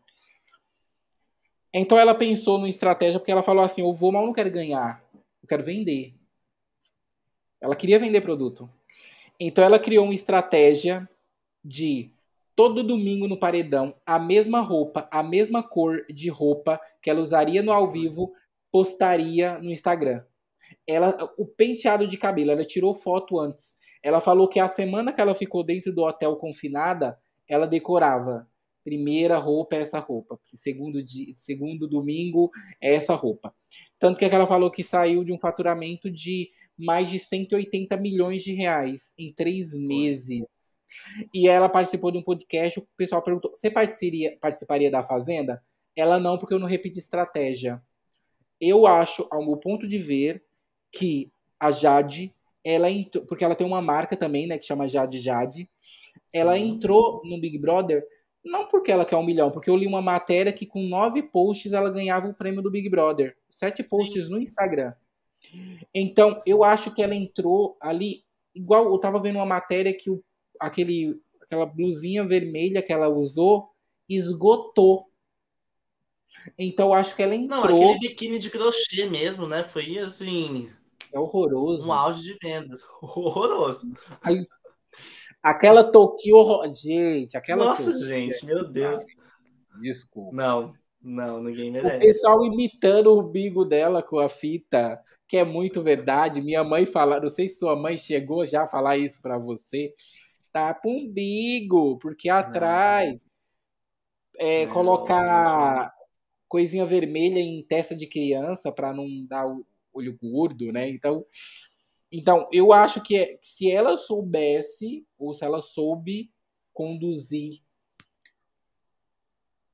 Então 1.74 1.98
ela 1.98 2.16
pensou 2.16 2.58
numa 2.58 2.70
estratégia 2.70 3.20
porque 3.20 3.32
ela 3.32 3.44
falou 3.44 3.64
assim: 3.64 3.82
eu 3.82 3.94
vou, 3.94 4.12
mas 4.12 4.22
eu 4.22 4.28
não 4.28 4.34
quero 4.34 4.52
ganhar, 4.52 5.04
eu 5.14 5.48
quero 5.48 5.64
vender. 5.64 6.14
Ela 7.62 7.76
queria 7.76 8.00
vender 8.00 8.22
produto. 8.22 8.70
Então 9.40 9.64
ela 9.64 9.80
criou 9.80 10.06
uma 10.06 10.14
estratégia 10.14 11.08
de 11.64 12.12
todo 12.56 12.84
domingo 12.84 13.28
no 13.28 13.38
paredão 13.38 13.94
a 14.04 14.18
mesma 14.18 14.62
roupa, 14.62 15.08
a 15.12 15.22
mesma 15.22 15.62
cor 15.62 16.04
de 16.10 16.30
roupa 16.30 16.82
que 17.02 17.10
ela 17.10 17.22
usaria 17.22 17.62
no 17.62 17.72
ao 17.72 17.88
vivo, 17.88 18.34
postaria 18.72 19.60
no 19.60 19.70
Instagram. 19.70 20.24
Ela 20.88 21.16
o 21.38 21.46
penteado 21.46 22.08
de 22.08 22.18
cabelo, 22.18 22.52
ela 22.52 22.66
tirou 22.66 22.94
foto 22.94 23.40
antes. 23.40 23.78
Ela 24.02 24.20
falou 24.20 24.48
que 24.48 24.60
a 24.60 24.68
semana 24.68 25.14
que 25.14 25.22
ela 25.22 25.36
ficou 25.36 25.64
dentro 25.64 25.94
do 25.94 26.02
hotel 26.02 26.36
confinada, 26.36 27.18
ela 27.48 27.68
decorava. 27.68 28.48
Primeira 28.88 29.38
roupa 29.38 29.76
é 29.76 29.80
essa 29.80 30.00
roupa. 30.00 30.40
Segundo, 30.46 31.04
dia, 31.04 31.34
segundo 31.36 31.90
domingo 31.90 32.50
é 32.80 32.96
essa 32.96 33.16
roupa. 33.16 33.54
Tanto 34.00 34.18
que 34.18 34.24
ela 34.24 34.48
falou 34.48 34.72
que 34.72 34.82
saiu 34.82 35.26
de 35.26 35.34
um 35.34 35.38
faturamento 35.38 36.10
de 36.10 36.50
mais 36.78 37.10
de 37.10 37.20
180 37.20 37.98
milhões 37.98 38.46
de 38.46 38.54
reais 38.54 39.14
em 39.20 39.34
três 39.34 39.74
meses. 39.74 40.74
E 41.34 41.50
ela 41.50 41.68
participou 41.68 42.14
de 42.14 42.18
um 42.18 42.22
podcast, 42.22 42.80
o 42.80 42.88
pessoal 42.96 43.22
perguntou: 43.22 43.54
você 43.54 43.70
participaria, 43.70 44.38
participaria 44.40 44.90
da 44.90 45.04
Fazenda? 45.04 45.62
Ela 45.94 46.18
não, 46.18 46.38
porque 46.38 46.54
eu 46.54 46.60
não 46.60 46.66
repeti 46.66 46.98
estratégia. 46.98 47.84
Eu 48.58 48.88
acho, 48.88 49.28
ao 49.30 49.46
meu 49.46 49.58
ponto 49.58 49.86
de 49.86 49.98
ver, 49.98 50.42
que 50.94 51.30
a 51.60 51.72
Jade, 51.72 52.34
ela 52.64 52.90
entrou, 52.90 53.26
porque 53.26 53.44
ela 53.44 53.54
tem 53.54 53.68
uma 53.68 53.82
marca 53.82 54.16
também, 54.16 54.48
né, 54.48 54.58
que 54.58 54.66
chama 54.66 54.88
Jade 54.88 55.20
Jade. 55.20 55.70
Ela 56.34 56.58
entrou 56.58 57.22
no 57.26 57.38
Big 57.38 57.58
Brother 57.58 58.08
não 58.48 58.68
porque 58.68 58.92
ela 58.92 59.06
quer 59.06 59.18
um 59.18 59.26
milhão, 59.26 59.52
porque 59.52 59.70
eu 59.70 59.76
li 59.76 59.86
uma 59.86 60.02
matéria 60.02 60.54
que 60.54 60.66
com 60.66 60.82
nove 60.84 61.22
posts 61.24 61.74
ela 61.74 61.90
ganhava 61.90 62.28
o 62.28 62.34
prêmio 62.34 62.62
do 62.62 62.72
Big 62.72 62.90
Brother. 62.90 63.38
Sete 63.50 63.84
posts 63.84 64.28
Sim. 64.28 64.32
no 64.32 64.42
Instagram. 64.42 64.94
Então, 65.94 66.42
eu 66.46 66.64
acho 66.64 66.94
que 66.94 67.02
ela 67.02 67.16
entrou 67.16 67.78
ali, 67.80 68.24
igual 68.56 68.86
eu 68.86 68.98
tava 69.00 69.22
vendo 69.22 69.36
uma 69.36 69.46
matéria 69.46 69.94
que 69.94 70.10
o, 70.10 70.24
aquele, 70.60 71.22
aquela 71.42 71.66
blusinha 71.66 72.26
vermelha 72.26 72.82
que 72.82 72.92
ela 72.92 73.08
usou 73.08 73.70
esgotou. 74.10 75.06
Então, 76.58 76.88
eu 76.88 76.94
acho 76.94 77.16
que 77.16 77.24
ela 77.24 77.36
entrou. 77.36 77.80
Não, 77.80 77.92
aquele 77.92 78.10
biquíni 78.10 78.40
de 78.40 78.50
crochê 78.50 79.06
mesmo, 79.10 79.48
né? 79.48 79.64
Foi 79.64 79.98
assim. 79.98 80.72
É 81.14 81.20
horroroso. 81.20 81.88
Um 81.88 81.94
auge 81.94 82.22
de 82.24 82.38
vendas. 82.42 82.82
Horroroso. 83.02 83.92
Mas, 84.24 84.48
aquela 85.42 85.92
horror... 86.34 86.72
Gente, 86.74 87.38
aquela 87.38 87.66
Nossa, 87.66 87.94
gente, 88.06 88.46
meu 88.46 88.68
Deus. 88.70 89.02
Desculpa. 89.80 90.36
Não, 90.36 90.74
não, 91.02 91.42
ninguém 91.42 91.72
merece. 91.72 91.98
O 91.98 92.00
pessoal 92.00 92.46
imitando 92.46 93.18
o 93.18 93.24
bigo 93.24 93.64
dela 93.64 94.02
com 94.02 94.20
a 94.20 94.28
fita 94.28 95.02
que 95.28 95.38
é 95.38 95.44
muito 95.44 95.84
verdade. 95.84 96.42
Minha 96.42 96.64
mãe 96.64 96.86
fala, 96.86 97.20
não 97.20 97.30
sei 97.30 97.50
se 97.50 97.60
sua 97.60 97.76
mãe 97.76 97.98
chegou 97.98 98.46
já 98.46 98.64
a 98.64 98.68
falar 98.68 98.98
isso 98.98 99.22
para 99.22 99.38
você. 99.38 99.94
Tá 100.54 100.80
um 100.86 101.06
umbigo, 101.06 101.98
porque 102.00 102.30
atrai. 102.30 103.20
É, 104.40 104.66
não, 104.66 104.74
colocar 104.74 105.84
não, 105.84 105.92
coisinha 106.48 106.86
vermelha 106.86 107.40
em 107.40 107.64
testa 107.64 107.96
de 107.96 108.08
criança 108.08 108.72
para 108.72 108.94
não 108.94 109.08
dar 109.28 109.48
o 109.48 109.66
olho 109.94 110.18
gordo, 110.22 110.72
né? 110.72 110.88
Então, 110.88 111.26
então 112.12 112.48
eu 112.52 112.72
acho 112.72 113.02
que 113.02 113.18
é, 113.18 113.38
se 113.42 113.70
ela 113.70 113.98
soubesse 113.98 115.06
ou 115.18 115.34
se 115.34 115.44
ela 115.44 115.60
soube 115.60 116.32
conduzir 116.74 117.62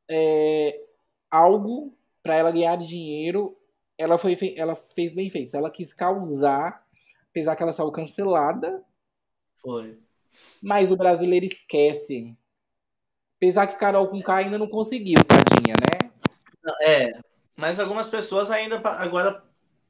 é, 0.10 0.82
algo 1.30 1.96
para 2.22 2.36
ela 2.36 2.52
ganhar 2.52 2.78
dinheiro, 2.78 3.58
ela, 3.98 4.18
foi, 4.18 4.38
ela 4.58 4.76
fez 4.76 5.14
bem 5.14 5.30
feito. 5.30 5.56
Ela 5.56 5.70
quis 5.70 5.94
causar, 5.94 6.86
apesar 7.30 7.56
que 7.56 7.64
ela 7.64 7.74
saiu 7.74 7.92
cancelada. 7.92 8.84
Foi. 9.62 10.00
Mas 10.62 10.92
o 10.92 10.98
brasileiro 10.98 11.46
esquece. 11.46 12.36
Apesar 13.38 13.68
que 13.68 13.76
Carol 13.76 14.08
com 14.08 14.22
K 14.22 14.36
ainda 14.36 14.58
não 14.58 14.68
conseguiu, 14.68 15.20
tadinha, 15.26 15.76
né? 15.76 16.12
É, 16.82 17.20
mas 17.58 17.80
algumas 17.80 18.10
pessoas 18.10 18.50
ainda 18.50 18.78
agora 18.78 19.44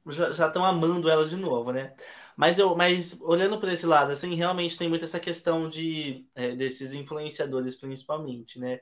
já 0.06 0.46
estão 0.46 0.64
amando 0.64 1.08
ela 1.08 1.26
de 1.26 1.36
novo, 1.36 1.72
né? 1.72 1.94
Mas 2.36 2.58
eu, 2.58 2.74
mas 2.74 3.20
olhando 3.20 3.58
por 3.60 3.68
esse 3.68 3.86
lado, 3.86 4.10
assim, 4.10 4.34
realmente 4.34 4.76
tem 4.76 4.88
muito 4.88 5.04
essa 5.04 5.20
questão 5.20 5.68
de 5.68 6.26
é, 6.34 6.54
desses 6.54 6.92
influenciadores, 6.92 7.76
principalmente, 7.76 8.58
né? 8.58 8.80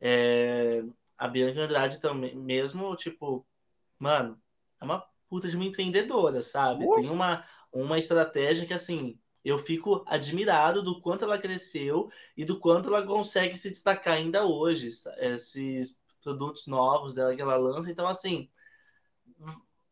É, 0.00 0.82
a 1.16 1.28
Bianca 1.28 1.62
Andrade 1.62 2.00
também, 2.00 2.34
mesmo 2.34 2.94
tipo, 2.96 3.46
mano, 3.98 4.40
é 4.80 4.84
uma 4.84 5.04
puta 5.28 5.48
de 5.48 5.56
uma 5.56 5.64
empreendedora, 5.64 6.42
sabe? 6.42 6.84
Uh. 6.84 6.94
Tem 6.94 7.10
uma, 7.10 7.44
uma 7.72 7.98
estratégia 7.98 8.66
que, 8.66 8.74
assim, 8.74 9.18
eu 9.44 9.58
fico 9.58 10.02
admirado 10.06 10.82
do 10.82 11.00
quanto 11.00 11.24
ela 11.24 11.38
cresceu 11.38 12.10
e 12.36 12.44
do 12.44 12.58
quanto 12.58 12.88
ela 12.88 13.06
consegue 13.06 13.56
se 13.56 13.70
destacar 13.70 14.14
ainda 14.14 14.44
hoje. 14.44 14.88
Esses 15.18 15.98
produtos 16.22 16.66
novos 16.66 17.14
dela 17.14 17.34
que 17.34 17.40
ela 17.40 17.56
lança. 17.56 17.90
Então, 17.90 18.06
assim, 18.06 18.50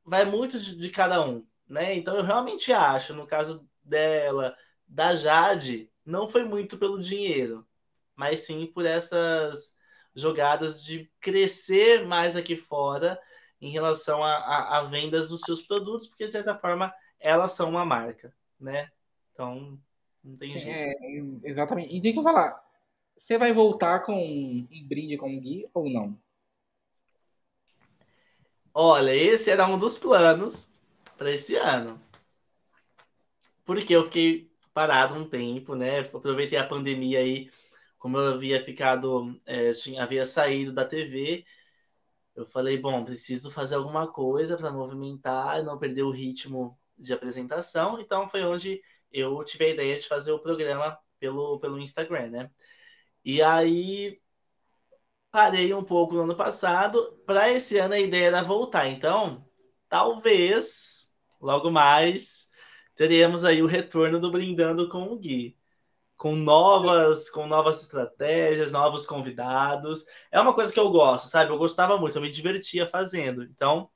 vai 0.04 0.24
muito 0.24 0.58
de, 0.60 0.76
de 0.76 0.90
cada 0.90 1.24
um, 1.24 1.46
né? 1.68 1.94
Então, 1.94 2.16
eu 2.16 2.22
realmente 2.22 2.72
acho, 2.72 3.14
no 3.14 3.26
caso 3.26 3.68
dela, 3.82 4.56
da 4.86 5.14
Jade, 5.14 5.90
não 6.04 6.28
foi 6.28 6.44
muito 6.44 6.78
pelo 6.78 7.00
dinheiro, 7.00 7.66
mas 8.16 8.40
sim 8.40 8.66
por 8.66 8.86
essas 8.86 9.76
jogadas 10.14 10.82
de 10.82 11.10
crescer 11.20 12.06
mais 12.06 12.34
aqui 12.34 12.56
fora 12.56 13.20
em 13.60 13.70
relação 13.70 14.22
a, 14.22 14.36
a, 14.36 14.78
a, 14.78 14.82
vendas 14.84 15.28
dos 15.28 15.42
seus 15.42 15.62
produtos, 15.62 16.06
porque 16.06 16.26
de 16.26 16.32
certa 16.32 16.56
forma 16.56 16.92
elas 17.20 17.52
são 17.52 17.68
uma 17.68 17.84
marca. 17.84 18.34
né? 18.58 18.90
Então, 19.32 19.78
não 20.24 20.36
tem 20.36 20.50
Sim, 20.50 20.58
jeito. 20.58 20.70
é, 20.70 21.50
exatamente. 21.50 21.94
E 21.94 22.00
deixa 22.00 22.18
eu 22.18 22.24
falar, 22.24 22.60
você 23.16 23.36
vai 23.36 23.52
voltar 23.52 24.00
com 24.00 24.14
um 24.14 24.88
brinde 24.88 25.16
com 25.16 25.36
o 25.36 25.40
Gui 25.40 25.68
ou 25.74 25.90
não? 25.90 26.18
Olha, 28.72 29.14
esse 29.14 29.50
era 29.50 29.66
um 29.66 29.76
dos 29.76 29.98
planos 29.98 30.72
para 31.18 31.32
esse 31.32 31.56
ano. 31.56 32.00
Porque 33.64 33.94
eu 33.94 34.04
fiquei 34.04 34.50
parado 34.72 35.14
um 35.14 35.28
tempo, 35.28 35.74
né? 35.74 36.00
Aproveitei 36.00 36.58
a 36.58 36.66
pandemia 36.66 37.18
aí, 37.18 37.50
como 37.98 38.16
eu 38.16 38.34
havia 38.34 38.64
ficado, 38.64 39.38
é, 39.44 39.72
tinha, 39.72 40.02
havia 40.02 40.24
saído 40.24 40.72
da 40.72 40.84
TV, 40.84 41.44
eu 42.34 42.46
falei, 42.46 42.78
bom, 42.78 43.04
preciso 43.04 43.50
fazer 43.50 43.74
alguma 43.74 44.10
coisa 44.10 44.56
para 44.56 44.70
movimentar 44.70 45.62
não 45.64 45.78
perder 45.78 46.04
o 46.04 46.12
ritmo 46.12 46.78
de 46.96 47.12
apresentação. 47.12 47.98
Então 48.00 48.28
foi 48.28 48.44
onde 48.44 48.80
eu 49.12 49.42
tive 49.44 49.64
a 49.66 49.68
ideia 49.70 49.98
de 49.98 50.06
fazer 50.06 50.32
o 50.32 50.38
programa 50.38 50.96
pelo, 51.18 51.58
pelo 51.58 51.78
Instagram, 51.80 52.28
né? 52.30 52.50
E 53.24 53.42
aí 53.42 54.20
parei 55.30 55.74
um 55.74 55.84
pouco 55.84 56.14
no 56.14 56.22
ano 56.22 56.36
passado. 56.36 57.20
Para 57.26 57.50
esse 57.52 57.76
ano 57.78 57.94
a 57.94 57.98
ideia 57.98 58.26
era 58.28 58.42
voltar. 58.42 58.88
Então, 58.88 59.44
talvez 59.88 60.97
logo 61.40 61.70
mais 61.70 62.48
teremos 62.98 63.44
aí 63.44 63.62
o 63.62 63.66
retorno 63.66 64.18
do 64.18 64.30
Brindando 64.30 64.88
com 64.88 65.04
o 65.04 65.16
Gui. 65.16 65.56
Com 66.16 66.34
novas, 66.34 67.30
com 67.30 67.46
novas 67.46 67.82
estratégias, 67.82 68.72
novos 68.72 69.06
convidados. 69.06 70.04
É 70.32 70.40
uma 70.40 70.52
coisa 70.52 70.72
que 70.72 70.80
eu 70.80 70.90
gosto, 70.90 71.28
sabe? 71.28 71.52
Eu 71.52 71.58
gostava 71.58 71.96
muito, 71.96 72.18
eu 72.18 72.22
me 72.22 72.28
divertia 72.28 72.88
fazendo. 72.88 73.44
Então, 73.44 73.88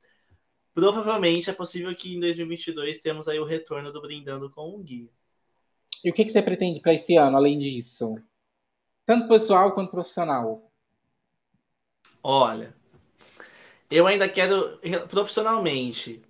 provavelmente 0.73 1.51
é 1.51 1.53
possível 1.53 1.93
que 1.97 2.15
em 2.15 2.21
2022 2.21 3.01
temos 3.01 3.27
aí 3.27 3.41
o 3.41 3.45
retorno 3.45 3.93
do 3.93 4.01
Brindando 4.01 4.49
com 4.49 4.69
o 4.73 4.79
Gui. 4.79 5.11
E 6.05 6.11
o 6.11 6.13
que, 6.13 6.25
que 6.25 6.31
você 6.31 6.41
pretende 6.41 6.81
para 6.81 6.95
esse 6.95 7.17
ano, 7.17 7.37
além 7.37 7.59
disso? 7.59 8.15
Tanto 9.05 9.27
pessoal 9.27 9.75
quanto 9.75 9.91
profissional. 9.91 10.71
Olha, 12.23 12.73
eu 13.91 14.07
ainda 14.07 14.29
quero, 14.29 14.79
profissionalmente, 15.09 16.23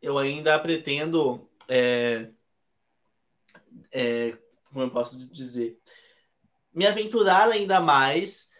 eu 0.00 0.18
ainda 0.18 0.58
pretendo, 0.58 1.48
é, 1.68 2.30
é, 3.92 4.36
como 4.68 4.84
eu 4.84 4.90
posso 4.90 5.18
dizer, 5.28 5.78
me 6.72 6.86
aventurar 6.86 7.48
ainda 7.48 7.80
mais 7.80 8.50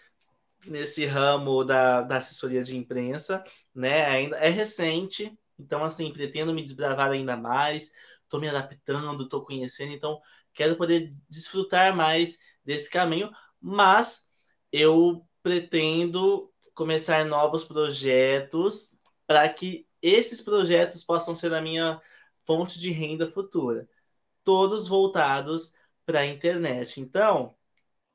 nesse 0.67 1.05
ramo 1.05 1.65
da, 1.65 2.03
da 2.03 2.17
assessoria 2.17 2.63
de 2.63 2.77
imprensa, 2.77 3.45
né? 3.75 4.07
Ainda 4.07 4.37
é 4.39 4.49
recente, 4.49 5.37
então 5.59 5.85
assim 5.85 6.13
pretendo 6.13 6.53
me 6.53 6.63
desbravar 6.63 7.11
ainda 7.11 7.37
mais. 7.37 7.93
Estou 8.25 8.41
me 8.41 8.49
adaptando, 8.49 9.25
estou 9.25 9.45
conhecendo, 9.45 9.93
então 9.93 10.21
quero 10.53 10.77
poder 10.77 11.15
desfrutar 11.29 11.95
mais 11.95 12.39
desse 12.65 12.91
caminho, 12.91 13.31
mas 13.61 14.27
eu 14.73 15.25
pretendo 15.43 16.53
começar 16.75 17.25
novos 17.25 17.65
projetos 17.65 18.97
para 19.27 19.49
que 19.49 19.86
esses 20.03 20.43
projetos 20.43 21.05
possam 21.05 21.35
ser 21.35 21.53
a 21.53 21.61
minha 21.61 22.01
fonte 22.45 22.79
de 22.79 22.91
renda 22.91 23.31
futura, 23.31 23.89
todos 24.45 24.87
voltados 24.87 25.75
para 26.05 26.21
a 26.21 26.27
internet. 26.27 27.01
Então, 27.01 27.55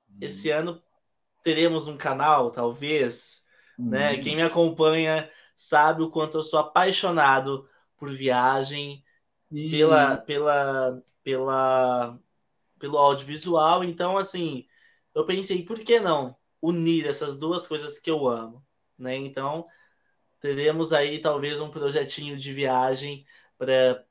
hum. 0.09 0.17
esse 0.21 0.49
ano 0.49 0.81
teremos 1.43 1.87
um 1.87 1.97
canal, 1.97 2.51
talvez, 2.51 3.45
hum. 3.77 3.89
né? 3.89 4.17
Quem 4.17 4.35
me 4.35 4.41
acompanha 4.41 5.29
sabe 5.55 6.01
o 6.01 6.09
quanto 6.09 6.37
eu 6.37 6.43
sou 6.43 6.59
apaixonado 6.59 7.67
por 7.97 8.11
viagem, 8.11 9.03
hum. 9.51 9.69
pela, 9.69 10.17
pela, 10.17 11.03
pela, 11.23 12.19
pelo 12.79 12.97
audiovisual. 12.97 13.83
Então, 13.83 14.17
assim, 14.17 14.65
eu 15.13 15.25
pensei, 15.25 15.63
por 15.63 15.79
que 15.79 15.99
não 15.99 16.35
unir 16.61 17.07
essas 17.07 17.37
duas 17.37 17.67
coisas 17.67 17.97
que 17.97 18.09
eu 18.09 18.27
amo, 18.27 18.63
né? 18.97 19.15
Então, 19.15 19.67
teremos 20.41 20.91
aí 20.91 21.19
talvez 21.22 21.61
um 21.61 21.69
projetinho 21.69 22.35
de 22.35 22.51
viagem 22.51 23.26
para 23.57 24.05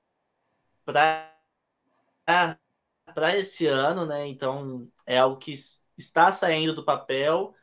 para 3.12 3.36
esse 3.36 3.66
ano, 3.66 4.07
né? 4.07 4.27
Então, 4.28 4.89
é 5.05 5.19
algo 5.19 5.36
que 5.36 5.52
está 5.98 6.32
saindo 6.32 6.73
do 6.73 6.85
papel, 6.85 7.55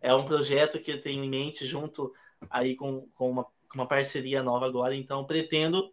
é 0.00 0.14
um 0.14 0.24
projeto 0.24 0.78
que 0.80 0.92
eu 0.92 1.00
tenho 1.00 1.24
em 1.24 1.28
mente 1.28 1.66
junto 1.66 2.12
aí 2.48 2.76
com, 2.76 3.08
com 3.14 3.30
uma, 3.30 3.46
uma 3.74 3.86
parceria 3.86 4.42
nova 4.42 4.66
agora, 4.66 4.94
então 4.94 5.24
pretendo 5.26 5.92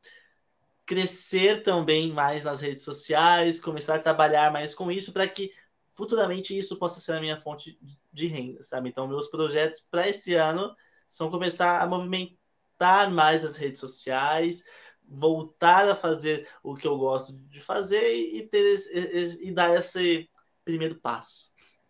crescer 0.86 1.64
também 1.64 2.12
mais 2.12 2.44
nas 2.44 2.62
redes 2.62 2.84
sociais, 2.84 3.60
começar 3.60 3.96
a 3.96 4.02
trabalhar 4.02 4.52
mais 4.52 4.74
com 4.76 4.92
isso 4.92 5.12
para 5.12 5.28
que 5.28 5.52
futuramente 5.96 6.58
isso 6.58 6.78
possa 6.78 7.00
ser 7.00 7.14
a 7.14 7.20
minha 7.20 7.40
fonte 7.40 7.80
de 8.12 8.28
renda, 8.28 8.64
sabe? 8.64 8.90
Então, 8.90 9.08
meus 9.08 9.28
projetos 9.28 9.82
para 9.82 10.08
esse 10.08 10.34
ano 10.36 10.76
são 11.10 11.30
começar 11.30 11.82
a 11.82 11.88
movimentar 11.88 13.12
mais 13.12 13.44
as 13.44 13.58
redes 13.58 13.82
sociais, 13.82 14.64
voltar 15.04 15.90
a 15.90 15.96
fazer 15.96 16.48
o 16.64 16.76
que 16.76 16.88
eu 16.88 16.98
gosto 16.98 17.34
de 17.50 17.60
fazer 17.60 18.14
e 18.14 18.48
ter 18.48 18.76
esse, 18.76 19.44
e 19.44 19.52
dar 19.52 19.76
esse 19.76 20.30
primeiro 20.64 20.96
passo, 20.96 21.50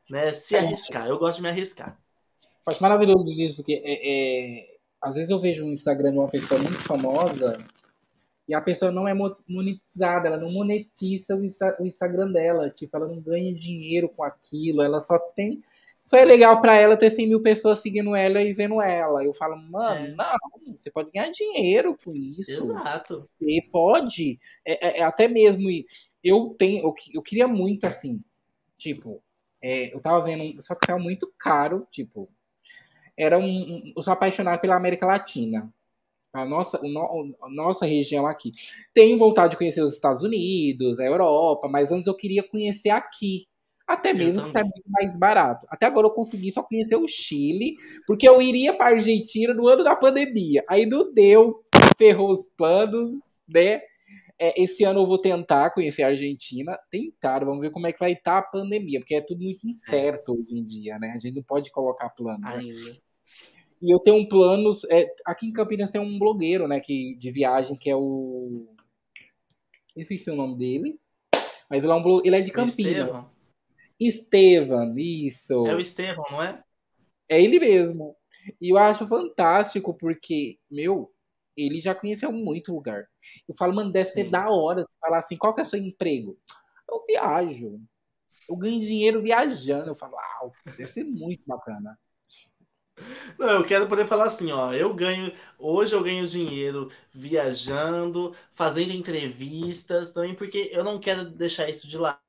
né? 0.10 0.32
Se 0.32 0.56
arriscar. 0.56 1.08
Eu 1.08 1.20
gosto 1.20 1.38
de 1.38 1.44
me 1.44 1.50
arriscar. 1.50 2.00
Acho 2.66 2.82
maravilhoso 2.82 3.30
isso, 3.30 3.58
porque 3.58 3.82
é, 3.84 4.62
é, 4.64 4.78
às 5.02 5.16
vezes 5.16 5.30
eu 5.30 5.40
vejo 5.40 5.66
um 5.66 5.74
Instagram 5.74 6.12
de 6.12 6.18
uma 6.18 6.30
pessoa 6.30 6.60
muito 6.60 6.80
famosa 6.80 7.58
e 8.48 8.54
a 8.54 8.62
pessoa 8.62 8.92
não 8.92 9.08
é 9.08 9.14
monetizada, 9.48 10.28
ela 10.28 10.38
não 10.38 10.52
monetiza 10.52 11.36
o 11.36 11.86
Instagram 11.86 12.32
dela, 12.32 12.70
tipo, 12.70 12.98
ela 12.98 13.08
não 13.08 13.20
ganha 13.20 13.54
dinheiro 13.54 14.10
com 14.10 14.24
aquilo, 14.24 14.82
ela 14.82 15.00
só 15.00 15.20
tem. 15.20 15.62
Só 16.02 16.18
é 16.18 16.26
legal 16.26 16.62
para 16.62 16.76
ela 16.76 16.98
ter 16.98 17.12
100 17.12 17.28
mil 17.28 17.42
pessoas 17.42 17.80
seguindo 17.80 18.16
ela 18.16 18.42
e 18.42 18.54
vendo 18.54 18.82
ela. 18.82 19.24
Eu 19.24 19.34
falo, 19.34 19.58
mano, 19.58 20.08
é. 20.08 20.16
não, 20.16 20.78
você 20.78 20.90
pode 20.90 21.12
ganhar 21.12 21.30
dinheiro 21.30 21.98
com 22.04 22.12
isso. 22.12 22.52
Exato. 22.52 23.26
Você 23.28 23.62
pode. 23.72 24.40
É, 24.66 24.88
é, 24.88 25.00
é 25.00 25.04
até 25.04 25.28
mesmo. 25.28 25.68
Eu 26.24 26.56
tenho. 26.58 26.84
Eu, 26.84 26.94
eu 27.14 27.22
queria 27.22 27.48
muito 27.48 27.86
assim. 27.86 28.22
Tipo, 28.78 29.22
é, 29.62 29.94
eu 29.94 30.02
tava 30.02 30.24
vendo. 30.24 30.62
Só 30.62 30.74
que 30.74 30.88
tava 30.88 31.00
muito 31.00 31.32
caro, 31.38 31.88
tipo. 31.92 32.30
Era 33.18 33.38
um, 33.38 33.44
um. 33.46 33.94
Eu 33.96 34.02
sou 34.02 34.14
apaixonado 34.14 34.60
pela 34.62 34.76
América 34.76 35.06
Latina 35.06 35.72
a 36.34 36.46
nossa, 36.46 36.80
no, 36.82 37.36
a 37.42 37.50
nossa 37.50 37.86
região 37.86 38.26
aqui. 38.28 38.52
Tenho 38.94 39.18
vontade 39.18 39.52
de 39.52 39.58
conhecer 39.58 39.82
os 39.82 39.94
Estados 39.94 40.24
Unidos, 40.24 41.00
a 41.00 41.06
Europa, 41.06 41.68
mas 41.68 41.92
antes 41.92 42.08
eu 42.08 42.16
queria 42.16 42.44
conhecer 42.44 42.90
aqui. 42.90 43.48
Até 43.90 44.14
mesmo 44.14 44.44
que 44.44 44.50
seja 44.50 44.64
muito 44.64 44.84
mais 44.88 45.18
barato. 45.18 45.66
Até 45.68 45.88
agora 45.88 46.06
eu 46.06 46.12
consegui 46.12 46.52
só 46.52 46.62
conhecer 46.62 46.96
o 46.96 47.08
Chile, 47.08 47.76
porque 48.06 48.30
eu 48.30 48.40
iria 48.40 48.72
para 48.72 48.86
a 48.86 48.94
Argentina 48.94 49.52
no 49.52 49.68
ano 49.68 49.84
da 49.84 49.96
pandemia. 49.96 50.64
Aí 50.70 50.86
não 50.86 51.12
deu, 51.12 51.66
ferrou 51.98 52.32
os 52.32 52.48
planos, 52.48 53.10
né? 53.48 53.82
É, 54.38 54.62
esse 54.62 54.84
ano 54.84 55.00
eu 55.00 55.08
vou 55.08 55.18
tentar 55.18 55.72
conhecer 55.72 56.04
a 56.04 56.10
Argentina. 56.10 56.78
Tentar, 56.92 57.44
vamos 57.44 57.62
ver 57.62 57.72
como 57.72 57.88
é 57.88 57.92
que 57.92 58.00
vai 58.00 58.12
estar 58.12 58.34
tá 58.34 58.38
a 58.38 58.52
pandemia, 58.52 59.00
porque 59.00 59.16
é 59.16 59.22
tudo 59.22 59.42
muito 59.42 59.68
incerto 59.68 60.40
hoje 60.40 60.56
em 60.56 60.64
dia, 60.64 61.00
né? 61.00 61.12
A 61.16 61.18
gente 61.18 61.38
não 61.38 61.44
pode 61.44 61.72
colocar 61.72 62.10
plano. 62.10 62.42
Né? 62.42 62.62
E 63.82 63.92
eu 63.92 63.98
tenho 63.98 64.18
um 64.18 64.28
plano. 64.28 64.70
É, 64.92 65.08
aqui 65.26 65.48
em 65.48 65.52
Campinas 65.52 65.90
tem 65.90 66.00
um 66.00 66.20
blogueiro, 66.20 66.68
né, 66.68 66.80
que, 66.80 67.16
de 67.18 67.32
viagem, 67.32 67.76
que 67.76 67.90
é 67.90 67.96
o. 67.96 68.68
Esqueci 69.98 70.30
o 70.30 70.36
nome 70.36 70.56
dele. 70.60 71.00
Mas 71.68 71.84
ele 71.84 71.92
é, 71.92 71.96
um, 71.96 72.22
ele 72.24 72.36
é 72.36 72.42
de 72.42 72.52
Campinas. 72.52 72.94
Estevam. 72.94 73.39
Estevam, 74.00 74.94
isso. 74.98 75.68
É 75.68 75.76
o 75.76 75.80
Estevam, 75.80 76.24
não 76.32 76.42
é? 76.42 76.64
É 77.28 77.42
ele 77.42 77.60
mesmo. 77.60 78.16
E 78.62 78.70
eu 78.70 78.78
acho 78.78 79.08
fantástico, 79.08 79.94
porque, 79.94 80.58
meu, 80.70 81.12
ele 81.56 81.80
já 81.80 81.94
conheceu 81.94 82.32
muito 82.32 82.74
lugar. 82.74 83.06
Eu 83.48 83.54
falo, 83.56 83.76
mano, 83.76 83.92
deve 83.92 84.10
ser 84.10 84.26
Sim. 84.26 84.32
da 84.32 84.50
hora 84.50 84.82
você 84.82 84.92
falar 85.00 85.20
assim, 85.20 85.38
qual 85.38 85.54
que 85.54 85.62
é 85.62 85.64
o 85.64 85.66
seu 85.66 85.80
emprego? 85.80 86.40
Eu 86.90 87.04
viajo. 87.06 87.80
Eu 88.48 88.56
ganho 88.56 88.80
dinheiro 88.80 89.22
viajando. 89.22 89.90
Eu 89.90 89.96
falo, 89.96 90.14
uau, 90.14 90.54
deve 90.66 90.88
ser 90.88 91.04
muito 91.04 91.44
bacana. 91.46 91.98
Não, 93.38 93.50
eu 93.52 93.66
quero 93.66 93.88
poder 93.88 94.08
falar 94.08 94.26
assim, 94.26 94.52
ó, 94.52 94.74
eu 94.74 94.94
ganho, 94.94 95.32
hoje 95.58 95.96
eu 95.96 96.04
ganho 96.04 96.28
dinheiro 96.28 96.92
viajando, 97.14 98.36
fazendo 98.54 98.92
entrevistas 98.92 100.12
também, 100.12 100.36
porque 100.36 100.70
eu 100.74 100.84
não 100.84 101.00
quero 101.00 101.30
deixar 101.30 101.70
isso 101.70 101.88
de 101.88 101.98
lado, 101.98 102.20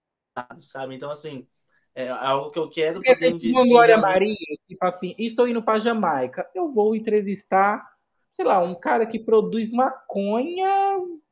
sabe? 0.60 0.94
Então, 0.94 1.10
assim, 1.10 1.46
é 1.94 2.08
algo 2.08 2.50
que 2.50 2.58
eu 2.58 2.68
quero 2.68 3.00
poder 3.00 3.28
investir. 3.28 3.52
Uma 3.52 3.66
Glória 3.66 3.98
Maria, 3.98 4.36
tipo 4.66 4.84
assim, 4.84 5.14
estou 5.18 5.48
indo 5.48 5.62
para 5.62 5.80
Jamaica, 5.80 6.48
eu 6.54 6.70
vou 6.70 6.94
entrevistar, 6.94 7.84
sei 8.30 8.44
lá, 8.44 8.62
um 8.62 8.74
cara 8.74 9.06
que 9.06 9.18
produz 9.18 9.72
maconha 9.72 10.68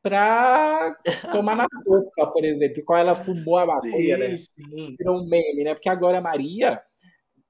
pra 0.02 0.96
tomar 1.42 1.56
na 1.56 1.66
sopa, 1.82 2.26
por 2.32 2.44
exemplo, 2.44 2.84
qual 2.84 2.98
ela 2.98 3.14
fumou 3.14 3.56
a 3.56 3.66
maconha, 3.66 4.16
sim, 4.16 4.16
né? 4.16 4.36
Sim. 4.36 4.96
Virou 4.98 5.20
um 5.20 5.28
meme, 5.28 5.64
né? 5.64 5.74
Porque 5.74 5.88
a 5.88 5.94
Glória 5.94 6.20
Maria... 6.20 6.82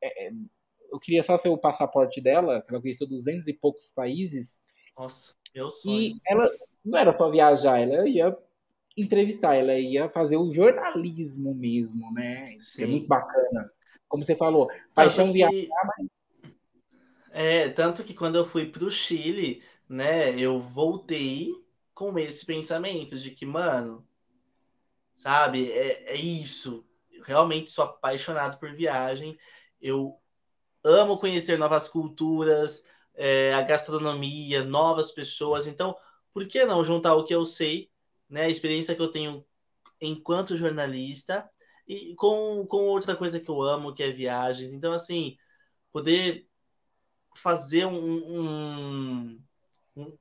É, 0.03 0.31
eu 0.91 0.99
queria 0.99 1.23
só 1.23 1.37
ser 1.37 1.49
o 1.49 1.59
passaporte 1.59 2.21
dela, 2.21 2.63
que 2.63 2.73
ela 2.73 2.81
conheceu 2.81 3.07
200 3.07 3.47
e 3.47 3.53
poucos 3.53 3.91
países. 3.91 4.61
Nossa, 4.97 5.35
eu 5.55 5.71
sou. 5.71 5.93
E 5.93 6.19
ela 6.27 6.49
não 6.85 6.99
era 6.99 7.13
só 7.13 7.31
viajar, 7.31 7.79
ela 7.79 8.09
ia 8.09 8.37
entrevistar, 9.03 9.55
ela 9.55 9.79
ia 9.79 10.09
fazer 10.09 10.37
o 10.37 10.51
jornalismo 10.51 11.55
mesmo, 11.55 12.12
né? 12.12 12.47
Sim. 12.61 12.83
É 12.83 12.87
muito 12.87 13.07
bacana. 13.07 13.70
Como 14.09 14.23
você 14.23 14.35
falou, 14.35 14.70
paixão 14.95 15.27
que... 15.27 15.35
viajar, 15.35 15.85
mas... 15.85 16.53
É, 17.31 17.69
tanto 17.69 18.03
que 18.03 18.15
quando 18.15 18.37
eu 18.37 18.47
fui 18.47 18.66
para 18.66 18.85
o 18.85 18.91
Chile, 18.91 19.62
né, 19.89 20.39
eu 20.39 20.61
voltei 20.61 21.53
com 21.95 22.19
esse 22.19 22.45
pensamento 22.45 23.19
de 23.19 23.31
que, 23.31 23.45
mano, 23.45 24.07
sabe, 25.16 25.70
é, 25.70 26.15
é 26.15 26.16
isso. 26.16 26.87
Eu 27.11 27.23
realmente 27.23 27.70
sou 27.70 27.85
apaixonado 27.85 28.59
por 28.59 28.73
viagem. 28.73 29.39
Eu 29.81 30.16
amo 30.83 31.19
conhecer 31.19 31.59
novas 31.59 31.89
culturas, 31.89 32.85
é, 33.15 33.53
a 33.53 33.62
gastronomia, 33.62 34.65
novas 34.65 35.11
pessoas. 35.11 35.66
Então, 35.66 35.97
por 36.33 36.47
que 36.47 36.65
não 36.65 36.85
juntar 36.85 37.15
o 37.16 37.25
que 37.25 37.35
eu 37.35 37.45
sei, 37.45 37.91
né, 38.29 38.43
a 38.45 38.49
experiência 38.49 38.95
que 38.95 39.03
eu 39.03 39.11
tenho 39.11 39.45
enquanto 40.01 40.57
jornalista, 40.57 41.49
e 41.87 42.15
com, 42.17 42.67
com 42.67 42.87
outra 42.87 43.17
coisa 43.17 43.41
que 43.41 43.51
eu 43.51 43.61
amo, 43.63 43.95
que 43.95 44.03
é 44.03 44.11
viagens. 44.11 44.73
Então, 44.73 44.93
assim, 44.93 45.37
poder 45.91 46.47
fazer 47.37 47.87
um, 47.87 47.95
um, 47.97 49.43
um 49.97 50.19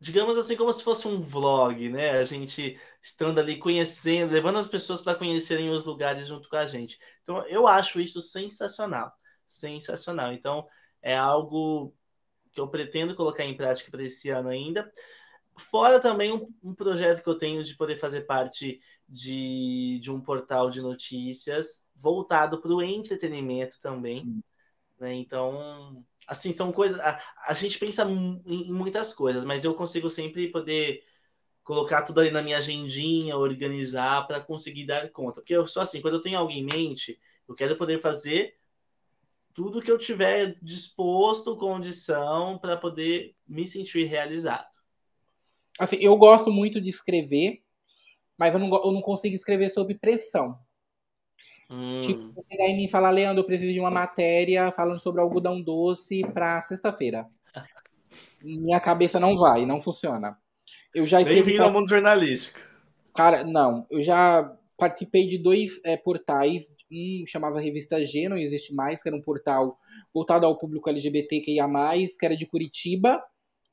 digamos 0.00 0.36
assim, 0.36 0.56
como 0.56 0.72
se 0.72 0.82
fosse 0.82 1.06
um 1.08 1.22
vlog, 1.22 1.88
né? 1.88 2.10
A 2.10 2.24
gente 2.24 2.78
estando 3.00 3.38
ali 3.38 3.58
conhecendo, 3.58 4.32
levando 4.32 4.58
as 4.58 4.68
pessoas 4.68 5.00
para 5.00 5.14
conhecerem 5.14 5.70
os 5.70 5.84
lugares 5.84 6.26
junto 6.26 6.48
com 6.48 6.56
a 6.56 6.66
gente. 6.66 6.98
Então, 7.22 7.46
eu 7.46 7.66
acho 7.68 8.00
isso 8.00 8.20
sensacional. 8.20 9.12
Sensacional. 9.46 10.32
Então, 10.32 10.66
é 11.00 11.16
algo 11.16 11.94
que 12.52 12.60
eu 12.60 12.68
pretendo 12.68 13.14
colocar 13.14 13.44
em 13.44 13.56
prática 13.56 13.90
para 13.90 14.02
esse 14.02 14.28
ano 14.28 14.48
ainda. 14.48 14.92
Fora 15.56 16.00
também 16.00 16.32
um, 16.32 16.48
um, 16.62 16.74
projeto 16.74 17.22
que 17.22 17.28
eu 17.28 17.36
tenho 17.36 17.62
de 17.62 17.76
poder 17.76 17.96
fazer 17.96 18.22
parte 18.22 18.80
de, 19.08 19.98
de 20.00 20.10
um 20.10 20.20
portal 20.20 20.70
de 20.70 20.80
notícias 20.80 21.84
voltado 21.94 22.60
para 22.60 22.72
o 22.72 22.82
entretenimento 22.82 23.78
também. 23.80 24.24
Hum. 24.26 24.42
Né? 24.98 25.14
Então, 25.14 26.04
assim, 26.26 26.52
são 26.52 26.72
coisas. 26.72 26.98
A, 27.00 27.20
a 27.46 27.54
gente 27.54 27.78
pensa 27.78 28.04
em, 28.04 28.72
muitas 28.72 29.12
coisas, 29.12 29.44
mas 29.44 29.64
eu 29.64 29.74
consigo 29.74 30.08
sempre 30.08 30.50
poder 30.50 31.02
colocar 31.62 32.02
tudo 32.02 32.20
ali 32.20 32.30
na 32.30 32.42
minha 32.42 32.58
agendinha, 32.58 33.36
organizar 33.36 34.26
para 34.26 34.40
conseguir 34.40 34.86
dar 34.86 35.10
conta. 35.10 35.40
Porque 35.40 35.54
eu 35.54 35.66
sou 35.66 35.82
assim, 35.82 36.00
quando 36.00 36.14
eu 36.14 36.20
tenho 36.20 36.38
algo 36.38 36.50
em 36.50 36.64
mente, 36.64 37.20
eu 37.48 37.54
quero 37.54 37.76
poder 37.76 38.00
fazer 38.00 38.56
tudo 39.54 39.82
que 39.82 39.90
eu 39.90 39.98
tiver 39.98 40.56
disposto, 40.62 41.56
condição 41.56 42.58
para 42.58 42.76
poder 42.76 43.34
me 43.46 43.66
sentir 43.66 44.04
realizado. 44.04 44.71
Assim, 45.78 45.96
eu 46.00 46.16
gosto 46.16 46.50
muito 46.50 46.80
de 46.80 46.90
escrever, 46.90 47.62
mas 48.38 48.54
eu 48.54 48.60
não, 48.60 48.68
eu 48.84 48.92
não 48.92 49.00
consigo 49.00 49.34
escrever 49.34 49.68
sob 49.68 49.94
pressão. 49.94 50.58
Hum. 51.70 52.00
Tipo, 52.00 52.34
chegar 52.42 52.66
em 52.68 52.76
mim 52.76 52.84
e 52.84 52.90
falar, 52.90 53.10
Leandro, 53.10 53.40
eu 53.40 53.46
preciso 53.46 53.72
de 53.72 53.80
uma 53.80 53.90
matéria 53.90 54.70
falando 54.72 54.98
sobre 54.98 55.22
algodão 55.22 55.60
doce 55.60 56.22
para 56.32 56.60
sexta-feira. 56.60 57.26
Minha 58.42 58.80
cabeça 58.80 59.18
não 59.18 59.36
vai, 59.36 59.64
não 59.64 59.80
funciona. 59.80 60.36
Eu 60.94 61.06
já 61.06 61.22
Bem-vindo 61.22 61.62
ao 61.62 61.72
mundo 61.72 61.88
jornalístico. 61.88 62.60
Cara, 63.14 63.44
não. 63.44 63.86
Eu 63.90 64.02
já 64.02 64.54
participei 64.76 65.26
de 65.26 65.38
dois 65.38 65.80
é, 65.84 65.96
portais. 65.96 66.64
Um 66.90 67.24
chamava 67.26 67.58
Revista 67.58 68.04
G, 68.04 68.28
não 68.28 68.36
existe 68.36 68.74
mais, 68.74 69.02
que 69.02 69.08
era 69.08 69.16
um 69.16 69.22
portal 69.22 69.78
voltado 70.12 70.44
ao 70.44 70.58
público 70.58 70.90
LGBTQIA+, 70.90 71.66
que 72.18 72.26
era 72.26 72.36
de 72.36 72.44
Curitiba, 72.44 73.22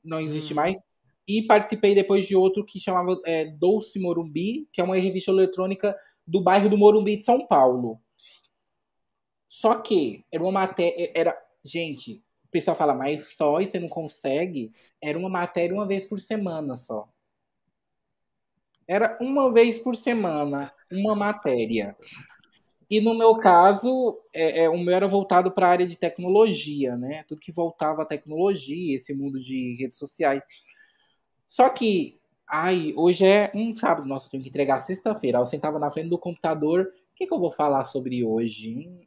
não 0.02 0.18
existe 0.18 0.54
hum. 0.54 0.56
mais. 0.56 0.80
E 1.26 1.46
participei 1.46 1.94
depois 1.94 2.26
de 2.26 2.34
outro 2.34 2.64
que 2.64 2.80
chamava 2.80 3.20
é, 3.24 3.44
Doce 3.44 3.98
Morumbi, 4.00 4.68
que 4.72 4.80
é 4.80 4.84
uma 4.84 4.96
revista 4.96 5.30
eletrônica 5.30 5.96
do 6.26 6.42
bairro 6.42 6.68
do 6.68 6.78
Morumbi 6.78 7.16
de 7.16 7.24
São 7.24 7.46
Paulo. 7.46 8.00
Só 9.46 9.74
que 9.76 10.24
era 10.32 10.42
uma 10.42 10.52
matéria. 10.52 11.12
Era, 11.14 11.36
gente, 11.64 12.22
o 12.44 12.48
pessoal 12.50 12.76
fala, 12.76 12.94
mas 12.94 13.36
só 13.36 13.60
e 13.60 13.66
você 13.66 13.78
não 13.78 13.88
consegue? 13.88 14.72
Era 15.00 15.18
uma 15.18 15.28
matéria 15.28 15.74
uma 15.74 15.86
vez 15.86 16.04
por 16.04 16.18
semana 16.18 16.74
só. 16.74 17.08
Era 18.88 19.16
uma 19.20 19.52
vez 19.52 19.78
por 19.78 19.94
semana, 19.94 20.72
uma 20.90 21.14
matéria. 21.14 21.96
E 22.90 23.00
no 23.00 23.14
meu 23.14 23.36
caso, 23.36 24.20
é, 24.34 24.64
é 24.64 24.68
o 24.68 24.76
meu 24.76 24.92
era 24.92 25.06
voltado 25.06 25.52
para 25.52 25.68
a 25.68 25.70
área 25.70 25.86
de 25.86 25.96
tecnologia, 25.96 26.96
né? 26.96 27.22
Tudo 27.22 27.40
que 27.40 27.52
voltava 27.52 28.02
à 28.02 28.04
tecnologia, 28.04 28.96
esse 28.96 29.14
mundo 29.14 29.38
de 29.38 29.76
redes 29.78 29.96
sociais. 29.96 30.42
Só 31.50 31.68
que 31.68 32.20
Ai, 32.52 32.92
hoje 32.96 33.24
é 33.24 33.52
um 33.54 33.72
sábado, 33.72 34.08
nossa, 34.08 34.26
eu 34.26 34.30
tenho 34.32 34.42
que 34.42 34.48
entregar 34.48 34.78
sexta-feira. 34.78 35.38
Eu 35.38 35.46
sentava 35.46 35.78
na 35.78 35.88
frente 35.88 36.08
do 36.08 36.18
computador. 36.18 36.82
O 36.82 37.14
que, 37.14 37.24
que 37.24 37.32
eu 37.32 37.38
vou 37.38 37.52
falar 37.52 37.84
sobre 37.84 38.24
hoje? 38.24 38.88
Hum, 38.88 39.04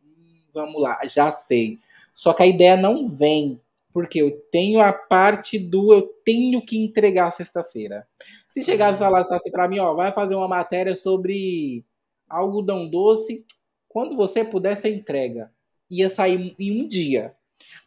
vamos 0.54 0.82
lá, 0.82 1.06
já 1.06 1.30
sei. 1.30 1.78
Só 2.14 2.32
que 2.32 2.42
a 2.42 2.48
ideia 2.48 2.78
não 2.78 3.06
vem, 3.06 3.60
porque 3.92 4.22
eu 4.22 4.32
tenho 4.50 4.80
a 4.80 4.94
parte 4.94 5.60
do 5.60 5.92
eu 5.92 6.04
tenho 6.24 6.66
que 6.66 6.78
entregar 6.78 7.32
sexta-feira. 7.32 8.08
Se 8.48 8.62
chegasse 8.62 8.96
e 8.96 9.00
falasse 9.00 9.34
assim 9.34 9.52
pra 9.52 9.68
mim, 9.68 9.80
ó, 9.80 9.94
vai 9.94 10.14
fazer 10.14 10.36
uma 10.36 10.48
matéria 10.48 10.96
sobre 10.96 11.84
algodão 12.30 12.90
doce, 12.90 13.46
quando 13.90 14.16
você 14.16 14.46
puder, 14.46 14.78
você 14.78 14.96
entrega. 14.96 15.52
Ia 15.92 16.10
sair 16.10 16.56
em 16.58 16.82
um 16.82 16.88
dia. 16.88 17.36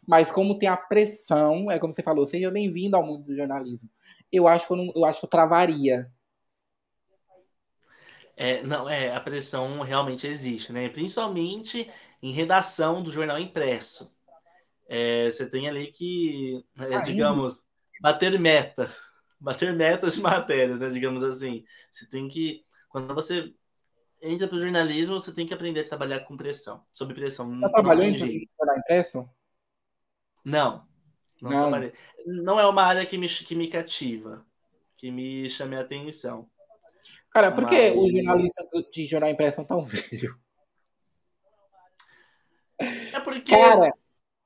Mas 0.07 0.31
como 0.31 0.57
tem 0.57 0.69
a 0.69 0.77
pressão, 0.77 1.69
é 1.69 1.79
como 1.79 1.93
você 1.93 2.03
falou, 2.03 2.25
seja 2.25 2.49
bem-vindo 2.49 2.95
ao 2.95 3.05
mundo 3.05 3.25
do 3.25 3.35
jornalismo 3.35 3.89
eu 4.31 4.47
acho 4.47 4.67
que 4.67 4.73
eu, 4.73 4.77
não, 4.77 4.91
eu 4.95 5.05
acho 5.05 5.19
que 5.19 5.25
eu 5.25 5.29
travaria. 5.29 6.11
É, 8.35 8.61
não, 8.61 8.87
é, 8.89 9.13
a 9.15 9.19
pressão 9.19 9.81
realmente 9.81 10.27
existe, 10.27 10.71
né? 10.71 10.89
Principalmente 10.89 11.89
em 12.21 12.31
redação 12.31 13.01
do 13.01 13.11
jornal 13.11 13.39
impresso. 13.39 14.13
É, 14.87 15.29
você 15.29 15.49
tem 15.49 15.67
ali 15.67 15.87
que, 15.87 16.63
é, 16.79 16.99
digamos, 17.01 17.67
bater 17.99 18.39
metas, 18.39 18.99
bater 19.39 19.75
metas 19.75 20.13
de 20.15 20.21
matérias, 20.21 20.79
né? 20.79 20.89
Digamos 20.89 21.23
assim. 21.23 21.65
Você 21.91 22.07
tem 22.07 22.27
que, 22.27 22.63
quando 22.89 23.13
você 23.15 23.53
entra 24.21 24.47
para 24.47 24.57
o 24.57 24.61
jornalismo, 24.61 25.19
você 25.19 25.33
tem 25.33 25.47
que 25.47 25.53
aprender 25.53 25.81
a 25.81 25.87
trabalhar 25.87 26.19
com 26.21 26.37
pressão, 26.37 26.85
sob 26.93 27.13
pressão. 27.13 27.59
Você 27.59 27.71
trabalhou 27.71 28.03
em 28.03 28.15
jornal 28.15 28.77
impresso? 28.77 29.29
Não, 30.47 30.87
não, 31.41 31.69
não. 31.69 31.91
não 32.25 32.57
é 32.57 32.65
uma 32.65 32.81
área 32.81 33.05
que 33.05 33.17
me, 33.17 33.27
que 33.27 33.53
me 33.53 33.67
cativa, 33.67 34.45
que 34.95 35.11
me 35.11 35.49
chame 35.49 35.75
a 35.75 35.81
atenção. 35.81 36.49
Cara, 37.29 37.51
por 37.51 37.65
que 37.65 37.75
Mas... 37.75 37.97
os 37.97 38.13
jornalistas 38.13 38.71
de 38.93 39.05
jornal 39.05 39.29
impresso 39.29 39.57
são 39.57 39.65
tão 39.65 39.83
velhos? 39.85 40.37
É 42.79 43.19
porque. 43.19 43.51
Cara, 43.51 43.91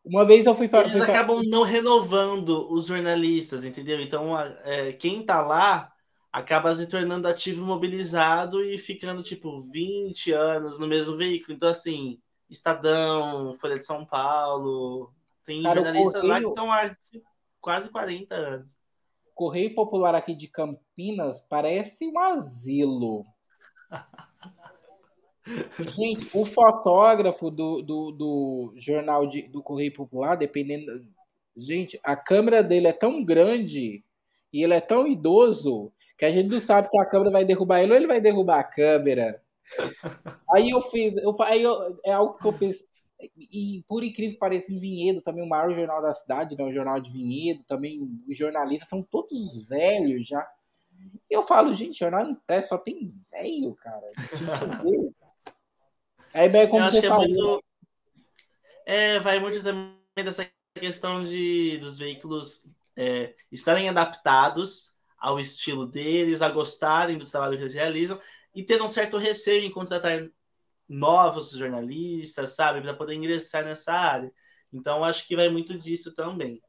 uma 0.04 0.26
vez 0.26 0.48
eu 0.48 0.56
fui 0.56 0.68
falar. 0.68 0.86
Eles 0.86 0.98
fui... 0.98 1.04
acabam 1.04 1.44
não 1.48 1.62
renovando 1.62 2.68
os 2.74 2.88
jornalistas, 2.88 3.64
entendeu? 3.64 4.02
Então, 4.02 4.36
é, 4.64 4.94
quem 4.94 5.24
tá 5.24 5.40
lá 5.46 5.94
acaba 6.32 6.76
se 6.76 6.88
tornando 6.88 7.28
ativo 7.28 7.64
mobilizado 7.64 8.64
e 8.64 8.80
ficando, 8.80 9.22
tipo, 9.22 9.70
20 9.70 10.32
anos 10.32 10.80
no 10.80 10.88
mesmo 10.88 11.16
veículo. 11.16 11.54
Então, 11.54 11.70
assim, 11.70 12.20
Estadão, 12.50 13.54
Folha 13.54 13.78
de 13.78 13.86
São 13.86 14.04
Paulo, 14.04 15.14
tem 15.46 15.64
Cara, 15.64 15.82
jornalistas 15.82 16.22
Correio... 16.22 16.34
lá 16.34 16.40
que 16.40 16.48
estão 16.48 16.72
há 16.72 16.90
quase 17.60 17.90
40 17.90 18.36
anos. 18.36 18.78
Correio 19.34 19.74
Popular 19.74 20.14
aqui 20.14 20.36
de 20.36 20.48
Campinas 20.48 21.42
parece 21.42 22.08
um 22.08 22.20
asilo. 22.20 23.26
Gente, 25.80 26.30
o 26.34 26.46
fotógrafo 26.46 27.50
do, 27.50 27.82
do, 27.82 28.12
do 28.12 28.74
jornal 28.76 29.26
de, 29.26 29.42
do 29.44 29.64
Correio 29.64 29.94
Popular, 29.94 30.36
dependendo. 30.36 31.06
Gente, 31.58 32.00
a 32.04 32.16
câmera 32.16 32.64
dele 32.64 32.88
é 32.88 32.94
tão 32.94 33.24
grande 33.26 34.06
e 34.54 34.64
ele 34.64 34.74
é 34.74 34.82
tão 34.82 35.08
idoso 35.08 35.92
que 36.18 36.26
a 36.26 36.30
gente 36.30 36.50
não 36.50 36.60
sabe 36.60 36.90
que 36.90 37.00
a 37.00 37.06
câmera 37.06 37.32
vai 37.32 37.46
derrubar 37.46 37.82
ele 37.82 37.92
ou 37.92 37.98
ele 37.98 38.08
vai 38.08 38.22
derrubar 38.22 38.60
a 38.60 38.64
câmera. 38.64 39.42
Aí 40.54 40.70
eu 40.70 40.82
fiz, 40.82 41.16
eu, 41.18 41.36
aí 41.42 41.62
eu, 41.62 41.98
é 42.04 42.12
algo 42.12 42.38
que 42.38 42.46
eu 42.46 42.52
pensei, 42.52 42.86
e 43.38 43.84
por 43.88 44.04
incrível 44.04 44.34
que 44.34 44.40
pareça, 44.40 44.72
em 44.72 44.80
Vinhedo, 44.80 45.22
também 45.22 45.44
o 45.44 45.50
maior 45.50 45.74
jornal 45.74 46.02
da 46.02 46.14
cidade, 46.14 46.56
né, 46.58 46.64
o 46.64 46.72
jornal 46.72 47.00
de 47.00 47.12
Vinhedo, 47.12 47.64
também 47.64 48.02
os 48.28 48.38
jornalistas 48.38 48.90
são 48.90 49.04
todos 49.04 49.68
velhos 49.68 50.28
já. 50.28 50.48
E 51.30 51.34
eu 51.36 51.44
falo, 51.44 51.74
gente, 51.74 52.00
jornal 52.00 52.30
impresso 52.30 52.70
só 52.70 52.78
tem 52.78 53.14
velho, 53.32 53.76
cara. 53.76 54.10
Aí 56.34 56.50
bem 56.50 56.68
como 56.70 56.90
você 56.90 57.06
é 57.06 57.10
falou. 57.10 57.24
É, 57.24 57.28
muito... 57.28 57.64
é, 58.86 59.20
vai 59.20 59.40
muito 59.40 59.64
também 59.64 59.98
dessa 60.16 60.50
questão 60.74 61.24
de 61.24 61.78
dos 61.80 61.98
veículos 61.98 62.66
é, 62.96 63.36
estarem 63.52 63.90
adaptados 63.90 64.94
ao 65.18 65.40
estilo 65.40 65.86
deles, 65.86 66.42
a 66.42 66.50
gostarem 66.50 67.18
do 67.18 67.26
trabalho 67.26 67.56
que 67.56 67.64
eles 67.64 67.74
realizam 67.74 68.20
e 68.56 68.64
ter 68.64 68.82
um 68.82 68.88
certo 68.88 69.18
receio 69.18 69.64
em 69.64 69.72
contratar 69.72 70.28
novos 70.92 71.52
jornalistas, 71.52 72.52
sabe, 72.52 72.82
para 72.82 72.94
poder 72.94 73.16
ingressar 73.16 73.64
nessa 73.64 73.94
área. 73.94 74.32
Então, 74.74 75.06
acho 75.06 75.26
que 75.26 75.38
vai 75.38 75.48
muito 75.48 75.80
disso 75.80 76.14
também. 76.14 76.62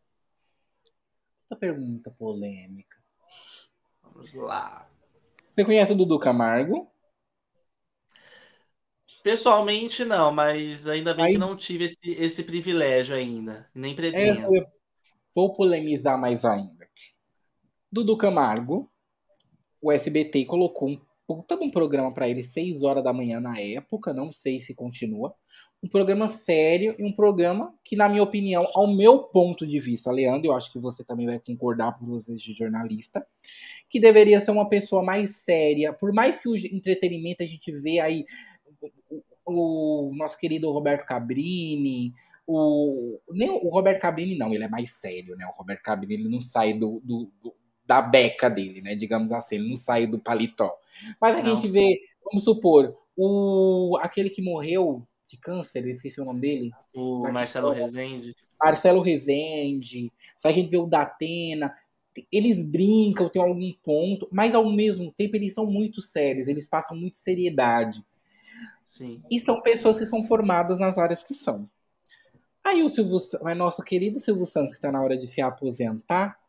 Outra 1.42 1.56
pergunta 1.56 2.10
polêmica. 2.12 2.96
Vamos 4.00 4.32
lá. 4.34 4.88
Você 5.44 5.64
conhece 5.64 5.92
o 5.92 5.96
Dudu 5.96 6.20
Camargo? 6.20 6.88
Pessoalmente, 9.24 10.04
não, 10.04 10.32
mas 10.32 10.86
ainda 10.86 11.14
bem 11.14 11.24
mas... 11.24 11.32
que 11.32 11.38
não 11.38 11.56
tive 11.56 11.84
esse, 11.84 11.98
esse 12.04 12.44
privilégio 12.44 13.16
ainda. 13.16 13.68
Nem 13.74 13.94
pretendo. 13.94 14.56
É, 14.56 14.66
vou 15.34 15.52
polemizar 15.52 16.18
mais 16.18 16.44
ainda. 16.44 16.88
Dudu 17.90 18.16
Camargo, 18.16 18.90
o 19.80 19.90
SBT 19.90 20.44
colocou 20.44 20.88
um 20.88 21.00
puta 21.36 21.56
de 21.56 21.64
um 21.64 21.70
programa 21.70 22.12
para 22.12 22.28
ele, 22.28 22.42
6 22.42 22.82
horas 22.82 23.02
da 23.02 23.12
manhã 23.12 23.40
na 23.40 23.58
época, 23.58 24.12
não 24.12 24.30
sei 24.30 24.60
se 24.60 24.74
continua. 24.74 25.34
Um 25.82 25.88
programa 25.88 26.28
sério 26.28 26.94
e 26.98 27.04
um 27.04 27.12
programa 27.12 27.74
que, 27.84 27.96
na 27.96 28.08
minha 28.08 28.22
opinião, 28.22 28.68
ao 28.74 28.86
meu 28.86 29.24
ponto 29.24 29.66
de 29.66 29.78
vista, 29.80 30.10
Leandro, 30.10 30.48
eu 30.48 30.54
acho 30.54 30.72
que 30.72 30.78
você 30.78 31.04
também 31.04 31.26
vai 31.26 31.40
concordar 31.40 31.98
por 31.98 32.06
vocês 32.06 32.40
de 32.40 32.52
jornalista, 32.52 33.26
que 33.88 33.98
deveria 33.98 34.38
ser 34.38 34.52
uma 34.52 34.68
pessoa 34.68 35.02
mais 35.02 35.36
séria. 35.36 35.92
Por 35.92 36.12
mais 36.12 36.40
que 36.40 36.48
o 36.48 36.56
entretenimento 36.56 37.42
a 37.42 37.46
gente 37.46 37.72
vê 37.72 37.98
aí 37.98 38.24
o, 39.44 40.10
o 40.10 40.14
nosso 40.14 40.38
querido 40.38 40.70
Roberto 40.70 41.04
Cabrini, 41.04 42.12
o, 42.46 43.20
nem 43.30 43.50
o 43.50 43.68
Roberto 43.68 44.00
Cabrini 44.00 44.36
não, 44.36 44.52
ele 44.52 44.64
é 44.64 44.68
mais 44.68 44.90
sério, 44.92 45.36
né? 45.36 45.46
O 45.46 45.58
Roberto 45.58 45.82
Cabrini 45.82 46.14
ele 46.14 46.28
não 46.28 46.40
sai 46.40 46.74
do, 46.74 47.00
do 47.04 47.30
da 47.92 48.00
beca 48.00 48.48
dele, 48.48 48.80
né? 48.80 48.94
Digamos 48.94 49.32
assim, 49.32 49.56
ele 49.56 49.68
não 49.68 49.76
sai 49.76 50.06
do 50.06 50.18
paletó. 50.18 50.74
Mas 51.20 51.36
a 51.36 51.42
não, 51.42 51.60
gente 51.60 51.70
vê, 51.70 52.00
vamos 52.24 52.42
supor, 52.42 52.96
o 53.14 53.98
aquele 54.00 54.30
que 54.30 54.40
morreu 54.40 55.06
de 55.28 55.36
câncer, 55.36 55.84
eu 55.84 55.90
esqueci 55.90 56.18
o 56.20 56.24
nome 56.24 56.40
dele. 56.40 56.70
O 56.94 57.30
Marcelo 57.30 57.70
Rezende. 57.70 58.34
Marcelo 58.58 59.02
Rezende. 59.02 60.10
Se 60.38 60.48
a 60.48 60.52
gente 60.52 60.70
vê 60.70 60.78
o 60.78 60.86
Datena, 60.86 61.74
eles 62.30 62.62
brincam, 62.62 63.28
tem 63.28 63.42
algum 63.42 63.72
ponto, 63.82 64.26
mas 64.32 64.54
ao 64.54 64.70
mesmo 64.70 65.12
tempo 65.12 65.36
eles 65.36 65.52
são 65.52 65.66
muito 65.66 66.00
sérios, 66.00 66.48
eles 66.48 66.66
passam 66.66 66.96
muito 66.96 67.18
seriedade. 67.18 68.02
Sim. 68.88 69.22
E 69.30 69.38
são 69.38 69.60
pessoas 69.60 69.98
que 69.98 70.06
são 70.06 70.22
formadas 70.22 70.78
nas 70.78 70.96
áreas 70.96 71.22
que 71.22 71.34
são. 71.34 71.68
Aí 72.64 72.82
o 72.82 72.88
Silvio, 72.88 73.18
nosso 73.56 73.82
querido 73.82 74.20
Silvio 74.20 74.46
Santos, 74.46 74.70
que 74.70 74.76
está 74.76 74.92
na 74.92 75.02
hora 75.02 75.16
de 75.16 75.26
se 75.26 75.42
aposentar, 75.42 76.41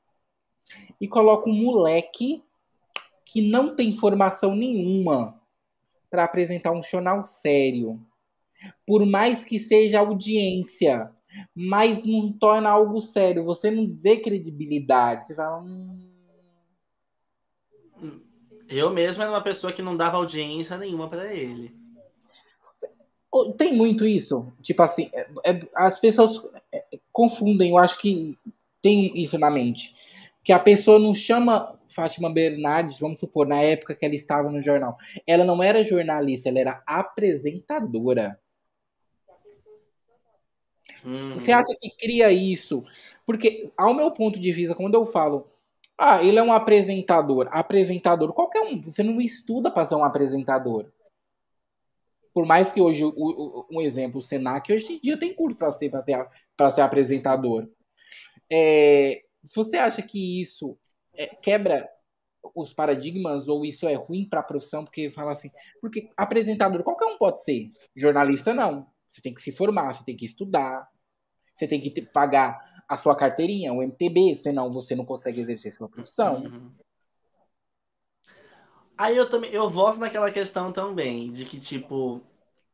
e 1.00 1.08
coloca 1.08 1.50
um 1.50 1.54
moleque 1.54 2.44
que 3.26 3.42
não 3.42 3.76
tem 3.76 3.96
formação 3.96 4.56
nenhuma 4.56 5.40
para 6.10 6.24
apresentar 6.24 6.72
um 6.72 6.84
jornal 6.84 7.24
sério. 7.24 8.00
Por 8.86 9.06
mais 9.06 9.44
que 9.44 9.60
seja 9.60 10.00
audiência, 10.00 11.12
mas 11.56 12.06
não 12.06 12.32
torna 12.32 12.70
algo 12.70 13.02
sério. 13.02 13.44
Você 13.44 13.72
não 13.72 13.92
vê 13.94 14.18
credibilidade. 14.18 15.26
Você 15.26 15.36
fala. 15.36 15.62
Hum... 15.62 16.10
Eu 18.70 18.92
mesmo 18.92 19.24
era 19.24 19.32
uma 19.32 19.44
pessoa 19.44 19.74
que 19.74 19.82
não 19.82 19.98
dava 19.98 20.18
audiência 20.18 20.78
nenhuma 20.78 21.10
para 21.10 21.34
ele. 21.34 21.76
Tem 23.58 23.74
muito 23.74 24.06
isso. 24.06 24.54
Tipo 24.62 24.84
assim, 24.84 25.10
é, 25.12 25.28
é, 25.44 25.60
as 25.76 26.00
pessoas 26.00 26.40
é, 26.72 26.86
confundem. 27.12 27.72
Eu 27.72 27.78
acho 27.78 27.98
que 27.98 28.38
tem 28.82 29.12
isso 29.20 29.38
na 29.40 29.50
mente 29.50 29.96
que 30.44 30.52
a 30.52 30.60
pessoa 30.60 31.00
não 31.00 31.14
chama 31.14 31.80
Fátima 31.88 32.30
Bernardes, 32.30 33.00
vamos 33.00 33.20
supor, 33.20 33.48
na 33.48 33.62
época 33.62 33.96
que 33.96 34.06
ela 34.06 34.16
estava 34.16 34.52
no 34.52 34.62
jornal. 34.62 34.98
Ela 35.26 35.46
não 35.46 35.62
era 35.62 35.84
jornalista, 35.84 36.50
ela 36.50 36.60
era 36.60 36.84
apresentadora. 36.86 38.40
Hum. 41.06 41.34
Você 41.34 41.52
acha 41.52 41.74
que 41.80 41.90
cria 41.92 42.32
isso? 42.32 42.84
Porque, 43.26 43.72
ao 43.78 43.94
meu 43.94 44.12
ponto 44.12 44.40
de 44.40 44.52
vista, 44.52 44.76
quando 44.76 44.96
eu 44.96 45.06
falo, 45.06 45.48
ah, 45.98 46.24
ele 46.24 46.38
é 46.38 46.44
um 46.44 46.52
apresentador, 46.52 47.48
apresentador, 47.52 48.34
qualquer 48.34 48.62
um, 48.62 48.82
você 48.82 49.04
não 49.04 49.22
estuda 49.22 49.70
para 49.70 49.86
ser 49.86 49.96
um 49.96 50.04
apresentador. 50.04 50.88
Por 52.34 52.46
mais 52.48 52.72
que 52.72 52.82
hoje, 52.82 53.04
um 53.06 53.80
exemplo, 53.80 54.18
o 54.18 54.22
Senac, 54.22 54.74
hoje 54.74 54.94
em 54.94 55.00
dia 55.00 55.20
tem 55.20 55.36
curso 55.36 55.56
para 55.56 55.72
ser, 55.72 55.92
ser, 56.04 56.28
ser 56.72 56.82
apresentador. 56.82 57.70
É, 58.52 59.24
você 59.56 59.78
acha 59.78 60.02
que 60.02 60.42
isso 60.42 60.78
é, 61.14 61.28
quebra 61.28 61.90
os 62.56 62.74
paradigmas 62.74 63.48
ou 63.48 63.64
isso 63.64 63.88
é 63.88 63.94
ruim 63.94 64.28
para 64.28 64.42
a 64.42 64.44
profissão? 64.44 64.84
Porque 64.84 65.10
fala 65.10 65.32
assim, 65.32 65.50
porque 65.82 66.10
apresentador 66.16 66.84
qualquer 66.84 67.06
um 67.06 67.18
pode 67.18 67.44
ser, 67.44 67.70
jornalista 67.96 68.54
não. 68.54 68.88
Você 69.08 69.22
tem 69.22 69.34
que 69.34 69.42
se 69.42 69.52
formar, 69.52 69.94
você 69.94 70.04
tem 70.04 70.16
que 70.16 70.26
estudar, 70.26 70.88
você 71.54 71.68
tem 71.68 71.80
que 71.80 71.92
te, 71.92 72.02
pagar 72.02 72.84
a 72.88 72.98
sua 72.98 73.16
carteirinha, 73.16 73.74
o 73.74 73.82
MTB, 73.82 74.36
senão 74.36 74.72
você 74.72 74.96
não 74.96 75.06
consegue 75.06 75.42
exercer 75.42 75.72
sua 75.72 75.90
profissão. 75.90 76.44
Uhum. 76.44 76.72
Aí 78.98 79.18
eu 79.18 79.30
também 79.30 79.52
eu 79.52 79.70
volto 79.70 80.00
naquela 80.00 80.32
questão 80.32 80.72
também 80.72 81.32
de 81.32 81.46
que 81.46 81.60
tipo 81.60 82.22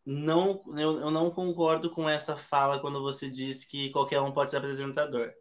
não 0.05 0.61
eu, 0.77 0.99
eu 0.99 1.11
não 1.11 1.31
concordo 1.31 1.89
com 1.89 2.09
essa 2.09 2.35
fala 2.35 2.79
quando 2.79 3.01
você 3.01 3.29
diz 3.29 3.65
que 3.65 3.89
qualquer 3.91 4.19
um 4.21 4.31
pode 4.31 4.51
ser 4.51 4.57
apresentador. 4.57 5.31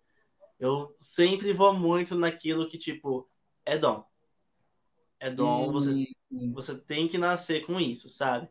Eu 0.59 0.95
sempre 0.99 1.53
vou 1.53 1.73
muito 1.73 2.17
naquilo 2.17 2.69
que, 2.69 2.77
tipo, 2.77 3.29
é 3.65 3.77
dom. 3.77 4.05
É 5.21 5.31
dom, 5.31 5.73
você, 5.73 6.07
você 6.53 6.79
tem 6.79 7.09
que 7.09 7.19
nascer 7.19 7.67
com 7.67 7.81
isso, 7.81 8.09
sabe? 8.09 8.49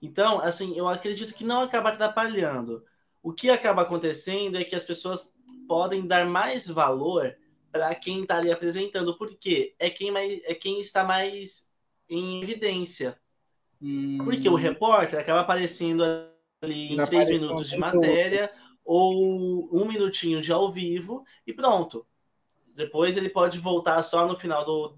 Então, 0.00 0.40
assim, 0.40 0.76
eu 0.76 0.86
acredito 0.86 1.34
que 1.34 1.44
não 1.44 1.62
acaba 1.62 1.88
atrapalhando. 1.88 2.84
O 3.22 3.32
que 3.32 3.50
acaba 3.50 3.82
acontecendo 3.82 4.58
é 4.58 4.64
que 4.64 4.76
as 4.76 4.84
pessoas 4.84 5.34
podem 5.66 6.06
dar 6.06 6.26
mais 6.26 6.68
valor 6.68 7.36
para 7.72 7.94
quem 7.94 8.22
está 8.22 8.36
ali 8.36 8.52
apresentando, 8.52 9.18
porque 9.18 9.74
é 9.78 9.90
quem, 9.90 10.12
mais, 10.12 10.40
é 10.44 10.54
quem 10.54 10.78
está 10.78 11.02
mais 11.02 11.68
em 12.08 12.42
evidência. 12.42 13.18
Hum. 13.82 14.18
Porque 14.24 14.48
o 14.48 14.54
repórter 14.54 15.18
acaba 15.18 15.40
aparecendo 15.40 16.04
ali 16.62 16.94
em 16.94 17.04
três 17.04 17.28
minutos 17.28 17.68
de 17.68 17.76
matéria, 17.76 18.52
ou 18.84 19.68
um 19.72 19.86
minutinho 19.86 20.40
de 20.40 20.52
ao 20.52 20.70
vivo 20.70 21.24
e 21.46 21.52
pronto. 21.52 22.06
Depois 22.74 23.16
ele 23.16 23.30
pode 23.30 23.58
voltar 23.58 24.02
só 24.02 24.26
no 24.26 24.38
final 24.38 24.64
do, 24.64 24.96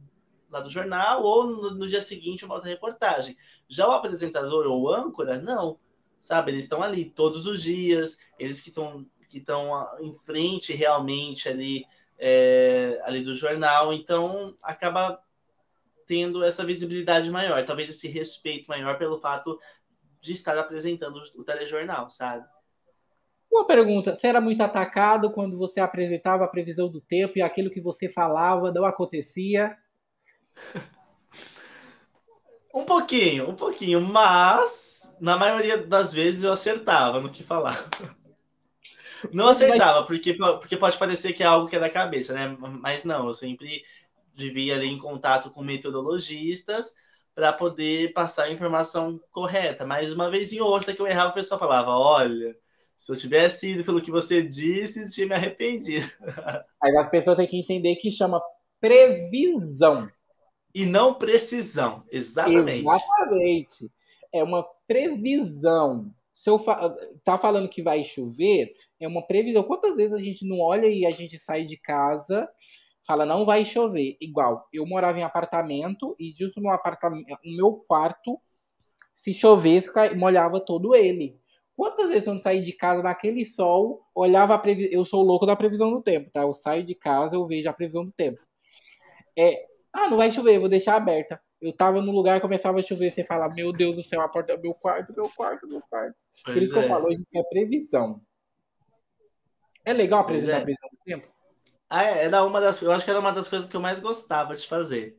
lá 0.51 0.61
do 0.61 0.71
jornal 0.71 1.23
ou 1.23 1.47
no, 1.47 1.71
no 1.73 1.89
dia 1.89 2.01
seguinte 2.01 2.45
uma 2.45 2.55
outra 2.55 2.71
reportagem. 2.71 3.37
Já 3.69 3.87
o 3.87 3.93
apresentador 3.93 4.67
ou 4.67 4.93
âncora, 4.93 5.39
não. 5.39 5.79
Sabe, 6.21 6.51
eles 6.51 6.65
estão 6.65 6.83
ali 6.83 7.11
todos 7.11 7.47
os 7.47 7.63
dias, 7.63 8.19
eles 8.39 8.61
que 8.61 8.71
estão 8.71 9.07
que 9.29 9.39
estão 9.39 9.73
em 10.01 10.15
frente 10.15 10.73
realmente 10.73 11.49
ali, 11.49 11.85
é, 12.19 13.01
ali 13.05 13.23
do 13.23 13.35
jornal, 13.35 13.93
então 13.93 14.57
acaba 14.63 15.21
tendo 16.07 16.45
essa 16.45 16.65
visibilidade 16.65 17.31
maior, 17.31 17.65
talvez 17.65 17.91
esse 17.91 18.07
respeito 18.07 18.69
maior 18.69 18.97
pelo 18.97 19.21
fato 19.21 19.59
de 20.21 20.33
estar 20.33 20.57
apresentando 20.57 21.21
o 21.35 21.45
telejornal, 21.45 22.09
sabe? 22.11 22.47
Uma 23.57 23.65
pergunta: 23.65 24.15
você 24.15 24.27
era 24.27 24.39
muito 24.39 24.61
atacado 24.61 25.33
quando 25.33 25.57
você 25.57 25.81
apresentava 25.81 26.45
a 26.45 26.49
previsão 26.49 26.91
do 26.91 27.01
tempo 27.01 27.39
e 27.39 27.43
aquilo 27.43 27.71
que 27.71 27.81
você 27.81 28.07
falava 28.07 28.71
não 28.71 28.85
acontecia? 28.85 29.75
Um 32.75 32.85
pouquinho, 32.85 33.49
um 33.49 33.55
pouquinho, 33.55 34.03
mas 34.03 35.11
na 35.19 35.39
maioria 35.39 35.79
das 35.79 36.13
vezes 36.13 36.45
eu 36.45 36.53
acertava 36.53 37.19
no 37.19 37.31
que 37.31 37.43
falava. 37.43 37.89
Não 39.33 39.49
acertava, 39.49 40.05
porque, 40.07 40.35
porque 40.35 40.77
pode 40.77 40.99
parecer 40.99 41.33
que 41.33 41.43
é 41.43 41.47
algo 41.47 41.67
que 41.67 41.77
é 41.77 41.81
da 41.81 41.89
cabeça, 41.89 42.35
né? 42.35 42.55
Mas 42.61 43.05
não, 43.05 43.27
eu 43.27 43.33
sempre 43.33 43.83
vivia 44.35 44.75
ali 44.75 44.89
em 44.89 44.99
contato 44.99 45.51
com 45.51 45.65
metodologistas 45.65 46.95
para 47.35 47.55
poder 47.55 48.13
passar 48.13 48.45
a 48.45 48.53
informação 48.53 49.19
correta. 49.31 49.87
Mas 49.87 50.13
uma 50.13 50.31
vez 50.31 50.53
em 50.53 50.61
outra 50.61 50.93
que 50.93 51.01
eu 51.01 51.07
errava, 51.07 51.31
o 51.31 51.35
pessoal 51.35 51.59
falava: 51.59 51.93
olha, 51.93 52.55
se 52.99 53.13
eu 53.13 53.17
tivesse 53.17 53.73
ido 53.73 53.85
pelo 53.85 54.01
que 54.01 54.11
você 54.11 54.43
disse, 54.43 55.11
tinha 55.11 55.27
me 55.27 55.35
arrependido. 55.35 56.11
Aí 56.83 56.97
as 56.97 57.09
pessoas 57.09 57.37
têm 57.37 57.47
que 57.47 57.59
entender 57.59 57.97
que 57.97 58.11
chama 58.11 58.41
previsão. 58.81 60.09
E 60.75 60.85
não 60.85 61.15
precisão, 61.15 62.03
exatamente. 62.11 62.87
Exatamente. 62.87 63.93
É 64.33 64.43
uma 64.43 64.63
previsão. 64.87 66.13
Se 66.33 66.51
eu 66.51 66.59
fa 66.59 66.95
tá 67.25 67.39
falando 67.39 67.69
que 67.69 67.81
vai 67.81 68.05
chover, 68.05 68.75
é 69.01 69.09
uma 69.09 69.27
previsão. 69.27 69.63
Quantas 69.63 69.97
vezes 69.97 70.15
a 70.15 70.19
gente 70.19 70.47
não 70.47 70.61
olha 70.61 70.87
e 70.87 71.07
a 71.07 71.11
gente 71.11 71.39
sai 71.39 71.65
de 71.65 71.79
casa, 71.79 72.47
fala 73.07 73.25
não 73.25 73.47
vai 73.47 73.65
chover? 73.65 74.17
Igual, 74.21 74.69
eu 74.73 74.87
morava 74.87 75.19
em 75.19 75.23
apartamento 75.23 76.15
e 76.19 76.33
disso 76.33 76.61
no 76.61 76.71
apartamento, 76.71 77.27
o 77.33 77.57
meu 77.57 77.73
quarto, 77.89 78.39
se 79.15 79.33
chovesse, 79.33 79.91
molhava 80.15 80.61
todo 80.61 80.95
ele. 80.95 81.41
Quantas 81.77 82.09
vezes 82.09 82.27
eu 82.27 82.33
não 82.33 82.41
saí 82.41 82.63
de 82.63 82.73
casa 82.73 83.03
naquele 83.03 83.45
sol, 83.45 84.03
olhava 84.15 84.55
a 84.55 84.59
previsão. 84.59 84.91
Eu 84.93 85.05
sou 85.05 85.23
louco 85.23 85.45
da 85.45 85.55
previsão 85.55 85.91
do 85.91 86.03
tempo, 86.03 86.31
tá? 86.31 86.41
Eu 86.41 86.55
saio 86.55 86.83
de 86.83 86.95
casa, 86.95 87.37
eu 87.37 87.47
vejo 87.47 87.69
a 87.69 87.73
previsão 87.73 88.05
do 88.05 88.13
tempo. 88.13 88.41
É, 89.39 89.67
ah, 89.93 90.09
não 90.09 90.17
vai 90.17 90.33
chover, 90.33 90.59
vou 90.59 90.69
deixar 90.69 90.97
aberta. 90.97 91.39
Eu 91.61 91.73
tava 91.73 92.01
no 92.01 92.13
lugar, 92.13 92.41
começava 92.41 92.79
a 92.79 92.83
chover, 92.83 93.11
você 93.11 93.25
fala, 93.25 93.49
meu 93.49 93.73
Deus 93.73 93.97
do 93.97 94.03
céu, 94.03 94.23
a 94.23 94.29
porta, 94.29 94.57
meu 94.57 94.73
quarto, 94.73 95.13
meu 95.15 95.29
quarto, 95.29 95.67
meu 95.69 95.83
quarto. 95.83 96.17
Pois 96.45 96.55
Por 96.55 96.63
isso 96.63 96.73
é. 96.73 96.79
que 96.79 96.85
eu 96.85 96.87
é. 96.87 96.89
falo, 96.89 97.09
hoje 97.09 97.25
é 97.35 97.43
previsão. 97.43 98.23
É 99.85 99.93
legal 99.93 100.21
apresentar 100.21 100.59
é. 100.59 100.61
a 100.61 100.65
previsão 100.65 100.89
do 100.91 100.99
tempo? 101.05 101.29
Ah, 101.89 102.05
é, 102.05 102.25
era 102.25 102.45
uma 102.45 102.61
das, 102.61 102.81
eu 102.81 102.91
acho 102.91 103.05
que 103.05 103.11
era 103.11 103.21
uma 103.21 103.33
das 103.33 103.49
coisas 103.49 103.69
que 103.69 103.77
eu 103.77 103.81
mais 103.81 104.01
gostava 104.01 104.57
de 104.57 104.67
fazer. 104.67 105.19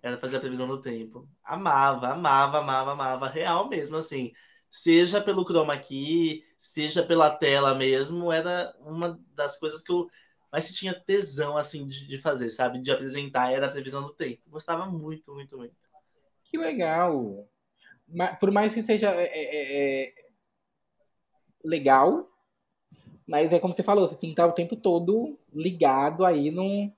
era 0.00 0.16
fazer 0.18 0.36
a 0.36 0.40
previsão 0.40 0.66
do 0.66 0.80
tempo. 0.80 1.28
Amava, 1.44 2.08
amava, 2.08 2.58
amava, 2.58 2.92
amava, 2.92 3.28
real 3.28 3.68
mesmo, 3.68 3.96
assim. 3.96 4.32
Seja 4.70 5.20
pelo 5.20 5.44
chroma 5.44 5.78
key, 5.78 6.44
seja 6.56 7.02
pela 7.02 7.30
tela 7.30 7.74
mesmo, 7.74 8.30
era 8.30 8.74
uma 8.80 9.18
das 9.34 9.58
coisas 9.58 9.82
que 9.82 9.90
eu 9.90 10.08
mais 10.50 10.72
tinha 10.74 10.94
tesão, 10.94 11.56
assim, 11.56 11.86
de, 11.86 12.06
de 12.06 12.18
fazer, 12.18 12.50
sabe? 12.50 12.80
De 12.80 12.90
apresentar, 12.90 13.52
era 13.52 13.66
a 13.66 13.70
previsão 13.70 14.02
do 14.02 14.12
tempo. 14.12 14.42
Gostava 14.48 14.86
muito, 14.86 15.32
muito, 15.32 15.56
muito. 15.56 15.74
Que 16.44 16.56
legal! 16.56 17.46
Por 18.40 18.50
mais 18.50 18.72
que 18.72 18.82
seja 18.82 19.10
é, 19.10 19.24
é, 19.24 20.06
é, 20.06 20.14
legal, 21.62 22.26
mas 23.26 23.52
é 23.52 23.60
como 23.60 23.74
você 23.74 23.82
falou, 23.82 24.06
você 24.06 24.14
tem 24.14 24.30
que 24.30 24.32
estar 24.32 24.46
o 24.46 24.52
tempo 24.52 24.74
todo 24.74 25.38
ligado 25.52 26.24
aí 26.24 26.50
num. 26.50 26.90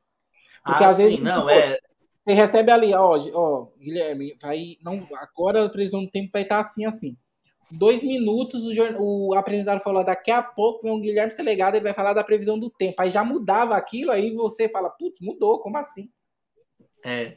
Porque 0.65 0.85
ah, 0.85 0.89
às 0.89 0.97
sim, 0.97 1.03
vezes. 1.03 1.21
Não, 1.21 1.51
é. 1.51 1.77
Você 2.25 2.35
recebe 2.35 2.71
ali, 2.71 2.95
ó, 2.95 3.19
ó, 3.35 3.67
Guilherme, 3.77 4.37
vai. 4.41 4.77
Não, 4.83 5.09
agora 5.15 5.65
a 5.65 5.69
previsão 5.69 6.05
do 6.05 6.11
tempo 6.11 6.31
vai 6.33 6.43
estar 6.43 6.61
assim, 6.61 6.85
assim. 6.85 7.17
Dois 7.71 8.03
minutos, 8.03 8.65
o, 8.99 9.29
o 9.29 9.35
apresentador 9.35 9.83
falou, 9.83 10.05
daqui 10.05 10.31
a 10.31 10.43
pouco 10.43 10.83
vem 10.83 10.93
o 10.93 11.01
Guilherme 11.01 11.35
Delegado, 11.35 11.77
ele 11.77 11.85
vai 11.85 11.95
falar 11.95 12.13
da 12.13 12.25
previsão 12.25 12.59
do 12.59 12.69
tempo. 12.69 13.01
Aí 13.01 13.11
já 13.11 13.25
mudava 13.25 13.77
aquilo, 13.77 14.11
aí 14.11 14.35
você 14.35 14.69
fala, 14.69 14.91
putz, 14.91 15.21
mudou, 15.21 15.61
como 15.61 15.77
assim? 15.79 16.11
É. 17.05 17.37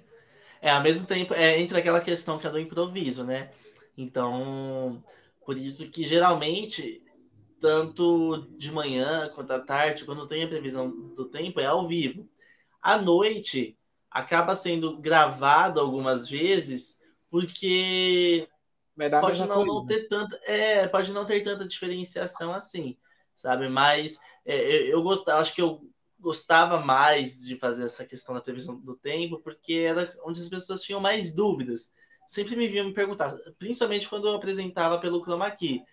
É, 0.61 0.71
ao 0.71 0.81
mesmo 0.81 1.05
tempo, 1.05 1.33
é 1.33 1.59
entre 1.59 1.77
aquela 1.77 1.99
questão 1.99 2.39
que 2.39 2.47
é 2.47 2.49
do 2.49 2.59
improviso, 2.59 3.23
né? 3.23 3.51
Então, 3.97 5.03
por 5.45 5.57
isso 5.57 5.89
que 5.91 6.03
geralmente, 6.03 7.03
tanto 7.59 8.47
de 8.57 8.71
manhã 8.71 9.29
quanto 9.35 9.51
à 9.51 9.59
tarde, 9.59 10.05
quando 10.05 10.25
tem 10.25 10.43
a 10.43 10.47
previsão 10.47 10.89
do 11.13 11.25
tempo, 11.25 11.59
é 11.59 11.65
ao 11.65 11.87
vivo. 11.87 12.27
À 12.81 12.97
noite, 12.97 13.77
acaba 14.09 14.55
sendo 14.55 14.97
gravado 14.99 15.79
algumas 15.79 16.29
vezes, 16.29 16.97
porque 17.29 18.47
pode 19.21 19.45
não, 19.47 19.65
não, 19.65 19.85
ter 19.85 20.07
tanta, 20.07 20.39
é, 20.43 20.87
pode 20.87 21.11
não 21.11 21.25
ter 21.25 21.41
tanta 21.41 21.67
diferenciação 21.67 22.53
assim, 22.53 22.97
sabe? 23.35 23.67
Mas 23.67 24.19
é, 24.45 24.55
eu, 24.55 24.87
eu 24.87 25.03
gostava, 25.03 25.41
acho 25.41 25.53
que 25.53 25.61
eu 25.61 25.81
gostava 26.19 26.79
mais 26.79 27.41
de 27.41 27.57
fazer 27.57 27.83
essa 27.83 28.05
questão 28.05 28.33
da 28.33 28.41
previsão 28.41 28.79
do 28.79 28.95
tempo, 28.95 29.39
porque 29.39 29.73
era 29.73 30.13
onde 30.23 30.41
as 30.41 30.47
pessoas 30.47 30.81
tinham 30.81 31.01
mais 31.01 31.33
dúvidas. 31.33 31.91
Sempre 32.27 32.55
me 32.55 32.67
vinham 32.67 32.85
me 32.85 32.93
perguntar, 32.93 33.35
principalmente 33.59 34.07
quando 34.07 34.27
eu 34.27 34.35
apresentava 34.35 34.99
pelo 34.99 35.21
Chroma 35.21 35.51
Key. 35.51 35.83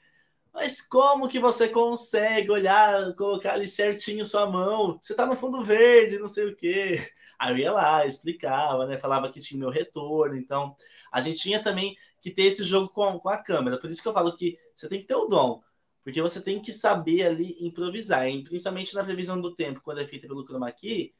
Mas 0.52 0.81
como 0.81 1.28
que 1.28 1.39
você 1.39 1.68
consegue 1.68 2.51
olhar, 2.51 3.14
colocar 3.14 3.55
ali 3.55 3.66
certinho 3.66 4.24
sua 4.24 4.47
mão? 4.47 4.98
Você 5.01 5.14
tá 5.14 5.27
no 5.27 5.36
fundo 5.36 5.64
verde, 5.64 6.18
não 6.18 6.28
sei 6.28 6.47
o 6.47 6.56
quê. 6.56 7.10
Aí 7.39 7.52
eu 7.52 7.59
ia 7.59 7.72
lá, 7.72 8.06
explicava, 8.06 8.86
né? 8.86 8.98
Falava 8.98 9.31
que 9.31 9.40
tinha 9.40 9.59
meu 9.59 9.70
retorno. 9.70 10.36
Então, 10.36 10.77
a 11.10 11.20
gente 11.20 11.39
tinha 11.39 11.62
também 11.62 11.97
que 12.20 12.30
ter 12.30 12.44
esse 12.44 12.64
jogo 12.64 12.88
com, 12.88 13.18
com 13.18 13.28
a 13.28 13.38
câmera. 13.38 13.78
Por 13.78 13.90
isso 13.90 14.02
que 14.02 14.09
eu 14.09 14.12
falo 14.12 14.36
que 14.36 14.59
você 14.76 14.88
tem 14.88 15.01
que 15.01 15.06
ter 15.06 15.14
o 15.14 15.26
dom. 15.26 15.62
Porque 16.02 16.22
você 16.22 16.40
tem 16.40 16.60
que 16.60 16.72
saber 16.72 17.24
ali 17.24 17.56
improvisar. 17.60 18.24
Principalmente 18.44 18.94
na 18.94 19.05
previsão 19.05 19.40
do 19.40 19.55
tempo, 19.55 19.80
quando 19.82 20.01
é 20.01 20.06
feita 20.06 20.26
pelo 20.26 20.44
chroma 20.44 20.70
key, 20.72 21.14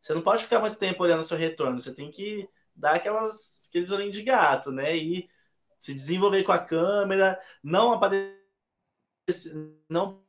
você 0.00 0.12
não 0.12 0.22
pode 0.22 0.42
ficar 0.42 0.60
muito 0.60 0.76
tempo 0.76 1.02
olhando 1.02 1.20
o 1.20 1.24
seu 1.24 1.36
retorno. 1.36 1.80
Você 1.80 1.94
tem 1.94 2.10
que 2.10 2.48
dar 2.74 2.96
aquelas, 2.96 3.66
aqueles 3.68 3.90
olhinhos 3.90 4.14
de 4.14 4.22
gato, 4.22 4.70
né? 4.70 4.96
E 4.96 5.28
se 5.78 5.94
desenvolver 5.94 6.42
com 6.44 6.52
a 6.52 6.58
câmera, 6.58 7.40
não 7.62 7.92
aparecer, 7.92 8.32
não 9.88 10.24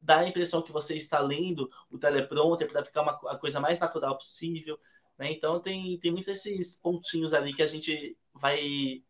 dá 0.00 0.20
a 0.20 0.28
impressão 0.28 0.62
que 0.62 0.72
você 0.72 0.94
está 0.94 1.20
lendo 1.20 1.68
o 1.90 1.98
teleprompter 1.98 2.70
para 2.70 2.84
ficar 2.84 3.02
uma, 3.02 3.18
a 3.28 3.38
coisa 3.38 3.60
mais 3.60 3.78
natural 3.78 4.16
possível. 4.16 4.78
Né? 5.18 5.32
Então 5.32 5.60
tem, 5.60 5.98
tem 5.98 6.12
muitos 6.12 6.28
esses 6.28 6.76
pontinhos 6.76 7.34
ali 7.34 7.52
que 7.54 7.62
a 7.62 7.66
gente 7.66 8.16
vai, 8.40 9.02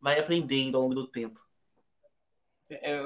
vai 0.00 0.18
aprendendo 0.18 0.76
ao 0.76 0.82
longo 0.82 0.94
do 0.94 1.06
tempo. 1.06 1.40
É, 2.70 3.00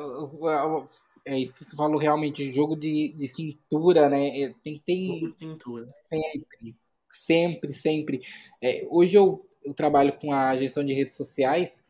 é, 1.25 1.39
isso 1.39 1.55
que 1.55 1.65
você 1.65 1.77
falou 1.77 1.99
realmente, 1.99 2.51
jogo 2.51 2.75
de, 2.77 3.11
de 3.11 3.29
cintura, 3.29 4.09
né? 4.09 4.41
É, 4.41 4.55
tem 4.63 4.75
que 4.75 4.81
ter. 4.81 5.07
Jogo 5.07 5.31
de 5.31 5.39
cintura. 5.39 5.95
Sempre, 6.09 6.77
sempre, 7.11 7.73
sempre. 7.73 8.21
É, 8.61 8.87
hoje 8.91 9.17
eu, 9.17 9.47
eu 9.65 9.73
trabalho 9.73 10.13
com 10.19 10.33
a 10.33 10.57
gestão 10.57 10.85
de 10.85 10.93
redes 10.93 11.17
sociais 11.17 11.85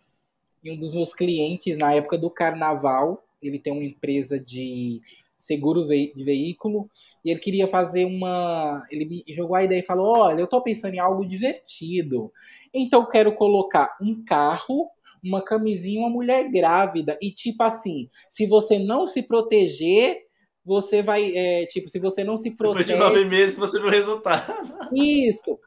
e 0.63 0.71
um 0.71 0.79
dos 0.79 0.93
meus 0.93 1.13
clientes, 1.15 1.77
na 1.77 1.93
época 1.93 2.17
do 2.17 2.31
carnaval, 2.31 3.27
ele 3.43 3.59
tem 3.59 3.73
uma 3.73 3.83
empresa 3.83 4.39
de 4.39 5.01
seguro 5.43 5.85
de 5.89 6.23
veículo, 6.25 6.89
e 7.25 7.31
ele 7.31 7.41
queria 7.41 7.67
fazer 7.67 8.05
uma. 8.05 8.87
Ele 8.91 9.05
me 9.05 9.25
jogou 9.35 9.57
a 9.57 9.65
ideia 9.65 9.81
e 9.81 9.85
falou: 9.85 10.17
Olha, 10.17 10.41
eu 10.41 10.47
tô 10.47 10.63
pensando 10.63 10.95
em 10.95 11.01
algo 11.01 11.27
divertido. 11.27 12.33
Então 12.73 13.01
eu 13.01 13.09
quero 13.09 13.35
colocar 13.35 13.97
um 14.01 14.25
carro, 14.25 14.89
uma 15.23 15.43
camisinha, 15.43 16.01
uma 16.01 16.11
mulher 16.11 16.49
grávida. 16.49 17.19
E 17.21 17.33
tipo 17.33 17.61
assim, 17.65 18.09
se 18.29 18.47
você 18.47 18.79
não 18.79 19.09
se 19.09 19.21
proteger, 19.21 20.21
você 20.65 21.03
vai. 21.03 21.37
É, 21.37 21.67
tipo, 21.67 21.89
se 21.89 21.99
você 21.99 22.23
não 22.23 22.39
se 22.39 22.53
protege. 22.53 22.93
Depois 22.93 23.11
de 23.11 23.17
nove 23.17 23.29
meses 23.29 23.59
você 23.59 23.81
vê 23.81 23.87
o 23.87 23.91
resultado. 23.91 24.53
Isso. 24.95 25.59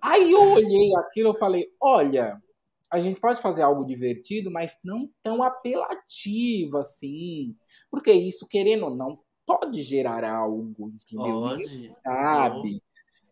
Aí 0.00 0.32
eu 0.32 0.52
olhei 0.52 0.96
aquilo 0.96 1.32
e 1.32 1.38
falei: 1.38 1.66
olha, 1.78 2.40
a 2.90 2.98
gente 2.98 3.20
pode 3.20 3.40
fazer 3.40 3.62
algo 3.62 3.84
divertido, 3.84 4.50
mas 4.50 4.78
não 4.82 5.10
tão 5.22 5.42
apelativo 5.42 6.78
assim. 6.78 7.54
Porque 7.90 8.10
isso, 8.10 8.46
querendo 8.48 8.86
ou 8.86 8.96
não, 8.96 9.18
pode 9.46 9.82
gerar 9.82 10.24
algo, 10.28 10.90
entendeu? 10.90 11.40
Pode. 11.40 11.94
Sabe? 12.02 12.82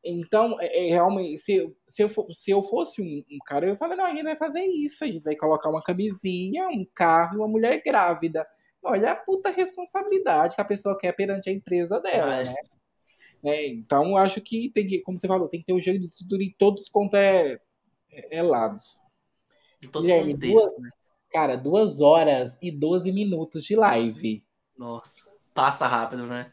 Então, 0.04 0.56
é, 0.60 0.86
é, 0.86 0.90
realmente, 0.90 1.38
se, 1.38 1.74
se, 1.86 2.02
eu, 2.02 2.08
for, 2.08 2.26
se 2.30 2.50
eu 2.50 2.62
fosse 2.62 3.02
um, 3.02 3.24
um, 3.34 3.38
cara, 3.44 3.66
eu 3.66 3.70
ia 3.70 3.76
falar, 3.76 3.96
não, 3.96 4.04
a 4.04 4.14
gente 4.14 4.22
vai 4.22 4.36
fazer 4.36 4.64
isso, 4.64 5.02
a 5.02 5.06
gente 5.08 5.24
vai 5.24 5.34
colocar 5.34 5.68
uma 5.68 5.82
camisinha, 5.82 6.68
um 6.68 6.86
carro 6.94 7.34
e 7.34 7.38
uma 7.38 7.48
mulher 7.48 7.82
grávida. 7.84 8.46
Olha 8.82 9.12
a 9.12 9.16
puta 9.16 9.50
responsabilidade 9.50 10.54
que 10.54 10.60
a 10.60 10.64
pessoa 10.64 10.96
quer 10.96 11.12
perante 11.12 11.50
a 11.50 11.52
empresa 11.52 12.00
dela, 12.00 12.36
Mas... 12.36 12.50
né? 12.50 12.56
É, 13.44 13.66
então, 13.68 14.16
acho 14.16 14.40
que 14.40 14.70
tem 14.70 14.86
que, 14.86 15.00
como 15.00 15.18
você 15.18 15.28
falou, 15.28 15.48
tem 15.48 15.60
que 15.60 15.66
ter 15.66 15.72
o 15.72 15.76
um 15.76 15.80
jeito 15.80 16.00
de 16.00 16.28
tudo 16.28 16.42
em 16.42 16.54
todos 16.56 16.88
quanto 16.88 17.16
é, 17.16 17.58
é, 18.12 18.42
é 19.82 19.86
lados. 19.86 20.02
Guilherme, 20.02 20.32
contexto, 20.34 20.54
duas, 20.54 20.78
né? 20.78 20.90
cara, 21.30 21.56
duas 21.56 22.00
horas 22.00 22.58
e 22.62 22.70
12 22.70 23.12
minutos 23.12 23.64
de 23.64 23.76
live. 23.76 24.44
Nossa, 24.76 25.30
passa 25.54 25.86
rápido, 25.86 26.26
né? 26.26 26.52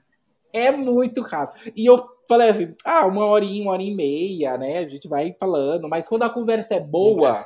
É 0.51 0.71
muito 0.71 1.21
rápido. 1.21 1.73
E 1.75 1.85
eu 1.85 2.07
falei 2.27 2.49
assim, 2.49 2.75
ah, 2.85 3.05
uma 3.05 3.25
horinha, 3.25 3.63
uma 3.63 3.71
hora 3.71 3.83
e 3.83 3.93
meia, 3.93 4.57
né? 4.57 4.79
A 4.79 4.87
gente 4.87 5.07
vai 5.07 5.35
falando. 5.39 5.89
Mas 5.89 6.07
quando 6.07 6.23
a 6.23 6.29
conversa 6.29 6.75
é 6.75 6.79
boa, 6.79 7.45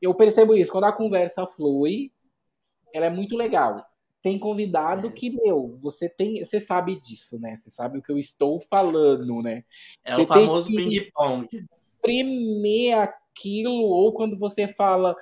eu 0.00 0.14
percebo 0.14 0.54
isso. 0.54 0.72
Quando 0.72 0.84
a 0.84 0.92
conversa 0.92 1.46
flui, 1.46 2.10
ela 2.92 3.06
é 3.06 3.10
muito 3.10 3.36
legal. 3.36 3.84
Tem 4.20 4.38
convidado 4.38 5.08
é. 5.08 5.10
que, 5.10 5.30
meu, 5.30 5.78
você 5.80 6.08
tem, 6.08 6.44
você 6.44 6.60
sabe 6.60 7.00
disso, 7.00 7.38
né? 7.38 7.56
Você 7.56 7.70
sabe 7.70 7.98
o 7.98 8.02
que 8.02 8.12
eu 8.12 8.18
estou 8.18 8.60
falando, 8.60 9.42
né? 9.42 9.64
É 10.04 10.14
você 10.14 10.22
o 10.22 10.26
famoso 10.26 10.68
ping-pong. 10.68 11.48
Primeiro 12.00 13.12
aquilo, 13.36 13.72
ou 13.72 14.12
quando 14.12 14.38
você 14.38 14.68
fala 14.68 15.16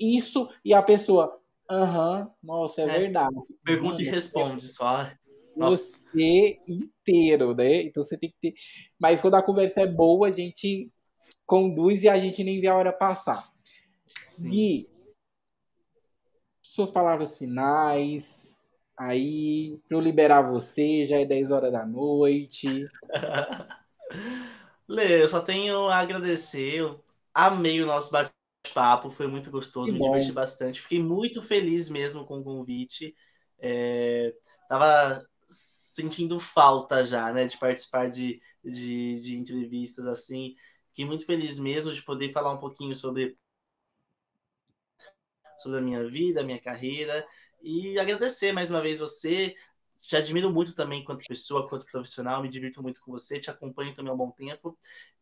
isso 0.00 0.48
e 0.64 0.74
a 0.74 0.82
pessoa, 0.82 1.38
Aham, 1.70 2.20
uhum, 2.20 2.30
nossa, 2.42 2.82
é, 2.82 2.84
é, 2.84 2.98
verdade. 2.98 3.34
Pergunta 3.64 3.94
Mano, 3.94 4.04
e 4.04 4.10
responde 4.10 4.68
só. 4.68 5.10
Você 5.56 6.58
inteiro, 6.68 7.54
né? 7.54 7.82
Então 7.82 8.02
você 8.02 8.16
tem 8.16 8.30
que 8.30 8.36
ter. 8.40 8.54
Mas 8.98 9.20
quando 9.20 9.34
a 9.34 9.42
conversa 9.42 9.82
é 9.82 9.86
boa, 9.86 10.28
a 10.28 10.30
gente 10.30 10.90
conduz 11.46 12.02
e 12.02 12.08
a 12.08 12.16
gente 12.16 12.42
nem 12.42 12.60
vê 12.60 12.68
a 12.68 12.74
hora 12.74 12.92
passar. 12.92 13.50
Sim. 14.28 14.50
E 14.50 14.88
suas 16.60 16.90
palavras 16.90 17.38
finais, 17.38 18.60
aí, 18.98 19.78
para 19.86 19.96
eu 19.96 20.00
liberar 20.00 20.42
você, 20.42 21.06
já 21.06 21.18
é 21.18 21.24
10 21.24 21.50
horas 21.50 21.72
da 21.72 21.86
noite. 21.86 22.86
Lê, 24.88 25.22
eu 25.22 25.28
só 25.28 25.40
tenho 25.40 25.88
a 25.88 25.98
agradecer. 25.98 26.82
Amei 27.34 27.80
o 27.82 27.86
nosso 27.86 28.10
bate 28.10 28.32
papo, 28.74 29.10
foi 29.10 29.26
muito 29.26 29.50
gostoso, 29.50 29.92
que 29.92 29.92
me 29.92 29.98
bom. 29.98 30.12
diverti 30.12 30.32
bastante. 30.32 30.80
Fiquei 30.80 31.00
muito 31.00 31.42
feliz 31.42 31.90
mesmo 31.90 32.24
com 32.24 32.38
o 32.40 32.44
convite. 32.44 33.14
É, 33.58 34.34
tava 34.68 35.26
sentindo 35.48 36.38
falta 36.40 37.04
já, 37.04 37.32
né, 37.32 37.46
de 37.46 37.58
participar 37.58 38.08
de, 38.10 38.40
de, 38.64 39.14
de 39.22 39.36
entrevistas 39.36 40.06
assim. 40.06 40.54
Fiquei 40.88 41.04
muito 41.04 41.26
feliz 41.26 41.58
mesmo 41.58 41.92
de 41.92 42.02
poder 42.02 42.32
falar 42.32 42.52
um 42.52 42.58
pouquinho 42.58 42.94
sobre 42.94 43.36
sobre 45.58 45.78
a 45.78 45.82
minha 45.82 46.06
vida, 46.08 46.40
a 46.40 46.44
minha 46.44 46.60
carreira 46.60 47.26
e 47.62 47.98
agradecer 47.98 48.52
mais 48.52 48.70
uma 48.70 48.82
vez 48.82 49.00
você. 49.00 49.54
Te 50.00 50.16
admiro 50.16 50.52
muito 50.52 50.74
também 50.74 51.04
quanto 51.04 51.24
pessoa, 51.24 51.68
quanto 51.68 51.86
profissional, 51.86 52.42
me 52.42 52.48
divirto 52.48 52.82
muito 52.82 53.00
com 53.00 53.12
você, 53.12 53.38
te 53.38 53.50
acompanho 53.50 53.94
também 53.94 54.10
há 54.10 54.14
um 54.14 54.18
bom 54.18 54.32
tempo 54.32 54.76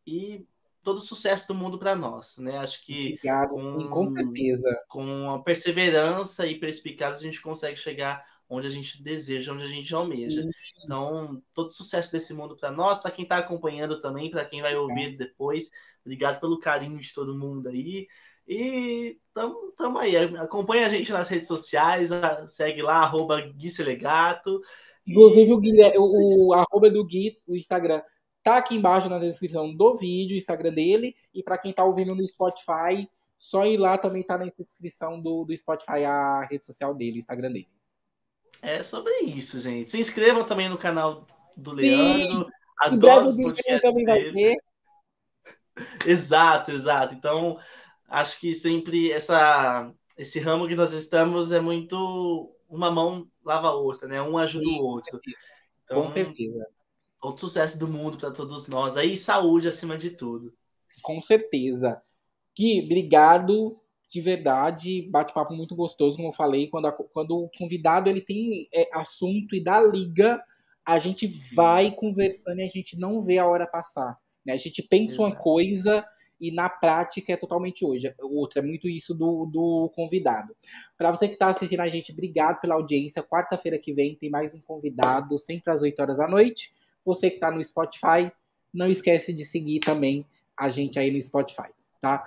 e 0.06 0.46
todo 0.82 0.98
o 0.98 1.02
sucesso 1.02 1.48
do 1.48 1.54
mundo 1.54 1.78
para 1.78 1.94
nós, 1.94 2.38
né? 2.38 2.58
Acho 2.58 2.84
que 2.84 3.14
Obrigado, 3.14 3.50
com, 3.50 3.78
sim, 3.78 3.88
com 3.88 4.06
certeza. 4.06 4.82
Com 4.88 5.30
a 5.30 5.42
perseverança 5.42 6.46
e 6.46 6.58
perspicácia 6.58 7.18
a 7.18 7.30
gente 7.30 7.42
consegue 7.42 7.76
chegar 7.76 8.24
onde 8.48 8.66
a 8.66 8.70
gente 8.70 9.00
deseja, 9.02 9.52
onde 9.52 9.64
a 9.64 9.68
gente 9.68 9.94
almeja. 9.94 10.44
Então, 10.84 11.40
todo 11.54 11.72
sucesso 11.72 12.10
desse 12.10 12.34
mundo 12.34 12.56
para 12.56 12.70
nós, 12.70 12.98
para 12.98 13.12
quem 13.12 13.22
está 13.22 13.38
acompanhando 13.38 14.00
também, 14.00 14.28
para 14.28 14.44
quem 14.44 14.60
vai 14.60 14.74
ouvir 14.74 15.16
depois. 15.16 15.70
Obrigado 16.04 16.40
pelo 16.40 16.58
carinho 16.58 16.98
de 16.98 17.14
todo 17.14 17.38
mundo 17.38 17.68
aí. 17.68 18.08
E 18.48 19.20
tamo, 19.32 19.72
tamo 19.78 19.98
aí. 19.98 20.16
Acompanha 20.16 20.86
a 20.86 20.88
gente 20.88 21.12
nas 21.12 21.28
redes 21.28 21.46
sociais, 21.46 22.10
segue 22.48 22.82
lá, 22.82 23.02
arroba 23.02 23.40
Gui 23.40 23.70
Selegato. 23.70 24.60
Inclusive, 25.06 25.52
o, 25.52 25.60
Guilherme, 25.60 25.98
o, 25.98 26.48
o 26.48 26.52
arroba 26.52 26.90
do 26.90 27.04
Gui, 27.04 27.38
o 27.46 27.54
Instagram, 27.54 28.02
tá 28.42 28.56
aqui 28.56 28.76
embaixo 28.76 29.08
na 29.08 29.18
descrição 29.18 29.74
do 29.74 29.96
vídeo, 29.96 30.34
o 30.34 30.38
Instagram 30.38 30.72
dele. 30.72 31.14
E 31.34 31.42
para 31.42 31.58
quem 31.58 31.72
tá 31.72 31.84
ouvindo 31.84 32.14
no 32.14 32.26
Spotify, 32.26 33.08
só 33.38 33.64
ir 33.66 33.76
lá 33.76 33.96
também 33.96 34.22
tá 34.22 34.36
na 34.36 34.46
descrição 34.46 35.20
do, 35.20 35.44
do 35.44 35.56
Spotify 35.56 36.04
a 36.04 36.46
rede 36.50 36.64
social 36.64 36.94
dele, 36.94 37.16
o 37.16 37.18
Instagram 37.18 37.52
dele. 37.52 37.68
É 38.62 38.82
sobre 38.82 39.12
isso, 39.20 39.60
gente. 39.60 39.90
Se 39.90 39.98
inscrevam 39.98 40.44
também 40.44 40.68
no 40.68 40.76
canal 40.76 41.26
do 41.56 41.72
Leandro. 41.72 42.44
Sim. 42.44 42.50
Adoro 42.80 43.26
os 43.26 43.36
podcasts 43.36 43.80
também 43.80 44.04
vai 44.04 44.32
ter. 44.32 44.56
Exato, 46.06 46.72
exato. 46.72 47.14
Então, 47.14 47.58
acho 48.06 48.38
que 48.38 48.52
sempre 48.52 49.10
essa, 49.10 49.90
esse 50.16 50.38
ramo 50.38 50.68
que 50.68 50.74
nós 50.74 50.92
estamos 50.92 51.52
é 51.52 51.60
muito 51.60 52.54
uma 52.68 52.90
mão 52.90 53.26
lava 53.42 53.68
a 53.68 53.74
outra, 53.74 54.06
né? 54.06 54.20
Um 54.20 54.36
ajuda 54.36 54.64
Sim, 54.64 54.78
o 54.78 54.82
outro. 54.82 55.20
Então, 55.84 56.02
com 56.02 56.10
certeza. 56.10 56.66
Todo 57.20 57.38
sucesso 57.38 57.78
do 57.78 57.86
mundo 57.86 58.18
para 58.18 58.30
todos 58.30 58.68
nós. 58.68 58.96
Aí 58.96 59.16
saúde 59.16 59.68
acima 59.68 59.98
de 59.98 60.10
tudo. 60.10 60.52
Com 61.02 61.20
certeza. 61.20 62.02
Gui, 62.56 62.82
obrigado 62.84 63.78
de 64.08 64.20
verdade. 64.20 65.08
Bate-papo 65.10 65.54
muito 65.54 65.76
gostoso, 65.76 66.16
como 66.16 66.28
eu 66.28 66.32
falei. 66.32 66.68
Quando, 66.68 66.86
a, 66.86 66.92
quando 66.92 67.36
o 67.36 67.50
convidado 67.56 68.10
ele 68.10 68.20
tem 68.20 68.68
é, 68.74 68.88
assunto 68.92 69.54
e 69.54 69.62
dá 69.62 69.80
liga, 69.82 70.42
a 70.84 70.98
gente 70.98 71.28
vai 71.54 71.90
conversando 71.90 72.60
e 72.60 72.64
a 72.64 72.68
gente 72.68 72.98
não 72.98 73.22
vê 73.22 73.38
a 73.38 73.46
hora 73.46 73.66
passar. 73.66 74.18
Né? 74.44 74.52
A 74.52 74.56
gente 74.56 74.82
pensa 74.82 75.14
Exato. 75.14 75.22
uma 75.22 75.36
coisa 75.36 76.04
e 76.40 76.50
na 76.50 76.68
prática 76.68 77.32
é 77.32 77.36
totalmente 77.36 77.84
hoje. 77.84 78.12
Outra, 78.18 78.60
é 78.60 78.64
muito 78.64 78.88
isso 78.88 79.14
do, 79.14 79.46
do 79.46 79.92
convidado. 79.94 80.56
Para 80.96 81.12
você 81.12 81.28
que 81.28 81.34
está 81.34 81.48
assistindo 81.48 81.80
a 81.80 81.86
gente, 81.86 82.12
obrigado 82.12 82.60
pela 82.60 82.74
audiência. 82.74 83.22
Quarta-feira 83.22 83.78
que 83.78 83.92
vem 83.92 84.16
tem 84.16 84.30
mais 84.30 84.54
um 84.54 84.60
convidado, 84.60 85.38
sempre 85.38 85.72
às 85.72 85.82
8 85.82 86.00
horas 86.00 86.16
da 86.16 86.26
noite. 86.26 86.72
Você 87.04 87.30
que 87.30 87.36
está 87.36 87.50
no 87.50 87.62
Spotify, 87.62 88.30
não 88.72 88.88
esquece 88.88 89.32
de 89.32 89.44
seguir 89.44 89.80
também 89.80 90.26
a 90.56 90.68
gente 90.68 90.98
aí 90.98 91.10
no 91.10 91.20
Spotify, 91.20 91.70
tá? 92.00 92.26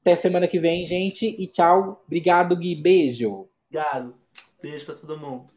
Até 0.00 0.16
semana 0.16 0.48
que 0.48 0.58
vem, 0.58 0.86
gente, 0.86 1.26
e 1.26 1.46
tchau. 1.46 2.02
Obrigado, 2.06 2.56
Gui. 2.56 2.74
Beijo. 2.74 3.48
Obrigado. 3.68 4.14
Beijo 4.62 4.86
para 4.86 4.94
todo 4.94 5.18
mundo. 5.18 5.52